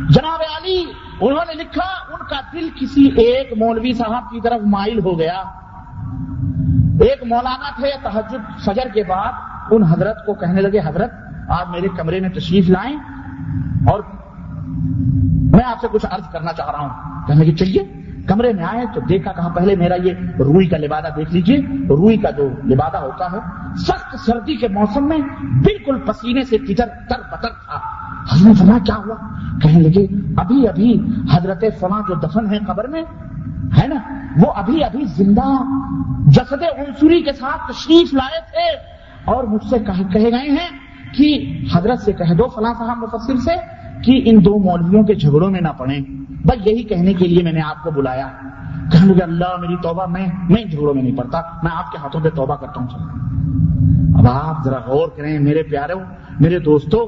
جناب 0.08 0.40
علی، 0.56 0.84
انہوں 1.20 1.44
نے 1.48 1.54
لکھا، 1.54 2.12
ان 2.12 2.26
کا 2.30 2.40
دل 2.52 2.68
کسی 2.80 3.06
ایک 3.06 3.52
مولوی 3.58 3.92
صاحب 3.92 4.30
کی 4.30 4.40
طرف 4.40 4.60
مائل 4.66 4.98
ہو 4.98 5.18
گیا۔ 5.18 5.42
ایک 7.00 7.22
مولانا 7.22 7.70
تھے 7.76 7.90
تحجد 8.02 8.64
فجر 8.64 8.88
کے 8.94 9.02
بعد، 9.02 9.32
ان 9.70 9.82
حضرت 9.82 10.26
کو 10.26 10.34
کہنے 10.34 10.60
لگے، 10.60 10.78
حضرت، 10.84 11.12
آپ 11.48 11.68
میرے 11.68 11.88
کمرے 11.96 12.20
میں 12.20 12.28
تشریف 12.28 12.68
لائیں۔ 12.68 12.96
اور 13.90 14.00
میں 15.52 15.64
آپ 15.64 15.80
سے 15.80 15.86
کچھ 15.92 16.06
عرض 16.10 16.28
کرنا 16.32 16.52
چاہ 16.52 16.70
رہا 16.70 16.80
ہوں۔ 16.80 17.26
کہنے 17.26 17.44
لگے، 17.44 17.54
چلیے۔ 17.54 18.05
کمرے 18.26 18.52
میں 18.52 18.64
آئے 18.64 18.86
تو 18.94 19.00
دیکھا 19.00 19.32
کہا 19.32 19.48
پہلے 19.48 19.76
میرا 19.76 19.94
یہ 19.94 20.12
روئی 20.38 20.66
کا 20.66 20.76
لبادہ 20.76 21.08
دیکھ 21.16 21.32
لیجیے۔ 21.32 21.58
روئی 21.88 22.16
کا 22.16 22.30
جو 22.30 22.48
لبادہ 22.64 22.96
ہوتا 22.96 23.32
ہے، 23.32 23.38
سخت 23.76 24.18
سردی 24.26 24.56
کے 24.56 24.68
موسم 24.68 25.08
میں 25.08 25.18
بالکل 25.40 25.98
پسینے 26.06 26.42
سے 26.42 26.58
کدھر 26.58 26.86
تر 26.86 27.16
پتر 27.30 27.48
تھا۔ 27.48 28.06
حضرت 28.32 28.56
فلاں 28.56 28.78
کیا 28.86 28.96
ہوا؟ 28.96 29.14
کہنے 29.62 29.82
لگے، 29.82 30.06
ابھی 30.36 30.68
ابھی 30.68 31.00
حضرت 31.32 31.64
فلاں 31.80 32.02
جو 32.08 32.14
دفن 32.14 32.54
ہے 32.54 32.58
قبر 32.66 32.86
میں، 32.88 33.02
ہے 33.82 33.86
نا، 33.86 33.94
وہ 34.40 34.52
ابھی 34.52 34.84
ابھی 34.84 35.04
زندہ 35.04 35.62
جسد 36.26 36.62
عنصری 36.78 37.22
کے 37.22 37.32
ساتھ 37.32 37.72
تشریف 37.72 38.14
لائے 38.14 38.40
تھے۔ 38.40 38.76
اور 39.24 39.44
مجھ 39.44 39.64
سے 39.64 39.78
کہے 39.78 40.30
گئے 40.30 40.50
ہیں 40.50 40.70
کہ 41.14 41.58
حضرت 41.74 41.98
سے 41.98 42.12
کہہ 42.12 42.34
دو 42.34 42.48
فلاں 42.48 42.74
صاحب 42.78 42.96
مفسر 42.96 43.36
سے 43.36 43.56
کہ 44.02 44.22
ان 44.24 44.44
دو 44.44 44.58
مولویوں 44.58 45.02
کے 45.02 45.14
جھگڑوں 45.14 45.50
میں 45.50 45.60
نہ 45.60 45.68
پڑیں۔ 45.68 46.25
بس 46.46 46.66
یہی 46.66 46.82
کہنے 46.82 47.12
کے 47.12 47.28
لیے 47.28 47.42
میں 47.42 47.52
نے 47.52 47.60
آپ 47.60 47.82
کو 47.82 47.90
بلایا۔ 47.90 48.28
کہنے 48.92 49.12
لگے 49.12 49.22
اللہ 49.22 49.60
میری 49.60 49.76
توبہ، 49.82 50.06
میں 50.06 50.26
میں 50.48 50.64
جھگڑوں 50.70 50.94
میں 50.94 51.02
نہیں 51.02 51.16
پڑتا 51.16 51.40
میں 51.62 51.70
آپ 51.74 51.92
کے 51.92 51.98
ہاتھوں 51.98 52.20
پہ 52.20 52.28
توبہ 52.28 52.56
کرتا 52.56 52.80
ہوں۔ 52.80 52.88
اب 54.18 54.26
آپ 54.26 54.64
ذرا 54.64 54.78
غور 54.86 55.08
کریں، 55.16 55.38
میرے 55.38 55.62
پیارے 55.62 55.92
میرے 56.40 56.58
دوستوں، 56.58 57.06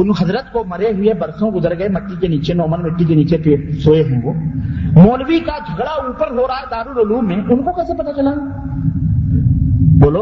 ان 0.00 0.10
حضرت 0.20 0.52
کو 0.52 0.64
مرے 0.66 0.92
ہوئے 0.92 1.14
برسوں 1.14 1.50
گزر 1.50 1.78
گئے، 1.78 1.88
مٹی 1.88 2.14
کے 2.20 2.28
نیچے 2.28 2.54
نومن 2.54 2.82
مٹی 2.82 3.04
کے 3.04 3.14
نیچے 3.14 3.56
سوئے 3.72 4.02
ہیں 4.02 4.20
وہ۔ 4.24 4.32
مولوی 4.92 5.40
کا 5.40 5.52
جھگڑا 5.66 5.90
اوپر 5.90 6.30
ہو 6.30 6.46
رہا 6.46 6.54
ہے 6.54 6.64
دارالعلوم 6.70 7.26
میں، 7.26 7.36
ان 7.36 7.62
کو 7.62 7.72
کیسے 7.72 7.94
پتا 7.94 8.12
چلا؟ 8.12 8.30
بولو، 10.00 10.20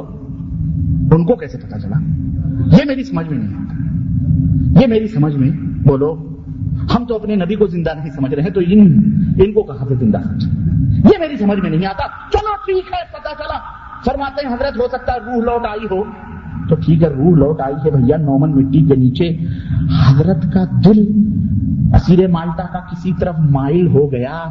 ان 1.12 1.24
کو 1.24 1.36
کیسے 1.36 1.58
پتا 1.58 1.78
چلا؟ 1.78 1.96
یہ 2.66 2.84
میری 2.86 3.04
سمجھ 3.04 3.28
میں 3.28 3.38
نہیں 3.38 3.54
آتا۔ 3.54 4.80
یہ 4.80 4.86
میری 4.86 5.08
سمجھ 5.08 5.36
میں، 5.36 5.50
بولو 5.88 6.31
ہم 6.96 7.04
تو 7.04 7.14
اپنے 7.14 7.34
نبی 7.34 7.54
کو 7.54 7.66
زندہ 7.66 7.90
نہیں 7.96 8.10
سمجھ 8.10 8.34
رہے 8.34 8.42
ہیں، 8.42 8.50
تو 8.50 8.60
ان 8.66 9.02
ان 9.38 9.52
کو 9.52 9.62
کہاں 9.62 9.86
سے 9.88 9.94
زندہ 9.94 10.18
سمجھ؟ 10.24 10.44
یہ 11.14 11.18
میری 11.20 11.36
سمجھ 11.36 11.58
میں 11.58 11.70
نہیں 11.70 11.86
آتا۔ 11.86 12.02
چلو 12.32 12.54
ٹھیک 12.54 12.92
ہے، 12.92 13.02
پتا 13.12 13.30
چلا۔ 13.38 13.58
فرماتے 14.04 14.46
ہیں، 14.46 14.54
حضرت، 14.54 14.80
ہو 14.80 14.88
سکتا 14.88 15.12
ہے 15.12 15.18
روح 15.18 15.44
لوٹ 15.44 15.66
آئی 15.66 15.86
ہو۔ 15.90 16.04
تو 16.68 16.74
ٹھیک 16.74 17.02
ہے، 17.02 17.08
روح 17.08 17.36
لوٹ 17.36 17.60
آئی 17.60 17.74
ہے 17.74 17.90
بھیا، 17.90 18.16
نومن 18.16 18.50
مٹی 18.50 18.84
کے 18.84 18.94
نیچے۔ 18.94 19.36
حضرت 20.06 20.42
کا 20.52 20.64
دل 20.84 21.06
اسیر 21.94 22.28
مالٹا 22.28 22.62
کا 22.62 22.78
کسی 22.78 23.12
طرف 23.20 23.34
مائل 23.38 23.86
ہو 23.86 24.12
گیا۔ 24.12 24.44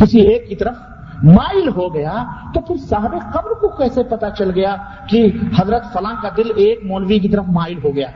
کسی 0.00 0.20
ایک 0.20 0.48
کی 0.48 0.56
طرف 0.56 0.74
مائل 1.22 1.68
ہو 1.68 1.94
گیا۔ 1.94 2.24
تو 2.54 2.60
پھر 2.60 2.76
صاحب 2.76 3.10
قبر 3.32 3.54
کو 3.60 3.68
کیسے 3.68 4.02
پتا 4.02 4.30
چل 4.30 4.50
گیا 4.54 4.76
کہ 5.08 5.32
حضرت 5.60 5.92
فلاں 5.92 6.14
کا 6.22 6.28
دل 6.36 6.50
ایک 6.56 6.80
مولوی 6.84 7.18
کی 7.18 7.28
طرف 7.28 7.44
مائل 7.48 7.78
ہو 7.84 7.94
گیا؟ 7.94 8.06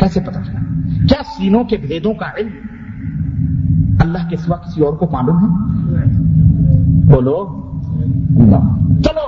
کیسے 0.00 0.20
پتا 0.20 0.40
چلا۔ 0.44 0.60
کیا 1.08 1.22
سینوں 1.22 1.64
کے 1.64 1.76
بھیدوں 1.76 2.14
کا 2.14 2.26
علم 2.38 2.52
اللہ 4.00 4.28
کے 4.30 4.36
سوا 4.36 4.56
کسی 4.56 4.84
اور 4.84 4.96
کو 4.96 5.08
معلوم 5.12 5.38
ہے؟ 5.38 5.46
بولو 7.14 7.56
چلو، 9.02 9.26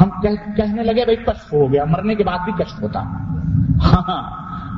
ہم 0.00 0.10
کہنے 0.56 0.82
لگے 0.82 1.04
بھائی 1.04 1.16
کشف 1.16 1.52
ہو 1.52 1.72
گیا، 1.72 1.84
مرنے 1.84 2.14
کے 2.14 2.24
بعد 2.24 2.38
بھی 2.44 2.52
کشف 2.52 2.82
ہوتا۔ 2.82 3.02
ہاں 3.82 4.02
ہاں 4.08 4.22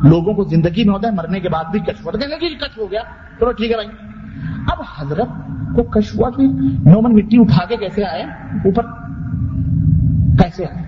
لوگوں 0.08 0.34
کو 0.34 0.44
زندگی 0.44 0.84
میں 0.84 0.94
ہوتا 0.94 1.08
ہے، 1.08 1.12
مرنے 1.12 1.40
کے 1.40 1.48
بعد 1.48 1.64
بھی 1.70 1.80
کشف 1.80 2.06
ہوتا 2.06 2.18
ہے۔ 2.18 2.28
جی، 2.28 2.54
کشف 2.54 2.78
ہو 2.78 2.90
گیا۔ 2.90 3.00
چلو 3.40 3.52
ٹھیک 3.52 3.70
ہے 3.70 3.76
بھائی۔ 3.76 3.88
اب 4.72 4.82
حضرت 4.98 5.28
کو 5.74 5.82
کشف 5.82 6.18
ہوا 6.18 6.30
کہ 6.30 6.42
نومن 6.90 7.14
مٹی 7.14 7.38
اٹھا 7.40 7.64
کے 7.64 7.76
کیسے 7.76 8.04
آئے؟ 8.04 8.22
اوپر 8.64 8.82
کیسے 10.42 10.64
آئے؟ 10.64 10.82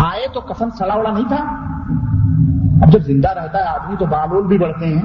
آئے 0.00 0.26
تو 0.34 0.40
کفن 0.40 0.70
سڑا 0.70 0.94
وڑا 0.94 1.10
نہیں 1.12 1.28
تھا؟ 1.28 1.71
اب 2.82 2.92
جب 2.92 3.00
زندہ 3.00 3.28
رہتا 3.28 3.58
ہے 3.58 3.64
آدمی 3.64 3.96
تو 3.96 4.06
بالول 4.06 4.46
بھی 4.46 4.58
بڑھتے 4.58 4.86
ہیں۔ 4.86 5.02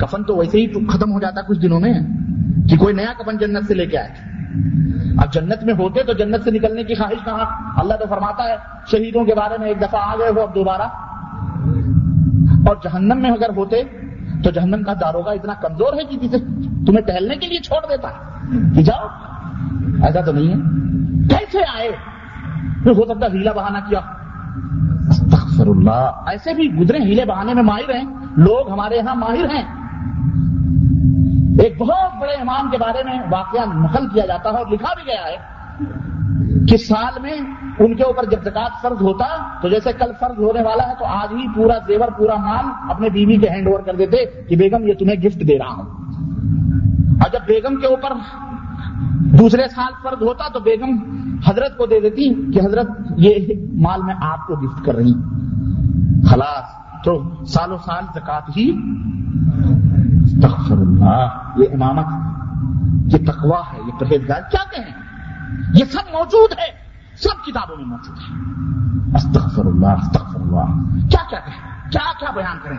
کفن 0.00 0.22
تو 0.22 0.36
ویسے 0.36 0.58
ہی 0.58 0.86
ختم 0.86 1.12
ہو 1.12 1.20
جاتا 1.20 1.40
کچھ 1.40 1.58
دنوں 1.58 1.80
میں 1.80 1.92
کہ 2.68 2.76
کوئی 2.76 2.94
نیا 2.94 3.12
کفن 3.18 3.38
جنت 3.38 3.64
سے 3.66 3.74
لے 3.74 3.86
کے 3.86 3.98
آئے۔ 3.98 4.08
اب 5.18 5.32
جنت 5.32 5.64
میں 5.64 5.74
ہوتے 5.74 6.02
تو 6.02 6.12
جنت 6.12 6.44
سے 6.44 6.50
نکلنے 6.50 6.84
کی 6.84 6.94
خواہش 6.94 7.24
کہاں؟ 7.24 7.80
اللہ 7.80 7.94
تو 7.94 8.04
فرماتا 8.08 8.44
ہے، 8.44 8.56
شہیدوں 8.86 9.24
کے 9.24 9.34
بارے 9.34 9.54
میں 9.58 9.68
ایک 9.68 9.80
دفعہ 9.80 10.00
آ 10.02 10.14
گئے 10.18 10.28
ہو 10.28 10.40
اب 10.40 10.54
دوبارہ۔ 10.54 10.82
اور 12.68 12.76
جہنم 12.84 13.22
میں 13.22 13.30
اگر 13.30 13.56
ہوتے 13.56 13.82
تو 14.44 14.50
جہنم 14.50 14.82
کا 14.82 14.92
داروگا 14.92 15.30
اتنا 15.30 15.54
کمزور 15.54 15.92
ہے 15.92 16.04
کہ 16.04 16.16
جسے 16.16 16.38
تمہیں 16.86 17.02
ٹہلنے 17.02 17.36
کے 17.36 17.46
لیے 17.46 17.62
چھوڑ 17.62 17.88
دیتا 17.90 18.08
کہ 18.74 18.82
جاؤ، 18.82 19.06
ایسا 20.04 20.20
تو 20.20 20.32
نہیں 20.32 20.48
ہے۔ 20.48 20.58
کیسے 21.28 21.58
آئے؟ 21.76 21.88
ہو 22.86 23.14
سکتا 23.14 23.26
ہیلا 23.26 23.52
بہانا 23.52 23.80
کیا۔ 23.80 24.00
استغفر 25.54 25.78
اللہ۔ 25.78 26.10
ایسے 26.26 26.54
بھی 26.54 26.74
گزرے 26.74 26.98
ہیلے 26.98 27.24
بہانے 27.24 27.54
میں 27.54 27.62
ماہر 27.62 27.94
ہیں۔ 27.94 28.04
لوگ 28.36 28.70
ہمارے 28.70 28.96
یہاں 28.96 29.14
ماہر 29.14 29.44
ہیں۔ 29.44 29.84
ایک 31.62 31.78
بہت 31.78 32.20
بڑے 32.20 32.32
امام 32.32 32.70
کے 32.70 32.78
بارے 32.78 33.02
میں 33.04 33.18
واقعہ 33.32 33.74
نقل 33.74 34.08
کیا 34.08 34.26
جاتا 34.26 34.50
ہے 34.50 34.54
اور 34.54 34.66
لکھا 34.66 34.94
بھی 34.94 35.02
گیا 35.06 35.22
ہے 35.26 35.36
کہ 36.68 36.76
سال 36.76 37.22
میں 37.22 37.32
ان 37.78 37.94
کے 37.94 38.02
اوپر 38.02 38.24
جب 38.24 38.42
زکات 38.42 38.82
فرض 38.82 39.02
ہوتا 39.02 39.60
تو 39.62 39.68
جیسے 39.68 39.92
کل 39.92 40.12
فرض 40.20 40.38
ہونے 40.38 40.62
والا 40.62 40.88
ہے 40.88 40.94
تو 40.98 41.04
آج 41.04 41.32
ہی 41.32 41.46
پورا 41.54 41.78
زیور، 41.86 42.08
پورا 42.08 42.34
مال 42.36 42.90
اپنے 42.90 43.08
بیوی 43.08 43.36
کے 43.36 43.48
ہینڈ 43.48 43.66
اوور 43.66 43.80
کر 43.80 43.94
دیتے 43.94 44.16
کہ 44.48 44.56
بیگم 44.56 44.88
یہ 44.88 44.94
تمہیں 44.94 45.22
گفٹ 45.22 45.48
دے 45.48 45.58
رہا 45.58 45.72
ہوں۔ 45.72 45.82
اور 47.20 47.30
جب 47.32 47.40
بیگم 47.46 47.76
کے 47.76 47.86
اوپر 47.86 48.12
دوسرے 49.38 49.62
سال 49.74 49.92
فرض 50.02 50.22
ہوتا 50.22 50.48
تو 50.48 50.60
بیگم 50.60 50.98
حضرت 51.46 51.78
کو 51.78 51.86
دے 51.86 52.00
دیتی 52.00 52.50
کہ 52.52 52.66
حضرت 52.66 52.90
یہ 53.16 53.36
مال 53.72 54.02
میں 54.02 54.14
آپ 54.22 54.46
کو 54.46 54.54
گفٹ 54.54 54.84
کر 54.84 54.94
رہی 54.94 55.12
خلاص، 56.26 56.84
تو 57.04 57.44
سالوں 57.44 57.78
سال 57.78 58.04
زکات 58.14 58.56
ہی۔ 58.56 58.70
اللہ، 60.70 61.28
یہ 61.56 61.64
امامت، 61.72 62.04
یہ 63.12 63.18
تقوا 63.26 63.60
ہے، 63.72 63.78
یہ 63.86 63.92
پرہیزگار۔ 63.98 64.40
کیا 64.50 64.60
کہیں؟ 64.70 64.94
یہ 65.74 65.84
سب 65.84 66.12
موجود 66.12 66.52
ہے، 66.52 66.72
سب 67.16 67.44
کتابوں 67.46 67.76
میں 67.76 67.84
موجود 67.84 68.16
ہے۔ 68.18 68.54
استغفر 69.16 69.64
اللہ 69.64 69.86
استغفر 69.86 70.40
اللہ۔ 70.40 70.96
کیا 71.08 71.20
کیا 71.30 71.38
کہیں؟ 71.38 71.73
کیا 71.94 72.12
کیا 72.18 72.30
بیان 72.30 72.56
کریں۔ 72.62 72.78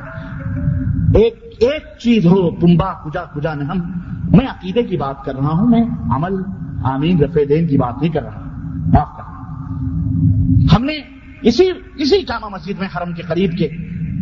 ایک 1.24 1.34
ایک 1.60 2.00
چیز 2.00 2.26
ہو 2.26 2.52
تمبا 2.52 2.94
کجا 2.94 3.22
کجا 3.24 3.54
نے 3.54 3.64
ہم۔ 3.64 3.80
میں 4.32 4.48
عقیدے 4.48 4.84
کی 4.84 4.98
بات 4.98 5.24
کر 5.24 5.36
رہا 5.36 5.50
ہوں، 5.50 5.68
میں 5.68 5.84
عمل، 6.12 6.34
آمین، 6.84 7.24
رفع 7.24 7.40
دین 7.50 7.68
کی 7.68 7.78
بات 7.78 7.94
نہیں 8.02 8.12
کر 8.12 8.24
رہا۔ 8.24 8.42
معاف 8.94 9.18
کر۔ 9.18 9.24
ہم 10.76 10.86
نے 10.86 10.94
اسی 11.42 11.70
اسی 11.96 12.22
جامع 12.22 12.48
مسجد 12.48 12.80
میں 12.80 12.88
حرم 12.98 13.14
کے 13.14 13.22
قریب 13.22 13.52
کے 13.58 13.70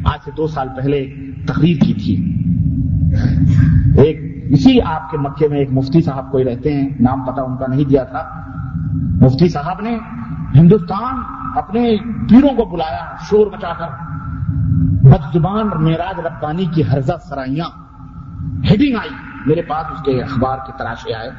آج 0.06 0.20
سے 0.26 0.32
دو 0.38 0.48
سال 0.48 0.68
پہلے 0.78 1.14
تقریر 1.48 1.78
کی 1.84 1.94
تھی۔ 1.94 2.16
ایک، 4.02 4.46
اسی 4.50 4.82
آپ 4.82 5.12
کے 5.12 5.18
مکے 5.18 5.48
میں 5.48 5.58
ایک 5.58 5.72
مفتی 5.72 6.02
صاحب 6.02 6.32
کوئی 6.32 6.44
رہتے 6.44 6.74
ہیں، 6.74 6.90
نام 7.00 7.26
پتا 7.26 7.42
ان 7.42 7.58
کا 7.58 7.68
نہیں 7.68 7.90
دیا 7.90 8.04
تھا۔ 8.04 8.42
مفتی 9.22 9.48
صاحب 9.48 9.82
نے 9.82 9.98
ہندوستان 10.56 11.16
اپنے 11.58 11.96
پیروں 12.30 12.50
کو 12.50 12.66
بلایا، 12.66 13.16
شور 13.30 13.48
مچا 13.48 13.74
کر۔ 13.74 14.13
بدزبان 15.04 15.70
میراج 15.76 16.20
ربانی 16.20 16.66
کی 16.66 16.82
حرزہ 16.82 17.12
سرائیاں 17.30 17.66
ہیڈنگ 18.72 18.96
آئی 18.96 19.10
میرے 19.46 19.62
پاس 19.62 19.86
اس 19.92 20.04
کے 20.04 20.22
اخبار 20.24 20.58
کے 20.66 20.72
تراشے 20.78 21.16
آئے 21.16 21.30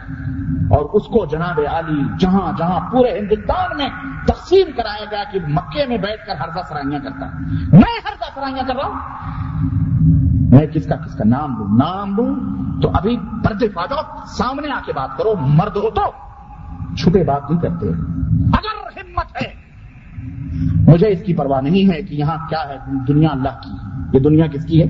اور 0.70 0.90
اس 0.92 1.06
کو 1.06 1.26
جناب 1.26 1.60
علی 1.72 2.02
جہاں 2.18 2.52
جہاں 2.56 2.90
پورے 2.90 3.18
ہندوستان 3.18 3.76
میں 3.76 3.88
تقسیم 4.26 4.66
کرایا 4.76 5.04
گیا 5.10 5.24
کہ 5.32 5.38
مکے 5.48 5.86
میں 5.86 5.98
بیٹھ 5.98 6.26
کر 6.26 6.36
ہرزہ 6.36 6.58
سرائیاں 6.68 7.00
کرتا 7.00 7.26
میں 7.72 8.00
ہرزہ 8.04 8.24
سرائیاں 8.34 8.64
کر 8.68 8.74
رہا 8.74 8.86
ہوں۔ 8.86 8.94
میں 10.50 10.66
کس 10.66 10.86
کا 10.86 10.96
کس 10.96 11.14
کا 11.14 11.24
نام 11.26 11.56
لوں؟ 11.58 11.78
نام 11.78 12.16
لوں 12.16 12.34
تو 12.82 12.90
ابھی 12.94 13.16
پردے 13.44 13.68
پا 13.68 13.86
جاؤ 13.86 14.16
سامنے 14.26 14.72
آ 14.72 14.80
کے 14.86 14.92
بات 14.92 15.18
کرو، 15.18 15.34
مرد 15.38 15.76
ہو 15.76 15.90
تو 15.90 16.12
چھپے 16.96 17.24
بات 17.24 17.50
نہیں 17.50 17.60
کرتے۔ 17.60 17.88
اگر 18.46 18.98
ہمت 18.98 19.42
ہے 19.42 19.63
مجھے 20.74 21.08
اس 21.08 21.22
کی 21.26 21.34
پرواہ 21.34 21.60
نہیں 21.60 21.92
ہے 21.92 22.02
کہ 22.02 22.14
یہاں 22.14 22.48
کیا 22.48 22.68
ہے 22.68 22.78
دنیا 23.08 23.28
اللہ 23.28 23.48
کی۔ 23.48 23.70
یہ 24.12 24.22
دنیا 24.22 24.46
کس 24.46 24.64
کی 24.64 24.82
ہے؟ 24.82 24.86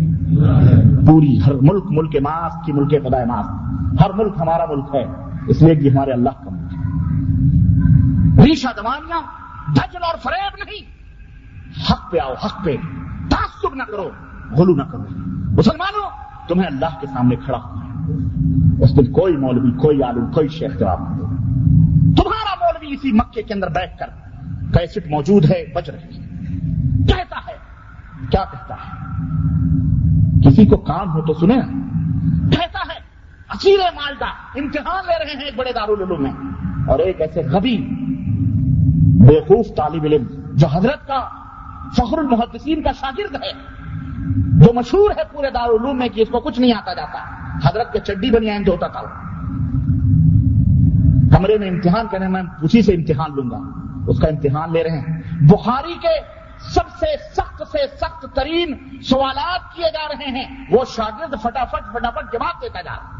پوری، 1.06 1.39
ہر 1.47 1.55
ملک 1.55 1.85
ملک 1.90 2.16
ماس 2.23 2.52
کی 2.66 2.73
ملک 2.73 2.90
خدا 2.90 3.24
ماس۔ 3.27 3.47
ہر 4.05 4.11
ملک 4.15 4.35
ہمارا 4.40 4.65
ملک 4.65 4.94
ہے۔ 4.94 5.05
اس 5.48 5.62
لیے 5.62 5.74
کہ 5.74 5.89
ہمارے 5.89 6.12
اللہ 6.12 6.31
کا 6.31 6.51
ملک 6.51 6.74
ہے۔ 6.74 6.81
ریشا 8.44 8.70
دوانیاں 8.77 9.20
دجل 9.73 10.02
اور 10.02 10.19
فریب 10.19 10.65
نہیں۔ 10.65 10.94
حق 11.93 12.12
پہ 12.12 12.19
آؤ، 12.19 12.35
حق 12.44 12.65
پہ۔ 12.65 12.77
تعصب 13.31 13.74
نہ 13.74 13.82
کرو، 13.82 14.11
غلو 14.56 14.74
نہ 14.74 14.82
کرو۔ 14.82 15.02
مسلمانوں، 15.52 16.11
تمہیں 16.48 16.66
اللہ 16.66 17.01
کے 17.01 17.06
سامنے 17.06 17.36
کھڑا 17.36 17.59
ہونا 17.59 17.85
ہے۔ 17.85 17.94
اس 18.82 18.97
دن 18.97 19.12
کوئی 19.12 19.36
مولوی، 19.36 19.70
کوئی 19.70 20.02
عالم، 20.02 20.32
کوئی 20.32 20.48
شیخ 20.48 20.78
جواب 20.78 21.01
نہیں 21.01 21.19
تمہارا 22.16 22.55
مولوی 22.61 22.94
اسی 22.94 23.12
مکے 23.12 23.43
کے 23.43 23.55
اندر 23.55 23.69
بیٹھ 23.69 23.98
کر 23.98 24.06
کیسٹ 24.74 24.98
موجود 25.10 25.51
ہے، 25.51 25.64
بچ 25.74 25.90
رہی 25.90 26.16
ہے۔ 26.16 26.26
کہتا 27.06 27.36
ہے، 27.36 27.56
کیا 28.30 28.44
کہتا 28.52 28.74
ہے؟ 28.74 29.05
کسی 30.44 30.66
کو 30.66 30.76
کام 30.76 31.10
ہو 31.12 31.22
تو 31.22 31.34
سنے 31.34 31.55
کہتا 32.56 32.78
ہے 32.78 32.98
اچیر 33.48 33.78
مالدہ، 33.94 34.24
امتحان 34.59 35.05
لے 35.06 35.24
رہے 35.24 35.32
ہیں 35.32 35.44
ایک 35.44 35.56
بڑے 35.56 35.72
دارالعلوم 35.72 36.22
میں۔ 36.22 36.32
اور 36.86 36.98
ایک 36.98 37.20
ایسے 37.20 37.42
غبی، 37.42 37.76
بیوقوف 39.26 39.66
طالب 39.76 40.05
علم، 40.05 40.26
جو 40.55 40.66
حضرت 40.66 41.06
کا 41.06 41.28
فخر 41.92 42.18
المحدثین 42.18 42.82
کا 42.82 42.92
شاگرد 42.92 43.34
ہے۔ 43.34 43.52
جو 44.64 44.72
مشہور 44.72 45.10
ہے 45.10 45.22
پورے 45.32 45.51
دارالعلوم 45.51 45.98
میں 45.98 46.09
کہ 46.09 46.20
اس 46.20 46.28
کو 46.28 46.40
کچھ 46.40 46.60
نہیں 46.60 46.72
آتا 46.72 46.94
جاتا۔ 46.94 47.18
حضرت 47.68 47.92
کے 47.92 47.98
چڈی 48.01 48.30
بنیان 48.30 48.62
ہوتا 48.68 48.86
تھا۔ 48.86 49.01
کمرے 51.36 51.59
میں 51.59 51.68
امتحان 51.68 52.06
کرنے 52.10 52.28
میں 52.28 52.42
اسی 52.62 52.82
سے 52.82 52.92
امتحان 52.92 53.30
لوں 53.34 53.51
گا۔ 53.51 53.84
اس 54.06 54.18
کا 54.18 54.28
امتحان 54.28 54.72
لے 54.72 54.82
رہے 54.82 54.98
ہیں۔ 54.98 55.22
بخاری 55.40 55.94
کے 55.94 56.44
سب 56.59 56.89
سے 57.01 57.06
سخت 57.36 57.62
سے 57.72 57.78
سخت 58.01 58.26
ترین 58.35 58.74
سوالات 59.02 59.74
کیے 59.74 59.90
جا 59.93 60.09
رہے 60.09 60.31
ہیں۔ 60.31 60.64
وہ 60.70 60.85
شاگرد 60.89 61.35
فٹافٹ 61.43 61.85
فٹافٹ 61.93 62.32
جواب 62.32 62.62
دیتا 62.62 62.82
جا 62.82 62.90
رہا 62.90 63.14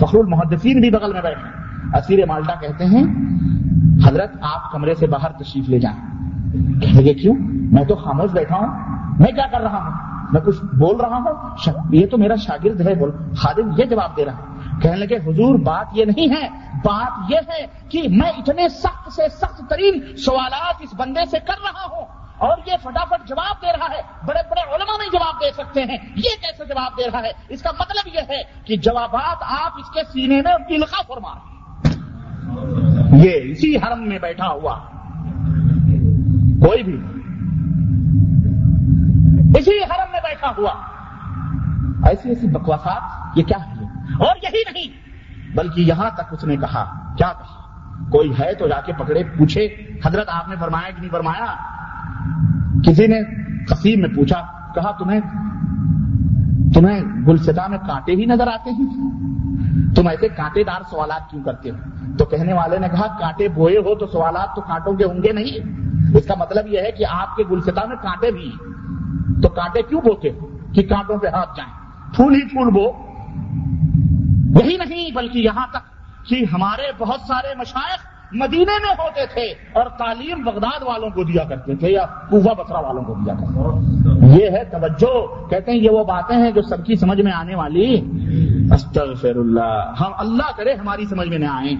فخر 0.00 0.18
المحدثین 0.18 0.80
بھی 0.80 0.90
بغل 0.90 1.12
میں 1.12 1.22
بیٹھے 1.22 1.68
اسیر 1.98 2.26
مالٹا 2.26 2.54
کہتے 2.54 2.84
ہیں، 2.84 3.04
حضرت 4.08 4.32
آپ 4.40 4.72
کمرے 4.72 4.94
سے 4.94 5.06
باہر 5.06 5.32
تشریف 5.32 5.68
لے 5.68 5.78
جائیں۔ 5.78 6.00
کہنے 6.80 7.00
لگے، 7.02 7.14
کیوں؟ 7.14 7.34
میں 7.40 7.84
تو 7.84 7.94
خاموش 7.94 8.30
بیٹھا 8.30 8.56
ہوں۔ 8.56 8.66
میں 9.18 9.32
کیا 9.32 9.46
کر 9.52 9.60
رہا 9.60 9.84
ہوں؟ 9.84 9.90
میں 10.32 10.40
کچھ 10.40 10.64
بول 10.64 11.00
رہا 11.00 11.16
ہوں؟ 11.16 11.94
یہ 11.94 12.06
تو 12.06 12.18
میرا 12.18 12.34
شاگرد 12.36 12.80
ہے، 12.80 12.94
بول۔ 12.94 13.10
خادم 13.36 13.70
یہ 13.78 13.84
جواب 13.84 14.16
دے 14.16 14.24
رہا 14.24 14.32
ہے۔ 14.32 14.57
کہنے 14.82 14.96
لگے، 14.96 15.16
حضور، 15.16 15.58
بات 15.58 15.86
یہ 15.92 16.04
نہیں 16.04 16.30
ہے. 16.30 16.48
بات 16.84 17.32
یہ 17.32 17.36
ہے 17.48 17.66
کہ 17.88 18.02
میں 18.10 18.30
اتنے 18.30 18.68
سخت 18.68 19.12
سے 19.12 19.22
سخت 19.28 19.62
ترین 19.70 20.16
سوالات 20.16 20.74
اس 20.80 20.90
بندے 20.96 21.26
سے 21.30 21.38
کر 21.38 21.54
رہا 21.62 21.96
ہوں 21.96 22.04
اور 22.38 22.58
یہ 22.66 22.72
فٹافٹ 22.82 23.28
جواب 23.28 23.62
دے 23.62 23.66
رہا 23.66 23.86
ہے۔ 23.90 24.26
بڑے 24.26 24.40
بڑے 24.50 24.60
علماء 24.60 24.98
نہیں 24.98 25.10
جواب 25.12 25.34
دے 25.40 25.52
سکتے 25.52 25.80
ہیں۔ 25.82 25.96
یہ 26.16 26.30
کیسے 26.40 26.64
جواب 26.64 26.98
دے 26.98 27.10
رہا 27.12 27.22
ہے؟ 27.22 27.30
اس 27.48 27.62
کا 27.62 27.70
مطلب 27.80 28.14
یہ 28.14 28.20
ہے 28.28 28.42
کہ 28.64 28.76
جوابات 28.76 29.36
آپ 29.40 29.72
اس 29.78 29.90
کے 29.94 30.00
سینے 30.12 30.42
میں 30.42 30.52
القا 30.52 31.02
فرما 31.06 31.34
یہ 33.16 33.30
اسی 33.44 33.76
حرم 33.76 34.08
میں 34.08 34.18
بیٹھا 34.18 34.48
ہوا۔ 34.48 34.78
کوئی 36.66 36.82
بھی 36.82 37.00
اسی 39.58 39.78
حرم 39.78 40.12
میں 40.12 40.20
بیٹھا 40.22 40.52
ہوا۔ 40.58 40.72
ایسی 42.08 42.28
ایسی 42.28 42.46
بکواسات، 42.46 43.02
یہ 43.38 43.42
کیا 43.42 43.58
ہے؟ 43.66 43.77
اور 44.18 44.36
یہی 44.42 44.62
نہیں۔ 44.72 45.08
بلکہ 45.56 45.80
یہاں 45.80 46.10
تک 46.14 46.32
اس 46.32 46.44
نے 46.44 46.56
کہا، 46.56 47.14
کیا 47.18 47.32
کہا؟ 47.32 47.58
کوئی 48.10 48.32
ہے 48.40 48.54
تو 48.54 48.68
جا 48.68 48.80
کے 48.80 48.92
پکڑے، 48.92 49.24
پوچھے، 49.38 49.64
حضرت 50.04 50.28
آپ 50.28 50.48
نے 50.48 50.56
فرمایا 50.60 50.90
کہ 50.90 51.00
نہیں 51.00 51.10
فرمایا؟ 51.10 51.46
کسی 52.84 53.06
نے 53.06 53.20
قسیم 53.64 54.00
میں 54.00 54.08
پوچھا، 54.08 54.72
کہا، 54.74 54.90
تمہیں 54.90 55.20
تمہیں 56.74 57.00
گلستا 57.26 57.66
میں 57.66 57.78
کانٹے 57.78 58.12
ہی 58.12 58.24
نظر 58.24 58.46
آتے 58.46 58.70
ہیں؟ 58.70 58.86
تم 59.94 60.08
ایسے 60.08 60.28
کانٹے 60.28 60.64
دار 60.64 60.80
سوالات 60.90 61.30
کیوں 61.30 61.44
کرتے 61.44 61.70
ہو؟ 61.70 61.76
تو 62.18 62.24
کہنے 62.24 62.52
والے 62.52 62.78
نے 62.78 62.88
کہا، 62.88 63.06
کانٹے 63.18 63.48
بوئے 63.48 63.78
ہو 63.78 63.94
تو 63.94 64.06
سوالات 64.06 64.54
تو 64.54 64.60
کانٹوں 64.60 64.92
کے 64.92 65.04
ہوں 65.04 65.22
گے 65.22 65.32
نہیں۔ 65.32 65.78
اس 66.16 66.26
کا 66.26 66.34
مطلب 66.38 66.66
یہ 66.66 66.78
ہے 66.78 66.92
کہ 66.92 67.04
آپ 67.10 67.36
کے 67.36 67.42
گلستا 67.50 67.84
میں 67.84 67.96
کانٹے 67.96 68.30
بھی 68.30 68.48
ہیں۔ 68.48 68.68
تو 69.42 69.48
کانٹے 69.48 69.82
کیوں 69.82 70.00
بوتے 70.00 70.28
ہو؟ 70.30 70.58
کہ 70.74 70.82
کانٹوں 70.82 71.16
پہ 71.16 71.26
ہاتھ 71.26 71.50
جائیں۔ 71.56 71.72
پھول 72.14 72.34
ہی 72.34 72.48
پھول 72.48 72.70
بو۔ 72.70 73.08
یہی 74.58 74.76
نہیں 74.76 75.10
بلکہ 75.14 75.38
یہاں 75.38 75.66
تک 75.70 75.78
کہ 76.28 76.44
ہمارے 76.52 76.82
بہت 76.98 77.20
سارے 77.20 77.54
مشائق 77.58 77.98
مدینے 78.32 78.78
میں 78.82 78.94
ہوتے 78.98 79.26
تھے 79.26 79.44
اور 79.72 79.84
تعلیم 79.98 80.44
بغداد 80.44 80.82
والوں 80.82 81.10
کو 81.10 81.24
دیا 81.24 81.44
کرتے 81.44 81.74
تھے 81.74 81.90
یا 81.90 82.06
کوفہ 82.06 82.62
بسرا 82.62 82.80
والوں 82.80 83.02
کو 83.02 83.14
دیا 83.14 83.34
کرتے 83.34 83.52
تھے۔ 83.52 84.26
یہ 84.26 84.50
ہے 84.50 84.64
توجہ۔ 84.64 85.50
کہتے 85.50 85.72
ہیں 85.72 85.78
یہ 85.78 85.90
وہ 85.90 86.04
باتیں 86.04 86.36
ہیں 86.36 86.50
جو 86.50 86.62
سب 86.62 86.86
کی 86.86 86.96
سمجھ 86.96 87.20
میں 87.20 87.32
آنے 87.32 87.54
والی۔ 87.54 87.94
استغفر 88.74 89.36
اللہ 89.36 89.92
ہم 90.00 90.12
اللہ 90.18 90.56
کرے 90.56 90.74
ہماری 90.74 91.06
سمجھ 91.06 91.28
میں 91.28 91.38
نہ 91.38 91.48
آئے 91.48 91.74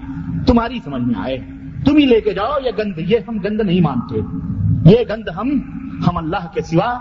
تمہاری 0.47 0.79
سمجھ 0.83 1.01
میں 1.01 1.15
آئے۔ 1.17 1.37
تم 1.85 1.95
ہی 1.97 2.05
لے 2.05 2.21
کے 2.21 2.33
جاؤ، 2.33 2.53
یہ 2.65 2.71
گند، 2.77 2.93
یہ 2.97 3.17
ہم 3.27 3.37
گند 3.37 3.61
نہیں 3.61 3.81
مانتے۔ 3.81 4.15
یہ 4.89 4.97
گند 5.09 5.29
ہم 5.37 5.49
ہم 6.07 6.17
اللہ 6.17 6.53
کے 6.53 6.61
سوا، 6.61 6.99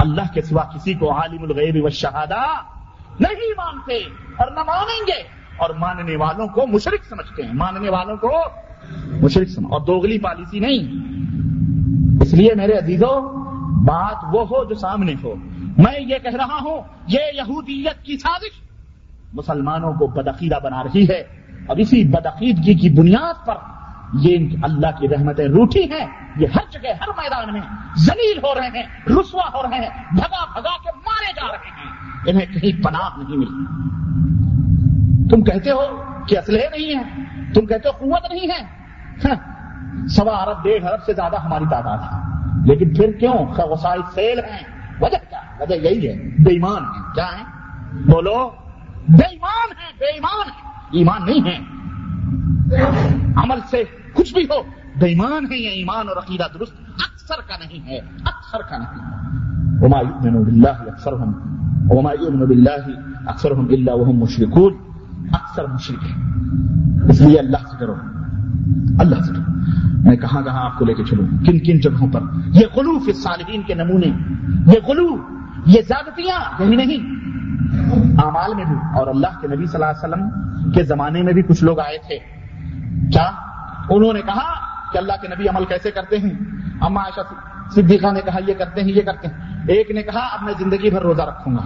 اللہ 0.00 0.34
کے 0.34 0.42
سوا 0.42 0.62
کسی 0.62 0.94
کو 0.94 1.12
عالم 1.12 1.42
الغیب 1.42 1.84
و 1.84 1.88
شہادہ 1.88 2.40
نہیں 3.20 3.52
مانتے 3.56 3.96
اور 4.36 4.50
نہ 4.50 4.60
مانیں 4.60 5.06
گے۔ 5.06 5.44
اور 5.56 5.70
ماننے 5.70 6.16
والوں 6.16 6.46
کو 6.46 6.66
مشرق 6.66 7.04
سمجھتے 7.08 7.42
ہیں۔ 7.42 7.54
ماننے 7.54 7.88
والوں 7.88 8.16
کو 8.16 8.42
مشرق 9.06 9.48
سمجھ 9.48 9.72
اور 9.72 9.80
دوگلی 9.80 10.18
پالیسی 10.18 10.58
نہیں۔ 10.58 10.78
اس 12.22 12.34
لیے 12.34 12.50
میرے 12.54 12.72
عزیزوں 12.72 13.44
بات 13.84 14.24
وہ 14.32 14.44
ہو 14.44 14.64
جو 14.64 14.74
سامنے 14.74 15.14
ہو۔ 15.22 15.34
میں 15.78 16.00
یہ 16.00 16.18
کہہ 16.18 16.36
رہا 16.36 16.58
ہوں، 16.62 16.82
یہ 17.06 17.18
یہودیت 17.34 18.02
کی 18.04 18.18
سازش 18.18 18.60
مسلمانوں 19.32 19.92
کو 19.92 20.06
بدعقیدہ 20.06 20.58
بنا 20.64 20.82
رہی 20.82 21.08
ہے۔ 21.08 21.22
اب 21.68 21.76
اسی 21.78 22.04
بدعقیدگی 22.04 22.74
کی 22.74 22.88
بنیاد 22.90 23.46
پر 23.46 23.54
یہ 24.20 24.56
اللہ 24.62 24.86
کی 24.98 25.08
رحمتیں 25.08 25.44
روٹھی 25.44 25.84
ہیں۔ 25.90 26.06
یہ 26.36 26.46
ہر 26.46 26.70
جگہ، 26.70 26.88
ہر 26.88 27.08
میدان 27.08 27.52
میں 27.52 27.60
زلیل 27.96 28.38
ہو 28.38 28.54
رہے 28.54 28.68
ہیں، 28.68 28.82
رسوا 29.06 29.44
ہو 29.54 29.62
رہے 29.62 29.76
ہیں 29.76 29.90
بھگا 30.12 30.44
بھگا 30.44 30.82
کے 30.82 30.90
مارے 30.96 31.32
جا 31.36 31.48
رہے 31.48 31.68
ہیں۔ 31.68 32.03
انہیں 32.26 32.46
کہیں 32.46 32.84
پناہ 32.84 33.08
نہیں 33.18 33.36
ملی۔ 33.36 33.64
تم 35.30 35.44
کہتے 35.44 35.70
ہو 35.70 36.02
کہ 36.28 36.38
اسلحے 36.38 36.68
نہیں 36.76 36.94
ہیں، 36.94 37.24
تم 37.54 37.66
کہتے 37.66 37.88
ہو 37.88 37.98
قوت 37.98 38.32
نہیں 38.32 38.50
ہے۔ 38.50 38.64
ہاں، 39.24 40.08
سوا 40.08 40.42
ارب 40.42 40.62
ڈیڑھ 40.62 40.84
ارب 40.84 41.02
سے 41.04 41.12
زیادہ 41.12 41.40
ہماری 41.40 41.64
تعداد 41.70 41.98
ہے۔ 41.98 42.34
لیکن 42.66 42.94
پھر 42.94 43.12
کیوں؟ 43.12 43.34
وسائل 43.58 44.00
سیل 44.14 44.38
ہیں۔ 44.38 44.74
وجہ 45.00 45.30
کیا؟ 45.30 45.40
وجہ 45.60 45.74
یہی 45.74 46.08
ہے 46.08 46.14
بے 46.44 46.50
ایمان 46.50 46.84
ہے 46.84 47.02
کیا 47.14 47.26
ہے 47.26 47.44
بولو 48.12 48.50
بے 49.08 49.26
ایمان 49.26 49.70
ہے 49.70 49.92
بے 49.98 50.04
ایمان 50.04 50.48
ہے 50.48 50.70
ایمان 50.98 51.26
نہیں 51.26 51.46
ہے 51.46 51.58
عمل 53.36 53.58
سے 53.70 53.84
کچھ 54.14 54.34
بھی 54.34 54.44
ہو 54.44 54.62
بے 54.96 55.06
ایمان 55.06 55.46
ہے 55.52 55.56
یہ 55.56 55.68
ایمان 55.68 56.08
اور 56.08 56.16
عقیدہ 56.16 56.58
درست، 56.58 56.72
اکثر 56.80 57.34
کا 57.34 57.56
نہیں 57.56 57.88
ہے، 57.88 57.98
اکثر 58.24 58.58
کا 58.58 58.78
نہیں 58.78 58.88
ہے۔ 58.88 59.53
وما 59.82 60.00
يؤمن 60.00 60.44
بالله 60.44 60.76
اکثرهم 60.92 61.30
وما 61.90 62.12
يؤمن 62.12 62.46
بالله 62.46 62.84
اکثرهم 63.26 63.66
الا 63.70 63.92
وهم 63.94 64.16
مشركون. 64.24 64.72
اکثر 65.32 65.66
مشرک 65.66 66.04
ہے 66.04 67.10
اس 67.10 67.20
لیے 67.20 67.38
اللہ 67.38 67.56
سے 67.56 67.76
ڈرو 67.78 67.94
اللہ 68.98 69.14
سے 69.14 69.32
ڈرو 69.32 69.52
میں 70.08 70.16
کہاں 70.16 70.42
کہاں 70.42 70.64
آپ 70.64 70.78
کو 70.78 70.84
لے 70.84 70.94
کے 70.94 71.04
چلوں؟ 71.04 71.26
کن 71.46 71.58
کن 71.58 71.80
جگہوں 71.80 72.08
پر؟ 72.12 72.20
یہ 72.46 72.66
غلوف 72.76 73.08
صالحین 73.14 73.62
کے 73.62 73.74
نمونے. 73.74 74.06
یہ 74.74 74.86
غلو. 74.88 75.16
یہ 75.66 75.80
زیادتیاں 75.88 76.62
یہی 76.62 76.76
نہیں. 76.76 77.14
اعمال 78.18 78.54
میں 78.54 78.64
بھی. 78.64 78.76
اور 78.98 79.06
اللہ 79.06 79.40
کے 79.40 79.46
نبی 79.48 79.66
صلی 79.66 79.82
اللہ 79.82 79.86
علیہ 79.86 80.04
وسلم 80.04 80.72
کے 80.72 80.82
زمانے 80.82 81.22
میں 81.22 81.32
بھی 81.32 81.42
کچھ 81.42 81.64
لوگ 81.64 81.80
آئے 81.80 81.98
تھے. 81.98 82.18
کیا؟ 83.12 83.30
انہوں 83.90 84.12
نے 84.12 84.20
کہا 84.20 84.52
کہ 84.92 84.98
اللہ 84.98 85.12
کے 85.22 85.28
نبی 85.28 85.48
عمل 85.48 85.64
کیسے 85.64 85.90
کرتے 85.90 86.18
ہیں؟ 86.18 86.34
اما 86.80 87.00
عائشہ 87.00 87.20
صدیقہ 87.70 88.06
نے 88.06 88.20
کہا 88.20 88.38
یہ 88.48 88.54
کرتے 88.54 88.80
ہیں 88.80 88.88
یہ 88.88 89.02
کرتے 89.02 89.28
ہیں۔ 89.28 89.64
ایک 89.68 89.90
نے 89.90 90.02
کہا 90.02 90.20
اب 90.20 90.42
میں 90.42 90.52
زندگی 90.58 90.90
بھر 90.90 91.02
روزہ 91.02 91.22
رکھوں 91.22 91.54
گا۔ 91.54 91.60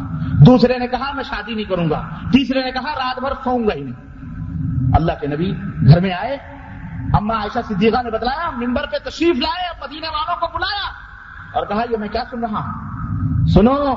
دوسرے 0.47 0.79
نے 0.79 0.87
کہا 0.87 1.13
میں 1.13 1.25
شادی 1.25 1.55
نہیں 1.55 1.65
کروں 1.65 1.91
گا۔ 1.91 2.09
تیسرے 2.33 2.63
نے 2.63 2.71
کہا 2.71 2.95
رات 2.95 3.19
بھر 3.19 3.33
سوؤں 3.45 3.69
گا 3.69 3.75
ہی 3.75 3.81
نہیں۔ 3.81 4.09
اللہ 4.97 5.13
کے 5.21 5.27
نبی 5.27 5.55
گھر 5.89 6.01
میں 6.01 6.13
آئے۔ 6.13 6.37
اما 7.13 7.35
عائشہ 7.35 7.59
صدیقہ 7.69 8.03
نے 8.03 8.11
بتلایا 8.11 8.51
ممبر 8.51 8.87
پہ 8.87 9.11
تشریف 9.11 9.37
لائے 9.37 9.71
مدینے 9.81 10.09
والوں 10.09 10.41
کو 10.41 10.59
بلایا 10.59 10.89
اور 11.55 11.67
کہا 11.67 11.83
یہ 11.91 11.97
میں 11.97 12.09
کیا 12.09 12.23
سن 12.31 12.45
رہا 12.45 12.61
ہوں؟ 12.61 13.47
سنو 13.47 13.95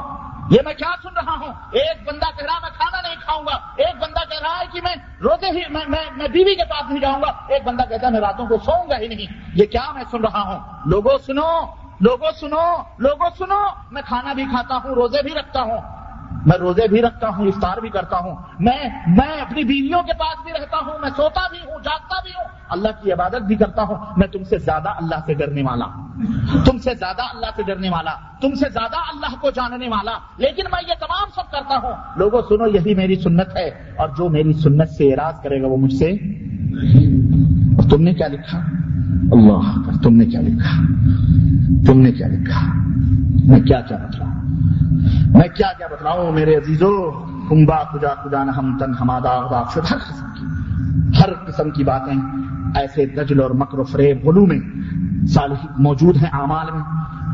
یہ 0.50 0.58
میں 0.66 0.74
کیا 0.74 0.96
سن 1.04 1.10
رہا 1.16 1.32
ہوں؟ 1.32 1.54
ایک 1.72 2.08
بندہ 2.08 2.26
کہہ 2.26 2.46
رہا 2.46 2.60
میں 2.62 2.70
کھانا 2.78 3.02
نہیں 3.02 3.16
کھاؤں 3.16 3.44
گا۔ 3.46 3.56
ایک 3.76 3.96
بندہ 3.96 4.30
کہہ 4.30 4.40
رہا 4.42 4.60
ہے 4.60 4.66
کہ 4.72 4.82
میں 4.84 4.96
روزے 5.22 5.52
ہی 5.52 5.62
میں, 5.70 5.82
میں, 5.88 6.10
میں 6.18 6.28
بیوی 6.28 6.56
کے 6.56 6.64
پاس 6.64 6.90
نہیں 6.90 7.00
جاؤں 7.00 7.22
گا۔ 7.22 7.32
ایک 7.48 7.64
بندہ 7.68 7.84
کہتا 7.90 8.08
ہے 8.08 8.12
میں 8.12 8.20
راتوں 8.20 8.46
کو 8.46 8.58
سوؤں 8.66 8.90
گا 8.90 8.98
ہی 8.98 9.08
نہیں۔ 9.08 9.52
یہ 9.54 9.66
کیا 9.66 9.92
میں 9.96 10.04
سن 10.12 10.22
رہا 10.22 10.42
ہوں؟ 10.42 10.60
لوگوں 10.86 11.18
سنو۔ 11.26 11.81
لوگوں 12.02 12.32
سنو 12.40 12.84
لوگوں 12.98 13.30
سنو، 13.38 13.68
میں 13.92 14.02
کھانا 14.06 14.34
بھی 14.34 14.46
کھاتا 14.46 14.76
ہوں، 14.76 14.96
روزے 14.96 15.24
بھی 15.24 15.34
رکھتا 15.34 15.62
ہوں۔ 15.62 15.78
میں 16.46 16.58
روزے 16.58 16.88
بھی 16.88 17.02
رکھتا 17.02 17.30
ہوں، 17.30 17.48
افطار 17.48 17.78
بھی 17.78 17.90
کرتا 17.90 18.18
ہوں۔ 18.18 18.36
میں 18.60 18.90
میں 19.08 19.42
اپنی 19.42 19.64
بیویوں 19.64 20.04
کے 20.04 20.14
پاس 20.20 20.44
بھی 20.44 20.54
رہتا 20.54 20.78
ہوں، 20.78 21.00
میں 21.00 21.10
سوتا 21.16 21.48
بھی 21.52 21.58
ہوں، 21.58 21.80
جاگتا 21.84 22.22
بھی 22.24 22.32
ہوں۔ 22.32 22.46
اللہ 22.70 22.88
کی 23.04 23.12
عبادت 23.12 23.36
بھی 23.36 23.56
کرتا 23.56 23.84
ہوں۔ 23.84 23.96
میں 24.18 24.28
تم 24.28 24.44
سے 24.44 24.58
زیادہ 24.58 24.90
اللہ 24.90 25.16
سے 25.26 25.34
ڈرنے 25.34 25.62
والا۔ 25.62 25.86
تم 26.66 26.78
سے 26.78 26.96
زیادہ 26.96 27.22
اللہ 27.22 27.46
سے 27.56 27.64
ڈرنے 27.64 27.90
والا۔ 27.90 28.12
تم 28.42 28.56
سے 28.56 28.70
زیادہ 28.70 28.96
اللہ 28.96 29.42
کو 29.42 29.52
جاننے 29.52 29.88
والا۔ 29.88 30.18
لیکن 30.38 30.64
میں 30.72 30.82
یہ 30.88 30.94
تمام 31.00 31.28
سب 31.36 31.52
کرتا 31.52 31.78
ہوں۔ 31.78 31.92
لوگوں 32.16 32.42
سنو، 32.42 32.68
یہی 32.68 32.96
میری 32.96 33.16
سنت 33.16 33.58
ہے۔ 33.58 33.94
اور 33.98 34.10
جو 34.10 34.30
میری 34.30 34.54
سنت 34.54 34.90
سے 34.90 35.14
اراض 35.14 35.42
کرے 35.42 35.62
گا 35.62 35.68
وہ 35.68 35.78
مجھ 35.78 35.94
سے 35.94 36.12
اور 37.76 37.90
تم 37.90 38.02
نے 38.02 38.14
کیا 38.14 38.28
لکھا؟ 38.28 38.60
اللہ 39.32 39.92
تم 40.04 40.16
نے 40.16 40.26
کیا 40.26 40.42
لکھا؟ 40.42 40.82
تم 41.86 42.00
نے 42.00 42.12
کیا 42.12 42.28
لکھا؟ 42.28 42.62
میں 43.46 43.60
کیا 43.62 43.82
کیا 43.82 43.98
بتلاؤں؟ 43.98 44.32
میں 45.28 45.48
کیا 45.56 45.68
کیا 45.78 45.88
بتلاؤں 45.92 46.32
میرے 46.32 46.56
عزیزو؟ 46.56 47.12
کنبا 47.50 47.84
خدا 47.84 48.14
خدا 48.24 48.44
نہ 48.44 48.52
ہم 48.52 48.78
تن 48.78 48.92
ہمادا 49.02 49.32
ہر 49.76 49.98
قسم 49.98 50.26
کی، 50.36 50.46
ہر 51.20 51.34
قسم 51.48 51.70
کی 51.70 51.84
باتیں 51.84 52.14
ایسے 52.76 53.06
دجل 53.06 53.42
اور 53.42 53.52
مکر 53.52 53.80
و 53.80 53.84
فریب 53.84 54.26
غلو 54.26 54.46
میں 54.46 54.60
صالح 55.28 55.66
موجود 55.78 56.18
ہیں 56.18 56.30
اعمال 56.34 56.68
میں۔ 56.74 56.84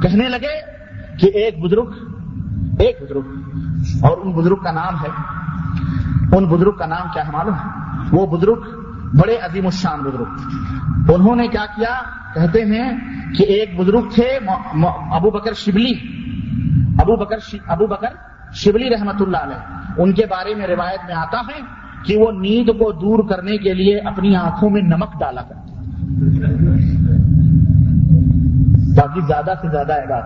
کہنے 0.01 0.29
لگے 0.29 0.55
کہ 1.19 1.25
ایک 1.25 1.63
بزرگ 1.63 1.91
ایک 2.79 2.95
بزرگ، 3.03 4.05
اور 4.05 4.17
ان 4.23 4.31
بزرگ 4.31 4.55
کا 4.55 4.71
نام 4.71 4.93
ہے۔ 4.95 5.09
ان 6.37 6.45
بزرگ 6.45 6.71
کا 6.71 6.85
نام 6.85 7.07
کیا 7.13 7.27
ہے 7.27 7.31
معلوم؟ 7.33 7.53
ہے 7.53 8.07
وہ 8.11 8.37
بزرگ 8.37 8.59
بڑے 9.21 9.37
عظیم 9.37 9.65
الشان 9.65 9.99
بزرگ 9.99 10.25
انہوں 11.13 11.35
نے 11.35 11.47
کیا 11.47 11.65
کیا؟ 11.75 12.01
کہتے 12.33 12.65
ہیں 12.65 12.97
کہ 13.33 13.43
ایک 13.43 13.79
بزرگ 13.79 14.01
تھے 14.15 14.39
ابو 15.11 15.29
بکر 15.29 15.53
شبلی۔ 15.53 15.93
ابو 16.99 17.15
بکر 17.15 17.55
ابو 17.67 17.87
بکر 17.87 18.07
شبلی 18.53 18.89
رحمت 18.89 19.21
اللہ 19.21 19.37
علیہ۔ 19.37 19.91
ان 19.97 20.13
کے 20.13 20.25
بارے 20.25 20.55
میں 20.55 20.67
روایت 20.67 20.99
میں 21.05 21.15
آتا 21.15 21.39
ہے 21.39 21.61
کہ 22.05 22.17
وہ 22.17 22.31
نیند 22.31 22.69
کو 22.69 22.91
دور 22.91 23.29
کرنے 23.29 23.57
کے 23.57 23.73
لیے 23.73 23.99
اپنی 23.99 24.35
آنکھوں 24.35 24.69
میں 24.69 24.81
نمک 24.81 25.19
ڈالا 25.19 25.41
کرتے 25.41 25.71
باقی 28.95 29.21
زیادہ 29.21 29.53
سے 29.61 29.71
زیادہ 29.71 29.93
ہے 29.93 30.07
بات 30.07 30.23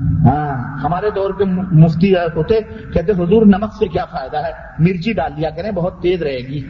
ہاں 0.00 0.78
ہمارے 0.84 1.10
دور 1.10 1.30
کے 1.38 1.44
مفتی 1.72 2.14
ہوتے، 2.14 2.60
کہتے 2.94 3.12
حضور 3.12 3.46
نمک 3.46 3.74
سے 3.78 3.88
کیا 3.88 4.04
فائدہ 4.04 4.36
ہے؟ 4.36 4.50
مرچی 4.78 5.12
ڈال 5.12 5.32
دیا 5.36 5.50
کریں، 5.50 5.70
بہت 5.70 6.02
تیز 6.02 6.22
رہے 6.22 6.38
گی۔ 6.38 6.66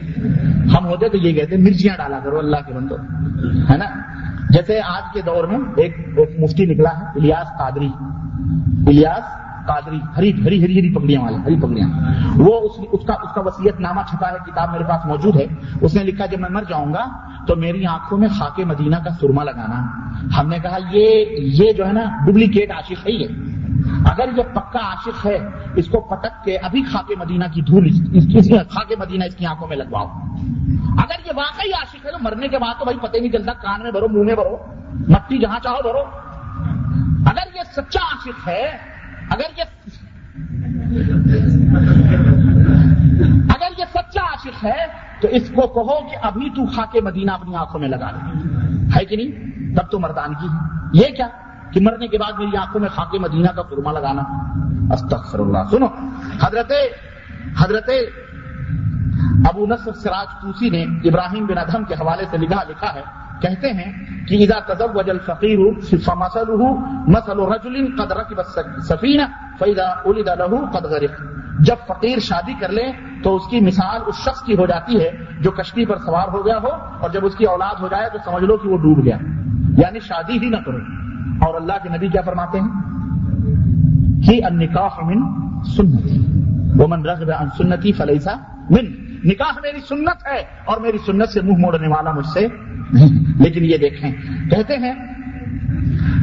ہم 0.77 0.85
ہوتے 0.85 1.09
تو 1.09 1.17
یہ 1.17 1.33
کہتے، 1.33 1.57
مرچیاں 1.57 1.97
ڈالا 1.97 2.19
کرو، 2.23 2.37
اللہ 2.37 2.57
کے 2.67 2.73
بندو۔ 2.73 2.95
ہے 3.71 3.77
نا؟ 3.77 3.85
جیسے 4.49 4.79
آج 4.79 5.13
کے 5.13 5.21
دور 5.21 5.43
میں 5.43 5.59
ایک 5.77 5.97
مفتی 6.39 6.65
نکلا 6.65 6.89
ہے، 6.99 7.05
الیاس 7.05 7.47
قادری۔ 7.57 7.89
الیاس 8.87 9.50
قادری 9.67 9.99
ہری 10.17 10.31
ہری 10.45 10.63
ہری 10.63 10.79
ہری 10.79 10.93
پگڑیاں 10.93 11.21
والے 11.21 11.37
ہری 11.37 11.55
پگڑیاں 11.55 11.89
وہ 12.35 12.59
اس, 12.59 12.71
اس 12.91 13.05
کا 13.07 13.13
اس 13.13 13.33
کا 13.35 13.41
وسیعت 13.41 13.79
نامہ 13.79 14.01
چھپا 14.09 14.29
ہے 14.31 14.37
کتاب 14.45 14.71
میرے 14.71 14.83
پاس 14.83 15.05
موجود 15.05 15.35
ہے۔ 15.35 15.45
اس 15.81 15.95
نے 15.95 16.03
لکھا 16.03 16.25
جب 16.25 16.39
میں 16.39 16.49
مر 16.49 16.63
جاؤں 16.69 16.93
گا 16.93 17.05
تو 17.47 17.55
میری 17.55 17.85
آنکھوں 17.85 18.17
میں 18.17 18.27
خاک 18.39 18.59
مدینہ 18.59 18.95
کا 18.95 19.09
سرما 19.09 19.43
لگانا۔ 19.43 19.79
ہم 20.39 20.47
نے 20.47 20.59
کہا 20.59 20.77
یہ 20.91 21.25
یہ 21.37 21.73
جو 21.73 21.87
ہے 21.87 21.93
نا 21.93 22.05
ڈپلیکیٹ 22.25 22.71
عاشق 22.71 23.07
ہے۔ 23.07 23.11
یہ 23.11 23.27
اگر 24.05 24.29
یہ 24.37 24.43
پکا 24.53 24.79
عاشق 24.79 25.25
ہے 25.25 25.37
اس 25.75 25.87
کو 25.87 25.99
پٹک 25.99 26.43
کے 26.45 26.57
ابھی 26.57 26.83
خاک 26.83 27.11
مدینہ 27.17 27.43
کی 27.53 27.61
دھول 27.61 27.89
خاک 28.69 28.91
مدینہ 28.99 29.23
اس 29.23 29.35
کی 29.35 29.45
آنکھوں 29.45 29.67
میں 29.67 29.77
لگواؤ۔ 29.77 30.07
اگر 30.97 31.25
یہ 31.25 31.31
واقعی 31.35 31.71
عاشق 31.71 32.05
ہے 32.05 32.11
تو 32.11 32.17
مرنے 32.21 32.47
کے 32.47 32.57
بعد 32.57 32.79
تو 32.79 32.85
بھائی 32.85 32.97
پتہ 32.99 33.17
نہیں 33.17 33.31
چلتا 33.31 33.53
کان 33.53 33.83
میں 33.83 33.91
بھرو 33.91 34.07
منہ 34.07 34.23
میں 34.23 34.35
بھرو 34.35 34.57
مٹی 35.07 35.37
جہاں 35.37 35.59
چاہو 35.63 35.81
بھرو۔ 35.81 36.03
اگر 37.29 37.55
یہ 37.55 37.63
سچا 37.75 37.99
عاشق 37.99 38.47
ہے 38.47 38.90
اگر 39.31 39.57
یہ 39.57 39.63
اگر 43.49 43.79
یہ 43.79 43.85
سچا 43.93 44.21
عاشق 44.21 44.65
ہے، 44.65 44.85
تو 45.21 45.27
اس 45.27 45.51
کو 45.55 45.61
کہو 45.61 46.09
کہ 46.09 46.15
ابھی 46.21 46.49
تو 46.49 46.65
خا 46.65 46.85
کے 46.91 47.01
مدینہ 47.01 47.31
اپنی 47.31 47.55
آنکھوں 47.55 47.79
میں 47.79 47.87
لگا 47.87 48.11
لے 48.11 48.37
ہے 48.95 49.05
کہ 49.05 49.15
نہیں؟ 49.15 49.51
تب 49.75 49.91
تو 49.91 49.99
مردان 49.99 50.33
کی 50.33 50.47
یہ 50.93 51.15
کیا؟ 51.15 51.27
کہ 51.71 51.79
مرنے 51.81 52.07
کے 52.07 52.17
بعد 52.17 52.39
میری 52.39 52.57
آنکھوں 52.57 52.81
میں 52.81 52.89
خاک 52.89 53.15
مدینہ 53.15 53.47
کا 53.47 53.61
قرما 53.61 53.91
لگانا۔ 53.91 54.21
استغفر 54.93 55.39
اللہ 55.39 55.57
سنو، 55.71 55.87
حضرت 56.41 56.71
حضرت 57.57 57.89
ابو 59.45 59.65
نصر 59.65 59.91
سراج 59.93 60.27
توسی 60.41 60.69
نے 60.69 60.83
ابراہیم 60.83 61.45
بن 61.45 61.57
ادھم 61.57 61.83
کے 61.83 61.93
حوالے 61.93 62.23
سے 62.31 62.37
لکھا 62.37 62.63
لکھا 62.69 62.93
ہے۔ 62.93 63.01
کہتے 63.41 63.73
ہیں 63.73 63.91
کہ 64.27 64.35
اذا 64.35 64.73
تزوج 64.73 65.09
الفقیر 65.09 65.59
فمثله 65.97 66.73
مثل 67.07 67.39
رجل 67.39 67.95
قد 67.97 68.11
ركب 68.11 68.37
السفینہ 68.37 69.21
فاذا 69.59 69.89
ولد 70.05 70.29
له 70.39 70.65
قد 70.71 70.85
غرق۔ 70.85 71.41
جب 71.59 71.75
فقیر 71.87 72.19
شادی 72.19 72.53
کر 72.59 72.69
لے 72.69 72.83
تو 73.23 73.35
اس 73.35 73.41
کی 73.49 73.59
مثال 73.59 74.01
اس 74.07 74.15
شخص 74.15 74.41
کی 74.41 74.57
ہو 74.57 74.65
جاتی 74.65 75.01
ہے 75.01 75.11
جو 75.39 75.51
کشتی 75.51 75.85
پر 75.85 75.97
سوار 75.97 76.27
ہو 76.33 76.45
گیا 76.45 76.57
ہو 76.57 76.69
اور 76.99 77.09
جب 77.09 77.25
اس 77.25 77.35
کی 77.35 77.45
اولاد 77.45 77.81
ہو 77.81 77.87
جائے 77.87 78.09
تو 78.09 78.31
سمجھ 78.31 78.43
لو 78.43 78.57
کہ 78.57 78.69
وہ 78.69 78.77
ڈوب 78.77 79.05
گیا۔ 79.05 79.17
یعنی 79.77 79.99
شادی 79.99 80.39
ہی 80.41 80.49
نہ 80.49 80.57
کرو 80.65 80.77
اور 81.45 81.55
اللہ 81.55 81.73
کے 81.83 81.89
نبی 81.89 82.07
کیا 82.07 82.21
فرماتے 82.21 82.59
ہیں؟ 82.59 82.81
کہ 84.21 84.45
النکاح 84.45 84.99
من 85.03 85.19
سنتی۔ 85.63 86.25
ومن 86.83 87.05
رغب 87.05 87.31
عن 87.39 87.47
سنتی 87.57 87.91
فلیسا 87.91 88.35
من 88.69 89.10
نکاح 89.23 89.59
میری 89.63 89.79
سنت 89.89 90.27
ہے 90.27 90.43
اور 90.65 90.81
میری 90.81 90.97
سنت 90.97 91.29
سے 91.29 91.41
منہ 91.41 91.57
موڑنے 91.57 91.87
والا 91.87 92.11
مجھ 92.11 92.27
سے 92.27 92.47
نہیں 92.93 93.41
لیکن 93.43 93.65
یہ 93.65 93.77
دیکھیں۔ 93.77 94.11
کہتے 94.49 94.77
ہیں 94.77 94.93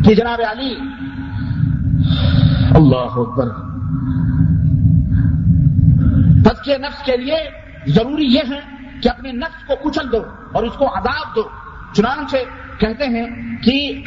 کہ 0.04 0.14
جناب 0.14 0.40
علی، 0.50 0.74
اللہ 2.74 3.18
اکبر 3.18 3.68
کے 6.64 6.78
نفس 6.78 7.04
کے 7.04 7.16
لیے 7.16 7.36
ضروری 7.86 8.24
یہ 8.24 8.40
ہے 8.50 8.60
کہ 9.02 9.08
اپنے 9.08 9.32
نفس 9.32 9.66
کو 9.66 9.90
کچل 9.90 10.12
دو 10.12 10.22
اور 10.52 10.62
اس 10.62 10.72
کو 10.72 10.86
عذاب 10.86 11.36
دو۔ 11.36 11.42
چنانچہ 11.92 12.36
کہتے 12.78 13.04
ہیں 13.04 13.56
کہ 13.62 14.02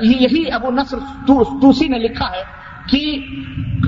یہی 0.00 0.50
ابو 0.52 0.70
نصر 0.70 0.98
توسی 1.26 1.88
نے 1.88 1.98
لکھا 1.98 2.26
ہے 2.26 2.42
کہ 2.90 3.26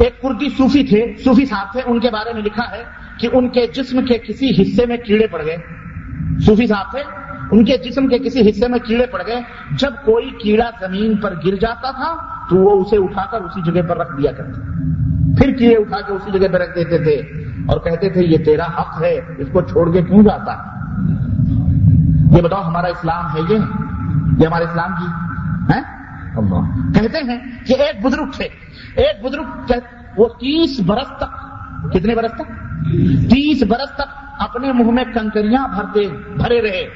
ایک 0.01 0.23
کردی 0.23 0.49
صوفی 0.59 0.83
تھے، 0.83 1.15
صوفی 1.25 1.45
صاحب 1.45 1.73
تھے، 1.73 1.81
ان 1.87 2.01
کے 2.01 2.11
بارے 2.11 2.33
میں 2.33 2.43
لکھا 2.43 2.63
ہے 2.71 2.83
کہ 3.21 3.29
ان 3.33 3.49
کے 3.49 3.67
جسم 3.67 4.05
کے 4.05 4.19
کسی 4.19 4.63
حصے 4.63 4.87
میں 4.87 4.97
کیڑے 4.97 5.27
پڑ 5.27 5.45
گئے۔ 5.45 5.57
صوفی 6.41 6.67
صاحب 6.67 6.91
تھے، 6.91 7.03
ان 7.51 7.65
کے 7.65 7.77
جسم 7.79 8.09
کے 8.09 8.19
کسی 8.19 8.51
حصے 8.51 8.69
میں 8.69 8.79
کیڑے 8.79 9.07
پڑ 9.07 9.23
گئے۔ 9.27 9.41
جب 9.79 9.91
کوئی 10.05 10.31
کیڑا 10.43 10.71
زمین 10.81 11.17
پر 11.17 11.35
گر 11.47 11.55
جاتا 11.55 11.91
تھا 11.91 12.17
تو 12.51 12.57
وہ 12.57 12.81
اسے 12.81 12.97
اٹھا 12.97 13.25
کر 13.31 13.41
اسی 13.41 13.73
جگہ 13.73 13.83
پر 13.83 13.97
رکھ 13.97 14.21
دیا 14.23 14.33
کرتے۔ 14.33 14.61
پھر 15.37 15.53
کیڑے 15.59 15.75
اٹھا 15.75 16.01
کے 16.01 16.13
اسی 16.13 16.39
جگہ 16.39 16.49
پہ 16.49 16.57
رکھ 16.57 16.75
دیتے 16.75 16.99
تھے 16.99 17.15
اور 17.69 17.81
کہتے 17.81 18.09
تھے، 18.09 18.25
یہ 18.25 18.37
تیرا 18.37 18.67
حق 18.67 19.03
ہے، 19.03 19.21
اس 19.39 19.49
کو 19.53 19.61
چھوڑ 19.61 19.93
کے 19.93 20.03
کیوں 20.03 20.23
جاتا؟ 20.23 20.57
یہ 22.37 22.43
بتاؤ، 22.43 22.63
ہمارا 22.63 22.87
اسلام 22.87 23.25
ہے 23.35 23.41
یہ؟ 23.49 23.59
یہ 24.39 24.47
ہمارے 24.47 24.65
اسلام 24.65 24.91
کی 24.99 25.30
ہے 26.47 27.01
کہتے 27.01 27.19
ہیں 27.19 27.39
کہ 27.67 27.73
ایک 27.73 28.07
بزرگ 28.07 28.25
تھے۔ 28.37 28.45
ایک 28.97 29.25
بزرگ 29.25 29.73
وہ 30.17 30.29
تیس 30.29 30.81
برس 30.81 31.09
تک، 31.19 31.33
کتنے 31.93 32.15
برس 32.15 32.33
تک؟ 32.33 32.49
تیس 33.31 33.63
برس 33.63 33.95
تک 33.95 34.25
اپنے 34.39 34.73
منہ 34.73 34.91
میں 34.91 35.05
کنکریاں 35.05 35.69
بھرتے، 35.69 36.09
بھرے 36.37 36.63
رہے۔ 36.63 36.89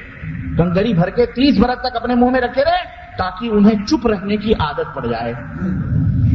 کنکری 0.57 0.93
بھر 0.93 1.09
کے 1.09 1.25
تیس 1.25 1.59
برس 1.59 1.79
تک 1.79 1.95
اپنے 1.95 2.15
منہ 2.15 2.29
میں 2.29 2.41
رکھے 2.41 2.63
رہے 2.63 3.05
تاکہ 3.17 3.49
انہیں 3.51 3.85
چپ 3.85 4.07
رہنے 4.07 4.37
کی 4.37 4.53
عادت 4.53 4.95
پڑ 4.95 5.05
جائے۔ 5.05 5.33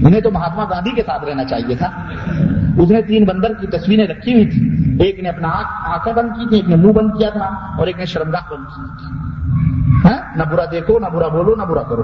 انہیں 0.02 0.20
تو 0.20 0.30
مہاتما 0.30 0.64
گاندھی 0.64 0.90
کے 0.90 1.02
ساتھ 1.06 1.24
رہنا 1.24 1.44
چاہیے 1.44 1.76
تھا۔ 1.76 1.86
اس 2.78 2.90
نے 2.90 3.02
تین 3.02 3.24
بندر 3.24 3.52
کی 3.52 3.66
تصویریں 3.66 4.06
رکھی 4.06 4.32
ہوئی 4.32 4.46
تھی 4.46 4.70
ایک 5.04 5.20
نے 5.20 5.28
اپنا 5.28 5.48
آنکھیں 5.92 6.12
بند 6.12 6.28
کی 6.28 6.48
تھی 6.48 6.56
ایک 6.56 6.68
نے 6.68 6.76
منہ 6.76 6.92
بند 6.92 7.10
کیا 7.18 7.30
تھا 7.30 7.44
اور 7.78 7.86
ایک 7.86 7.98
نے 7.98 8.04
شرمگاہ 8.04 8.52
بند 8.52 8.64
کی 8.64 8.82
تھی۔ 8.98 9.18
ہاں؟ 10.04 10.36
نہ 10.36 10.42
برا 10.42 10.64
دیکھو، 10.72 10.98
نہ 10.98 11.06
برا 11.06 11.28
بولو، 11.28 11.54
نہ 11.54 11.62
برا 11.62 11.82
کرو۔ 11.82 12.02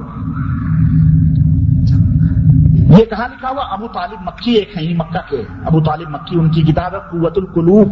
یہ 2.99 3.05
کہاں 3.05 3.29
لکھا 3.29 3.51
ہوا 3.51 3.63
ابو 3.63 3.89
طالب 3.89 4.21
مکی 4.21 4.53
ایک 4.53 4.77
ہے 4.77 4.95
مکہ 4.95 5.31
کے۔ 5.31 5.43
ابو 5.65 5.81
طالب 5.81 6.09
مکی، 6.09 6.39
ان 6.39 6.49
کی 6.49 6.63
کتاب 6.63 6.95
ہے 6.95 7.01
قوت 7.11 7.39
القلوب 7.39 7.89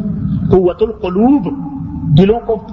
قوت 0.51 0.83
القلوب 0.83 1.53
دلوں 2.19 2.41
کو 2.41 2.67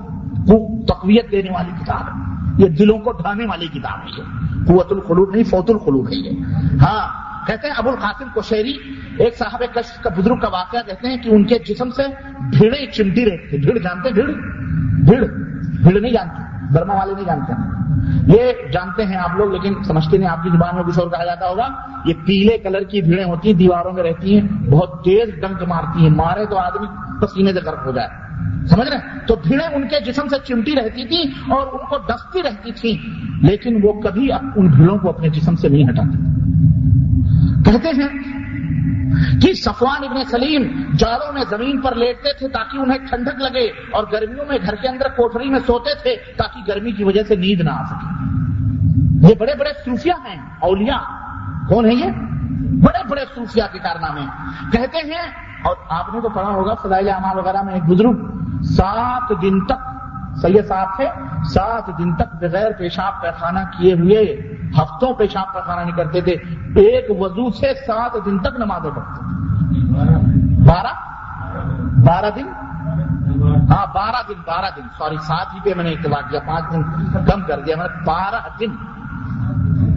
تقویت 0.88 1.32
دینے 1.32 1.50
والی 1.50 1.72
کتاب 1.84 2.02
ہے۔ 2.02 2.32
یہ 2.58 2.70
دلوں 2.70 3.00
کو 3.00 3.12
ڈھانے 3.12 3.46
والی 3.46 3.68
کتاب 3.68 4.00
ہے 4.08 4.24
قوت 4.68 4.92
القلوب 4.92 5.30
نہیں 5.32 5.44
فوت 5.44 5.70
القلوب 5.70 6.08
ہے 6.10 6.16
یہ۔ 6.16 6.30
ہاں 6.82 7.22
کہتے 7.48 7.68
ہیں 7.68 7.74
ابو 7.78 7.90
القاسم 7.90 8.26
کو 8.34 8.42
ایک 9.18 9.38
صاحب 9.38 9.64
کشف 9.74 10.04
کا 10.04 10.10
بزرگ 10.18 10.36
کا 10.36 10.48
واقعہ 10.48 10.80
کہتے 10.88 11.08
ہیں 11.08 11.18
کہ 11.18 11.30
ان 11.30 11.44
کے 11.44 11.60
جسم 11.60 11.90
سے 11.92 12.02
بھیڑیں 12.58 12.92
چمٹی 12.92 13.26
رہتی 13.26 13.58
بھیڑ 13.58 13.78
جانتے 13.78 14.14
بھیڑ؟ 14.14 14.26
بھیڑ۔ 15.06 15.26
بھیڑ 15.82 16.02
نہیں 16.02 16.12
جانتے۔ 16.12 16.51
برما 16.74 16.94
والے 16.94 17.14
نہیں 17.14 17.26
جانتے 17.26 17.54
یہ 18.38 18.52
جانتے 18.74 19.06
ہیں 19.06 19.16
آپ 19.16 19.38
لوگ، 19.38 19.52
لیکن 19.52 19.84
سمجھتے 19.84 20.18
نہیں، 20.18 20.30
آپ 20.30 20.44
کی 20.44 20.50
زبان 20.50 20.76
میں 20.76 20.84
کچھ 20.84 21.00
اور 21.00 21.08
کہا 21.08 21.26
جاتا 21.26 21.48
ہوگا۔ 21.50 21.68
یہ 22.06 22.14
پیلے 22.26 22.58
کلر 22.58 22.84
کی 22.84 23.02
بھیڑیں 23.02 23.24
ہوتی 23.24 23.52
ہیں، 23.52 23.58
دیواروں 23.58 23.94
میں 23.94 24.04
رہتی 24.04 24.40
ہیں، 24.40 24.70
بہت 24.70 25.04
تیز 25.04 25.42
ڈنک 25.42 25.64
مارتی 25.68 26.04
ہیں، 26.04 26.10
مارے 26.10 26.46
تو 26.46 26.58
آدمی 26.58 26.88
پسینے 27.22 27.54
سے 27.54 27.60
گرک 27.66 27.80
ہو 27.86 27.92
جائے۔ 27.92 28.08
سمجھ 28.68 28.90
رہے 28.90 28.98
تو 29.28 29.36
بھیڑیں 29.44 29.68
ان 29.68 29.88
کے 29.88 30.00
جسم 30.06 30.28
سے 30.28 30.36
چمٹی 30.48 30.72
رہتی 30.76 31.06
تھی 31.08 31.22
اور 31.52 31.68
ان 31.72 31.86
کو 31.90 31.98
ڈستی 31.98 32.42
رہتی 32.44 32.72
تھی 32.72 32.98
لیکن 33.42 33.80
وہ 33.84 33.94
کبھی 33.94 34.32
ان 34.32 34.68
بھیڑوں 34.68 34.98
کو 34.98 35.10
اپنے 35.10 35.30
جسم 35.30 35.56
سے 35.56 35.70
نہیں 35.70 35.84
ہٹاتے۔ 35.84 36.18
کہتے 37.72 37.88
ہیں 37.88 38.10
کہ 39.42 39.54
صفوان 39.54 40.04
ابن 40.10 40.24
سلیم 40.24 40.82
جالوں 40.98 41.34
میں 41.34 41.42
زمین 41.50 41.82
پر 41.82 41.96
لیٹتے 41.96 42.34
تھے 42.34 42.48
تاکہ 42.48 42.78
انہیں 42.78 42.98
ٹھنڈک 42.98 43.42
لگے 43.42 43.66
اور 43.68 44.04
گرمیوں 44.12 44.46
میں 44.46 44.58
گھر 44.66 44.76
کے 44.76 44.88
اندر 44.88 45.08
کوٹری 45.08 45.50
میں 45.50 45.60
سوتے 45.60 45.96
تھے 45.96 46.16
تاکہ 46.38 46.62
گرمی 46.68 46.92
کی 46.92 47.04
وجہ 47.04 47.24
سے 47.28 47.36
نیند 47.36 47.62
نہ 47.62 47.70
آ 47.70 47.84
سکے۔ 47.84 48.22
یہ 49.30 49.36
بڑے 49.36 49.56
بڑے 49.60 49.70
صوفیہ 49.86 50.14
ہیں، 50.26 50.42
اولیاء۔ 50.60 51.02
کون 51.70 51.86
ہیں 51.86 51.96
یہ؟ 51.96 52.12
بڑے 52.86 53.08
بڑے 53.10 53.22
صوفیہ 53.36 53.64
کے 53.72 53.80
کارنامے۔ 53.80 54.22
کہتے 54.72 54.98
ہیں، 54.98 55.32
اور 55.64 55.76
آپ 55.90 56.14
نے 56.14 56.22
تو 56.22 56.30
پڑھا 56.30 56.50
ہوگا، 56.50 56.74
فضائل 56.74 57.10
اعمال 57.10 57.38
وغیرہ 57.38 57.62
میں 57.62 57.74
ایک 57.74 57.84
بزرگ، 57.84 58.26
سات 58.62 59.42
دن 59.42 59.66
تک، 59.66 59.82
سید 60.42 60.68
صاحب 60.68 60.88
تھے، 60.96 61.06
سات 61.44 61.88
دن 61.98 62.16
تک 62.16 62.36
بغیر 62.36 62.72
پیشاب 62.72 63.22
پیخانہ 63.22 63.60
کیے 63.60 63.94
ہوئے 63.94 64.18
ہفتوں 64.80 65.14
پیشاب 65.14 65.54
کا 65.54 65.60
خانہ 65.60 65.82
نہیں 65.82 65.96
کرتے 65.96 66.22
تھے، 66.22 66.32
ایک 66.76 67.22
وضو 67.22 67.52
سے 67.52 67.74
سات 67.74 68.26
دن 68.26 68.40
تک 68.40 68.60
نمازیں 68.60 68.92
پڑھتے 68.96 69.26
بارہ؟ 70.68 70.94
بارہ 72.06 72.26
دن؟ 72.36 72.48
ہاں 73.72 73.86
بارہ 73.94 74.22
دن 74.30 74.42
بارہ 74.48 74.66
دن۔ 74.76 74.82
سوری، 74.98 75.18
سات 75.18 75.54
ہی 75.54 75.60
پہ 75.64 75.74
میں 75.76 75.84
نے 75.84 75.92
اتباع 75.92 76.22
کیا، 76.30 76.40
پانچ 76.40 76.66
دن 76.72 76.84
کم 77.26 77.42
کر 77.42 77.60
دیا، 77.60 77.76
میں 77.78 77.88
نے 77.88 78.06
بارہ 78.06 78.48
دن۔ 78.60 78.72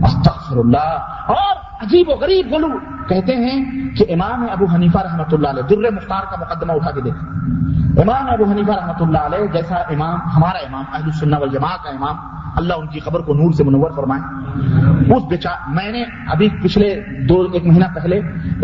استغفر 0.04 0.56
اللہ۔ 0.56 1.06
اور 1.26 1.56
عجیب 1.84 2.08
و 2.08 2.14
غریب 2.20 2.50
بولو 2.50 2.68
کہتے 3.08 3.36
ہیں 3.36 3.56
کہ 3.96 4.04
امام 4.12 4.46
ابو 4.50 4.66
حنیفہ 4.74 4.98
رحمۃ 4.98 5.32
اللہ 5.32 5.48
علیہ 5.48 5.62
در 5.70 5.90
مختار 5.94 6.30
کا 6.30 6.36
مقدمہ 6.40 6.72
اٹھا 6.72 6.90
کے 6.90 7.00
دیکھ 7.00 8.00
امام 8.00 8.28
ابو 8.28 8.44
حنیفہ 8.50 8.72
رحمۃ 8.72 9.00
اللہ 9.00 9.26
علیہ 9.28 9.46
جیسا 9.52 9.76
امام، 9.94 10.18
ہمارا 10.36 10.58
امام، 10.68 10.84
اہل 10.92 11.04
السنہ 11.04 11.36
والجماع 11.40 11.76
کا 11.84 11.90
امام، 11.90 12.16
اللہ 12.56 12.74
ان 12.74 12.86
کی 12.86 13.00
خبر 13.00 13.20
کو 13.20 13.34
نور 13.34 13.52
سے 13.52 13.64
منور 13.64 13.90
فرمائے۔ 13.96 15.12
اس 15.14 15.22
بچا 15.30 15.50
میں 15.76 15.90
نے 15.92 16.04
ابھی 16.32 16.48
پچھلے 16.62 16.88
دو، 17.28 17.40
ایک 17.52 17.66
مہینہ 17.66 17.84
پہلے 17.94 18.18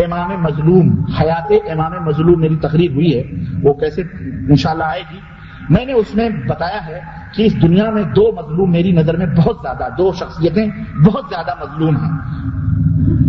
امام 0.05 0.31
مظلوم، 0.43 0.89
حیات 1.21 1.53
امام 1.71 1.93
مظلوم 2.05 2.41
میری 2.41 2.57
تقریر 2.63 2.91
ہوئی 2.91 3.17
ہے، 3.17 3.23
وہ 3.63 3.73
کیسے 3.81 4.03
انشاءاللہ 4.03 4.85
آئے 4.85 5.03
گی 5.11 5.19
میں 5.71 5.87
نے 5.87 5.93
اس 5.93 6.15
میں 6.15 6.29
بتایا 6.49 6.87
ہے 6.87 7.01
کہ 7.35 7.43
اس 7.43 7.63
دنیا 7.63 7.91
میں 7.91 8.03
دو 8.03 8.33
مظلوم 8.33 8.71
میری 8.71 8.93
نظر 8.93 9.17
میں 9.17 9.27
بہت 9.27 9.57
زیادہ، 9.63 9.89
دو 9.99 10.13
شخصیتیں 10.13 10.67
بہت 11.07 11.25
زیادہ 11.29 11.51
مظلوم 11.61 11.97
ہیں۔ 11.97 12.11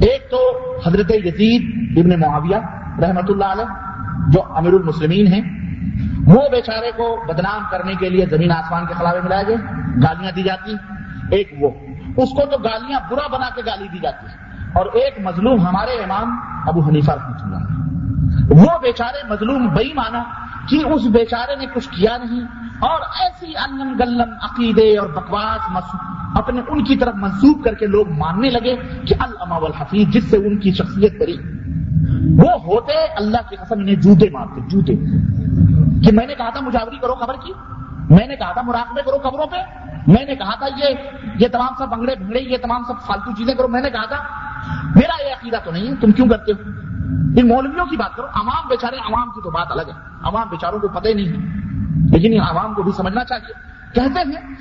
ایک 0.02 0.32
تو 0.32 0.40
حضرت 0.86 1.12
یزید 1.12 1.98
ابن 1.98 2.20
معاویہ 2.20 2.56
رحمت 3.00 3.30
اللہ 3.30 3.46
علیہ، 3.46 3.66
جو 4.32 4.40
امیر 4.56 4.74
المسلمین 4.74 5.28
ہیں۔ 5.28 5.42
وہ 6.26 6.50
بیچارے 6.52 6.92
کو 6.92 7.26
بدنام 7.28 7.64
کرنے 7.72 7.94
کے 8.00 8.10
لیے 8.10 8.26
زمین 8.26 8.52
آسمان 8.52 8.86
کے 8.86 8.94
خلاوے 8.94 9.22
ملائے 9.22 9.48
گئے، 9.48 9.56
گالیاں 10.04 10.32
دی 10.32 10.44
جاتی۔ 10.44 10.72
ایک 11.32 11.54
وہ۔ 11.60 11.70
اس 12.18 12.30
کو 12.30 12.46
تو 12.46 12.58
گالیاں 12.58 13.00
برا 13.12 13.28
بنا 13.28 13.50
کے 13.56 13.62
گالی 13.66 13.88
دی 13.94 14.00
جاتی 14.02 14.26
ہے 14.26 14.34
اور 14.74 14.86
ایک 14.86 15.20
مظلوم 15.20 15.68
ہمارے 15.68 15.92
امام 15.92 16.40
ابو 16.68 16.80
حنیفہ 16.80 17.12
رحمۃ 17.12 17.44
اللہ 17.44 17.82
وہ 18.50 18.80
بیچارے 18.82 19.28
مظلوم 19.30 19.68
بئی 19.68 19.94
مانا 19.94 20.24
کہ 20.70 20.86
اس 20.86 21.02
بیچارے 21.06 21.56
نے 21.56 21.66
کچھ 21.74 21.90
کیا 21.90 22.18
نہیں 22.18 22.42
اور 22.80 23.02
ایسی 23.20 23.58
انم 23.58 23.96
گلم 24.00 24.22
عقیدے 24.42 24.98
اور 24.98 25.10
بکواس 25.10 25.96
اپنے 26.36 26.62
ان 26.68 26.84
کی 26.84 26.96
طرف 26.96 27.16
منسوخ 27.16 27.64
کر 27.64 27.74
کے 27.74 27.86
لوگ 27.86 28.10
ماننے 28.10 28.50
لگے 28.50 28.76
کہ 29.08 29.16
الما 29.20 29.56
الحفیظ 29.56 30.08
جس 30.08 30.30
سے 30.30 30.38
ان 30.38 30.60
کی 30.60 30.72
شخصیت 30.72 31.20
بری 31.20 31.38
وہ 32.44 32.52
ہوتے 32.52 33.06
اللہ 33.16 33.50
کی 33.50 33.56
قسم 33.56 33.80
انہیں 33.80 33.96
جوتے 33.96 34.30
مارتے، 34.30 34.62
جوتے۔ 34.68 34.96
کہ 36.04 36.12
میں 36.12 36.28
نے 36.28 36.36
کہا 36.36 36.50
تھا 36.50 36.60
مجاوری 36.62 36.98
کرو 36.98 37.14
خبر 37.14 37.34
کی، 37.44 37.54
میں 38.10 38.28
نے 38.28 38.36
کہا 38.36 38.52
تھا 38.52 38.62
مراقبے 38.62 39.02
کرو 39.06 39.18
خبروں 39.18 39.46
پہ، 39.46 39.58
میں 40.08 40.26
نے 40.26 40.36
کہا 40.36 40.56
تھا 40.56 40.68
یہ 40.78 40.96
یہ 41.40 41.48
تمام 41.48 41.74
سب 41.78 41.90
بنگڑے 41.90 42.16
بھنگڑے، 42.16 42.40
یہ 42.40 42.58
تمام 42.58 42.84
سب 42.88 42.94
فالتو 43.08 43.32
چیزیں 43.38 43.54
کرو، 43.56 43.68
میں 43.68 43.82
نے 43.82 43.90
کہا 43.90 44.06
تھا۔ 44.06 44.18
میرا 44.96 45.28
یہ 45.28 45.34
عقیدہ 45.34 45.58
تو 45.64 45.72
نہیں 45.72 45.88
ہے، 45.88 45.96
تم 45.96 46.12
کیوں 46.12 46.28
کرتے 46.28 46.52
ہو؟ 46.52 46.91
ان 47.38 47.48
مولویوں 47.48 47.86
کی 47.86 47.98
بات 47.98 48.16
کرو، 48.16 48.28
عوام 48.34 48.68
بیچارے، 48.68 48.96
عوام 48.96 49.30
کی 49.30 49.42
تو 49.42 49.50
بات 49.50 49.72
الگ 49.72 49.82
ہے۔ 49.82 49.94
عوام 50.24 50.50
بیچاروں 50.50 50.80
کو 50.80 50.88
پتہ 50.88 51.08
ہی 51.08 51.14
نہیں 51.14 51.28
ہے۔ 51.28 51.62
لیکن 52.12 52.42
عوام 52.42 52.74
کو 52.74 52.84
بھی 52.84 52.92
سمجھنا 52.92 53.24
چاہیے۔ 53.24 53.72
کہتے 53.94 54.20
ہیں 54.20 54.56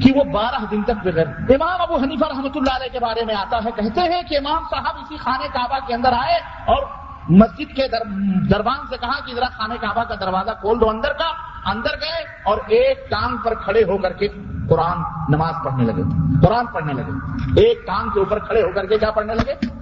کہ 0.00 0.12
وہ 0.18 0.24
بارہ 0.24 0.64
دن 0.70 0.82
تک 0.82 1.04
بغیر، 1.04 1.26
امام 1.26 1.80
ابو 1.80 1.96
حنیفہ 1.96 2.24
رحمۃ 2.24 2.50
اللہ 2.54 2.76
علیہ 2.76 2.88
کے 2.92 2.98
بارے 2.98 3.24
میں 3.24 3.34
آتا 3.34 3.58
ہے، 3.64 3.70
کہتے 3.76 4.00
ہیں 4.00 4.22
کہ 4.22 4.36
امام 4.36 4.62
صاحب 4.70 4.96
اسی 5.00 5.16
خانے 5.16 5.48
کعبہ 5.52 5.78
کے 5.86 5.94
اندر 5.94 6.12
آئے 6.12 6.34
اور 6.66 6.82
مسجد 7.28 7.76
کے 7.76 7.88
در، 7.88 8.02
دربان 8.50 8.78
سے 8.88 8.96
کہا 9.00 9.20
کہ 9.26 9.34
ذرا 9.34 9.46
خانے 9.46 9.76
کعبہ 9.80 10.04
کا 10.04 10.14
دروازہ 10.14 10.50
کھول 10.60 10.80
دو 10.80 10.90
اندر 10.90 11.12
کا۔ 11.12 11.32
اندر 11.70 11.90
گئے 12.00 12.24
اور 12.44 12.58
ایک 12.66 13.10
ٹانگ 13.10 13.36
پر 13.36 13.54
کھڑے 13.54 13.82
ہو 13.82 13.98
کر 13.98 14.12
کے 14.12 14.28
قرآن 14.68 14.98
نماز 15.28 15.54
پڑھنے 15.64 15.84
لگے۔ 15.84 16.02
قرآن 16.46 16.66
پڑھنے 16.66 16.92
لگے۔ 16.92 17.10
ایک 17.60 17.86
ٹانگ 17.86 18.10
کے 18.10 18.18
اوپر 18.18 18.38
کھڑے 18.38 18.62
ہو 18.62 18.68
کر 18.74 18.86
کے 18.86 18.98
کیا 18.98 19.10
پڑھنے 19.10 19.34
لگے؟ 19.34 19.77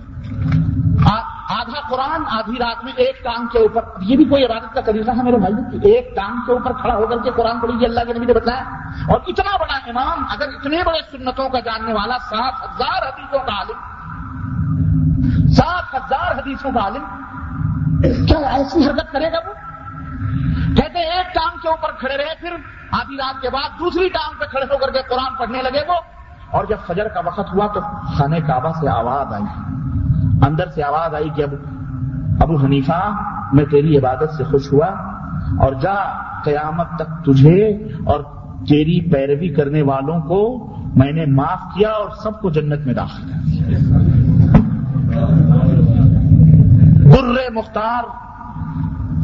آدھا 1.07 1.89
قرآن 1.89 2.23
آدھی 2.31 2.57
رات 2.59 2.85
میں 2.85 2.93
ایک 2.97 3.25
ٹانگ 3.25 3.47
کے 3.47 3.59
اوپر 3.59 3.83
یہ 4.01 4.17
بھی 4.17 4.25
کوئی 4.25 4.45
عبادت 4.45 4.75
کا 4.75 4.81
طریقہ 4.81 5.11
ہے 5.11 5.23
میرے 5.23 5.37
بھائی 5.37 5.55
ایک 5.93 6.17
ٹانگ 6.17 6.37
کے 6.47 6.53
اوپر 6.53 6.73
کھڑا 6.73 6.95
ہو 6.95 7.07
کر 7.07 7.19
کے 7.19 7.31
قرآن 7.37 7.61
پڑھی 7.61 7.85
اللہ 7.85 8.01
کے 8.07 8.13
نبی 8.13 8.27
نے 8.27 8.33
بتایا 8.33 8.63
اور 9.09 9.21
اتنا 9.27 9.57
بڑا 9.57 9.75
امام، 9.75 10.25
اگر 10.31 10.49
اتنے 10.49 10.83
بڑے 10.87 10.99
سنتوں 11.11 11.49
کا 11.49 11.61
جاننے 11.61 11.93
والا، 11.93 12.19
سات 12.19 12.53
ہزار 12.65 13.03
حدیثوں 13.03 13.39
کا 13.39 13.53
عالم، 13.53 13.79
سات 15.49 15.95
ہزار 15.95 16.39
حدیثوں 16.39 16.71
کا 16.73 16.81
عالم، 16.81 17.05
کیا 18.27 18.39
ایسی 18.39 18.87
حرکت 18.87 19.13
کرے 19.13 19.33
گا 19.33 19.39
وہ؟ 19.47 19.53
کہتے 20.77 20.99
ایک 20.99 21.35
ٹانگ 21.35 21.59
کے 21.63 21.69
اوپر 21.69 21.91
کھڑے 21.93 22.17
رہے، 22.17 22.35
پھر 22.41 22.57
آدھی 22.91 23.17
رات 23.17 23.43
کے 23.43 23.51
بعد 23.51 23.79
دوسری 23.79 24.09
ٹانگ 24.09 24.39
پہ 24.39 24.45
کھڑے 24.45 24.65
ہو 24.65 24.79
کر 24.79 24.91
کے 24.91 25.03
قرآن 25.03 25.35
پڑھنے 25.35 25.63
لگے 25.63 25.83
وہ۔ 25.89 25.95
اور 26.51 26.65
جب 26.65 26.77
فجر 26.87 27.09
کا 27.09 27.21
وقت 27.25 27.55
ہوا 27.55 27.67
تو 27.67 27.81
خانے 28.19 28.41
کعبہ 28.41 28.73
سے 28.81 28.89
آواز 28.89 29.33
آئی۔ 29.33 29.45
اندر 30.43 30.65
سے 30.75 30.83
آواز 30.83 31.15
آئی 31.15 31.29
کہ 31.37 31.43
اب 31.43 31.55
ابو 32.43 32.57
حنیفہ، 32.57 33.13
میں 33.53 33.65
تیری 33.65 33.99
عبادت 33.99 34.35
سے 34.37 34.45
خوش 34.45 34.73
ہوا 34.73 34.87
اور 35.59 35.73
جا 35.73 35.95
قیامت 36.45 36.87
تک 36.97 37.25
تجھے 37.25 37.69
اور 38.05 38.21
تیری 38.69 39.01
پیروی 39.13 39.49
کرنے 39.49 39.83
والوں 39.83 40.21
کو 40.21 40.73
میں 40.97 41.13
نے 41.13 41.27
معاف 41.27 41.75
کیا 41.75 41.89
اور 41.89 42.11
سب 42.23 42.41
کو 42.41 42.51
جنت 42.51 42.87
میں 42.87 42.95
داخل 42.95 43.23
کر 43.23 43.39
دیا۔ 43.47 43.79
در 47.13 47.53
مختار، 47.55 48.03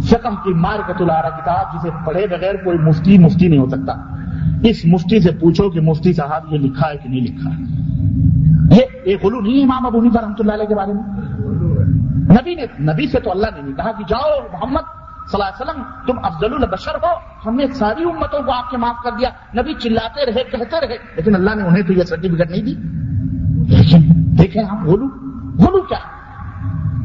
فقہ 0.02 0.28
کی 0.28 0.55
مارکت 0.55 1.01
الارا 1.01 1.28
کتاب 1.28 1.74
جسے 1.74 1.90
پڑھے 2.06 2.26
بغیر 2.26 2.55
کوئی 2.55 2.78
مفتی 2.78 3.18
مفتی 3.18 3.48
نہیں 3.48 3.60
ہو 3.60 3.68
سکتا۔ 3.68 3.93
اس 4.62 4.76
مفتی 4.84 5.20
سے 5.20 5.30
پوچھو 5.40 5.70
کہ 5.70 5.80
مفتی 5.80 6.12
صاحب 6.12 6.52
یہ 6.52 6.59
لکھا 6.59 6.89
ہے 6.89 6.97
کہ 7.02 7.09
نہیں 7.09 7.20
لکھا 7.20 7.51
ہے۔ 7.51 7.62
یہ 8.77 8.82
ایک 9.03 9.24
غلو 9.24 9.40
نہیں 9.40 9.62
امام 9.62 9.86
ابو 9.86 9.99
حنیفہ 9.99 10.19
رحمۃ 10.19 10.35
اللہ 10.39 10.53
علیہ 10.53 10.65
کے 10.65 10.74
بارے 10.74 10.93
میں۔ 10.93 11.03
نبی 12.35 12.55
نے، 12.55 12.66
نبی 12.93 13.07
سے 13.07 13.20
تو 13.20 13.31
اللہ 13.31 13.47
نے 13.55 13.62
نہیں 13.62 13.77
کہا 13.77 13.93
کہ 13.93 14.05
جاؤ 14.09 14.40
محمد 14.53 14.81
صلی 15.31 15.43
اللہ 15.43 15.44
علیہ 15.44 15.70
وسلم، 15.70 15.82
تم 16.07 16.24
افضل 16.24 16.55
البشر 16.55 16.94
ہو، 16.94 17.15
ہم 17.47 17.57
نے 17.57 17.66
ساری 17.66 18.05
امتوں 18.05 18.43
کو 18.43 18.53
آپ 18.53 18.70
کے 18.70 18.77
معاف 18.77 18.97
کر 19.05 19.11
دیا۔ 19.19 19.28
نبی 19.55 19.74
چلاتے 19.74 20.27
رہے، 20.27 20.44
کہتے 20.44 20.86
رہے، 20.86 20.97
لیکن 21.16 21.35
اللہ 21.35 21.55
نے 21.55 21.62
انہیں 21.62 21.82
تو 21.82 21.93
یہ 21.93 22.03
سرٹیفکیٹ 22.03 22.51
نہیں 22.51 22.62
دی۔ 22.62 22.74
لیکن 23.77 23.99
دیکھیں 24.39 24.62
ہم 24.62 24.86
غلو 24.86 25.07
غلو 25.59 25.81
کیا 25.81 25.99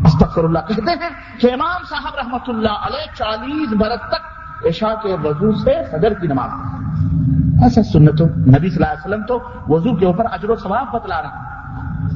استغفر 0.06 0.44
اللہ 0.44 0.60
کہتے 0.68 0.92
ہیں 0.92 1.10
کہ 1.40 1.54
امام 1.54 1.84
صاحب 1.90 2.16
رحمت 2.16 2.50
اللہ 2.50 2.70
علیہ 2.70 3.16
چالیس 3.18 3.74
برس 3.74 4.10
تک 4.10 4.68
عشاء 4.68 4.94
کے 5.04 5.16
وضو 5.24 5.52
سے 5.52 5.74
صدر 5.92 6.14
کی 6.14 6.28
نماز 6.28 7.64
ایسا 7.64 7.84
سنتو 7.84 8.26
نبی 8.26 8.70
صلی 8.70 8.84
اللہ 8.84 8.94
علیہ 8.94 9.06
وسلم 9.06 9.26
تو 9.28 9.40
وضو 9.68 9.96
کے 9.96 10.06
اوپر 10.06 10.26
اجر 10.32 10.50
و 10.50 10.56
ثواب 10.56 10.94
بتلا 10.94 11.22
رہا 11.22 11.57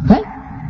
ہے؟ 0.10 0.22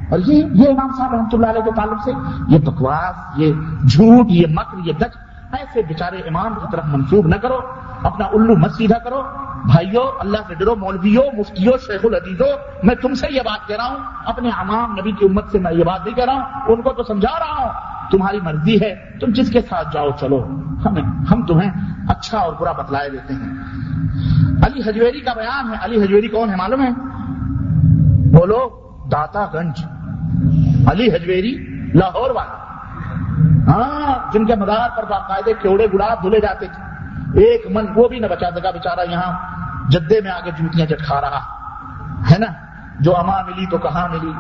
اور 0.10 0.20
یہ 0.20 0.46
یہ 0.54 0.70
امام 0.70 0.90
صاحب 0.98 1.14
رحمۃ 1.14 1.30
اللہ 1.34 1.46
علیہ 1.46 1.62
کے 1.62 1.72
تعلق 1.76 2.04
سے 2.04 2.12
یہ 2.48 2.58
بکواس، 2.60 3.40
یہ 3.40 3.54
جھوٹ، 3.90 4.26
یہ 4.30 4.48
مکر، 4.50 4.88
یہ 4.88 4.94
دچ 4.94 5.18
ایسے 5.52 5.82
بیچارے 5.82 6.18
امام 6.18 6.54
کی 6.54 6.66
طرف 6.72 6.84
منسوب 6.86 7.28
نہ 7.28 7.36
کرو، 7.36 7.60
اپنا 8.04 8.26
الو 8.26 8.56
مت 8.56 8.72
سیدھا 8.72 8.98
کرو۔ 8.98 9.24
بھائیو، 9.66 10.02
اللہ 10.20 10.38
سے 10.48 10.56
ڈرو، 10.56 10.76
مولویو، 10.76 11.22
مفتیو 11.38 11.72
شیخ 11.72 12.02
العدیزو 12.04 12.46
میں 12.84 12.96
تم 12.96 13.14
سے 13.14 13.28
یہ 13.32 13.42
بات 13.46 13.68
کہہ 13.68 13.76
رہا 13.76 13.86
ہوں۔ 13.86 13.96
اپنے 14.26 14.50
عوام 14.50 14.92
نبی 14.92 15.12
کی 15.12 15.26
امت 15.26 15.52
سے 15.52 15.60
میں 15.60 15.74
یہ 15.74 15.84
بات 15.84 16.06
نہیں 16.06 16.16
کہہ 16.16 16.26
رہا 16.26 16.34
ہوں۔ 16.34 16.42
ان 16.68 16.82
کو 16.82 16.94
تو 16.94 17.04
سمجھا 17.04 17.40
رہا 17.40 17.64
ہوں۔ 17.64 17.70
تمہاری 18.12 18.40
مرضی 18.40 18.82
ہے، 18.82 19.18
تم 19.22 19.32
جس 19.32 19.52
کے 19.52 19.62
ساتھ 19.62 19.88
جاؤ، 19.94 20.10
چلو۔ 20.20 20.46
ہمیں 20.86 21.04
ہم 21.04 21.46
تمہیں 21.46 21.72
اچھا 22.10 22.38
اور 22.38 22.54
برا 22.60 22.72
بتلائے 22.72 23.10
دیتے 23.10 23.34
ہیں۔ 23.34 23.50
علی 24.66 24.90
حجویری 24.90 25.20
کا 25.20 25.34
بیان 25.34 25.70
ہے۔ 25.70 25.76
علی 25.82 26.04
حجویری 26.04 26.28
کون 26.28 26.50
ہے؟ 26.50 26.56
معلوم 26.56 26.82
ہے؟ 26.82 26.90
بولو۔ 28.38 28.91
داتا 29.12 29.46
گنج 29.54 29.86
علی 30.88 31.16
حجویری، 31.16 31.58
لاہور 31.94 32.30
والا۔ 32.30 32.62
ہاں 33.68 34.32
جن 34.34 34.46
کے 34.46 34.56
مدار 34.56 34.98
پر 34.98 35.04
باقاعدے 35.04 35.54
کیوڑے 35.62 35.88
گلاب 35.94 36.24
دھلے 36.24 36.40
جاتے 36.40 36.66
تھے۔ 36.68 36.84
ایک 37.40 37.68
من، 37.72 37.86
وہ 37.96 38.08
بھی 38.08 38.20
نہ 38.20 38.26
بچا 38.26 38.52
سکا 38.52 38.72
بےچارا 38.72 39.12
یہاں 39.12 39.38
جدے 39.90 40.22
میں 40.22 40.32
آگے 40.32 40.52
جوتیاں 40.52 40.86
چٹکا 40.86 41.22
رہا۔ 41.22 41.40
ہے 42.32 42.38
نا؟ 42.38 42.46
جو 43.00 43.18
اما 43.18 43.42
ملی 43.42 43.66
تو 43.66 43.78
کہاں 43.78 44.08
ملی؟ 44.10 44.32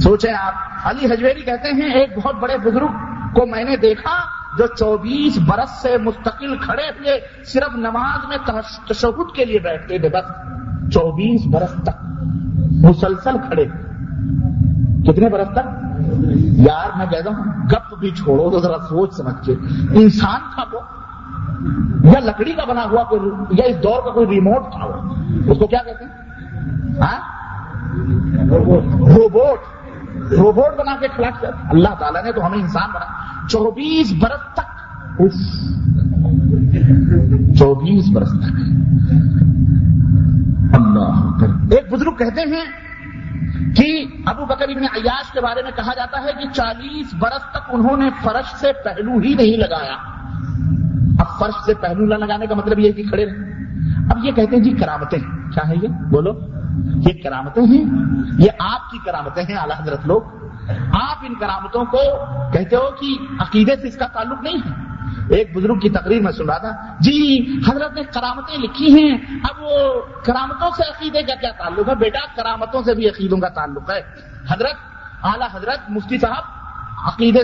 سوچیں 0.00 0.32
آپ، 0.32 0.52
علی 0.84 1.06
حجویری 1.06 1.42
کہتے 1.42 1.68
ہیں، 1.68 1.94
ایک 1.94 2.18
بہت 2.18 2.34
بڑے 2.34 2.58
بزرگ 2.58 2.88
کو 3.32 3.46
میں 3.46 3.64
نے 3.64 3.76
دیکھا 3.76 4.20
جو 4.58 4.66
چوبیس 4.66 5.38
برس 5.38 5.82
سے 5.82 5.98
مستقل 5.98 6.58
کھڑے 6.58 6.88
ہوئے، 6.88 7.20
صرف 7.44 7.76
نماز 7.76 8.28
میں 8.28 8.36
تشہد 8.88 9.34
کے 9.34 9.44
لیے 9.44 9.58
بیٹھتے 9.58 9.98
تھے، 9.98 10.08
بس 10.08 10.30
چوبیس 10.92 11.40
برس 11.52 11.74
تک۔ 11.82 12.03
مسلسل 12.88 13.38
کھڑے۔ 13.38 13.64
کتنے 15.06 15.28
برس 15.28 15.48
تک؟ 15.52 15.84
یار، 16.42 16.98
میں 16.98 17.06
کہتا 17.06 17.30
ہوں، 17.30 17.44
گپ 17.72 17.94
بھی 18.00 18.10
چھوڑو، 18.10 18.50
تو 18.50 18.58
ذرا 18.58 18.78
سوچ 18.88 19.14
سمجھ 19.14 19.46
کے۔ 19.46 19.52
انسان 19.94 20.40
تھا 20.54 20.64
وہ، 20.72 20.80
یا 22.04 22.20
لکڑی 22.20 22.52
کا 22.52 22.64
بنا 22.64 22.84
ہوا 22.84 23.02
کوئی، 23.02 23.20
یا 23.50 23.64
اس 23.64 23.76
دور 23.82 24.02
کا 24.04 24.10
کوئی 24.10 24.26
ریموٹ 24.26 24.62
تھا 24.62 24.84
وہ۔ 24.84 24.92
اس 25.52 25.58
کو 25.58 25.66
کیا 25.66 25.78
کہتے 25.86 26.04
ہیں؟ 26.04 26.12
ہاں؟ 27.00 27.34
روبوٹ 29.00 29.58
روبوٹ 30.32 30.78
بنا 30.78 30.96
کے 31.00 31.08
کھڑا 31.08 31.28
کر 31.40 31.50
اللہ 31.70 31.88
تعالیٰ 31.98 32.24
نے 32.24 32.32
تو 32.32 32.46
ہمیں 32.46 32.58
انسان 32.58 32.90
بنا۔ 32.94 33.06
چوبیس 33.48 34.12
برس 34.22 34.54
تک۔ 34.54 35.22
چوبیس 37.58 38.04
برس 38.14 38.30
تک۔ 38.30 38.52
اللہ 40.84 41.74
ایک 41.74 41.92
بزرگ 41.92 42.14
کہتے 42.14 42.40
ہیں 42.40 42.64
کہ 43.76 44.04
ابو 44.26 44.44
بکر 44.44 44.68
ابن 44.68 44.82
عیاش 44.82 45.32
کے 45.32 45.40
بارے 45.40 45.62
میں 45.62 45.70
کہا 45.76 45.94
جاتا 45.96 46.22
ہے 46.22 46.32
کہ 46.32 46.48
چالیس 46.52 47.14
برس 47.14 47.50
تک 47.50 47.70
انہوں 47.72 47.96
نے 47.96 48.10
فرش 48.22 48.54
سے 48.54 48.72
پہلو 48.84 49.18
ہی 49.18 49.34
نہیں 49.34 49.56
لگایا۔ 49.56 49.96
اب 51.18 51.38
فرش 51.38 51.64
سے 51.66 51.74
پہلو 51.74 52.06
نہ 52.06 52.14
لگانے 52.14 52.46
کا 52.46 52.54
مطلب 52.54 52.78
یہ 52.78 52.92
کہ 52.92 53.02
کھڑے 53.02 53.26
رہے۔ 53.26 53.52
اب 54.10 54.24
یہ 54.24 54.32
کہتے 54.32 54.56
ہیں 54.56 54.64
جی 54.64 54.70
کرامتیں 54.70 55.18
کیا 55.52 55.68
ہے 55.68 55.74
یہ؟ 55.82 55.88
بولو۔ 55.88 56.32
یہ 56.96 57.22
کرامتیں 57.22 57.62
ہیں۔ 57.62 57.84
یہ 58.38 58.50
آپ 58.58 58.90
کی 58.90 58.98
کرامتیں 59.04 59.42
ہیں 59.42 59.56
اعلی 59.56 59.82
حضرت 59.82 60.06
لوگ۔ 60.06 60.22
آپ 60.92 61.16
ان 61.22 61.34
کرامتوں 61.34 61.84
کو 61.84 61.98
کہتے 62.52 62.76
ہو 62.76 62.90
کہ 63.00 63.16
عقیدے 63.38 63.76
سے 63.76 63.88
اس 63.88 63.96
کا 63.96 64.06
تعلق 64.06 64.42
نہیں 64.42 64.56
ہے۔ 64.56 64.93
ایک 65.28 65.56
بزرگ 65.56 65.78
کی 65.78 65.90
تقریر 65.90 66.22
میں 66.22 66.32
سن 66.32 66.44
رہا 66.44 66.58
تھا۔ 66.58 66.70
جی 67.00 67.46
حضرت 67.68 67.94
نے 67.94 68.02
کرامتیں 68.02 68.58
لکھی 68.58 68.94
ہیں۔ 68.94 69.18
اب 69.42 69.62
وہ 69.62 70.00
کرامتوں 70.24 70.70
سے 70.70 70.82
عقیدے 70.82 71.22
کا 71.22 71.34
کیا 71.34 71.50
تعلق 71.50 71.88
ہے؟ 71.88 71.94
بیٹا، 71.94 72.20
کرامتوں 72.36 72.82
سے 72.82 72.94
بھی 72.94 73.08
عقیدوں 73.08 73.38
کا 73.38 73.48
تعلق 73.48 73.90
ہے۔ 73.90 74.02
حضرت، 74.50 74.74
اعلی 75.22 75.44
حضرت، 75.52 75.90
مفتی 75.90 76.18
صاحب، 76.18 76.42
عقیدے، 77.06 77.38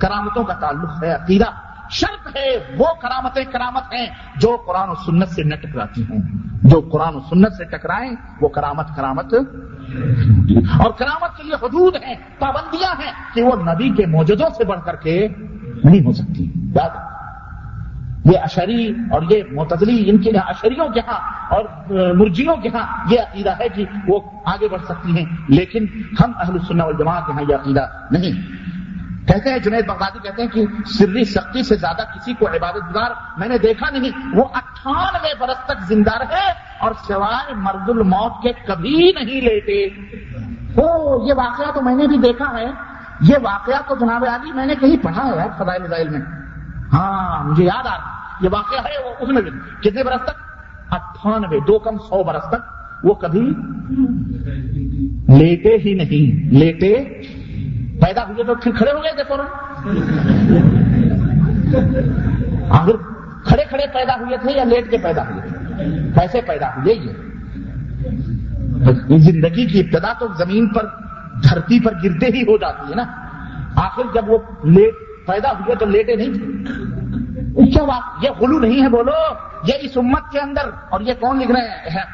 کرامتوں 0.00 0.44
کا 0.44 0.54
تعلق 0.54 1.04
ہے، 1.04 1.12
عقیدہ۔ 1.12 1.44
شرط 1.90 2.36
ہے، 2.36 2.74
وہ 2.78 2.86
کرامتیں 3.02 3.44
کرامت 3.44 3.92
ہیں 3.92 4.06
جو 4.36 4.56
قرآن 4.66 4.88
و 4.88 4.94
سنت 4.94 5.28
سے 5.28 5.42
نہ 5.42 5.54
ٹکراتی 5.54 6.02
ہوں 6.02 6.18
جو 6.62 6.80
قرآن 6.92 7.14
و 7.14 7.20
سنت 7.20 7.52
سے 7.52 7.64
ٹکرائیں، 7.64 8.12
وہ 8.40 8.48
کرامت 8.48 8.86
کرامت۔ 8.96 9.34
اور 10.78 10.90
کرامت 10.90 11.36
کے 11.36 11.42
لیے 11.42 11.54
حدود 11.54 11.96
ہیں، 12.02 12.14
پابندیاں 12.38 12.94
ہیں 13.04 13.12
کہ 13.34 13.42
وہ 13.42 13.56
نبی 13.56 13.90
کے 13.90 14.06
موجودوں 14.06 14.46
سے 14.56 14.64
بڑھ 14.64 14.80
کر 14.84 14.96
کے 14.96 15.28
نہیں 15.84 16.06
ہو 16.06 16.12
سکتی۔ 16.12 16.52
یاد 16.74 17.17
یہ 18.32 18.38
اشری 18.38 18.92
اور 19.10 19.22
یہ 19.30 19.42
معتدلی 19.52 20.10
ان 20.10 20.18
کے 20.18 20.30
یہاں 20.30 20.48
اشریوں 20.48 20.88
کے 20.88 21.00
ہاں 21.08 21.18
اور 21.50 21.64
مرجیوں 22.14 22.56
کے 22.56 22.68
ہاں 22.74 22.86
یہ 23.10 23.20
عقیدہ 23.20 23.52
ہے 23.60 23.68
کہ 23.68 23.84
وہ 24.06 24.20
آگے 24.44 24.68
بڑھ 24.68 24.84
سکتی 24.84 25.16
ہیں، 25.16 25.24
لیکن 25.48 25.86
ہم 26.20 26.32
اہل 26.40 26.58
سنہ 26.68 26.82
والجماعت 26.82 27.26
کے 27.26 27.32
ہاں 27.32 27.42
یہ 27.48 27.54
عقیدہ 27.54 27.86
نہیں۔ 28.10 28.40
کہتے 29.28 29.50
ہیں، 29.50 29.58
جنید 29.58 29.86
بغدادی 29.86 30.18
کہتے 30.22 30.42
ہیں 30.42 30.48
کہ 30.48 30.64
سری 30.86 31.24
سختی 31.24 31.62
سے 31.62 31.76
زیادہ 31.76 32.02
کسی 32.14 32.34
کو 32.34 32.46
عبادت 32.48 32.90
گزار 32.90 33.10
میں 33.36 33.48
نے 33.48 33.58
دیکھا 33.58 33.90
نہیں۔ 33.90 34.36
وہ 34.36 34.44
اٹھانوے 34.54 35.32
برس 35.38 35.64
تک 35.66 35.82
زندہ 35.88 36.16
رہے 36.18 36.46
اور 36.78 36.92
سوائے 37.06 37.54
مرد 37.54 37.88
الموت 37.88 38.42
کے 38.42 38.52
کبھی 38.66 39.12
نہیں 39.12 39.40
لیتے 39.40 39.82
او 40.76 41.26
یہ 41.28 41.34
واقعہ 41.36 41.70
تو 41.74 41.82
میں 41.82 41.94
نے 41.94 42.06
بھی 42.06 42.16
دیکھا 42.18 42.52
ہے۔ 42.58 42.66
یہ 43.20 43.36
واقعہ 43.42 43.80
تو 43.88 43.94
جناب 44.00 44.24
علی 44.24 44.52
میں 44.52 44.66
نے 44.66 44.74
کہیں 44.74 44.96
پڑھا 45.02 45.26
ہے 45.26 45.48
فضائل 45.58 45.86
فضائل 45.86 46.08
میں۔ 46.08 46.20
ہاں 46.92 47.44
مجھے 47.44 47.64
یاد 47.64 47.86
آ 47.86 47.96
رہا 47.96 48.17
یہ 48.40 48.48
واقعہ 48.52 48.78
ہے، 48.78 49.08
وہ 49.08 49.14
اس 49.20 49.28
میں 49.28 49.42
بھی 49.42 49.50
کتنے 49.80 50.02
برس 50.02 50.22
تک؟ 50.24 50.36
اٹھانوے، 50.90 51.60
دو 51.60 51.78
کم 51.78 51.98
سو 51.98 52.24
برس 52.24 52.48
تک۔ 52.48 52.78
وہ 53.02 53.14
کبھی 53.14 53.40
لیٹے 55.38 55.76
ہی 55.84 55.94
نہیں۔ 55.94 56.54
لیٹے 56.54 57.04
پیدا 58.00 58.24
ہوئے 58.28 58.44
تو 58.44 58.54
پھر 58.54 58.72
کھڑے 58.72 58.90
ہو 58.92 58.98
گئے 59.02 59.12
تھے 59.12 59.22
فوراً۔ 59.28 59.46
آخر 62.70 62.96
کھڑے 63.44 63.64
کھڑے 63.68 63.84
پیدا 63.94 64.14
ہوئے 64.14 64.36
تھے 64.36 64.52
یا 64.52 64.64
لیٹ 64.64 64.90
کے 64.90 64.96
پیدا 64.98 65.22
ہوئے 65.22 65.48
تھے۔ 65.48 65.58
کیسے 66.14 66.40
پیدا 66.46 66.68
ہوئے 66.68 66.94
یہ؟ 66.94 67.12
زندگی 69.18 69.66
کی 69.66 69.80
ابتدا 69.80 70.12
تو 70.18 70.26
زمین 70.38 70.68
پر، 70.68 70.86
دھرتی 71.42 71.80
پر 71.80 71.92
گرتے 72.04 72.26
ہی 72.26 72.42
ہو 72.42 72.56
جاتی 72.56 72.90
ہے 72.90 72.96
نا۔ 72.96 73.04
آخر 73.76 74.02
جب 74.14 74.30
وہ 74.30 74.38
لیٹ 74.64 74.94
پیدا 75.26 75.50
ہوئے 75.50 75.74
تو 75.76 75.86
لیٹے 75.86 76.16
نہیں 76.16 76.32
تھے 77.58 77.70
کیا 77.70 77.84
بات 77.84 78.24
یہ 78.24 78.30
غلو 78.30 78.58
نہیں 78.58 78.82
ہے، 78.82 78.88
بولو۔ 78.88 79.34
یہ 79.64 79.74
اس 79.80 79.96
امت 79.96 80.30
کے 80.32 80.40
اندر، 80.40 80.70
اور 80.90 81.00
یہ 81.00 81.14
کون 81.20 81.38
لکھ 81.38 81.50
رہے 81.50 81.90
ہیں؟ 81.90 82.04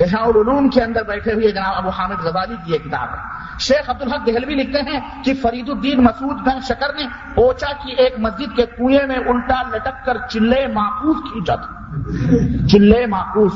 العلوم 0.00 0.68
کے 0.68 0.82
اندر 0.82 1.02
بیٹھے 1.02 1.32
ہوئے 1.32 1.50
جناب 1.52 1.74
ابو 1.76 1.88
حامد 1.88 2.24
غزالی 2.24 2.54
کی 2.64 2.72
یہ 2.72 2.78
کتاب 2.78 3.08
ہے۔ 3.08 3.58
شیخ 3.58 3.90
عبد 3.90 4.02
الحق 4.02 4.26
دہلوی 4.26 4.54
لکھتے 4.54 4.80
ہیں 4.80 5.00
کہ 5.24 5.32
فرید 5.42 5.68
الدین 5.68 6.04
مسعود 6.04 6.36
بن 6.36 6.60
شکر 6.68 6.94
نے 6.94 7.04
اوچا 7.34 7.72
کی 7.82 7.92
ایک 7.92 8.14
مسجد 8.18 8.56
کے 8.56 8.66
کنویں 8.66 9.06
میں 9.06 9.16
الٹا 9.16 9.62
لٹک 9.62 10.06
کر 10.06 10.16
چلے 10.28 10.66
ماکوس 10.66 11.16
کھینچا 11.32 11.54
تھا 11.54 12.66
چلے 12.66 13.06
ماکوس 13.06 13.52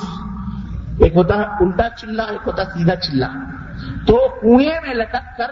ایک 1.01 1.17
ہوتا 1.17 1.37
ہے 1.37 1.45
الٹا 1.61 1.89
چلا، 1.89 2.23
ایک 2.23 2.41
ہوتا 2.47 2.65
سیدھا 2.65 2.97
چلا۔ 2.97 3.29
تو 4.07 4.29
کنویں 4.41 4.81
میں 4.87 4.95
لٹک 4.95 5.37
کر، 5.39 5.51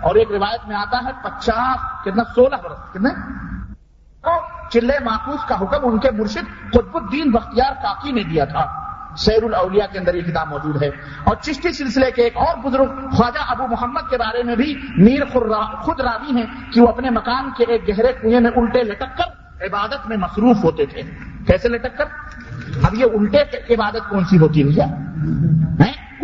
اور 0.00 0.14
ایک 0.14 0.32
روایت 0.32 0.68
میں 0.68 0.76
آتا 0.76 0.98
ہے، 1.04 1.12
پچاس، 1.22 2.04
کتنا، 2.04 2.22
سولہ 2.34 2.56
برس، 2.64 2.92
کتنے؟ 2.92 3.10
چلے 4.70 4.98
ماکوس 5.04 5.44
کا 5.48 5.60
حکم 5.60 5.78
ان 5.82 5.98
کے 5.98 6.10
مرشد 6.10 6.70
قطب 6.72 6.96
الدین 6.96 7.30
بختیار 7.30 7.72
کاکی 7.82 8.12
نے 8.12 8.22
دیا 8.22 8.44
تھا۔ 8.44 8.84
سیر 9.16 9.44
الاولیاء 9.44 9.86
کے 9.92 9.98
اندر 9.98 10.14
یہ 10.14 10.22
کتاب 10.22 10.48
موجود 10.48 10.82
ہے۔ 10.82 10.88
اور 11.24 11.36
چشتی 11.36 11.72
سلسلے 11.72 12.10
کے 12.10 12.22
ایک 12.22 12.36
اور 12.36 12.56
بزرگ 12.58 13.10
خواجہ 13.10 13.44
ابو 13.48 13.66
محمد 13.66 14.10
کے 14.10 14.16
بارے 14.16 14.42
میں 14.42 14.56
بھی 14.56 14.74
میر 14.96 15.24
خود 15.80 16.00
راوی 16.00 16.36
ہیں 16.36 16.72
کہ 16.72 16.80
وہ 16.80 16.88
اپنے 16.88 17.10
مکان 17.10 17.50
کے 17.56 17.64
ایک 17.68 17.88
گہرے 17.88 18.12
کنویں 18.12 18.40
میں 18.40 18.50
الٹے 18.56 18.82
لٹک 18.82 19.18
کر 19.18 19.24
عبادت 19.66 20.08
میں 20.08 20.16
مصروف 20.16 20.64
ہوتے 20.64 20.86
تھے۔ 20.86 21.02
کیسے 21.46 21.68
لٹک 21.68 21.98
کر 21.98 22.04
اب 22.82 22.94
یہ 22.94 23.04
الٹے 23.04 23.74
عبادت 23.74 24.10
کون 24.10 24.24
سی 24.24 24.38
ہوتی 24.38 24.80
ہے 24.80 24.82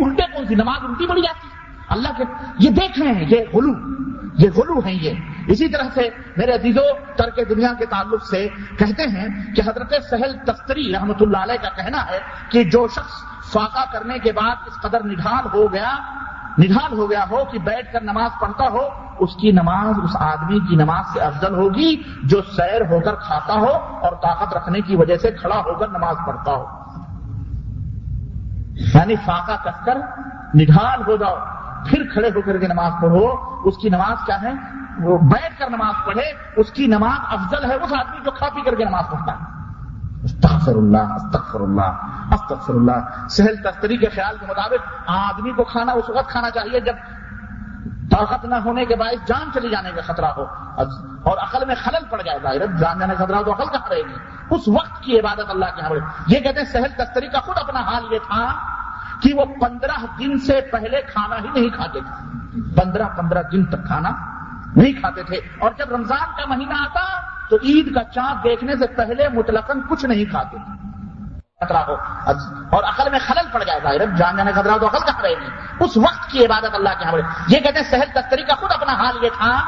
الٹے 0.03 0.23
کون 0.33 0.45
سی؟ 0.47 0.55
نماز 0.55 0.79
الٹی 0.83 1.07
پڑی 1.07 1.21
جاتی 1.21 1.47
اللہ 1.89 2.07
کے، 2.17 2.23
یہ 2.59 2.69
دیکھ 2.69 2.99
رہے 2.99 3.11
ہیں، 3.11 3.25
یہ 3.29 3.37
غلو۔ 3.53 3.90
یہ 4.33 4.49
غلو 4.49 4.79
ہیں 4.79 4.93
یہ۔ 4.93 5.13
اسی 5.47 5.67
طرح 5.67 5.83
سے 5.93 6.09
میرے 6.37 6.51
عزیزوں 6.51 7.17
ترک 7.17 7.39
دنیا 7.49 7.73
کے 7.79 7.85
تعلق 7.85 8.25
سے 8.25 8.47
کہتے 8.79 9.03
ہیں 9.03 9.55
کہ 9.55 9.61
حضرت 9.61 9.93
سہل 10.09 10.37
تختری 10.45 10.93
رحمت 10.93 11.21
اللہ 11.21 11.37
علیہ 11.37 11.63
کا 11.63 11.69
کہنا 11.69 12.05
ہے 12.09 12.19
کہ 12.51 12.63
جو 12.63 12.87
شخص 12.87 13.11
فاقہ 13.51 13.91
کرنے 13.91 14.19
کے 14.19 14.31
بعد 14.31 14.55
اس 14.67 14.81
قدر 14.81 15.03
نڈھال 15.03 15.45
ہو 15.53 15.73
گیا، 15.73 15.97
نڈھال 16.59 16.97
ہو 16.97 17.09
گیا 17.09 17.25
ہو 17.31 17.45
کہ 17.45 17.59
بیٹھ 17.59 17.93
کر 17.93 18.01
نماز 18.01 18.31
پڑھتا 18.41 18.67
ہو، 18.69 18.89
اس 19.19 19.29
کی 19.41 19.51
نماز، 19.51 19.95
اس 20.03 20.17
آدمی 20.19 20.59
کی 20.59 20.75
نماز 20.75 21.13
سے 21.13 21.19
افضل 21.19 21.55
ہوگی 21.55 22.03
جو 22.23 22.41
سیر 22.41 22.81
ہو 22.81 22.99
کر 22.99 23.15
کھاتا 23.15 23.53
ہو 23.53 23.71
اور 24.01 24.11
طاقت 24.11 24.53
رکھنے 24.53 24.81
کی 24.81 24.95
وجہ 24.95 25.17
سے 25.17 25.31
کھڑا 25.31 25.57
ہو 25.57 25.73
کر 25.73 25.87
نماز 25.87 26.15
پڑھتا 26.27 26.51
ہو۔ 26.51 26.65
یعنی 28.95 29.15
فاقہ 29.15 29.69
کس 29.69 29.85
کر 29.85 29.97
نڈھال 30.55 31.01
ہو 31.07 31.15
جاؤ۔ 31.15 31.35
پھر 31.89 32.03
کھڑے 32.13 32.29
ہو 32.29 32.41
کر 32.41 32.57
کے 32.57 32.67
نماز 32.67 32.91
پڑھو۔ 33.01 33.27
اس 33.65 33.77
کی 33.77 33.89
نماز 33.89 34.25
کیا 34.25 34.41
ہے؟ 34.41 34.53
وہ 34.99 35.17
بیٹھ 35.17 35.59
کر 35.59 35.69
نماز 35.69 36.05
پڑھے۔ 36.05 36.21
اس 36.55 36.71
کی 36.71 36.87
نماز 36.87 37.19
افضل 37.29 37.71
ہے۔ 37.71 37.75
اس 37.75 37.93
آدمی 37.93 38.19
جو 38.25 38.31
کھا 38.31 38.47
پی 38.55 38.61
کر 38.61 38.75
کے 38.75 38.85
نماز 38.85 39.03
پڑھتا 39.11 39.33
ہے۔ 39.33 39.61
استغفر 40.23 40.75
اللہ 40.75 40.97
استغفر 40.97 41.59
اللہ 41.59 41.91
استغفر 42.31 42.73
اللہ 42.73 43.27
سہل 43.29 43.55
تختری 43.55 43.97
کے 43.97 44.07
خیال 44.09 44.35
کے 44.39 44.45
مطابق 44.49 44.87
آدمی 45.07 45.51
کو 45.51 45.63
کھانا، 45.63 45.91
اس 45.91 46.09
وقت 46.09 46.29
کھانا 46.29 46.49
چاہیے 46.49 46.79
جب 46.79 46.93
طاقت 48.11 48.45
نہ 48.45 48.55
ہونے 48.55 48.85
کے 48.85 48.95
باعث 48.95 49.27
جان 49.27 49.49
چلی 49.53 49.69
جانے 49.69 49.91
کا 49.91 50.01
خطرہ 50.01 50.25
ہو۔ 50.25 50.45
اور 51.23 51.37
عقل 51.37 51.65
میں 51.65 51.75
خلل 51.83 52.05
پڑ 52.09 52.21
جائے 52.21 52.39
گا 52.43 52.65
جان 52.65 52.99
جانے 52.99 53.13
کا 53.17 53.25
خطرہ 53.25 53.35
ہو 53.35 53.43
تو 53.43 53.53
عقل 53.53 53.65
کہاں 53.65 53.89
رہے 53.89 53.97
گی؟ 53.97 54.13
اس 54.49 54.67
وقت 54.67 55.03
کی 55.03 55.19
عبادت 55.19 55.49
اللہ 55.49 55.65
کے 55.75 55.81
یہاں 55.81 56.09
یہ 56.27 56.39
کہتے 56.39 56.59
ہیں 56.59 56.65
سہل 56.65 56.89
تختری 56.97 57.27
کا 57.27 57.39
خود 57.39 57.57
اپنا 57.57 57.79
حال 57.79 58.13
یہ 58.13 58.19
تھا 58.27 58.47
کہ 59.21 59.33
وہ 59.33 59.45
پندرہ 59.45 60.05
دن 60.19 60.37
سے 60.39 60.61
پہلے 60.71 61.01
کھانا 61.01 61.35
ہی 61.35 61.59
نہیں 61.59 61.69
کھاتے 61.69 61.99
تھے۔ 61.99 62.25
پندرہ 62.81 63.03
پندرہ 63.03 63.41
دن 63.41 63.65
تک 63.65 63.85
کھانا 63.87 64.09
نہیں 64.75 64.93
کھاتے 64.93 65.23
تھے۔ 65.23 65.35
اور 65.35 65.71
جب 65.77 65.91
رمضان 65.91 66.29
کا 66.37 66.45
مہینہ 66.47 66.73
آتا 66.73 67.21
تو 67.49 67.55
عید 67.55 67.95
کا 67.95 68.03
چاند 68.03 68.43
دیکھنے 68.43 68.75
سے 68.75 68.87
پہلے 68.87 69.27
مطلق 69.29 69.71
کچھ 69.89 70.05
نہیں 70.05 70.25
کھاتے 70.25 70.57
خطرہ 71.65 71.77
ہو۔ 71.77 71.93
اور 72.69 72.83
عقل 72.83 73.09
میں 73.11 73.19
خلل 73.19 73.47
پڑ 73.51 73.63
جائے 73.63 73.79
گا 73.83 74.05
جان 74.05 74.37
جانے 74.37 74.51
خطرہ 74.51 74.77
تو 74.77 74.87
عقل 74.87 75.05
کہاں 75.05 75.21
رہے 75.21 75.29
گی 75.29 75.45
اس 75.79 75.97
وقت 75.97 76.31
کی 76.31 76.45
عبادت 76.45 76.75
اللہ 76.75 76.89
کے 76.99 77.05
ہمارے 77.05 77.21
یہ 77.47 77.59
کہتے 77.59 77.79
ہیں 77.79 77.91
سہل 77.91 78.21
تختری 78.21 78.43
کا 78.43 78.55
خود 78.55 78.71
اپنا 78.71 78.93
حال 78.93 79.23
یہ 79.23 79.29
تھا 79.37 79.61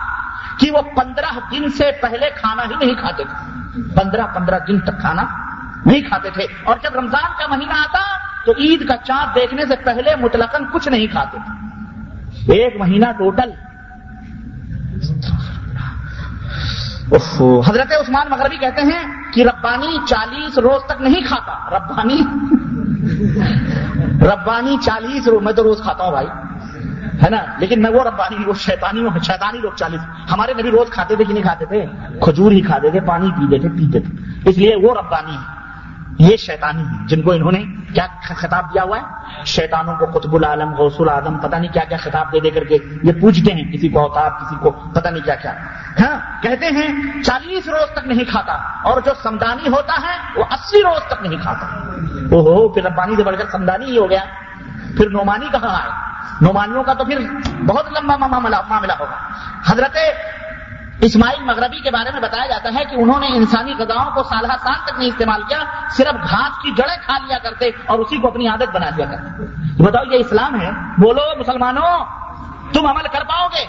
کہ 0.59 0.71
وہ 0.71 0.81
پندرہ 0.81 1.39
دن 1.51 1.69
سے 1.69 1.91
پہلے 2.01 2.29
کھانا 2.35 2.63
ہی 2.63 2.85
نہیں 2.85 2.95
کھاتے 2.95 3.23
تھے۔ 3.23 3.55
پندرہ 3.95 4.27
پندرہ 4.33 4.59
دن 4.59 4.79
تک 4.79 4.99
کھانا 4.99 5.23
نہیں 5.85 6.01
کھاتے 6.01 6.29
تھے۔ 6.29 6.43
اور 6.63 6.77
جب 6.83 6.95
رمضان 6.95 7.31
کا 7.39 7.55
مہینہ 7.55 7.73
آتا 7.73 8.22
تو 8.45 8.51
عید 8.51 8.87
کا 8.87 8.97
چاند 8.97 9.35
دیکھنے 9.35 9.65
سے 9.65 9.75
پہلے 9.75 10.15
مطلق 10.15 10.55
کچھ 10.73 10.87
نہیں 10.87 11.07
کھاتے 11.07 11.37
تھے۔ 11.45 11.63
ایک 12.53 12.75
مہینہ 12.79 13.11
ٹوٹل۔ 13.17 13.51
حضرت 17.69 17.91
عثمان 17.91 18.27
مغربی 18.29 18.57
کہتے 18.57 18.81
ہیں 18.81 19.33
کہ 19.33 19.41
ربانی 19.41 19.97
چالیس 20.07 20.57
روز 20.57 20.85
تک 20.85 21.01
نہیں 21.01 21.21
کھاتا۔ 21.27 21.77
ربانی؟ 21.77 22.21
ربانی 24.25 24.77
چالیس 24.81 25.27
روز، 25.27 25.43
میں 25.43 25.53
تو 25.53 25.63
روز 25.63 25.81
کھاتا 25.81 26.03
ہوں 26.03 26.11
بھائی۔ 26.11 26.27
ہے 27.25 27.29
نا؟ 27.29 27.37
لیکن 27.57 27.81
میں 27.81 27.91
وہ 27.91 28.03
ربانی، 28.03 28.45
وہ 28.47 28.53
شیطانی 28.53 29.19
شیطانی 29.23 29.59
لوگ 29.59 29.71
چالیس۔ 29.71 30.31
ہمارے 30.31 30.53
نبی 30.53 30.71
روز 30.71 30.89
کھاتے 30.89 31.15
تھے 31.15 31.23
کہ 31.23 31.33
نہیں 31.33 31.43
کھاتے 31.43 31.65
تھے؟ 31.65 31.85
کھجور 32.21 32.51
ہی 32.51 32.61
کھاتے 32.61 32.91
تھے، 32.91 32.99
پانی 32.99 33.31
پیتے 33.31 33.59
تھے 33.59 33.69
پیتے 33.69 33.99
تھے۔ 33.99 34.39
اس 34.49 34.57
لیے 34.57 34.75
وہ 34.75 34.95
ربانی 34.95 35.31
ہے 35.31 35.62
یہ 36.23 36.37
شیطانی 36.37 36.83
ہیں 36.83 37.07
جن 37.07 37.21
کو 37.21 37.31
انہوں 37.31 37.51
نے 37.51 37.63
کیا 37.93 38.07
خطاب 38.21 38.73
دیا 38.73 38.83
ہوا 38.83 38.97
ہے؟ 38.97 39.03
شیطانوں 39.45 39.95
کو 39.95 40.19
قطب 40.19 40.35
العالم، 40.35 40.73
غوث 40.73 40.93
العالم 40.99 41.37
پتہ 41.37 41.55
نہیں 41.55 41.73
کیا 41.73 41.83
کیا 41.83 41.97
خطاب 41.97 42.33
دے 42.33 42.39
دے 42.39 42.49
کر 42.49 42.63
کے 42.63 42.77
یہ 43.03 43.11
پوچھتے 43.21 43.53
ہیں، 43.53 43.71
کسی 43.71 43.89
کو 43.89 43.99
اوتاب 43.99 44.39
کسی 44.39 44.55
کو 44.61 44.71
پتہ 44.71 45.09
نہیں 45.09 45.23
کیا 45.23 45.35
کیا۔ 45.35 45.53
ہاں 45.99 46.43
کہتے 46.43 46.65
ہیں 46.65 47.23
چالیس 47.23 47.67
روز 47.67 47.91
تک 47.91 48.07
نہیں 48.07 48.25
کھاتا 48.29 48.53
اور 48.83 49.01
جو 49.01 49.11
سمدانی 49.23 49.69
ہوتا 49.69 49.93
ہے 49.93 50.39
وہ 50.39 50.45
اسی 50.51 50.81
روز 50.81 51.03
تک 51.07 51.27
نہیں 51.27 51.41
کھاتا۔ 51.41 51.65
او 52.31 52.41
ہو 52.41 52.69
پھر 52.69 52.83
ربانی 52.83 53.15
سے 53.15 53.23
بڑھ 53.23 53.37
کر 53.37 53.45
خاندانی 53.45 53.85
ہی 53.85 53.97
ہو 53.97 54.09
گیا۔ 54.09 54.23
پھر 54.97 55.09
نعمانی 55.09 55.45
کہاں 55.51 55.75
آئے؟ 55.75 55.91
نعمانیوں 56.41 56.83
کا 56.83 56.93
تو 56.93 57.05
پھر 57.05 57.19
بہت 57.65 57.85
لمبا 57.91 58.17
معاملہ 58.17 58.55
ہوگا۔ 58.99 59.15
حضرت 59.67 59.97
اسماعیل 61.03 61.43
مغربی 61.43 61.79
کے 61.79 61.91
بارے 61.91 62.09
میں 62.13 62.21
بتایا 62.21 62.47
جاتا 62.47 62.69
ہے 62.75 62.85
کہ 62.85 62.95
انہوں 62.95 63.19
نے 63.19 63.27
انسانی 63.27 63.73
غذاؤں 63.73 64.15
کو 64.15 64.23
سالہ 64.23 64.53
سال 64.61 64.75
تک 64.85 64.91
نہیں 64.97 65.07
استعمال 65.07 65.41
کیا، 65.49 65.63
صرف 65.89 66.29
گھاس 66.29 66.61
کی 66.63 66.71
جڑیں 66.71 66.97
کھا 67.05 67.17
لیا 67.17 67.37
کرتے 67.37 67.69
اور 67.85 67.99
اسی 67.99 68.17
کو 68.17 68.27
اپنی 68.27 68.47
عادت 68.47 68.69
بنا 68.73 68.89
دیا 68.97 69.05
کرتے۔ 69.05 69.43
بتاؤ، 69.83 70.03
یہ 70.11 70.19
اسلام 70.19 70.61
ہے؟ 70.61 70.71
بولو 70.97 71.39
مسلمانوں، 71.39 72.05
تم 72.73 72.85
عمل 72.85 73.03
کر 73.11 73.23
پاؤ 73.23 73.47
گے۔ 73.47 73.65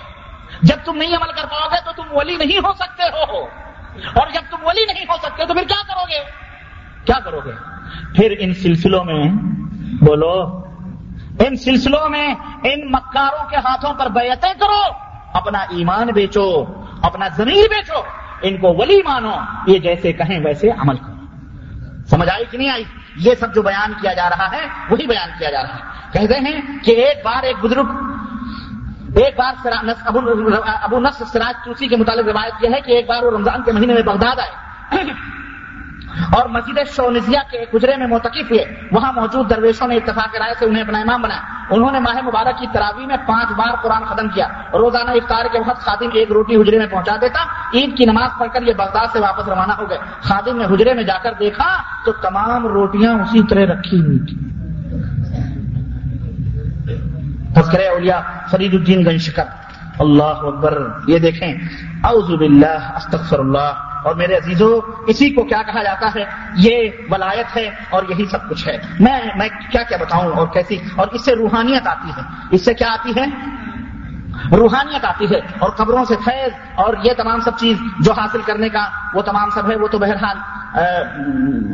جب 0.62 0.76
تم 0.84 0.96
نہیں 0.96 1.16
عمل 1.16 1.32
کر 1.36 1.46
پاؤ 1.46 1.68
گے 1.72 1.76
تو 1.84 2.02
تم 2.02 2.02
ولی 2.12 2.36
نہیں 2.36 2.58
ہو 2.58 2.72
سکتے 2.72 3.02
ہو۔ 3.02 3.42
اور 4.14 4.26
جب 4.34 4.40
تم 4.50 4.56
ولی 4.62 4.92
نہیں 4.92 5.04
ہو 5.08 5.16
سکتے 5.22 5.44
تو 5.44 5.54
پھر 5.54 5.62
کیا 5.62 5.94
کرو 5.94 6.04
گے؟ 6.04 6.24
کیا 7.04 7.20
کرو 7.24 7.40
گے؟ 7.44 7.52
پھر 8.16 8.34
ان 8.38 8.54
سلسلوں 8.54 9.04
میں 9.04 9.24
بولو، 10.04 10.62
ان 11.46 11.56
سلسلوں 11.56 12.08
میں 12.08 12.34
ان 12.64 12.90
مکاروں 12.90 13.48
کے 13.48 13.56
ہاتھوں 13.56 13.94
پر 13.94 14.08
بیعتیں 14.08 14.52
کرو۔ 14.60 15.13
اپنا 15.34 15.58
ایمان 15.58 16.06
بیچو، 16.06 16.64
اپنا 17.02 17.28
زمین 17.28 17.66
بیچو، 17.70 18.02
ان 18.42 18.56
کو 18.56 18.74
ولی 18.74 19.02
مانو، 19.04 19.32
یہ 19.66 19.78
جیسے 19.78 20.12
کہیں 20.12 20.44
ویسے 20.44 20.70
عمل 20.70 20.96
کرو۔ 20.96 21.14
سمجھ 22.06 22.28
آئی 22.28 22.44
کہ 22.50 22.58
نہیں 22.58 22.68
آئی؟ 22.68 22.84
یہ 23.16 23.34
سب 23.40 23.54
جو 23.54 23.62
بیان 23.62 23.92
کیا 24.00 24.12
جا 24.12 24.30
رہا 24.30 24.52
ہے، 24.52 24.66
وہی 24.90 25.06
بیان 25.06 25.28
کیا 25.38 25.50
جا 25.50 25.62
رہا 25.62 25.74
ہے۔ 25.74 25.80
کہتے 26.12 26.34
ہیں 26.34 26.78
کہ 26.84 26.90
ایک 26.90 27.24
بار 27.24 27.42
ایک 27.42 27.56
بزرگ، 27.60 27.86
ایک 29.16 29.38
بار 29.38 29.54
ابو 30.82 31.00
نس 31.00 31.22
سراج 31.32 31.64
توسی 31.64 31.88
کے 31.88 31.96
متعلق 31.96 32.28
روایت 32.28 32.64
یہ 32.64 32.68
ہے 32.74 32.80
کہ 32.80 32.92
ایک 32.92 33.08
بار 33.08 33.22
وہ 33.22 33.30
رمضان 33.30 33.62
کے 33.62 33.72
مہینے 33.72 33.94
میں 33.94 34.02
بغداد 34.02 34.38
آئے۔ 34.38 35.04
اور 36.32 36.48
مسجد 36.48 36.78
شونزیا 36.96 37.40
کے 37.50 37.64
گجرے 37.74 37.96
میں 37.96 38.06
موتقف 38.06 38.50
ہوئے۔ 38.50 38.64
وہاں 38.92 39.12
موجود 39.12 39.50
درویشوں 39.50 39.88
نے 39.88 39.96
اتفاق 39.96 40.36
رائے 40.38 40.54
سے 40.58 40.64
انہیں 40.64 40.82
اپنا 40.82 40.98
امام 40.98 41.22
بنایا۔ 41.22 41.40
انہوں 41.70 41.90
نے 41.90 41.98
ماہ 41.98 42.22
مبارک 42.24 42.58
کی 42.58 42.66
تراوی 42.72 43.06
میں 43.06 43.16
پانچ 43.26 43.52
بار 43.52 43.74
قرآن 43.82 44.04
ختم 44.04 44.28
کیا۔ 44.28 44.48
روزانہ 44.72 45.10
افطار 45.10 45.44
کے 45.52 45.58
وقت 45.58 45.80
خادم 45.80 46.08
ایک 46.12 46.32
روٹی 46.32 46.56
حجرے 46.56 46.78
میں 46.78 46.86
پہنچا 46.86 47.16
دیتا۔ 47.20 47.40
عید 47.74 47.96
کی 47.96 48.04
نماز 48.04 48.30
پڑھ 48.38 48.48
کر 48.52 48.62
یہ 48.62 48.72
بغداد 48.72 49.06
سے 49.12 49.18
واپس 49.18 49.48
روانہ 49.48 49.72
ہو 49.72 49.90
گئے۔ 49.90 49.98
خادم 50.20 50.56
نے 50.56 50.64
حجرے 50.64 50.94
میں 50.94 51.02
جا 51.02 51.18
کر 51.22 51.32
دیکھا 51.40 51.82
تو 52.04 52.12
تمام 52.12 52.66
روٹیاں 52.66 53.14
اسی 53.14 53.46
طرح 53.46 53.72
رکھی 53.72 54.00
ہوئی 54.00 54.18
تھی 54.18 54.38
تذکرے 57.54 57.88
اولیاء 57.88 58.20
فرید 58.50 58.74
الدین 58.74 59.04
گنشکر۔ 59.04 59.44
اللہ 59.98 60.22
اکبر۔ 60.22 60.88
یہ 61.06 61.18
دیکھیں۔ 61.18 61.54
اعوذ 62.04 62.34
باللہ، 62.34 62.92
استغفر 62.96 63.38
اللہ۔ 63.38 63.93
اور 64.04 64.14
میرے 64.14 64.36
عزیزوں 64.36 64.80
اسی 65.06 65.30
کو 65.30 65.44
کیا 65.44 65.62
کہا 65.62 65.82
جاتا 65.82 66.08
ہے؟ 66.16 66.24
یہ 66.56 66.88
ولایت 67.10 67.56
ہے 67.56 67.70
اور 67.90 68.02
یہی 68.08 68.26
سب 68.26 68.50
کچھ 68.50 68.68
ہے۔ 68.68 68.78
میں 69.00 69.20
میں 69.36 69.48
کیا 69.70 69.82
کیا 69.82 69.98
بتاؤں 70.00 70.32
اور 70.32 70.46
کیسی؟ 70.46 70.78
اور 70.96 71.08
اس 71.08 71.24
سے 71.24 71.34
روحانیت 71.34 71.86
آتی 71.86 72.10
ہے۔ 72.16 72.22
اس 72.50 72.64
سے 72.64 72.74
کیا 72.74 72.88
آتی 72.92 73.12
ہے؟ 73.16 73.24
روحانیت 74.52 75.04
آتی 75.04 75.24
ہے 75.30 75.40
اور 75.58 75.70
قبروں 75.70 76.04
سے 76.04 76.14
فیض 76.24 76.52
اور 76.74 76.94
یہ 77.04 77.12
تمام 77.16 77.40
سب 77.40 77.58
چیز 77.58 77.76
جو 78.00 78.12
حاصل 78.12 78.40
کرنے 78.44 78.68
کا 78.68 78.88
وہ 79.14 79.22
تمام 79.22 79.50
سب 79.50 79.70
ہے 79.70 79.76
وہ 79.76 79.88
تو 79.88 79.98
بہرحال 79.98 80.36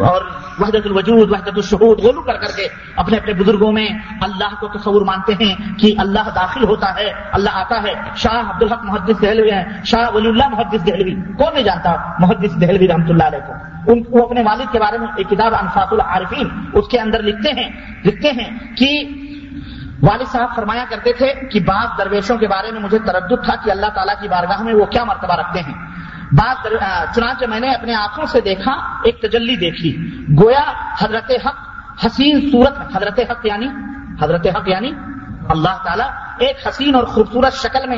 اور 0.00 0.22
وحدت 0.58 0.86
الوجود، 0.86 1.30
وحدت 1.30 1.56
الشہود، 1.56 1.98
غلو 1.98 2.22
کر 2.22 2.36
کر 2.36 2.56
کے 2.56 2.68
اپنے 2.96 3.16
اپنے 3.16 3.32
بزرگوں 3.32 3.72
میں 3.72 3.88
اللہ 4.20 4.54
کو 4.60 4.68
تصور 4.68 5.02
مانتے 5.02 5.32
ہیں 5.40 5.78
کہ 5.78 5.94
اللہ 5.98 6.28
داخل 6.34 6.64
ہوتا 6.64 6.94
ہے، 6.94 7.12
اللہ 7.32 7.50
آتا 7.52 7.82
ہے۔ 7.82 7.94
شاہ 8.16 8.50
عبد 8.50 8.62
الحق 8.62 8.84
محدث 8.84 9.22
دہلوی 9.22 9.50
ہیں، 9.50 9.64
شاہ 9.84 10.14
ولی 10.14 10.28
اللہ 10.28 10.48
محدث 10.48 10.86
دہلوی۔ 10.86 11.14
کون 11.14 11.54
نہیں 11.54 11.64
جانتا 11.64 11.94
محدث 12.18 12.60
دہلوی 12.60 12.88
رحمۃ 12.88 13.08
اللہ 13.08 13.24
علیہ 13.24 13.38
کو؟ 13.46 13.52
ان، 13.92 14.02
وہ 14.10 14.26
اپنے 14.26 14.42
والد 14.42 14.72
کے 14.72 14.78
بارے 14.78 14.98
میں 14.98 15.06
ایک 15.16 15.30
کتاب 15.30 15.54
انفاط 15.54 15.92
العارفین، 15.92 16.48
اس 16.72 16.88
کے 16.88 17.00
اندر 17.00 17.22
لکھتے 17.22 17.52
ہیں 17.52 17.68
لکھتے 18.04 18.30
ہیں 18.30 18.76
کہ 18.76 19.08
والد 20.02 20.28
صاحب 20.32 20.56
فرمایا 20.56 20.84
کرتے 20.90 21.12
تھے 21.12 21.34
کہ 21.52 21.60
بعض 21.60 21.88
درویشوں 21.98 22.38
کے 22.38 22.48
بارے 22.48 22.70
میں 22.72 22.80
مجھے 22.80 22.98
تردد 22.98 23.44
تھا 23.44 23.54
کہ 23.56 23.70
اللہ 23.70 23.86
تعالیٰ 23.86 24.14
کی 24.22 24.28
بارگاہ 24.28 24.62
میں 24.62 24.74
وہ 24.74 24.84
کیا 24.84 25.04
مرتبہ 25.04 25.34
رکھتے 25.34 25.60
ہیں۔ 25.60 25.74
بعض 26.32 26.56
چنانچہ 27.14 27.44
میں 27.44 27.60
نے 27.60 27.74
اپنے 27.74 27.94
آنکھوں 27.94 28.26
سے 28.26 28.40
دیکھا، 28.40 28.72
ایک 29.04 29.20
تجلی 29.22 29.56
دیکھی۔ 29.56 30.16
گویا 30.42 30.72
حضرت 30.98 31.32
حق، 31.46 31.54
حسین 32.06 32.50
صورت 32.52 32.96
حضرت 32.96 33.20
حق 33.30 33.46
یعنی 33.46 33.68
حضرت 34.22 34.46
حق 34.46 34.68
یعنی 34.68 34.92
اللہ 35.48 35.82
تعالیٰ۔ 35.84 36.08
ایک 36.38 36.66
حسین 36.68 36.94
اور 36.94 37.04
خوبصورت 37.04 37.52
شکل 37.52 37.88
میں 37.88 37.96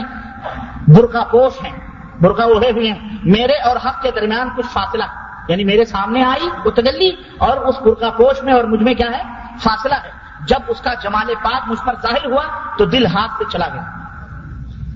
برقع 0.88 1.24
پوش 1.24 1.52
ہیں، 1.64 1.72
برقع 2.20 2.42
اڑے 2.42 2.70
ہوئے 2.70 2.92
ہیں۔ 2.92 3.18
میرے 3.22 3.62
اور 3.62 3.76
حق 3.76 4.02
کے 4.02 4.10
درمیان 4.10 4.48
کچھ 4.56 4.66
فاصلہ 4.66 5.04
یعنی 5.48 5.64
میرے 5.64 5.84
سامنے 5.84 6.24
آئی 6.24 6.48
وہ 6.64 6.70
تجلی 6.70 7.10
اور 7.38 7.56
اس 7.56 7.80
برقع 7.80 8.10
پوش 8.10 8.42
میں 8.42 8.52
اور 8.52 8.64
مجھ 8.64 8.82
میں 8.82 8.94
کیا 8.94 9.08
ہے؟ 9.18 9.22
فاصلہ 9.60 9.94
ہے۔ 9.94 10.21
جب 10.46 10.58
اس 10.68 10.80
کا 10.80 10.94
جمال 10.94 11.34
پاک 11.42 11.62
مجھ 11.66 11.86
پر 11.86 11.94
ظاہر 12.02 12.26
ہوا 12.26 12.42
تو 12.78 12.84
دل 12.84 13.06
ہاتھ 13.06 13.32
سے 13.38 13.44
چلا 13.52 13.68
گیا۔ 13.68 13.82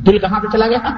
دل 0.06 0.18
کہاں 0.18 0.40
سے 0.40 0.46
چلا 0.52 0.66
گیا؟ 0.66 0.90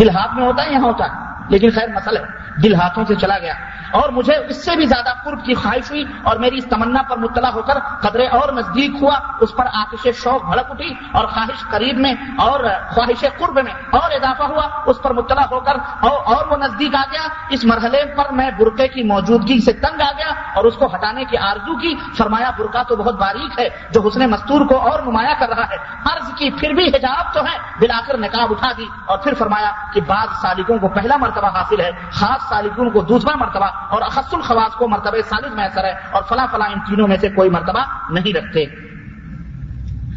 دل 0.00 0.08
ہاتھ 0.08 0.34
میں 0.34 0.46
ہوتا 0.46 0.64
ہے 0.64 0.72
یہاں 0.72 0.82
ہوتا 0.82 1.04
ہے؟ 1.04 1.10
لیکن 1.48 1.70
خیر 1.74 1.88
مسئلہ 1.88 2.18
ہے۔ 2.18 2.45
دل 2.62 2.74
ہاتھوں 2.74 3.04
سے 3.04 3.14
چلا 3.14 3.38
گیا 3.38 3.54
اور 3.92 4.08
مجھے 4.08 4.34
اس 4.48 4.64
سے 4.64 4.76
بھی 4.76 4.86
زیادہ 4.86 5.12
قرب 5.24 5.44
کی 5.44 5.54
خواہش 5.54 5.90
ہوئی 5.90 6.04
اور 6.22 6.36
میری 6.36 6.58
اس 6.58 6.64
تمنا 6.70 7.02
پر 7.02 7.16
مطلع 7.16 7.48
ہو 7.50 7.62
کر 7.62 7.78
قدرے 8.00 8.26
اور 8.28 8.52
نزدیک 8.52 9.02
ہوا 9.02 9.18
اس 9.40 9.54
پر 9.56 9.66
آتش 9.72 10.06
شوق 10.22 10.44
بھڑک 10.44 10.70
اٹھی 10.70 10.92
اور 11.12 11.26
خواہش 11.26 11.64
قریب 11.70 11.98
میں 11.98 12.14
اور 12.38 12.60
خواہش 12.94 13.24
قرب 13.38 13.58
میں 13.64 13.72
اور 13.90 14.10
اضافہ 14.10 14.42
ہوا 14.42 14.66
اس 14.86 15.02
پر 15.02 15.12
مطلع 15.12 15.44
ہو 15.50 15.60
کر 15.60 15.76
اور, 16.00 16.18
اور 16.24 16.46
وہ 16.46 16.56
نزدیک 16.56 16.94
آ 16.94 17.02
گیا۔ 17.12 17.26
اس 17.50 17.64
مرحلے 17.64 18.04
پر 18.16 18.32
میں 18.32 18.50
برقعے 18.58 18.88
کی 18.88 19.02
موجودگی 19.02 19.58
سے 19.64 19.72
تنگ 19.72 20.00
آ 20.00 20.10
گیا 20.18 20.32
اور 20.54 20.64
اس 20.64 20.74
کو 20.74 20.86
ہٹانے 20.94 21.24
کی 21.24 21.36
آرزو 21.38 21.76
کی 21.78 21.94
فرمایا 22.18 22.50
برقع 22.58 22.82
تو 22.82 22.96
بہت 22.96 23.14
باریک 23.14 23.58
ہے 23.60 23.68
جو 23.90 24.00
حسن 24.06 24.30
مستور 24.30 24.66
کو 24.66 24.80
اور 24.90 25.02
نمایاں 25.06 25.34
کر 25.38 25.48
رہا 25.48 25.64
ہے۔ 25.70 25.76
عرض 26.12 26.32
کی 26.34 26.50
پھر 26.50 26.72
بھی 26.72 26.86
حجاب 26.88 27.32
تو 27.34 27.40
ہے 27.40 27.56
بلا 27.80 28.00
کر 28.06 28.18
نکاب 28.18 28.50
اٹھا 28.50 28.70
دی 28.78 28.86
اور 29.04 29.18
پھر 29.18 29.34
فرمایا 29.34 29.70
کہ 29.94 30.00
بعض 30.06 30.28
سالکوں 30.42 30.78
کو 30.78 30.88
پہلا 30.88 31.16
مرتبہ 31.16 31.48
حاصل 31.56 31.80
ہے 31.80 31.90
خاص 32.12 32.45
سالکوں 32.48 32.90
کو 32.90 33.02
دوسرا 33.02 33.36
مرتبہ 33.36 33.66
اور 33.88 34.02
اخص 34.02 34.34
الخواص 34.34 34.74
کو 34.74 34.88
مرتبہ 34.88 35.16
سالک 35.28 35.52
میسر 35.54 35.84
ہے 35.84 35.94
اور 36.10 36.22
فلاں 36.22 36.46
فلاں 36.50 36.68
ان 36.68 36.80
تینوں 36.80 37.08
میں 37.08 37.16
سے 37.16 37.28
کوئی 37.28 37.50
مرتبہ 37.50 37.80
نہیں 38.10 38.36
رکھتے۔ 38.36 38.85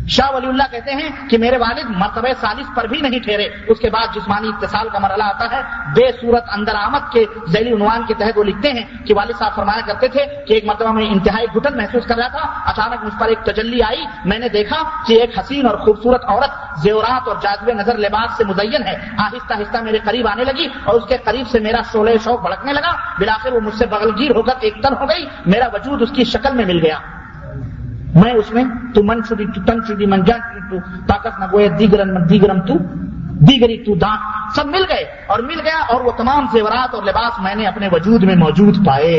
شاہ 0.09 0.35
ولی 0.35 0.47
اللہ 0.47 0.63
کہتے 0.71 0.91
ہیں 0.91 1.29
کہ 1.29 1.37
میرے 1.37 1.57
والد 1.57 1.89
مرتبہ 1.89 2.27
سالس 2.41 2.65
پر 2.75 2.87
بھی 2.87 3.01
نہیں 3.01 3.19
ٹھہرے۔ 3.19 3.47
اس 3.67 3.79
کے 3.79 3.89
بعد 3.89 4.15
جسمانی 4.15 4.47
اتصال 4.47 4.89
کا 4.89 4.99
مرحلہ 4.99 5.23
آتا 5.23 5.45
ہے۔ 5.51 5.61
بے 5.95 6.11
صورت 6.21 6.43
اندر 6.51 6.75
آمد 6.75 7.11
کے 7.11 7.25
ذیلی 7.47 7.73
عنوان 7.73 8.05
کے 8.05 8.13
تحت 8.13 8.37
وہ 8.37 8.43
لکھتے 8.43 8.71
ہیں 8.71 8.83
کہ 9.05 9.13
والد 9.13 9.39
صاحب 9.39 9.55
فرمایا 9.55 9.81
کرتے 9.85 10.07
تھے 10.07 10.25
کہ 10.47 10.53
ایک 10.53 10.65
مرتبہ 10.65 10.91
میں 10.91 11.05
انتہائی 11.05 11.47
گھٹن 11.55 11.77
محسوس 11.77 12.05
کر 12.05 12.15
رہا 12.17 12.27
تھا۔ 12.27 12.69
اچانک 12.69 13.03
مجھ 13.03 13.19
پر 13.19 13.27
ایک 13.27 13.39
تجلی 13.39 13.83
آئی۔ 13.83 14.05
میں 14.25 14.39
نے 14.39 14.49
دیکھا 14.49 14.83
کہ 15.07 15.13
ایک 15.21 15.39
حسین 15.39 15.67
اور 15.67 15.77
خوبصورت 15.77 16.25
عورت 16.25 16.79
زیورات 16.79 17.27
اور 17.27 17.35
جاذب 17.41 17.69
نظر 17.69 17.97
لباس 17.97 18.37
سے 18.37 18.43
مزین 18.43 18.83
ہے۔ 18.87 18.95
آہستہ 19.17 19.53
آہستہ 19.53 19.77
میرے 19.77 19.97
قریب 19.97 20.27
آنے 20.27 20.43
لگی 20.43 20.67
اور 20.83 20.95
اس 20.95 21.07
کے 21.07 21.17
قریب 21.17 21.47
سے 21.47 21.59
میرا 21.59 21.81
شعلے 21.93 22.17
شوق 22.23 22.41
بھڑکنے 22.41 22.73
لگا۔ 22.73 22.91
بلاخر 23.19 23.53
وہ 23.53 23.59
مجھ 23.59 23.75
سے 23.75 23.85
بغل 23.85 24.09
گیر 24.19 24.35
ہو 24.35 24.41
کر 24.41 24.53
ایک 24.59 24.73
تن 24.83 24.93
ہو 24.93 25.09
گئی۔ 25.09 25.25
میرا 25.45 25.65
وجود 25.73 26.01
اس 26.01 26.09
کی 26.15 26.23
شکل 26.23 26.53
میں 26.53 26.65
مل 26.65 26.85
گیا۔ 26.85 27.18
میں 28.19 28.31
اس 28.33 28.51
میں 28.51 28.63
تو 28.95 29.03
من 29.03 29.21
تو 29.23 29.35
تن 29.61 29.83
چڑی 29.87 30.05
من 30.05 30.23
جان 30.23 30.69
تو 30.69 30.79
طاقت 31.07 31.39
نہ 31.39 31.45
گویا 31.51 31.67
دیگرن 31.79 32.13
من 32.13 32.29
دیگرم 32.29 32.59
تو 32.61 32.77
دیگری 33.41 33.77
تو 33.83 33.95
دان 33.95 34.17
سب 34.55 34.67
مل 34.67 34.83
گئے 34.89 35.03
اور 35.27 35.39
مل 35.41 35.59
گیا 35.59 35.79
اور 35.89 36.01
وہ 36.01 36.11
تمام 36.17 36.45
زیورات 36.51 36.95
اور 36.95 37.03
لباس 37.03 37.39
میں 37.41 37.55
نے 37.55 37.67
اپنے 37.67 37.87
وجود 37.91 38.23
میں 38.23 38.35
موجود 38.37 38.85
پائے 38.85 39.13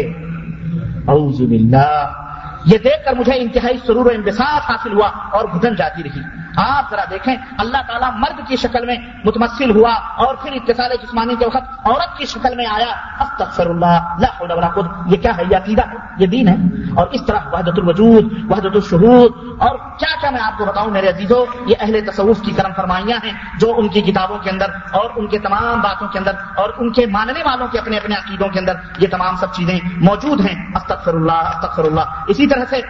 اعوذ 1.08 1.40
باللہ 1.40 2.66
یہ 2.66 2.78
دیکھ 2.78 3.04
کر 3.04 3.14
مجھے 3.16 3.38
انتہائی 3.38 3.76
سرور 3.86 4.06
و 4.06 4.10
انبساط 4.10 4.70
حاصل 4.70 4.92
ہوا 4.92 5.08
اور 5.30 5.44
گھٹن 5.48 5.74
جاتی 5.74 6.02
رہی 6.02 6.20
آپ 6.56 6.90
ذرا 6.90 7.04
دیکھیں، 7.10 7.36
اللہ 7.58 7.76
تعالیٰ 7.86 8.10
مرد 8.12 8.48
کی 8.48 8.56
شکل 8.56 8.86
میں 8.86 8.96
متمثل 9.24 9.70
ہوا 9.70 9.94
اور 9.94 10.34
پھر 10.34 10.52
اتصال 10.52 10.90
جسمانی 11.02 11.34
کے 11.38 11.46
وقت 11.46 11.80
عورت 11.84 12.18
کی 12.18 12.26
شکل 12.26 12.56
میں 12.56 12.66
آیا۔ 12.66 12.90
استغفر 13.20 13.66
اللہ 13.66 14.16
لا 14.18 14.28
حول 14.40 14.50
ولا 14.50 14.68
قوت۔ 14.68 14.86
یہ 15.06 15.16
کیا 15.16 15.36
ہے؟ 15.36 15.42
یہ 15.50 15.56
عقیدہ 15.56 15.82
ہے، 15.88 15.96
یہ 16.18 16.26
دین 16.26 16.48
ہے۔ 16.48 16.54
اور 16.96 17.06
اس 17.06 17.26
طرح 17.26 17.38
وحدت 17.52 17.78
الوجود 17.78 18.50
وحدت 18.50 18.74
الشہود۔ 18.74 19.32
اور 19.58 19.78
کیا 19.98 20.20
کیا 20.20 20.30
میں 20.30 20.40
آپ 20.40 20.58
کو 20.58 20.64
بتاؤں 20.64 20.90
میرے 20.90 21.08
عزیزوں 21.08 21.46
یہ 21.66 21.74
اہل 21.80 22.00
تصوف 22.06 22.40
کی 22.40 22.52
کرم 22.52 22.70
فرمائیاں 22.76 23.18
ہیں 23.24 23.32
جو 23.58 23.74
ان 23.76 23.88
کی 23.88 24.00
کتابوں 24.00 24.38
کے 24.38 24.50
اندر 24.50 24.66
اور 24.92 25.10
ان 25.16 25.26
کے 25.26 25.38
تمام 25.38 25.80
باتوں 25.80 26.08
کے 26.08 26.18
اندر 26.18 26.32
اور 26.56 26.70
ان 26.78 26.92
کے 26.92 27.06
ماننے 27.06 27.42
والوں 27.44 27.66
کے 27.68 27.78
اپنے 27.78 27.96
اپنے 27.96 28.14
عقیدوں 28.14 28.48
کے 28.48 28.58
اندر 28.58 28.72
یہ 28.98 29.08
تمام 29.10 29.36
سب 29.36 29.52
چیزیں 29.52 29.78
موجود 29.96 30.40
ہیں۔ 30.40 30.76
استغفر 30.76 31.14
اللہ 31.14 31.32
استغفر 31.32 31.84
اللہ 31.84 32.00
اسی 32.26 32.46
طرح 32.46 32.64
سے 32.70 32.80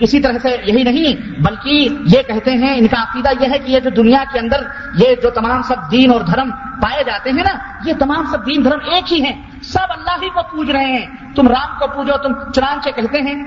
اسی 0.00 0.20
طرح 0.20 0.38
سے 0.42 0.56
یہی 0.64 0.82
نہیں، 0.82 1.40
بلکہ 1.40 1.88
یہ 2.16 2.22
کہتے 2.22 2.50
ہیں، 2.50 2.76
ان 2.78 2.86
کا 2.86 3.02
عقیدہ 3.02 3.28
یہ 3.40 3.46
ہے 3.52 3.58
کہ 3.58 3.70
یہ 3.70 3.80
جو 3.80 3.90
دنیا 3.90 4.24
کے 4.32 4.38
اندر 4.38 4.62
یہ 4.98 5.14
جو 5.22 5.30
تمام 5.30 5.62
سب 5.62 5.76
دین 5.90 6.12
اور 6.12 6.20
دھرم 6.20 6.50
پائے 6.50 7.04
جاتے 7.04 7.30
ہیں 7.30 7.42
نا، 7.42 7.58
یہ 7.84 7.92
تمام 7.98 8.24
سب 8.30 8.46
دین 8.46 8.64
دھرم 8.64 8.78
ایک 8.92 9.12
ہی 9.12 9.24
ہیں۔ 9.24 9.42
سب 9.62 9.86
اللہ 9.90 10.24
ہی 10.24 10.28
کو 10.28 10.42
پوج 10.42 10.70
رہے 10.70 10.84
ہیں۔ 10.84 11.06
تم 11.34 11.48
رام 11.48 11.78
کو 11.78 11.86
پوجو، 11.86 12.16
تم 12.16 12.52
چنانچہ 12.52 12.88
کہتے 12.96 13.18
ہیں۔ 13.20 13.44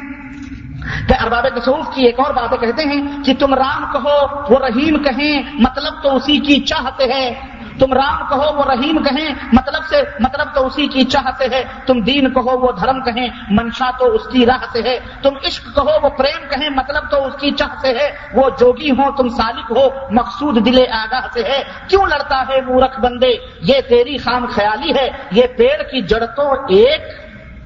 کہ 1.08 1.24
ارباب 1.24 1.46
تصوف 1.56 1.96
کی 1.96 2.06
ایک 2.06 2.20
اور 2.20 2.34
بات 2.34 2.62
کہتے 2.62 2.84
ہیں 2.84 3.24
کہ 3.24 3.34
تم 3.40 3.54
رام 3.54 3.86
کہو، 3.92 4.42
وہ 4.50 4.60
رحیم 4.60 5.04
کہیں 5.04 5.44
مطلب 5.54 5.94
تو 6.04 6.16
اسی 6.16 6.38
کی 6.38 6.60
چاہتے 6.60 7.04
ہیں۔ 7.04 7.32
تم 7.80 7.94
رام 7.94 8.28
کہو 8.30 8.56
وہ 8.56 8.64
رحیم 8.64 9.04
کہیں 9.04 9.36
مطلب 9.54 9.84
سے 9.90 10.02
مطلب 10.20 10.48
تو 10.56 10.66
اسی 10.66 10.88
کی 10.88 11.04
چاہ 11.04 11.32
سے 11.38 11.46
ہے 11.52 11.64
تم 11.86 12.02
دین 12.02 12.34
کہو 12.34 12.60
وہ 12.60 12.72
دھرم 12.72 13.04
کہیں، 13.04 13.28
منشا 13.50 13.92
تو 14.00 14.06
اس 14.06 14.22
کی 14.32 14.46
راہ 14.46 14.66
سے 14.72 14.82
ہے۔ 14.82 15.00
تم 15.22 15.30
عشق 15.48 15.64
کہو 15.76 16.04
وہ 16.04 16.10
پریم 16.10 16.50
کہیں 16.50 16.70
مطلب 16.70 17.12
تو 17.12 17.26
اس 17.26 17.34
کی 17.40 17.52
چاہ 17.52 17.76
سے 17.82 17.88
ہے 17.88 18.12
وہ 18.34 18.50
جوگی 18.60 18.92
ہو 18.92 19.12
تم 19.12 19.30
سالک 19.30 19.72
ہو، 19.78 19.90
مقصود 20.12 20.66
دل 20.66 20.84
آگاہ 20.92 21.28
سے 21.34 21.44
ہے۔ 21.44 21.64
کیوں 21.88 22.06
لڑتا 22.06 22.44
ہے 22.50 22.62
مورکھ 22.62 23.00
بندے؟ 23.00 23.28
یہ 23.62 23.82
تیری 23.90 24.18
خام 24.18 24.46
خیالی 24.46 24.92
ہے۔ 25.00 25.10
یہ 25.32 25.44
پیڑ 25.58 25.82
کی 25.84 26.02
جڑ 26.02 26.26
تو 26.26 26.52
ایک، 26.52 27.02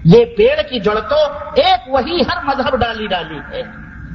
یہ 0.04 0.26
پیڑ 0.26 0.62
کی 0.62 0.80
جڑ 0.80 1.00
تو 1.00 1.16
ایک، 1.56 1.80
وہی 1.88 2.22
ہر 2.22 2.44
مذہب 2.44 2.78
ڈالی 2.78 3.08
ڈالی 3.08 3.40
ہے۔ 3.52 3.62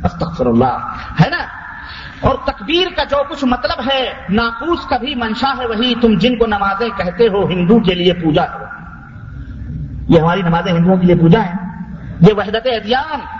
استغفر 0.05 0.47
اللہ۔ 0.47 0.93
ہے 1.21 1.31
نا؟ 1.31 1.68
اور 2.21 2.35
تکبیر 2.45 2.87
کا 2.97 3.05
جو 3.05 3.17
کچھ 3.31 3.45
مطلب 3.45 3.91
ہے، 3.93 4.13
ناقوس 4.29 4.87
کا 4.87 4.97
بھی 4.97 5.15
منشا 5.15 5.53
ہے 5.59 5.67
وہی 5.67 5.95
تم 6.01 6.19
جن 6.19 6.39
کو 6.39 6.47
نمازیں 6.47 6.89
کہتے 6.97 7.29
ہو، 7.29 7.49
ہندو 7.49 7.81
کے 7.81 7.95
لیے 7.95 8.13
پوجا 8.13 8.45
کرو۔ 8.45 8.65
یہ 10.09 10.21
ہماری 10.21 10.43
نمازیں 10.43 10.73
ہندوؤں 10.73 10.97
کے 10.97 11.07
لیے 11.07 11.15
پوجا 11.15 11.41
ہے 11.47 11.55
یہ 12.21 12.35
وحدت 12.35 12.67
ادیان 12.67 13.38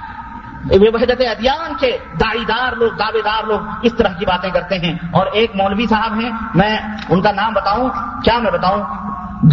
وحدت 0.71 1.21
ادیان 1.21 1.73
کے 1.81 1.99
دائی 2.21 2.45
دار 2.49 2.73
لوگ 2.73 2.91
دعوے 2.99 3.23
دار 3.25 3.47
لوگ 3.47 3.61
اس 3.83 3.95
طرح 3.95 4.09
کی 4.09 4.27
باتیں 4.27 4.51
کرتے 4.51 4.79
ہیں۔ 4.79 4.99
اور 5.11 5.27
ایک 5.33 5.57
مولوی 5.57 5.87
صاحب 5.87 6.21
ہیں، 6.21 6.31
میں 6.55 6.79
ان 7.09 7.23
کا 7.23 7.33
نام 7.33 7.53
بتاؤں، 7.53 7.89
کیا 8.25 8.39
میں 8.39 8.51
بتاؤں؟ 8.51 8.85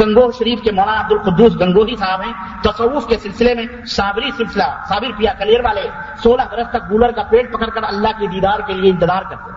گنگو 0.01 0.31
شریف 0.31 0.61
کے 0.61 0.71
مولانا 0.71 1.01
عبد 1.01 1.11
القدوس 1.11 1.61
گنگوہی 1.61 1.95
صاحب 1.95 2.21
ہیں۔ 2.21 2.33
تصوف 2.61 3.07
کے 3.07 3.17
سلسلے 3.17 3.53
میں 3.53 3.85
صابری 3.85 4.31
سلسلہ، 4.37 4.63
صابر 4.89 5.11
پیا 5.17 5.33
کلیر 5.33 5.59
والے 5.63 5.89
سولہ 6.23 6.41
برس 6.51 6.67
تک 6.69 6.91
گولر 6.91 7.11
کا 7.11 7.23
پیٹ 7.23 7.53
پکڑ 7.53 7.65
کر 7.65 7.83
اللہ 7.83 8.07
کے 8.19 8.27
دیدار 8.27 8.59
کے 8.67 8.73
لیے 8.73 8.91
انتظار 8.91 9.21
کرتے 9.29 9.51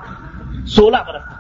سولہ 0.66 0.96
برس 1.06 1.22
تک۔ 1.22 1.38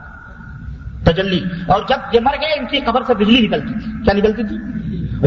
تجلی۔ 1.04 1.40
اور 1.68 1.82
جب 1.88 1.96
یہ 2.12 2.20
مر 2.20 2.34
گئے، 2.40 2.58
ان 2.58 2.66
کی 2.66 2.80
قبر 2.80 3.02
سے 3.02 3.14
بجلی 3.14 3.46
نکلتی 3.46 3.74
تھی۔ 3.74 4.04
کیا 4.04 4.14
نکلتی 4.14 4.42
تھی؟ 4.42 4.58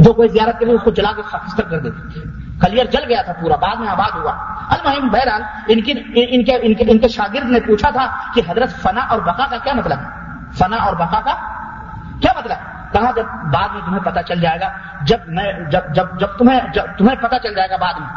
جو 0.01 0.13
کوئی 0.13 0.29
زیارت 0.29 0.59
کرے 0.59 0.71
اس 0.71 0.81
کو 0.83 0.91
جلا 0.91 1.11
کے 1.15 1.21
خستر 1.21 1.63
کر 1.63 1.79
دیتی 1.79 2.07
تھی 2.13 2.40
کلیر 2.61 2.85
جل 2.85 3.03
گیا 3.07 3.21
تھا 3.21 3.33
پورا، 3.33 3.55
بعد 3.55 3.75
میں 3.75 3.87
آباد 3.87 4.15
ہوا۔ 4.15 4.31
المہم 4.69 5.09
بہرحال 5.09 5.41
ان 5.67 5.81
کی، 5.81 5.91
ان 6.15 6.43
کے 6.43 6.55
ان 6.61 6.73
کے 6.73 6.83
ان 6.87 6.99
کے 6.99 7.07
شاگرد 7.07 7.49
نے 7.49 7.59
پوچھا 7.59 7.89
تھا 7.89 8.07
کہ 8.33 8.41
حضرت 8.49 8.81
فنا 8.81 9.01
اور 9.01 9.19
بقا 9.19 9.45
کا 9.49 9.57
کیا 9.57 9.73
مطلب؟ 9.73 9.99
ہے 9.99 10.05
فنا 10.51 10.77
اور 10.77 10.93
بقا 10.93 11.19
کا 11.19 11.33
کیا 12.21 12.31
مطلب؟ 12.37 12.57
کہا 12.93 13.11
جب 13.15 13.25
بعد 13.53 13.67
میں 13.73 13.81
تمہیں 13.85 13.99
پتا 13.99 14.23
چل 14.23 14.41
جائے 14.41 14.59
گا، 14.59 14.69
جب 15.01 15.17
میں، 15.27 15.53
جب 15.71 15.81
جب 15.95 16.05
جب 16.19 16.27
تمہیں 16.27 16.59
جب 16.73 16.83
تمہیں 16.97 17.15
پتا 17.15 17.39
چل 17.39 17.55
جائے 17.55 17.69
گا 17.69 17.75
بعد 17.75 17.93
میں۔ 17.99 18.07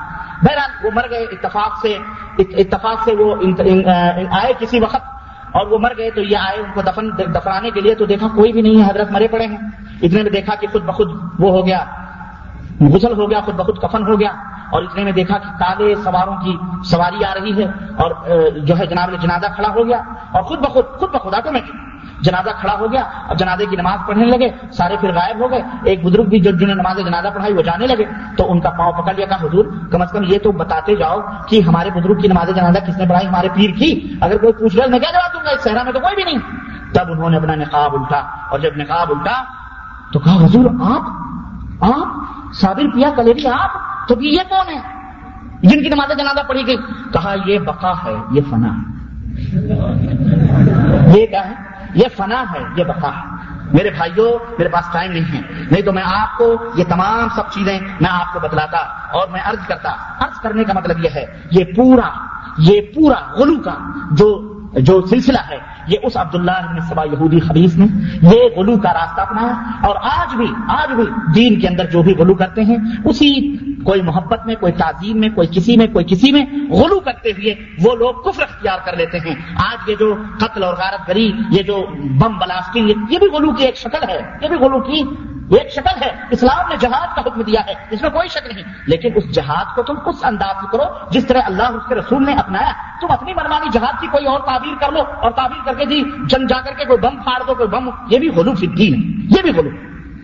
بہرحال 0.42 0.86
وہ 0.86 0.90
مر 0.94 1.10
گئے، 1.10 1.22
اتفاق 1.22 1.78
سے 1.82 1.98
اتفاق 2.38 3.02
سے 3.04 3.12
وہ 3.12 3.36
آئے 4.30 4.52
کسی 4.58 4.80
وقت 4.80 5.00
اور 5.52 5.66
وہ 5.66 5.78
مر 5.78 5.92
گئے 5.98 6.10
تو 6.10 6.20
یہ 6.20 6.36
آئے 6.36 6.58
ان 6.58 6.72
کو 6.74 6.82
دفن، 6.82 7.34
دفنانے 7.34 7.70
کے 7.70 7.80
لیے 7.80 7.94
تو 7.94 8.04
دیکھا 8.04 8.26
کوئی 8.28 8.52
بھی 8.52 8.62
نہیں 8.62 8.84
ہے، 8.84 8.90
حضرت 8.90 9.10
مرے 9.10 9.28
پڑے 9.28 9.46
ہیں۔ 9.46 9.58
اتنے 10.02 10.22
میں 10.22 10.30
دیکھا 10.30 10.54
کہ 10.54 10.66
خود 10.72 10.82
بخود 10.82 11.08
وہ 11.38 11.50
ہو 11.50 11.66
گیا۔ 11.66 11.84
غسل 12.80 13.12
ہو 13.18 13.30
گیا، 13.30 13.40
خود 13.40 13.54
بخود 13.54 13.78
کفن 13.78 14.06
ہو 14.06 14.20
گیا 14.20 14.30
اور 14.70 14.82
اتنے 14.82 15.04
میں 15.04 15.12
دیکھا 15.12 15.38
کہ 15.38 15.58
کالے 15.58 15.94
سواروں 15.94 16.36
کی 16.36 16.56
سواری 16.84 17.24
آ 17.24 17.34
رہی 17.34 17.62
ہے 17.62 17.68
اور 17.96 18.10
جو 18.50 18.78
ہے 18.78 18.86
جناب 18.86 19.10
جنازہ 19.20 19.46
کھڑا 19.54 19.68
ہو 19.68 19.86
گیا 19.86 20.02
اور 20.32 20.42
خود 20.42 20.58
بخود 20.58 20.84
خود 20.86 21.10
بخود 21.10 21.34
آٹومیٹک 21.34 21.72
جنازہ 22.20 22.50
کھڑا 22.60 22.78
ہو 22.78 22.92
گیا۔ 22.92 23.02
اور 23.28 23.36
جنازے 23.36 23.66
کی 23.66 23.76
نماز 23.76 23.98
پڑھنے 24.06 24.24
لگے، 24.24 24.72
سارے 24.72 24.96
پھر 25.00 25.12
غائب 25.12 25.40
ہو 25.40 25.50
گئے۔ 25.50 25.62
ایک 25.84 26.04
بزرگ 26.04 26.22
بھی 26.22 26.40
جو 26.40 26.50
جنہیں 26.50 26.74
نماز 26.74 26.96
جنازہ 26.96 27.28
پڑھائی 27.34 27.54
وہ 27.54 27.62
جانے 27.62 27.86
لگے۔ 27.86 28.04
تو 28.36 28.52
ان 28.52 28.60
کا 28.60 28.70
پاؤں 28.70 28.92
پکڑ 28.92 29.14
لیا 29.14 29.26
کہا 29.26 29.36
حضور، 29.36 29.64
کم 29.90 30.02
از 30.02 30.10
کم 30.10 30.24
یہ 30.24 30.38
تو 30.38 30.52
بتاتے 30.52 30.96
جاؤ 30.96 31.20
کہ 31.48 31.60
ہمارے 31.60 31.90
بزرگ 31.90 32.20
کی 32.20 32.28
نماز 32.28 32.48
جنازہ 32.56 32.78
کس 32.78 32.96
نے 32.98 33.06
پڑھائی، 33.08 33.28
ہمارے 33.28 33.48
پیر 33.54 33.70
کی۔ 33.70 34.14
اگر 34.20 34.38
کوئی 34.38 34.52
پوچھ 34.52 34.76
رہا 34.76 34.84
میں 34.88 34.98
کیا 34.98 35.10
جواب 35.12 35.34
دوں 35.34 35.40
گا؟ 35.44 35.50
اس 35.50 35.64
صحرا 35.64 35.82
میں 35.82 35.92
تو 35.92 36.00
کوئی 36.00 36.14
بھی 36.14 36.24
نہیں۔ 36.24 36.38
تب 36.94 37.12
انہوں 37.12 37.30
نے 37.30 37.36
اپنا 37.36 37.54
نقاب 37.54 37.94
الٹا 37.94 38.18
اور 38.50 38.58
جب 38.58 38.70
نقاب 38.76 39.10
الٹا 39.10 39.44
تو 40.12 40.18
کہا، 40.18 40.34
حضور، 40.34 40.70
آپ 40.84 41.33
آپ 41.80 42.06
صابر 42.54 42.82
پیا 42.94 43.10
کلیری 43.16 43.46
آپ؟ 43.46 43.70
تو 44.08 44.22
یہ 44.22 44.40
کون 44.48 44.68
ہے 44.68 44.80
جن 45.62 45.82
کی 45.82 45.88
نماز 45.88 46.08
جنازہ 46.18 46.48
پڑھی 46.48 46.66
گئی۔ 46.66 46.76
کہا، 47.12 47.34
یہ 47.46 47.58
بقا 47.58 47.92
ہے، 48.04 48.14
یہ 48.30 48.40
فنا 48.50 48.68
ہے۔ 48.68 48.94
یہ 51.18 51.26
کیا 51.26 51.48
ہے؟ 51.48 51.54
یہ 51.94 52.04
فنا 52.16 52.44
ہے، 52.52 52.58
یہ 52.76 52.84
بقا 52.84 53.08
ہے۔ 53.08 53.34
میرے 53.72 53.90
بھائیوں، 53.90 54.52
میرے 54.58 54.68
پاس 54.68 54.84
ٹائم 54.92 55.12
نہیں 55.12 55.36
ہے۔ 55.36 55.40
نہیں 55.70 55.82
تو 55.82 55.92
میں 55.92 56.02
آپ 56.06 56.38
کو 56.38 56.56
یہ 56.74 56.84
تمام 56.84 57.28
سب 57.36 57.50
چیزیں 57.50 57.80
میں 58.00 58.10
آپ 58.10 58.32
کو 58.32 58.40
بتلاتا 58.40 58.76
اور 59.12 59.28
میں 59.28 59.40
عرض 59.44 59.66
کرتا۔ 59.66 59.90
عرض 60.18 60.40
کرنے 60.40 60.64
کا 60.64 60.72
مطلب 60.72 61.04
یہ 61.04 61.08
ہے، 61.14 61.42
یہ 61.50 61.64
پورا 61.76 62.08
یہ 62.58 62.80
پورا 62.94 63.32
غلو 63.32 63.60
کا 63.60 63.74
جو 64.10 64.60
جو 64.72 65.06
سلسلہ 65.06 65.38
ہے 65.50 65.58
یہ 65.86 65.98
اس 66.02 66.16
عبداللہ 66.16 66.50
بن 66.50 66.80
سبا 66.80 67.04
یہودی 67.04 67.40
خبیص 67.40 67.76
نے 67.76 67.86
یہ 68.22 68.40
غلو 68.56 68.76
کا 68.78 68.92
راستہ 68.92 69.20
اپنایا 69.20 69.54
اور 69.82 69.96
آج 70.02 70.34
بھی 70.34 70.46
آج 70.68 70.92
بھی 70.92 71.04
دین 71.34 71.60
کے 71.60 71.68
اندر 71.68 71.86
جو 71.86 72.02
بھی 72.02 72.14
غلو 72.14 72.34
کرتے 72.34 72.62
ہیں، 72.62 72.76
اسی 73.04 73.56
کوئی 73.84 74.02
محبت 74.02 74.46
میں، 74.46 74.54
کوئی 74.54 74.72
تعظیم 74.72 75.20
میں، 75.20 75.28
کوئی 75.34 75.48
کسی 75.50 75.76
میں، 75.76 75.86
کوئی 75.86 76.04
کسی 76.04 76.32
میں 76.32 76.46
غلو 76.70 77.00
کرتے 77.00 77.30
ہوئے 77.30 77.54
وہ 77.84 77.94
لوگ 77.96 78.30
کفر 78.30 78.42
اختیار 78.42 78.78
کر 78.84 78.96
لیتے 78.96 79.18
ہیں۔ 79.18 79.34
آج 79.56 79.90
یہ 79.90 79.94
جو 79.98 80.14
قتل 80.40 80.62
اور 80.62 80.74
غارت 80.74 81.08
گری، 81.08 81.32
یہ 81.50 81.62
جو 81.62 81.86
بم 82.20 82.38
بلاسٹنگ، 82.38 82.88
یہ 82.88 83.18
بھی 83.18 83.26
غلو 83.26 83.52
کی 83.52 83.64
ایک 83.64 83.76
شکل 83.76 84.08
ہے۔ 84.08 84.38
یہ 84.42 84.48
بھی 84.48 84.56
غلو 84.56 84.80
کی 84.80 85.02
ایک 85.58 85.72
شکل 85.72 86.02
ہے، 86.02 86.10
اسلام 86.30 86.68
نے 86.68 86.76
جہاد 86.76 87.16
کا 87.16 87.20
حکم 87.20 87.42
دیا 87.42 87.66
ہے، 87.66 87.74
اس 87.90 88.02
میں 88.02 88.10
کوئی 88.10 88.28
شک 88.28 88.46
نہیں۔ 88.46 88.74
لیکن 88.86 89.08
اس 89.14 89.34
جہاد 89.34 89.64
کو 89.74 89.82
تم 89.82 89.94
اس 90.06 90.24
انداز 90.24 90.56
سے 90.60 90.66
کرو، 90.72 90.84
جس 91.10 91.26
طرح 91.26 91.40
اللہ 91.44 91.62
اس 91.62 91.82
کے 91.88 91.94
رسول 91.94 92.26
نے 92.26 92.34
اپنایا۔ 92.34 92.72
تم 93.00 93.06
اپنی 93.10 93.34
منمانی 93.34 93.66
جہاد 93.72 94.00
کی 94.00 94.06
کوئی 94.06 94.26
اور 94.26 94.40
تعبیر 94.40 94.74
کر 94.80 94.92
لو 94.92 95.00
اور 95.22 95.30
تعبیر 95.30 95.64
کر 95.64 95.74
کے 95.78 95.84
جی 95.84 96.04
جنگ 96.26 96.46
جا 96.46 96.60
کر 96.60 96.72
کے 96.72 96.84
کوئی 96.84 96.98
بم 96.98 97.22
پھاڑ 97.22 97.42
دو، 97.46 97.54
کوئی 97.54 97.68
بم، 97.68 97.90
یہ 98.10 98.18
بھی 98.18 98.28
غلو 98.28 98.54
فدین 98.54 98.94
ہے۔ 98.94 99.26
یہ 99.38 99.42
بھی 99.42 99.50
غلو۔ 99.50 99.70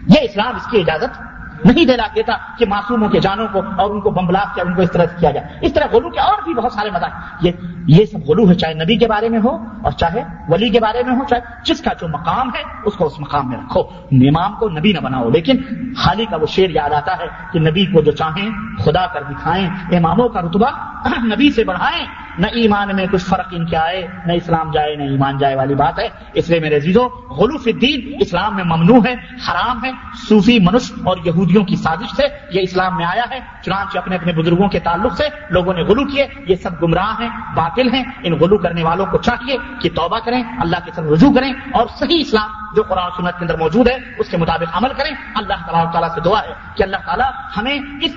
یہ 0.07 0.21
اسلام 0.23 0.57
اس 0.57 0.71
کی 0.71 0.81
اجازت 0.81 1.40
نہیں 1.65 1.85
دینا 1.85 2.03
دیتا 2.17 2.33
کہ 2.59 2.67
معصوموں 2.69 3.09
کے 3.09 3.21
جانوں 3.21 3.47
کو 3.53 3.61
اور 3.79 3.91
ان 3.91 4.01
کو 4.01 4.11
بمبلاس 4.11 4.55
کیا، 4.55 4.65
ان 4.67 4.75
کو 4.75 4.83
اس 4.83 4.93
طرح 4.93 5.05
کیا 5.05 5.31
جائے۔ 5.31 5.47
اس 5.61 5.73
طرح 5.73 5.85
غلو 5.93 6.11
کے 6.11 6.21
اور 6.21 6.43
بھی 6.45 6.55
بہت 6.55 6.73
سارے 6.73 6.91
مزاق 6.91 7.11
یہ 7.41 7.51
یہ 7.87 8.05
سب 8.05 8.19
غلو 8.29 8.49
ہے، 8.49 8.55
چاہے 8.55 8.75
نبی 8.75 8.97
کے 8.97 9.07
بارے 9.07 9.29
میں 9.29 9.39
ہو 9.45 9.57
اور 9.83 9.93
چاہے 9.93 10.25
ولی 10.49 10.69
کے 10.69 10.81
بارے 10.81 11.03
میں 11.07 11.17
ہو، 11.17 11.25
چاہے 11.25 11.41
جس 11.65 11.81
کا 11.81 11.91
جو 12.01 12.09
مقام 12.09 12.49
ہے، 12.49 12.63
اس 12.85 12.95
کو 12.95 13.07
اس 13.07 13.21
مقام 13.21 13.49
میں 13.49 13.57
رکھو۔ 13.57 13.81
امام 14.13 14.55
کو 14.59 14.69
نبی 14.69 14.93
نہ 14.93 14.99
بناؤ، 14.99 15.31
لیکن 15.31 15.57
خالی 15.97 16.25
کا 16.25 16.37
وہ 16.37 16.47
شعر 16.47 16.71
یاد 16.71 16.91
آتا 16.91 17.13
ہے 17.13 17.27
کہ 17.53 17.61
نبی 17.61 17.87
کو 17.87 18.01
جو 18.01 18.13
چاہیں، 18.13 18.51
خدا 18.79 19.07
کر 19.07 19.23
دکھائیں، 19.23 19.69
اماموں 19.97 20.29
کا 20.29 20.41
رتبہ 20.41 20.71
نبی 21.25 21.51
سے 21.51 21.65
بڑھائیں۔ 21.65 22.07
نہ 22.39 22.47
ایمان 22.47 22.97
میں 22.97 23.07
کچھ 23.13 23.25
فرق 23.25 23.47
ان 23.51 23.67
کے 23.67 23.77
آئے، 23.77 24.07
نہ 24.27 24.33
اسلام 24.33 24.71
جائے، 24.71 24.97
نہ 24.97 25.03
ایمان 25.03 25.39
جائے 25.39 25.55
والی 25.55 25.75
بات 25.75 25.99
ہے۔ 25.99 26.09
اس 26.35 26.51
لیے 26.51 26.61
میرے 26.61 26.77
عزیزوں 26.77 27.09
غلوف 27.31 27.63
الدین 27.67 28.17
اسلام 28.21 28.57
میں 28.57 28.65
ممنوع 28.65 29.01
ہے، 29.07 29.13
حرام 29.51 29.85
ہے۔ 29.85 29.91
صوفی 30.29 30.59
منش 30.59 30.93
اور 31.05 31.17
یہودی 31.25 31.50
یہودیوں 31.51 31.65
کی 31.65 31.77
سازش 31.77 32.15
سے 32.17 32.27
یہ 32.51 32.61
اسلام 32.63 32.97
میں 32.97 33.05
آیا 33.05 33.25
ہے، 33.31 33.39
چنانچہ 33.65 33.99
اپنے 33.99 34.17
اپنے 34.17 34.33
بزرگوں 34.33 34.69
کے 34.69 34.81
تعلق 34.81 35.17
سے 35.17 35.29
لوگوں 35.51 35.75
نے 35.75 35.83
غلو 35.83 36.05
کیے، 36.05 36.27
یہ 36.47 36.57
سب 36.63 36.83
گمراہ 36.83 37.13
ہیں، 37.21 37.29
باطل 37.55 37.93
ہیں، 37.95 38.03
ان 38.25 38.39
غلو 38.41 38.59
کرنے 38.59 38.83
والوں 38.83 39.07
کو 39.07 39.19
چاہیے 39.19 39.57
کہ 39.83 39.89
توبہ 39.95 40.19
کریں، 40.25 40.43
اللہ 40.61 40.85
کے 40.85 40.91
سب 40.95 41.13
رجوع 41.13 41.33
کریں 41.35 41.53
اور 41.75 41.87
صحیح 41.99 42.21
اسلام 42.21 42.51
جو 42.75 42.83
قرآن 42.83 43.11
سنت 43.17 43.39
کے 43.39 43.45
اندر 43.45 43.59
موجود 43.59 43.89
ہے، 43.89 43.97
اس 44.19 44.29
کے 44.31 44.37
مطابق 44.37 44.77
عمل 44.77 44.93
کریں۔ 44.97 45.11
اللہ 45.35 45.67
تعالیٰ 45.67 45.93
تعالیٰ 45.93 46.11
سے 46.15 46.21
دعا 46.21 46.41
ہے 46.41 46.53
کہ 46.77 46.83
اللہ 46.83 47.07
تعالیٰ 47.07 47.31
ہمیں 47.57 47.77
اس 48.03 48.13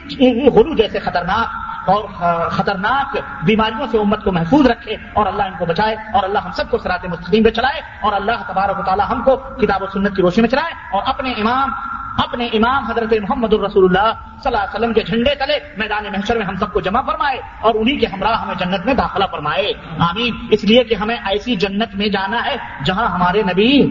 غلو 0.55 0.75
جیسے 0.75 0.99
خطرناک 0.99 1.89
اور 1.89 2.03
خطرناک 2.49 3.17
بیماریوں 3.45 3.87
سے 3.91 3.97
امت 3.97 4.23
کو 4.23 4.31
محفوظ 4.31 4.67
رکھے 4.67 4.95
اور 5.13 5.25
اللہ 5.27 5.43
ان 5.43 5.57
کو 5.57 5.65
بچائے 5.65 5.95
اور 6.13 6.23
اللہ 6.23 6.45
ہم 6.45 6.51
سب 6.51 6.69
کو 6.69 6.77
سرات 6.77 7.05
مستقیم 7.05 7.43
پہ 7.43 7.49
چلائے 7.49 7.81
اور 8.01 8.13
اللہ 8.13 8.45
تبارک 8.47 8.79
و 8.79 8.83
تعالیٰ 8.83 9.09
ہم 9.09 9.23
کو 9.23 9.35
کتاب 9.61 9.83
و 9.83 9.87
سنت 9.93 10.15
کی 10.15 10.21
روشنی 10.21 10.41
میں 10.41 10.49
چلائے 10.49 10.73
اور 10.91 11.03
اپنے 11.05 11.31
امام 11.41 11.71
اپنے 12.17 12.45
امام 12.45 12.83
حضرت 12.83 13.13
محمد 13.21 13.53
الرسول 13.53 13.85
اللہ 13.85 14.13
صلی 14.43 14.55
اللہ 14.55 14.57
علیہ 14.57 14.75
وسلم 14.75 14.93
کے 14.93 15.03
جھنڈے 15.03 15.35
تلے 15.35 15.59
میدان 15.77 16.03
محشر 16.03 16.37
میں 16.37 16.45
ہم 16.45 16.55
سب 16.55 16.73
کو 16.73 16.81
جمع 16.81 17.01
فرمائے 17.01 17.39
اور 17.61 17.75
انہی 17.75 17.97
کے 17.97 18.05
ہمراہ 18.05 18.41
ہمیں 18.41 18.55
جنت 18.59 18.85
میں 18.85 18.93
داخلہ 18.93 19.25
فرمائے۔ 19.31 19.73
آمین۔ 19.99 20.47
اس 20.51 20.63
لیے 20.63 20.83
کہ 20.83 20.95
ہمیں 20.95 21.15
ایسی 21.25 21.55
جنت 21.55 21.95
میں 21.95 22.07
جانا 22.07 22.45
ہے 22.45 22.55
جہاں 22.85 23.07
ہمارے 23.07 23.41
نبی 23.43 23.81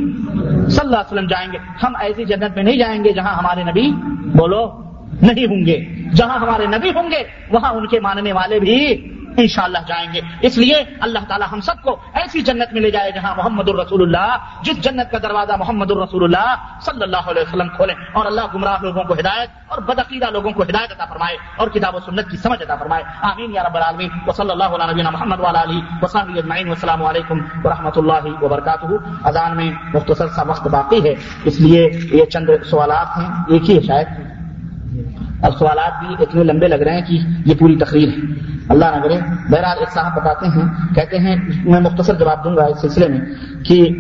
صلی 0.71 0.81
اللہ 0.81 0.97
علیہ 0.97 1.13
وسلم 1.13 1.27
جائیں 1.27 1.53
گے۔ 1.53 1.59
ہم 1.83 1.97
ایسی 1.97 2.25
جنت 2.25 2.57
میں 2.57 2.63
نہیں 2.63 2.77
جائیں 2.77 3.05
گے 3.05 3.13
جہاں 3.13 3.35
ہمارے 3.35 3.65
نبی 3.65 3.93
بولو 4.39 4.83
نہیں 5.23 5.45
ہوں 5.45 5.67
گے۔ 5.67 5.85
جہاں 6.15 6.39
ہمارے 6.39 6.67
نبی 6.67 6.89
ہوں 6.89 7.11
گے، 7.11 7.23
وہاں 7.51 7.73
ان 7.73 7.87
کے 7.87 8.01
ماننے 8.01 8.33
والے 8.33 8.61
بھی 8.61 9.09
انشاءاللہ 9.37 9.79
جائیں 9.89 10.13
گے۔ 10.15 10.21
اس 10.41 10.59
لیے 10.59 10.75
اللہ 11.01 11.19
تعالی 11.29 11.45
ہم 11.53 11.61
سب 11.61 11.83
کو 11.83 12.01
ایسی 12.15 12.41
جنت 12.41 12.73
میں 12.73 12.81
لے 12.81 12.91
جائے 12.91 13.11
جہاں 13.11 13.35
محمد 13.37 13.69
الرسول 13.69 14.03
اللہ 14.03 14.37
جس 14.63 14.85
جنت 14.85 15.11
کا 15.11 15.19
دروازہ 15.23 15.53
محمد 15.59 15.91
الرسول 15.91 16.25
اللہ 16.25 16.55
صلی 16.81 17.03
اللہ 17.03 17.17
علیہ 17.17 17.43
وسلم 17.43 17.69
کھولے 17.69 17.95
اور 18.13 18.27
اللہ 18.27 18.41
گمراہ 18.55 18.77
لوگوں 18.83 19.03
کو 19.03 19.15
ہدایت 19.15 19.49
اور 19.69 19.79
بدعقیدہ 19.79 20.31
لوگوں 20.31 20.51
کو 20.51 20.63
ہدایت 20.63 20.93
عطا 20.93 21.05
فرمائے 21.05 21.37
اور 21.57 21.69
کتاب 21.69 21.95
و 21.95 21.99
سنت 22.01 22.31
کی 22.31 22.37
سمجھ 22.37 22.63
عطا 22.63 22.77
فرمائے۔ 22.77 23.03
آمین 23.23 23.51
یا 23.55 23.63
رب 23.63 23.77
العالمین۔ 23.77 24.11
وصلی 24.27 24.51
اللہ 24.51 24.65
علیہ 24.65 24.93
نبینا 24.93 25.11
محمد 25.11 25.41
والا 25.41 25.63
علی 25.63 25.81
وصحبہ 26.03 26.39
اجمعین۔ 26.39 26.69
والسلام 26.69 27.05
علیکم 27.05 27.39
ورحمۃ 27.65 27.97
اللہ 27.97 28.45
وبرکاتہ۔ 28.45 28.87
اذان 29.25 29.57
میں 29.57 29.73
مختصر 29.95 30.29
سا 30.29 30.43
وقت 30.43 30.67
باقی 30.67 31.05
ہے، 31.05 31.15
اس 31.45 31.61
لیے 31.61 31.91
یہ 32.13 32.25
چند 32.25 32.49
سوالات 32.71 33.19
ہیں، 33.19 33.29
ایک 33.49 33.71
ہی 33.71 33.77
ہے 33.77 33.81
شاید۔ 33.81 34.32
اب 35.43 35.59
سوالات 35.59 36.05
بھی 36.05 36.17
اتنے 36.21 36.45
لمبے 36.45 36.69
لگ 36.69 36.75
رہے 36.75 36.95
ہیں 36.95 37.03
کہ 37.03 37.19
یہ 37.47 37.55
پوری 37.59 37.77
تقریر 37.77 38.09
ہے۔ 38.09 38.53
اللہ 38.69 38.85
نہ 38.85 39.03
کرے۔ 39.03 39.19
بہرحال 39.51 39.79
ایک 39.79 39.91
صاحب 39.91 40.15
بتاتے 40.15 40.47
ہیں، 40.47 40.95
کہتے 40.95 41.19
ہیں، 41.19 41.37
میں 41.65 41.81
مختصر 41.81 42.15
جواب 42.15 42.45
دوں 42.45 42.57
گا 42.57 42.65
اس 42.65 42.81
سلسلے 42.81 43.09
میں 43.09 43.21
کہ 43.65 43.97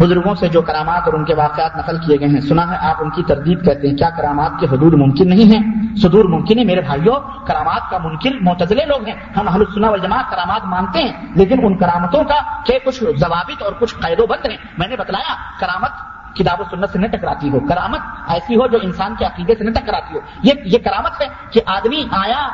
بزرگوں 0.00 0.34
سے 0.34 0.48
جو 0.48 0.62
کرامات 0.62 1.02
اور 1.04 1.12
ان 1.12 1.24
کے 1.24 1.34
واقعات 1.34 1.76
نقل 1.76 1.98
کیے 1.98 2.16
گئے 2.20 2.28
ہیں، 2.28 2.40
سنا 2.40 2.70
ہے، 2.70 2.88
آپ 2.88 2.96
ان 3.00 3.10
کی 3.10 3.22
تردید 3.22 3.64
کہتے 3.64 3.88
ہیں، 3.88 3.96
کیا 3.96 4.10
کرامات 4.10 4.50
کے 4.60 4.66
حدود 4.66 4.94
ممکن 4.94 5.28
نہیں 5.28 5.52
ہے 5.52 5.84
صدور 5.96 6.24
ممکن 6.24 6.58
ہے 6.58 6.64
میرے 6.64 6.80
بھائیوں، 6.80 7.46
کرامات 7.46 7.90
کا 7.90 7.98
منکر 7.98 8.30
معتدلے 8.40 8.84
لوگ 8.84 9.06
ہیں۔ 9.06 9.14
ہم 9.36 9.48
اہل 9.48 9.62
سنا 9.74 9.90
والجماعت 9.90 10.30
کرامات 10.30 10.64
مانتے 10.64 11.02
ہیں، 11.02 11.12
لیکن 11.34 11.58
ان 11.62 11.76
کرامتوں 11.76 12.24
کا 12.24 12.62
کہ 12.66 12.78
کچھ 12.84 13.04
ضوابط 13.20 13.62
اور 13.62 13.72
کچھ 13.78 13.94
قید 13.94 14.20
و 14.20 14.26
بند 14.26 14.46
ہیں۔ 14.46 14.56
میں 14.78 14.88
نے 14.88 14.96
بتلایا، 14.96 15.34
کرامت 15.60 15.90
کتاب 16.34 16.60
و 16.60 16.64
سنت 16.70 16.90
سے 16.90 16.98
نہ 16.98 17.06
ٹکراتی 17.06 17.50
ہو۔ 17.50 17.60
کرامت 17.60 18.00
ایسی 18.28 18.56
ہو 18.56 18.66
جو 18.66 18.78
انسان 18.82 19.14
کے 19.18 19.24
عقیدے 19.24 19.54
سے 19.54 19.64
نہ 19.64 19.70
ٹکراتی 19.70 20.14
ہو۔ 20.14 20.20
یہ 20.42 20.52
یہ 20.64 20.78
کرامت 20.78 21.20
ہے 21.20 21.26
کہ 21.50 21.60
آدمی 21.66 22.04
آیا، 22.12 22.48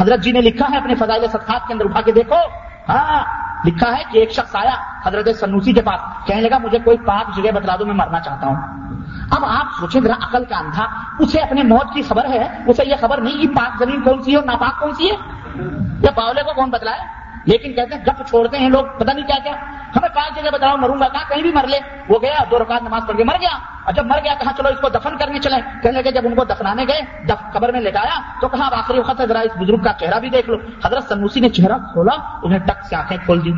حضرت 0.00 0.20
جی 0.20 0.32
نے 0.32 0.40
لکھا 0.40 0.66
ہے 0.70 0.76
اپنے 0.76 0.94
فضائل 0.94 1.26
صدقات 1.28 1.66
کے 1.66 1.72
اندر 1.72 1.84
اٹھا 1.84 2.00
کے 2.00 2.12
دیکھو۔ 2.12 2.36
ہاں 2.88 3.24
لکھا 3.64 3.98
ہے 3.98 4.02
کہ 4.12 4.18
ایک 4.18 4.30
شخص 4.30 4.56
آیا 4.56 4.74
حضرت 5.06 5.28
سنوسی 5.40 5.72
کے 5.72 5.82
پاس، 5.82 6.26
کہنے 6.26 6.40
لگا، 6.40 6.58
مجھے 6.58 6.78
کوئی 6.78 6.96
پاک 6.96 7.36
جگہ 7.36 7.50
بتلا 7.50 7.76
دو، 7.78 7.86
میں 7.86 7.94
مرنا 7.94 8.20
چاہتا 8.20 8.46
ہوں۔ 8.46 8.56
اب 9.30 9.44
آپ 9.44 9.66
سوچیں 9.80 10.00
ذرا 10.00 10.14
عقل 10.22 10.44
کا 10.44 10.58
اندھا، 10.58 10.86
اسے 11.18 11.40
اپنے 11.40 11.62
موت 11.62 11.94
کی 11.94 12.02
خبر 12.02 12.24
ہے؟ 12.24 12.62
اسے 12.66 12.82
یہ 12.86 12.94
خبر 13.00 13.20
نہیں 13.20 13.42
کہ 13.42 13.48
پاک 13.48 13.78
زمین 13.78 14.02
کون 14.02 14.22
سی 14.22 14.30
ہے 14.30 14.36
اور 14.36 14.44
ناپاک 14.44 14.80
کون 14.80 14.92
سی 14.92 15.10
ہے؟ 15.10 15.16
یا 16.00 16.10
باولے 16.10 16.42
کو 16.42 16.54
کون 16.54 16.70
بتلائے؟ 16.70 17.17
لیکن 17.48 17.72
کہتے 17.72 17.94
ہیں 17.94 18.04
گپ 18.04 18.28
چھوڑتے 18.28 18.58
ہیں 18.58 18.68
لوگ، 18.68 18.84
پتہ 18.98 19.10
نہیں 19.10 19.26
کیا 19.26 19.36
کیا۔ 19.44 19.52
ہمیں 19.96 20.08
پانچ 20.08 20.34
جگہ 20.34 20.42
جی، 20.42 20.50
بتاؤ، 20.52 20.76
مروں 20.76 21.00
گا، 21.00 21.08
کہا 21.08 21.28
کہیں 21.28 21.42
بھی 21.42 21.52
مر 21.52 21.66
لے۔ 21.66 21.78
وہ 22.08 22.18
گیا، 22.22 22.44
دو 22.50 22.58
رکعت 22.58 22.82
نماز 22.82 23.02
پڑھ 23.06 23.16
کے 23.16 23.24
مر 23.24 23.36
گیا۔ 23.40 23.58
اور 23.84 23.92
جب 23.92 24.06
مر 24.06 24.18
گیا، 24.24 24.34
کہا 24.40 24.52
چلو 24.56 24.68
اس 24.68 24.80
کو 24.80 24.88
دفن 24.88 25.16
کرنے 25.16 25.38
چلے 25.38 25.56
کہنے 25.82 26.02
لگے، 26.02 26.12
جب 26.12 26.20
ان 26.24 26.34
کو 26.34 26.44
دفنانے 26.44 26.84
گئے 26.88 27.00
قبر 27.52 27.72
میں 27.72 27.80
لٹایا 27.80 28.20
تو 28.40 28.48
کہا 28.48 28.68
آخری 28.72 28.98
وقت 28.98 29.22
ذرا 29.28 29.40
اس 29.40 29.56
بزرگ 29.60 29.76
کا 29.76 29.92
چہرہ 29.92 30.20
بھی 30.20 30.30
دیکھ 30.30 30.50
لو۔ 30.50 30.56
حضرت 30.84 31.04
سنوسی 31.08 31.40
نے 31.40 31.48
چہرہ 31.48 31.78
کھولا، 31.92 32.12
انہیں 32.42 32.58
ٹک 32.58 32.86
سے 32.88 32.96
آنکھیں 32.96 33.18
کھول 33.24 33.44
دی 33.44 33.50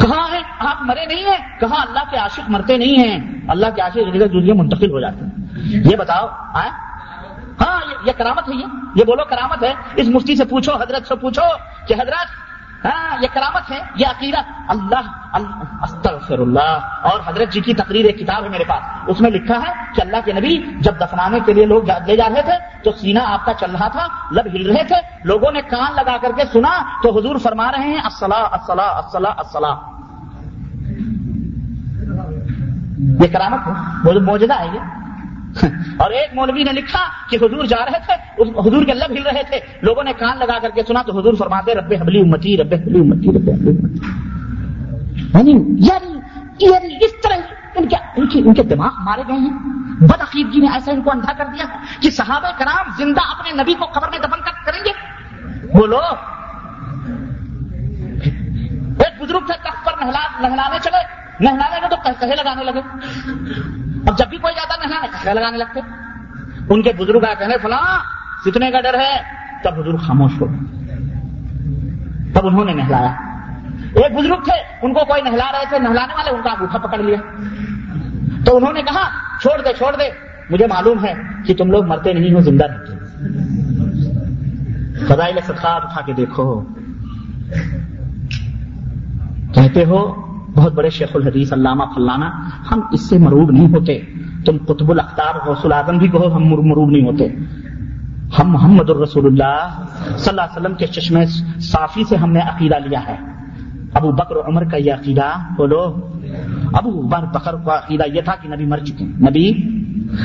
کہاں 0.00 0.32
ہے؟ 0.32 0.40
آپ 0.58 0.82
مرے 0.82 1.06
نہیں 1.06 1.24
ہیں۔ 1.24 1.60
کہا، 1.60 1.82
اللہ 1.82 2.00
کے 2.10 2.16
عاشق 2.16 2.40
مرتے 2.48 2.76
نہیں 2.76 2.98
ہیں۔ 2.98 3.40
اللہ 3.48 3.66
کے 3.76 3.82
عاشق 3.82 4.14
دنیا 4.14 4.54
منتقل 4.54 4.90
ہو 4.90 5.00
جاتے 5.00 5.24
ہیں۔ 5.24 5.32
یہ 5.90 5.96
بتاؤ، 5.96 6.28
آئے؟ 6.54 6.70
ہاں 7.60 7.80
یہ 8.06 8.12
کرامت 8.16 8.48
ہے 8.48 8.54
یہ۔ 8.54 8.66
یہ 8.94 9.04
بولو 9.04 9.24
کرامت 9.24 9.62
ہے۔ 9.62 9.74
اس 9.96 10.08
مفتی 10.08 10.36
سے 10.36 10.44
پوچھو، 10.44 10.72
حضرت 10.76 11.06
سے 11.06 11.14
پوچھو 11.14 11.42
کہ 11.88 11.94
حضرت 11.94 12.47
ہاں 12.84 13.22
یہ 13.22 13.28
کرامت 13.34 13.70
ہے، 13.70 13.78
یہ 13.96 14.06
عقیدہ۔ 14.06 14.38
اللہ 14.68 15.02
استغفر 15.82 16.38
اللہ 16.38 16.78
اور 17.02 17.20
حضرت 17.26 17.52
جی 17.52 17.60
کی 17.60 17.74
تقریر 17.74 18.04
ایک 18.04 18.18
کتاب 18.18 18.44
ہے 18.44 18.48
میرے 18.48 18.64
پاس۔ 18.64 18.82
اس 19.06 19.20
میں 19.20 19.30
لکھا 19.30 19.54
ہے 19.54 19.72
کہ 19.94 20.00
اللہ 20.00 20.16
کے 20.24 20.32
نبی 20.32 20.80
جب 20.80 20.94
دفنانے 21.00 21.38
کے 21.46 21.52
لیے 21.52 21.66
لوگ 21.66 21.90
لے 22.06 22.16
جا 22.16 22.28
رہے 22.28 22.42
تھے، 22.42 22.82
تو 22.84 22.92
سینہ 22.92 23.18
آپ 23.18 23.44
کا 23.44 23.52
چل 23.52 23.70
رہا 23.70 23.88
تھا، 23.88 24.06
لب 24.32 24.46
ہل 24.54 24.70
رہے 24.70 24.84
تھے۔ 24.84 24.96
لوگوں 25.24 25.52
نے 25.52 25.60
کان 25.62 25.92
لگا 25.96 26.16
کر 26.20 26.32
کے 26.36 26.42
سنا، 26.52 26.82
تو 27.02 27.18
حضور 27.18 27.36
فرما 27.36 27.72
رہے 27.72 27.88
ہیں 27.88 28.00
السلام 28.04 28.46
السلام 28.52 28.96
السلام 28.96 29.32
السلام 29.36 29.76
یہ 33.22 33.28
کرامت 33.32 33.66
ہے، 33.66 34.18
موجودہ 34.20 34.60
ہے 34.60 34.66
یہ۔ 34.66 34.97
اور 35.96 36.10
ایک 36.10 36.34
مولوی 36.34 36.62
نے 36.62 36.72
لکھا 36.72 36.98
کہ 37.30 37.36
حضور 37.36 37.64
جا 37.64 37.84
رہے 37.84 37.98
تھے 38.06 38.42
حضور 38.42 38.84
کے 38.84 38.94
لب 38.94 39.10
ہل 39.10 39.22
رہے 39.22 39.42
تھے، 39.50 39.58
لوگوں 39.82 40.04
نے 40.04 40.12
کان 40.12 40.38
لگا 40.38 40.58
کر 40.62 40.68
کے 40.74 40.82
سنا 40.82 41.02
تو 41.02 41.20
حضور 41.20 41.34
فرماتے، 41.34 41.74
رب 41.74 41.92
حبلی 42.00 42.20
امتی، 42.20 42.56
رب 42.56 42.72
حبلی 42.72 43.00
امتی، 43.00 43.28
رب 43.30 43.50
حبلی 43.50 43.70
امتی۔ 43.70 43.98
یعنی 45.78 46.18
یعنی 46.60 47.04
اس 47.04 47.12
طرح 47.22 47.36
ان 47.74 47.88
کے، 47.88 47.96
ان 48.16 48.28
کی، 48.28 48.42
ان 48.44 48.54
کے 48.54 48.62
دماغ 48.62 48.90
مارے 48.98 49.22
گئے 49.28 49.36
ہیں۔ 49.36 49.52
بدعقیدگی 50.00 50.60
نے 50.60 50.66
ایسا 50.72 50.92
ان 50.92 51.02
کو 51.02 51.10
اندھا 51.10 51.32
کر 51.32 51.44
دیا 51.54 51.64
کہ 52.00 52.10
صحابہ 52.10 52.48
کرام 52.58 52.90
زندہ 52.96 53.20
اپنے 53.20 53.62
نبی 53.62 53.74
کو 53.74 53.84
قبر 53.84 54.08
میں 54.08 54.18
دفن 54.18 54.40
کریں 54.66 54.80
گے۔ 54.84 54.92
بولو 55.78 55.98
ایک 58.98 59.22
بزرگ 59.22 59.46
تھے، 59.46 59.54
تخت 59.60 59.84
پر 59.84 59.92
نہلانے 60.40 60.78
چلے۔ 60.82 61.27
نہلانے 61.40 61.80
میں 61.80 61.88
تو 61.88 61.96
کہے 61.96 62.36
لگانے 62.36 62.64
لگے۔ 62.64 62.80
اب 64.06 64.18
جب 64.18 64.28
بھی 64.28 64.38
کوئی 64.38 64.54
جاتا 64.54 64.84
نہلانے 64.84 65.06
کہے 65.24 65.34
لگانے 65.34 65.56
لگتے۔ 65.56 65.80
ان 66.70 66.82
کے 66.82 66.92
بزرگ 66.98 67.24
آئے 67.26 67.34
کہنے 67.38 67.54
فلاں 67.62 67.98
کتنے 68.44 68.70
کا 68.70 68.80
ڈر 68.80 68.94
ہے۔ 68.98 69.22
تب 69.64 69.72
بزرگ 69.76 69.96
خاموش 69.96 70.32
ہو 70.40 70.46
تب 72.34 72.46
انہوں 72.46 72.64
نے 72.64 72.72
نہلایا۔ 72.72 73.14
ایک 73.94 74.18
بزرگ 74.18 74.42
تھے، 74.44 74.62
ان 74.82 74.94
کو 74.94 75.04
کوئی 75.04 75.22
نہلا 75.22 75.52
رہے 75.52 75.64
تھے، 75.68 75.78
نہلانے 75.78 76.14
والے، 76.14 76.30
ان 76.30 76.42
کا 76.42 76.50
انگوٹھا 76.50 76.78
پکڑ 76.78 76.98
لیا۔ 76.98 77.18
تو 78.44 78.56
انہوں 78.56 78.72
نے 78.72 78.82
کہا، 78.82 79.08
چھوڑ 79.40 79.62
دے 79.64 79.72
چھوڑ 79.72 79.96
دے۔ 79.96 80.10
مجھے 80.50 80.66
معلوم 80.66 81.04
ہے 81.04 81.14
کہ 81.46 81.54
تم 81.54 81.70
لوگ 81.70 81.84
مرتے 81.84 82.12
نہیں 82.12 82.34
ہو، 82.34 82.40
زندہ 82.40 82.64
رہتے 82.64 82.92
فضائل 85.08 85.38
صدقات 85.46 85.82
اٹھا 85.84 86.00
کے 86.00 86.12
دیکھو۔ 86.12 86.60
کہتے 89.54 89.84
ہو 89.84 90.27
بہت 90.58 90.74
بڑے 90.74 90.90
شیخ 90.90 91.08
الحدیث 91.14 91.52
علامہ 91.52 91.84
فلانا، 91.94 92.30
ہم 92.70 92.80
اس 92.92 93.08
سے 93.08 93.18
مروب 93.18 93.50
نہیں 93.50 93.68
ہوتے۔ 93.68 94.00
تم 94.46 94.56
قطب 94.66 94.90
الختار 94.90 95.46
غوث 95.46 95.64
العظم 95.64 95.98
بھی 95.98 96.08
کہو 96.08 96.36
ہم 96.36 96.44
مروب 96.44 96.90
نہیں 96.90 97.06
ہوتے۔ 97.06 97.28
ہم 98.38 98.48
محمد 98.48 98.90
الرسول 98.90 99.26
اللہ 99.26 99.84
صلی 100.16 100.28
اللہ 100.28 100.40
علیہ 100.40 100.60
وسلم 100.60 100.74
کے 100.74 100.86
چشمے 100.86 101.26
صافی 101.60 102.04
سے 102.04 102.16
ہم 102.16 102.32
نے 102.32 102.40
عقیدہ 102.40 102.74
لیا 102.74 103.00
ہے۔ 103.08 103.16
ابو 103.94 104.12
بکر 104.12 104.36
و 104.36 104.40
عمر 104.46 104.64
کا 104.64 104.76
یہ 104.76 104.92
عقیدہ، 104.92 105.38
بولو۔ 105.56 106.10
ابو 106.72 107.02
بر 107.02 107.24
بکر 107.24 107.54
کا 107.54 107.74
عقیدہ 107.74 108.02
یہ 108.14 108.20
تھا 108.20 108.32
کہ 108.42 108.48
نبی 108.48 108.64
مر 108.66 108.78
چکے۔ 108.78 109.04
نبی؟ 109.04 109.50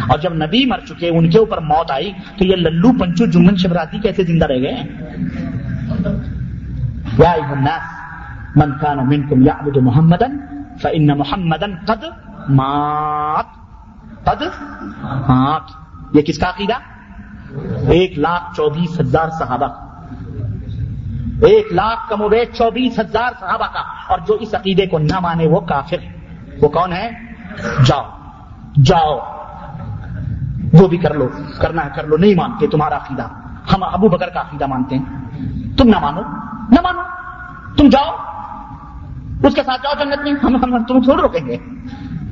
اور 0.10 0.20
جب 0.20 0.34
نبی 0.34 0.66
مر 0.66 0.80
چکے، 0.80 1.10
ان 1.10 1.30
کے 1.30 1.38
اوپر 1.38 1.58
موت 1.58 1.92
آئی، 1.92 2.12
تو 2.38 2.46
یہ 2.46 2.56
للو 2.56 2.90
پنچو 3.00 3.26
جمن 3.26 3.56
شبراتی 3.56 4.00
کیسے 4.00 4.24
زندہ 4.24 4.46
رہ 4.46 4.58
گئے؟ 4.58 4.84
من 8.56 8.72
كان 8.72 9.08
منكم 9.08 9.42
يعبد 9.42 9.78
محمدا 9.78 10.28
فإن 10.82 11.08
محمدا 11.08 11.66
قد 11.86 12.06
مات. 12.50 13.46
قد 14.24 14.44
مات. 15.30 15.62
یہ 16.14 16.22
کس 16.22 16.38
کا 16.38 16.50
عقیدہ؟ 16.50 16.74
ایک 17.90 18.20
لاکھ 18.20 18.56
چوبیس 18.56 19.00
ہزار 19.00 19.30
صحابہ 19.30 19.68
ایک 21.42 21.68
لاکھ 21.72 22.10
کم 22.10 22.22
و 22.22 22.30
بیش 22.30 22.58
چوبیس 22.58 23.00
ہزار 23.00 23.30
صحابہ 23.40 23.66
کا. 23.74 23.80
اور 24.10 24.20
جو 24.28 24.34
اس 24.34 24.56
عقیدے 24.56 24.86
کو 24.86 24.98
نہ 24.98 25.20
مانے 25.20 25.48
وہ 25.48 25.60
کافر 25.60 25.98
وہ 26.62 26.68
کون 26.68 26.94
ہے؟ 26.94 27.12
جاؤ. 27.86 28.04
جاؤ. 28.84 29.20
وہ 30.74 30.88
بھی 30.88 30.98
کر 30.98 31.14
لو. 31.14 31.28
کرنا 31.62 31.86
ہے 31.86 31.90
کر 31.96 32.04
لو. 32.04 32.18
نہیں 32.18 32.36
مانتے. 32.36 32.68
تمہارا 32.68 32.96
عقیدہ. 32.96 33.28
ہم 33.74 33.84
ابو 33.84 34.10
بکر 34.10 34.30
کا 34.30 34.40
عقیدہ 34.42 34.66
مانتے 34.66 34.98
ہیں. 34.98 35.06
تم 35.78 35.88
نہ 35.88 36.00
مانو. 36.00 36.22
نہ 36.70 36.82
مانو. 36.84 37.23
تم 37.78 37.90
جاؤ 37.90 38.16
اس 39.44 39.56
کے 39.56 39.64
ساتھ 39.64 39.82
جاؤ 39.84 40.06
جنت 40.06 40.24
میں، 40.24 40.32
ہم 40.44 40.56
ہم 40.56 40.84
تم 40.84 41.02
چھوڑ 41.02 41.20
روکیں 41.22 41.48
گے۔ 41.48 41.58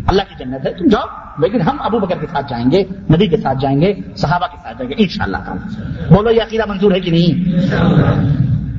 اللہ 0.07 0.21
کی 0.29 0.35
جنت 0.39 0.67
ہے، 0.67 0.73
تم 0.73 0.87
جاؤ۔ 0.87 1.05
لیکن 1.37 1.61
ہم 1.61 1.77
ابو 1.79 1.99
بکر 1.99 2.17
کے 2.17 2.27
ساتھ 2.27 2.49
جائیں 2.49 2.71
گے، 2.71 2.83
نبی 3.13 3.27
کے 3.27 3.37
ساتھ 3.37 3.57
جائیں 3.61 3.81
گے، 3.81 3.93
صحابہ 4.17 4.47
کے 4.47 4.57
ساتھ 4.63 4.77
جائیں 4.77 4.89
گے، 4.89 4.95
انشاءاللہ 4.97 5.37
تعالی 5.37 5.81
بولو، 6.15 6.31
یہ 6.31 6.41
عقیدہ 6.41 6.63
منظور 6.69 6.91
ہے 6.91 6.99
کہ 6.99 7.11
نہیں؟ 7.11 7.51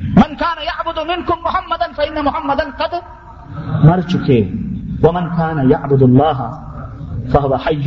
من 0.03 0.35
کان 0.35 0.63
یعبد 0.63 0.97
منکم 0.97 1.41
محمدا 1.43 1.85
فإن 1.95 2.25
محمدا 2.25 2.63
قد 2.77 2.93
مر 3.85 3.99
چکے۔ 4.01 4.51
ومن 5.03 5.29
کان 5.29 5.71
یعبد 5.71 6.01
اللہ 6.01 6.72
فهو 7.31 7.55
حی 7.55 7.81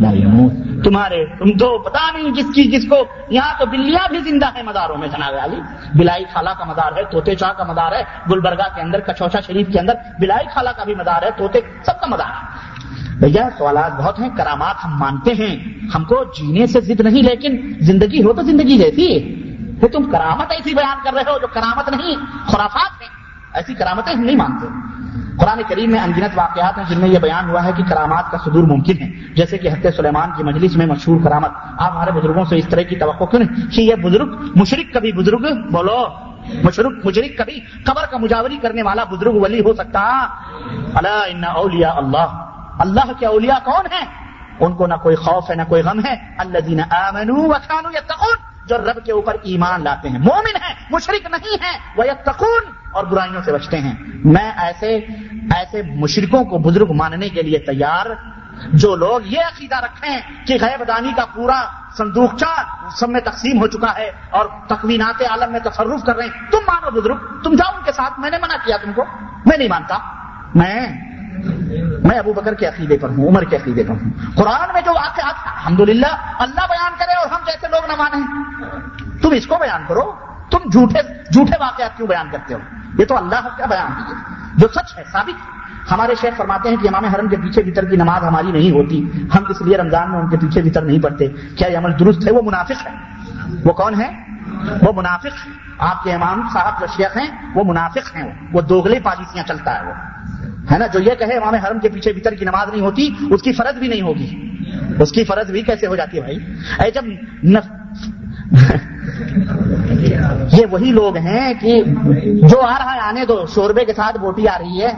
لا 0.00 0.10
يموت 0.12 0.84
تمہارے 0.84 1.26
تم 1.26 1.58
تو 1.58 1.78
پتا 1.78 2.16
نہیں 2.16 2.30
جس 2.30 2.46
کی 2.54 2.64
جس 2.64 2.88
کو 2.88 2.96
یہاں 3.30 3.58
تو 3.58 3.66
بلیاں 3.66 4.08
بھی 4.10 4.18
زندہ 4.18 4.46
ہے 4.54 4.62
مزاروں 4.62 4.96
میں 4.96 5.08
جناب 5.08 5.34
علی۔ 5.42 5.60
بلائی 5.94 6.24
خالہ 6.32 6.50
کا 6.58 6.64
مزار 6.64 6.92
ہے 6.96 7.02
توتے 7.10 7.34
چاہ 7.34 7.52
کا 7.52 7.64
مزار 7.64 7.92
ہے، 7.92 8.02
گلبرگہ 8.30 8.74
کے 8.74 8.80
اندر، 8.80 9.00
کچوچا 9.00 9.40
شریف 9.40 9.66
کے 9.72 9.80
اندر 9.80 9.94
بلائی 10.20 10.46
خالہ 10.54 10.68
کا 10.76 10.84
بھی 10.84 10.94
مزار 10.94 11.22
ہے 11.22 11.30
توتے 11.36 11.60
سب 11.86 12.00
کا 12.00 12.06
مزار 12.06 12.26
ہے۔ 12.26 12.68
بھیا، 13.18 13.48
سوالات 13.58 13.92
بہت 13.92 14.20
ہیں، 14.20 14.28
کرامات 14.36 14.74
ہم 14.84 14.98
مانتے 14.98 15.32
ہیں۔ 15.32 15.56
ہم 15.94 16.04
کو 16.04 16.24
جینے 16.24 16.66
سے 16.66 16.80
ضد 16.80 17.00
نہیں، 17.00 17.22
لیکن 17.22 17.72
زندگی 17.80 18.22
ہو 18.22 18.32
تو 18.32 18.42
زندگی 18.42 18.78
جیسی 18.78 19.12
ہے۔ 19.12 19.48
تم 19.88 20.10
کرامت 20.10 20.46
ایسی 20.50 20.74
بیان 20.74 20.98
کر 21.04 21.12
رہے 21.14 21.22
ہو 21.22 21.38
جو 21.38 21.46
کرامت 21.46 21.88
نہیں، 21.88 22.16
خرافات 22.46 23.02
ہیں۔ 23.02 23.08
ایسی 23.54 23.74
کرامتیں 23.74 24.14
ہم 24.14 24.24
نہیں 24.24 24.36
مانتے۔ 24.36 24.66
قرآن 25.40 25.60
کریم 25.68 25.90
میں 25.90 26.00
انگنت 26.00 26.30
واقعات 26.34 26.78
ہیں 26.78 26.84
جن 26.88 27.00
میں 27.00 27.08
یہ 27.08 27.18
بیان 27.18 27.50
ہوا 27.50 27.64
ہے 27.64 27.72
کہ 27.76 27.82
کرامات 27.84 28.30
کا 28.30 28.38
صدور 28.38 28.62
ممکن 28.62 29.02
ہے۔ 29.02 29.08
جیسے 29.34 29.58
کہ 29.58 29.68
حضرت 29.68 29.94
سلیمان 29.94 30.30
کی 30.36 30.44
مجلس 30.44 30.76
میں 30.76 30.86
مشہور 30.86 31.20
کرامت، 31.24 31.50
آپ 31.78 31.92
ہمارے 31.92 32.10
بزرگوں 32.10 32.44
سے 32.44 32.56
اس 32.56 32.68
طرح 32.68 32.82
کی 32.82 32.96
توقع 32.96 33.24
کیوں 33.24 33.42
نہیں؟ 33.42 33.70
کہ 33.70 33.80
یہ 33.80 33.94
بزرگ، 33.94 34.28
مشرق 34.56 34.94
کبھی 34.94 35.12
بزرگ، 35.12 35.70
بولو۔ 35.72 36.04
مشرق 36.62 37.06
مشرق 37.06 37.38
کبھی 37.38 37.60
قبر 37.84 38.06
کا 38.10 38.16
مجاوری 38.16 38.56
کرنے 38.56 38.82
والا 38.82 39.04
بزرگ 39.04 39.32
ولی 39.32 39.60
ہو 39.60 39.74
سکتا۔ 39.74 40.26
اللہ 40.94 41.46
اولیاء 41.46 41.92
اللہ۔ 41.92 42.50
اللہ 42.78 43.12
کے 43.18 43.26
اولیاء 43.26 43.58
کون 43.64 43.86
ہیں؟ 43.92 44.06
ان 44.60 44.72
کو 44.72 44.86
نہ 44.86 44.94
کوئی 44.94 45.16
خوف 45.16 45.50
ہے، 45.50 45.54
نہ 45.54 45.62
کوئی 45.68 45.82
غم 45.82 46.00
ہے۔ 46.04 46.14
اللہ 46.38 46.58
جو 48.66 48.78
رب 48.78 49.04
کے 49.04 49.12
اوپر 49.12 49.36
ایمان 49.42 49.84
لاتے 49.84 50.08
ہیں۔ 50.08 50.18
مومن 50.18 50.62
ہے 50.62 50.74
مشرق 50.90 51.26
نہیں 51.30 51.56
ہے 51.62 51.78
وہ 51.96 52.06
یتقون 52.06 52.72
اور 52.92 53.04
برائیوں 53.04 53.42
سے 53.42 53.52
بچتے 53.52 53.78
ہیں۔ 53.78 53.94
میں 54.24 54.50
ایسے 54.56 55.00
ایسے 55.54 55.82
مشرقوں 55.82 56.44
کو 56.44 56.58
بزرگ 56.58 56.92
ماننے 56.92 57.28
کے 57.28 57.42
لیے 57.42 57.58
تیار 57.58 58.06
جو 58.72 58.96
لوگ 58.96 59.20
یہ 59.24 59.40
عقیدہ 59.40 59.76
رکھیں 59.76 60.20
کہ 60.46 60.58
غیب 60.60 60.88
دانی 60.88 61.12
کا 61.16 61.24
پورا 61.34 61.62
صندوقچہ 61.98 62.62
سب 62.96 63.08
میں 63.08 63.20
تقسیم 63.20 63.60
ہو 63.60 63.66
چکا 63.66 63.96
ہے 63.96 64.10
اور 64.30 64.46
تقوینات 64.66 65.22
عالم 65.30 65.52
میں 65.52 65.60
تصرف 65.60 66.04
کر 66.04 66.16
رہے 66.16 66.24
ہیں۔ 66.24 66.50
تم 66.50 66.58
مانو 66.58 67.00
بزرگ، 67.00 67.16
تم 67.42 67.54
جاؤ 67.54 67.76
ان 67.76 67.82
کے 67.84 67.92
ساتھ، 67.92 68.20
میں 68.20 68.30
نے 68.30 68.38
منع 68.38 68.54
کیا 68.64 68.76
تم 68.76 68.92
کو، 68.92 69.04
میں 69.46 69.58
نہیں 69.58 69.68
مانتا۔ 69.68 69.98
میں 70.54 70.86
میں 72.04 72.18
ابو 72.18 72.32
بکر 72.32 72.54
کے 72.54 72.66
عقیدے 72.66 72.98
پر 72.98 73.08
ہوں، 73.08 73.28
عمر 73.28 73.44
کے 73.44 73.56
عقیدے 73.56 73.82
پر 73.82 73.90
ہوں۔ 73.90 74.10
قرآن 74.36 74.68
میں 74.72 74.80
جو 74.80 74.90
واقعات 74.94 75.34
الحمد 75.44 75.80
للہ 75.80 76.32
اللہ 76.38 76.60
بیان 76.60 76.92
کرے 76.98 77.12
اور 77.12 77.26
ہم 77.26 77.40
جیسے 77.46 77.66
لوگ 77.70 77.90
نہ 77.90 77.92
مانیں۔ 77.98 78.42
تم 79.22 79.30
اس 79.30 79.46
کو 79.46 79.56
بیان 79.60 79.84
کرو۔ 79.88 80.12
تم 80.50 80.70
جھوٹے 80.70 81.02
جھوٹے 81.32 81.56
واقعات 81.60 81.96
کیوں 81.96 82.08
بیان 82.08 82.28
کرتے 82.32 82.54
ہو؟ 82.54 82.58
یہ 82.98 83.04
تو 83.04 83.16
اللہ 83.16 83.48
کا 83.58 83.66
بیان 83.66 83.92
ہے۔ 83.92 84.12
جو 84.56 84.68
سچ 84.68 84.98
ہے، 84.98 85.02
ثابت 85.12 85.58
ہمارے 85.92 86.14
شیخ 86.20 86.36
فرماتے 86.36 86.68
ہیں 86.68 86.76
کہ 86.76 86.88
امام 86.88 87.04
حرم 87.04 87.28
کے 87.28 87.36
پیچھے 87.36 87.62
بھیتر 87.62 87.84
کی 87.84 87.96
نماز 87.96 88.24
ہماری 88.24 88.52
نہیں 88.52 88.70
ہوتی۔ 88.70 89.10
ہم 89.34 89.42
اس 89.48 89.62
لیے 89.62 89.76
رمضان 89.76 90.10
میں 90.10 90.18
ان 90.18 90.28
کے 90.28 90.36
پیچھے 90.36 90.62
بھیتر 90.62 90.82
نہیں 90.82 91.02
پڑھتے 91.02 91.28
کیا 91.28 91.68
یہ 91.68 91.78
عمل 91.78 91.98
درست 92.00 92.26
ہے؟ 92.26 92.32
وہ 92.32 92.42
منافق 92.42 92.86
ہے 92.86 92.92
وہ 93.64 93.72
کون 93.72 94.00
ہے 94.00 94.24
وہ 94.82 94.92
منافق 94.92 95.48
آپ 95.78 96.04
کے 96.04 96.12
امام 96.12 96.42
صاحب 96.52 96.80
جو 96.80 96.86
شیخ 96.96 97.16
ہیں، 97.16 97.52
وہ 97.54 97.64
منافق 97.64 98.16
ہیں۔ 98.16 98.32
وہ 98.52 98.60
دوگلے 98.60 99.00
پالیسیاں 99.00 99.44
چلتا 99.48 99.78
ہے 99.78 99.86
وہ۔ 99.86 99.92
ہے 100.72 100.78
نا؟ 100.78 100.86
جو 100.86 101.00
یہ 101.00 101.14
کہے 101.14 101.36
امام 101.36 101.54
حرم 101.54 101.78
کے 101.78 101.88
پیچھے 101.88 102.12
بھیتر 102.12 102.34
کی 102.34 102.44
نماز 102.44 102.68
نہیں 102.68 102.80
ہوتی، 102.80 103.14
اس 103.30 103.42
کی 103.42 103.52
فرض 103.52 103.78
بھی 103.78 103.88
نہیں 103.88 104.02
ہوگی۔ 104.02 104.56
اس 104.98 105.12
کی 105.12 105.24
فرض 105.24 105.50
بھی 105.50 105.62
کیسے 105.62 105.86
ہو 105.86 105.96
جاتی 105.96 106.16
ہے 106.16 106.22
بھائی؟ 106.22 106.36
اے 106.78 106.90
جب 106.90 107.04
یہ 110.52 110.66
وہی 110.70 110.90
لوگ 110.90 111.16
ہیں 111.16 111.54
کہ 111.54 111.82
جو 112.48 112.60
آ 112.60 112.78
رہا 112.78 112.94
ہے 112.94 113.00
آنے 113.00 113.26
دو 113.26 113.44
شوربے 113.54 113.84
کے 113.84 113.92
ساتھ 113.92 114.18
بوٹی 114.18 114.48
آ 114.48 114.58
رہی 114.58 114.82
ہے۔ 114.82 114.92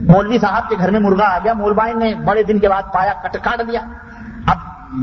مولوی 0.00 0.38
صاحب 0.38 0.68
کے 0.68 0.76
گھر 0.78 0.90
میں 0.90 1.00
مرغا 1.00 1.34
آ 1.34 1.38
گیا 1.38 1.52
مولبائی 1.52 1.94
نے 1.94 2.14
بڑے 2.14 2.42
دن 2.42 2.58
کے 2.58 2.68
بعد 2.68 2.82
پایا، 2.94 3.12
کٹ 3.12 3.36
کاٹ 3.42 3.58
دیا۔ 3.58 3.80
اب 4.46 4.56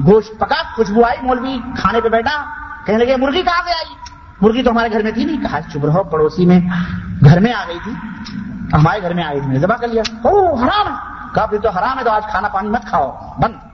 گوشت 0.07 0.39
پکا، 0.39 0.55
خوشبو 0.75 1.01
آئی، 1.01 1.17
مولوی 1.21 1.59
کھانے 1.77 2.01
پہ 2.01 2.09
بیٹھا، 2.09 2.45
کہنے 2.85 3.05
لگے، 3.05 3.15
مرغی 3.15 3.41
کہاں 3.41 3.61
سے 3.65 3.71
آئی؟ 3.71 3.95
مرغی 4.41 4.63
تو 4.63 4.71
ہمارے 4.71 4.91
گھر 4.91 5.03
میں 5.03 5.11
تھی 5.11 5.25
نہیں، 5.25 5.37
کہا، 5.37 5.61
چپ 5.61 5.85
رہو، 5.85 6.03
پڑوسی 6.03 6.45
میں 6.45 6.59
گھر 7.25 7.39
میں 7.39 7.53
آ 7.53 7.63
گئی 7.67 7.77
تھی۔ 7.83 7.91
ہمارے 8.73 9.01
گھر 9.01 9.13
میں 9.13 9.23
آئی 9.23 9.39
تھی 9.39 9.59
ذبح 9.59 9.75
کر 9.75 9.87
لیا۔ 9.87 10.03
او 10.21 10.55
حرام 10.55 10.87
ہے۔ 10.87 10.93
کہا، 11.35 11.45
پھر 11.45 11.57
تو 11.57 11.69
حرام 11.69 11.99
ہے، 11.99 12.03
تو 12.03 12.09
آج 12.09 12.25
کھانا 12.25 12.47
پانی 12.47 12.69
مت 12.69 12.85
کھاؤ، 12.85 13.11
بند۔ 13.41 13.68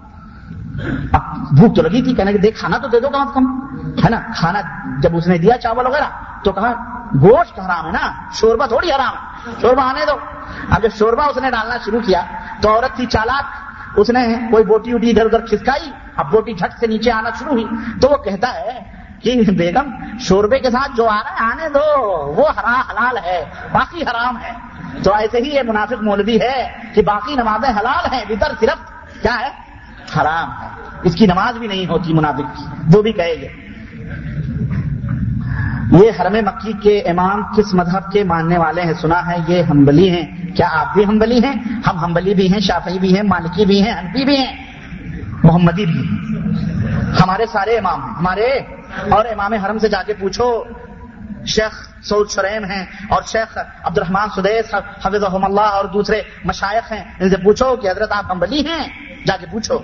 بھوک 1.52 1.76
تو 1.76 1.82
لگی 1.82 2.02
تھی، 2.02 2.16
کہنے 2.16 2.32
کہ 2.32 2.38
دیکھ، 2.38 2.60
کھانا 2.60 2.78
تو 2.78 2.88
دے 2.88 3.00
دو 3.00 3.10
کم 3.10 3.22
از 3.22 3.28
کم۔ 3.34 3.62
ہے 4.06 4.10
نا؟ 4.10 4.20
کھانا 4.36 4.60
جب 5.00 5.16
اس 5.16 5.28
نے 5.28 5.38
دیا 5.38 5.58
چاول 5.58 5.88
وغیرہ، 5.88 6.06
تو 6.44 6.52
کہا، 6.52 6.74
گوشت 7.22 7.60
حرام 7.60 7.86
ہے 7.86 7.92
نا؟ 7.92 8.12
شوربا 8.34 8.66
تھوڑی 8.66 8.92
حرام 8.92 9.14
ہے۔ 9.14 9.52
شوربا 9.62 9.90
آنے 9.90 10.06
دو۔ 10.06 10.14
اب 10.70 10.84
جب 10.84 10.90
شوربا 11.00 11.26
اس 11.26 11.38
نے 11.38 11.52
ڈالنا 11.52 11.76
شروع 11.86 12.00
کیا، 12.06 12.22
تو 12.62 12.70
عورت 12.70 12.96
تھی 12.96 13.06
چالاک۔ 13.06 13.44
اس 14.00 14.10
نے 14.10 14.36
کوئی 14.52 14.64
بوٹی 14.64 14.94
ووٹی 14.94 15.10
ادھر 15.10 15.26
ادھر 15.26 15.46
کھسکائی۔ 15.46 15.92
اب 16.16 16.32
بوٹی 16.32 16.54
جھٹ 16.54 16.80
سے 16.80 16.88
نیچے 16.88 17.12
آنا 17.12 17.30
شروع 17.40 17.52
ہوئی۔ 17.52 17.66
تو 18.02 18.10
وہ 18.10 18.16
کہتا 18.16 18.54
ہے 18.54 18.80
کہ، 19.24 19.42
بیگم، 19.58 20.18
شوربے 20.20 20.60
کے 20.60 20.70
ساتھ 20.72 20.92
جو 20.98 21.10
آ 21.10 21.16
رہا 21.16 21.32
ہے، 21.32 21.52
آنے 21.52 21.70
دو۔ 21.70 22.06
وہ 22.38 22.50
حرام 22.50 22.82
حلال 22.92 23.18
ہے، 23.18 23.46
باقی 23.72 24.02
حرام 24.02 24.38
ہے۔ 24.38 24.52
تو 25.04 25.14
ایسے 25.14 25.38
ہی 25.38 25.56
یہ 25.56 25.62
منافق 25.68 26.04
مولوی 26.04 26.38
ہے 26.42 26.72
کہ 26.96 27.02
باقی 27.02 27.36
نمازیں 27.36 27.70
حلال 27.70 28.14
ہیں 28.14 28.22
ادھر 28.30 28.52
صرف 28.60 28.92
کیا 29.22 29.40
ہے؟ 29.40 29.65
حرام 30.14 30.64
ہے۔ 30.64 30.68
اس 31.04 31.16
کی 31.16 31.26
نماز 31.26 31.58
بھی 31.58 31.68
نہیں 31.68 31.86
ہوتی 31.86 32.14
منافق 32.14 32.58
کی، 32.58 32.64
جو 32.84 33.02
بھی 33.02 33.12
کہے 33.12 33.42
گے 33.42 33.48
یہ 35.92 36.12
حرم 36.22 36.34
مکی 36.34 36.74
کے 36.84 37.02
امام 37.02 37.44
کس 37.56 37.74
مذہب 37.74 38.12
کے 38.12 38.24
ماننے 38.24 38.58
والے 38.58 38.82
ہیں؟ 38.82 38.94
سنا 38.94 39.28
ہے، 39.28 39.36
یہ 39.48 39.64
ہمبلی 39.64 40.10
ہیں۔ 40.10 40.56
کیا 40.56 40.68
آپ 40.72 40.94
بھی 40.94 41.06
ہمبلی 41.06 41.44
ہیں؟ 41.44 41.54
ہم 41.88 42.00
ہمبلی 42.00 42.34
بھی 42.34 42.54
ہیں، 42.54 42.60
شافعی 42.60 43.00
بھی 43.00 43.16
ہیں، 43.16 43.24
مالکی 43.24 43.66
بھی 43.66 43.84
ہیں 43.84 43.92
انفی 43.92 44.26
بھی 44.26 44.38
ہیں۔ 44.38 44.66
محمدی 45.44 45.86
بھی 45.86 46.10
ہمارے 47.24 47.46
سارے 47.52 47.78
امام 47.78 48.04
ہیں۔ 48.04 48.16
ہمارے 48.16 48.46
اور 49.10 49.26
امام 49.26 49.54
حرم 49.54 49.78
سے 49.78 49.90
جا 49.90 50.04
کے 50.04 50.14
پوچھو۔ 50.14 50.64
شیخ 51.48 52.04
سعود 52.04 52.30
شریم 52.30 52.66
ہیں 52.66 52.86
اور 53.10 53.22
شیخ 53.24 53.58
عبد 53.84 53.98
الرحمان 53.98 54.30
سدیس 54.36 54.76
حفظ 55.06 55.24
اللہ 55.44 55.62
اور 55.62 55.86
دوسرے 55.86 56.22
مشائق 56.44 56.92
ہیں۔ 56.92 57.04
ان 57.20 57.30
سے 57.30 57.38
پوچھو 57.38 57.76
کہ 57.76 57.88
حضرت 57.88 58.12
آپ 58.12 58.32
ہمبلی 58.32 58.68
ہیں؟ 58.68 59.15
جا 59.26 59.38
کے 59.38 59.46
پوچھو، 59.52 59.78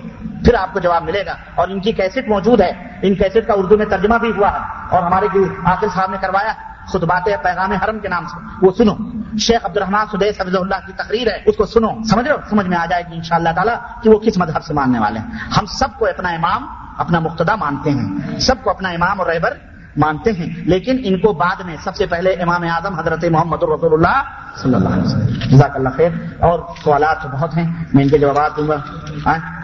پھر 0.44 0.54
آپ 0.54 0.72
کو 0.72 0.80
جواب 0.80 1.02
ملے 1.02 1.26
گا۔ 1.26 1.34
اور 1.54 1.68
ان 1.68 1.80
کی 1.80 1.92
کیسٹ 1.92 2.28
موجود 2.28 2.60
ہے۔ 2.60 2.98
ان 3.02 3.14
کیسٹ 3.14 3.46
کا 3.46 3.52
اردو 3.52 3.78
میں 3.78 3.86
ترجمہ 3.86 4.14
بھی 4.14 4.30
ہوا 4.30 4.52
ہے۔ 4.52 4.58
اور 4.88 5.02
ہمارے 5.02 5.26
عاقل 5.64 5.86
صاحب 5.94 6.10
نے 6.10 6.16
کروایا، 6.20 6.52
خطبات 6.86 7.24
پیغام 7.42 7.72
حرم 7.72 7.98
کے 7.98 8.08
نام 8.08 8.26
سے، 8.26 8.66
وہ 8.66 8.72
سنو۔ 8.78 8.94
شیخ 9.38 9.64
عبد 9.64 9.76
الرحمان 9.76 10.06
سدیس 10.12 10.40
حفظ 10.40 10.56
اللہ 10.56 10.86
کی 10.86 10.92
تقریر 10.92 11.26
ہے، 11.26 11.42
اس 11.46 11.56
کو 11.56 11.66
سنو۔ 11.66 12.04
سمجھ 12.10 12.26
رہے 12.26 12.36
ہو؟ 12.36 12.40
سمجھ 12.50 12.66
میں 12.66 12.78
آ 12.78 12.86
جائے 12.86 13.02
گی 13.10 13.16
ان 13.16 13.22
شاء 13.22 13.36
اللہ 13.36 13.48
تعالیٰ 13.54 13.74
کہ 14.02 14.10
وہ 14.10 14.18
کس 14.18 14.38
مذہب 14.38 14.64
سے 14.64 14.74
ماننے 14.74 14.98
والے 14.98 15.20
ہیں۔ 15.20 15.26
ہم 15.58 15.66
سب 15.66 15.88
کو 15.98 16.06
اپنا 16.06 16.28
امام، 16.28 16.66
اپنا 16.98 17.18
مقتدا 17.18 17.54
مانتے 17.54 17.90
ہیں۔ 17.90 18.38
سب 18.40 18.54
کو 18.62 18.70
اپنا 18.70 18.88
امام 18.88 19.20
اور 19.20 19.26
رہبر 19.26 19.71
مانتے 19.96 20.32
ہیں۔ 20.32 20.46
لیکن 20.56 21.00
ان 21.04 21.18
کو 21.18 21.32
بعد 21.32 21.60
میں 21.64 21.76
سب 21.84 21.96
سے 21.96 22.06
پہلے 22.06 22.30
امام 22.30 22.62
اعظم 22.62 22.98
حضرت 22.98 23.24
محمد 23.24 23.62
رسول 23.62 23.92
اللہ 23.92 24.22
صلی 24.62 24.74
اللہ 24.74 24.88
علیہ 24.88 25.02
وسلم۔ 25.02 25.26
جزاک 25.26 25.76
اللہ 25.76 25.88
خیر۔ 25.96 26.10
اور 26.40 26.58
سوالات 26.84 27.22
تو 27.22 27.28
بہت 27.32 27.56
ہیں، 27.56 27.84
میں 27.94 28.04
ان 28.04 28.10
کے 28.10 28.18
جوابات 28.18 28.56
دوں 28.56 28.68
گا۔ 28.68 28.76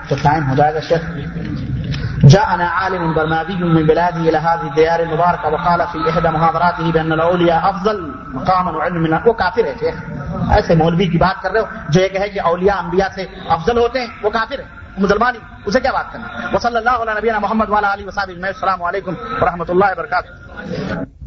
تو 0.08 0.16
ٹائم 0.22 0.50
ہو 0.50 0.54
جائے 0.54 0.74
گا 0.74 0.80
شیخ۔ 0.80 1.10
جاءنا 2.28 2.64
عالم 2.64 3.12
برمادي 3.12 3.64
من 3.64 3.86
بلاده 3.86 4.20
الى 4.20 4.38
هذه 4.38 4.68
الديار 4.68 5.00
المباركه 5.00 5.52
وقال 5.52 5.80
في 5.92 5.98
احدى 6.06 6.38
محاضراته 6.38 6.90
بان 6.90 7.12
الاولياء 7.12 7.58
افضل 7.62 8.00
مقاما 8.28 8.70
وعلم 8.70 9.02
من 9.02 9.12
وہ 9.24 9.32
کافر 9.32 9.64
ہے 9.64 9.74
شیخ۔ 9.80 9.94
ایسے 10.50 10.74
مولوی 10.74 11.06
کی 11.06 11.18
بات 11.18 11.42
کر 11.42 11.50
رہے 11.52 11.60
ہو، 11.60 11.64
جو 11.88 12.00
یہ 12.00 12.08
کہے 12.08 12.28
کہ 12.28 12.40
اولیاء 12.40 12.74
انبیاء 12.74 13.08
سے 13.14 13.24
افضل 13.48 13.78
ہوتے 13.78 14.00
ہیں، 14.00 14.06
وہ 14.22 14.30
کافر 14.30 14.58
ہے 14.58 14.77
مسلمان 14.98 15.34
اسے 15.66 15.80
کیا 15.80 15.92
بات 15.92 16.12
کرنا 16.12 16.48
وہ 16.52 16.58
صلی 16.58 16.76
اللہ 16.76 17.02
علیہ 17.02 17.18
نبینا 17.18 17.38
محمد 17.38 17.68
والا 17.68 17.92
علیہ 17.92 18.06
وسلم 18.06 18.44
السلام 18.44 18.82
علیکم 18.82 19.14
ورحمۃ 19.40 19.68
اللہ 19.68 19.84
وبرکاتہ۔ 19.84 21.17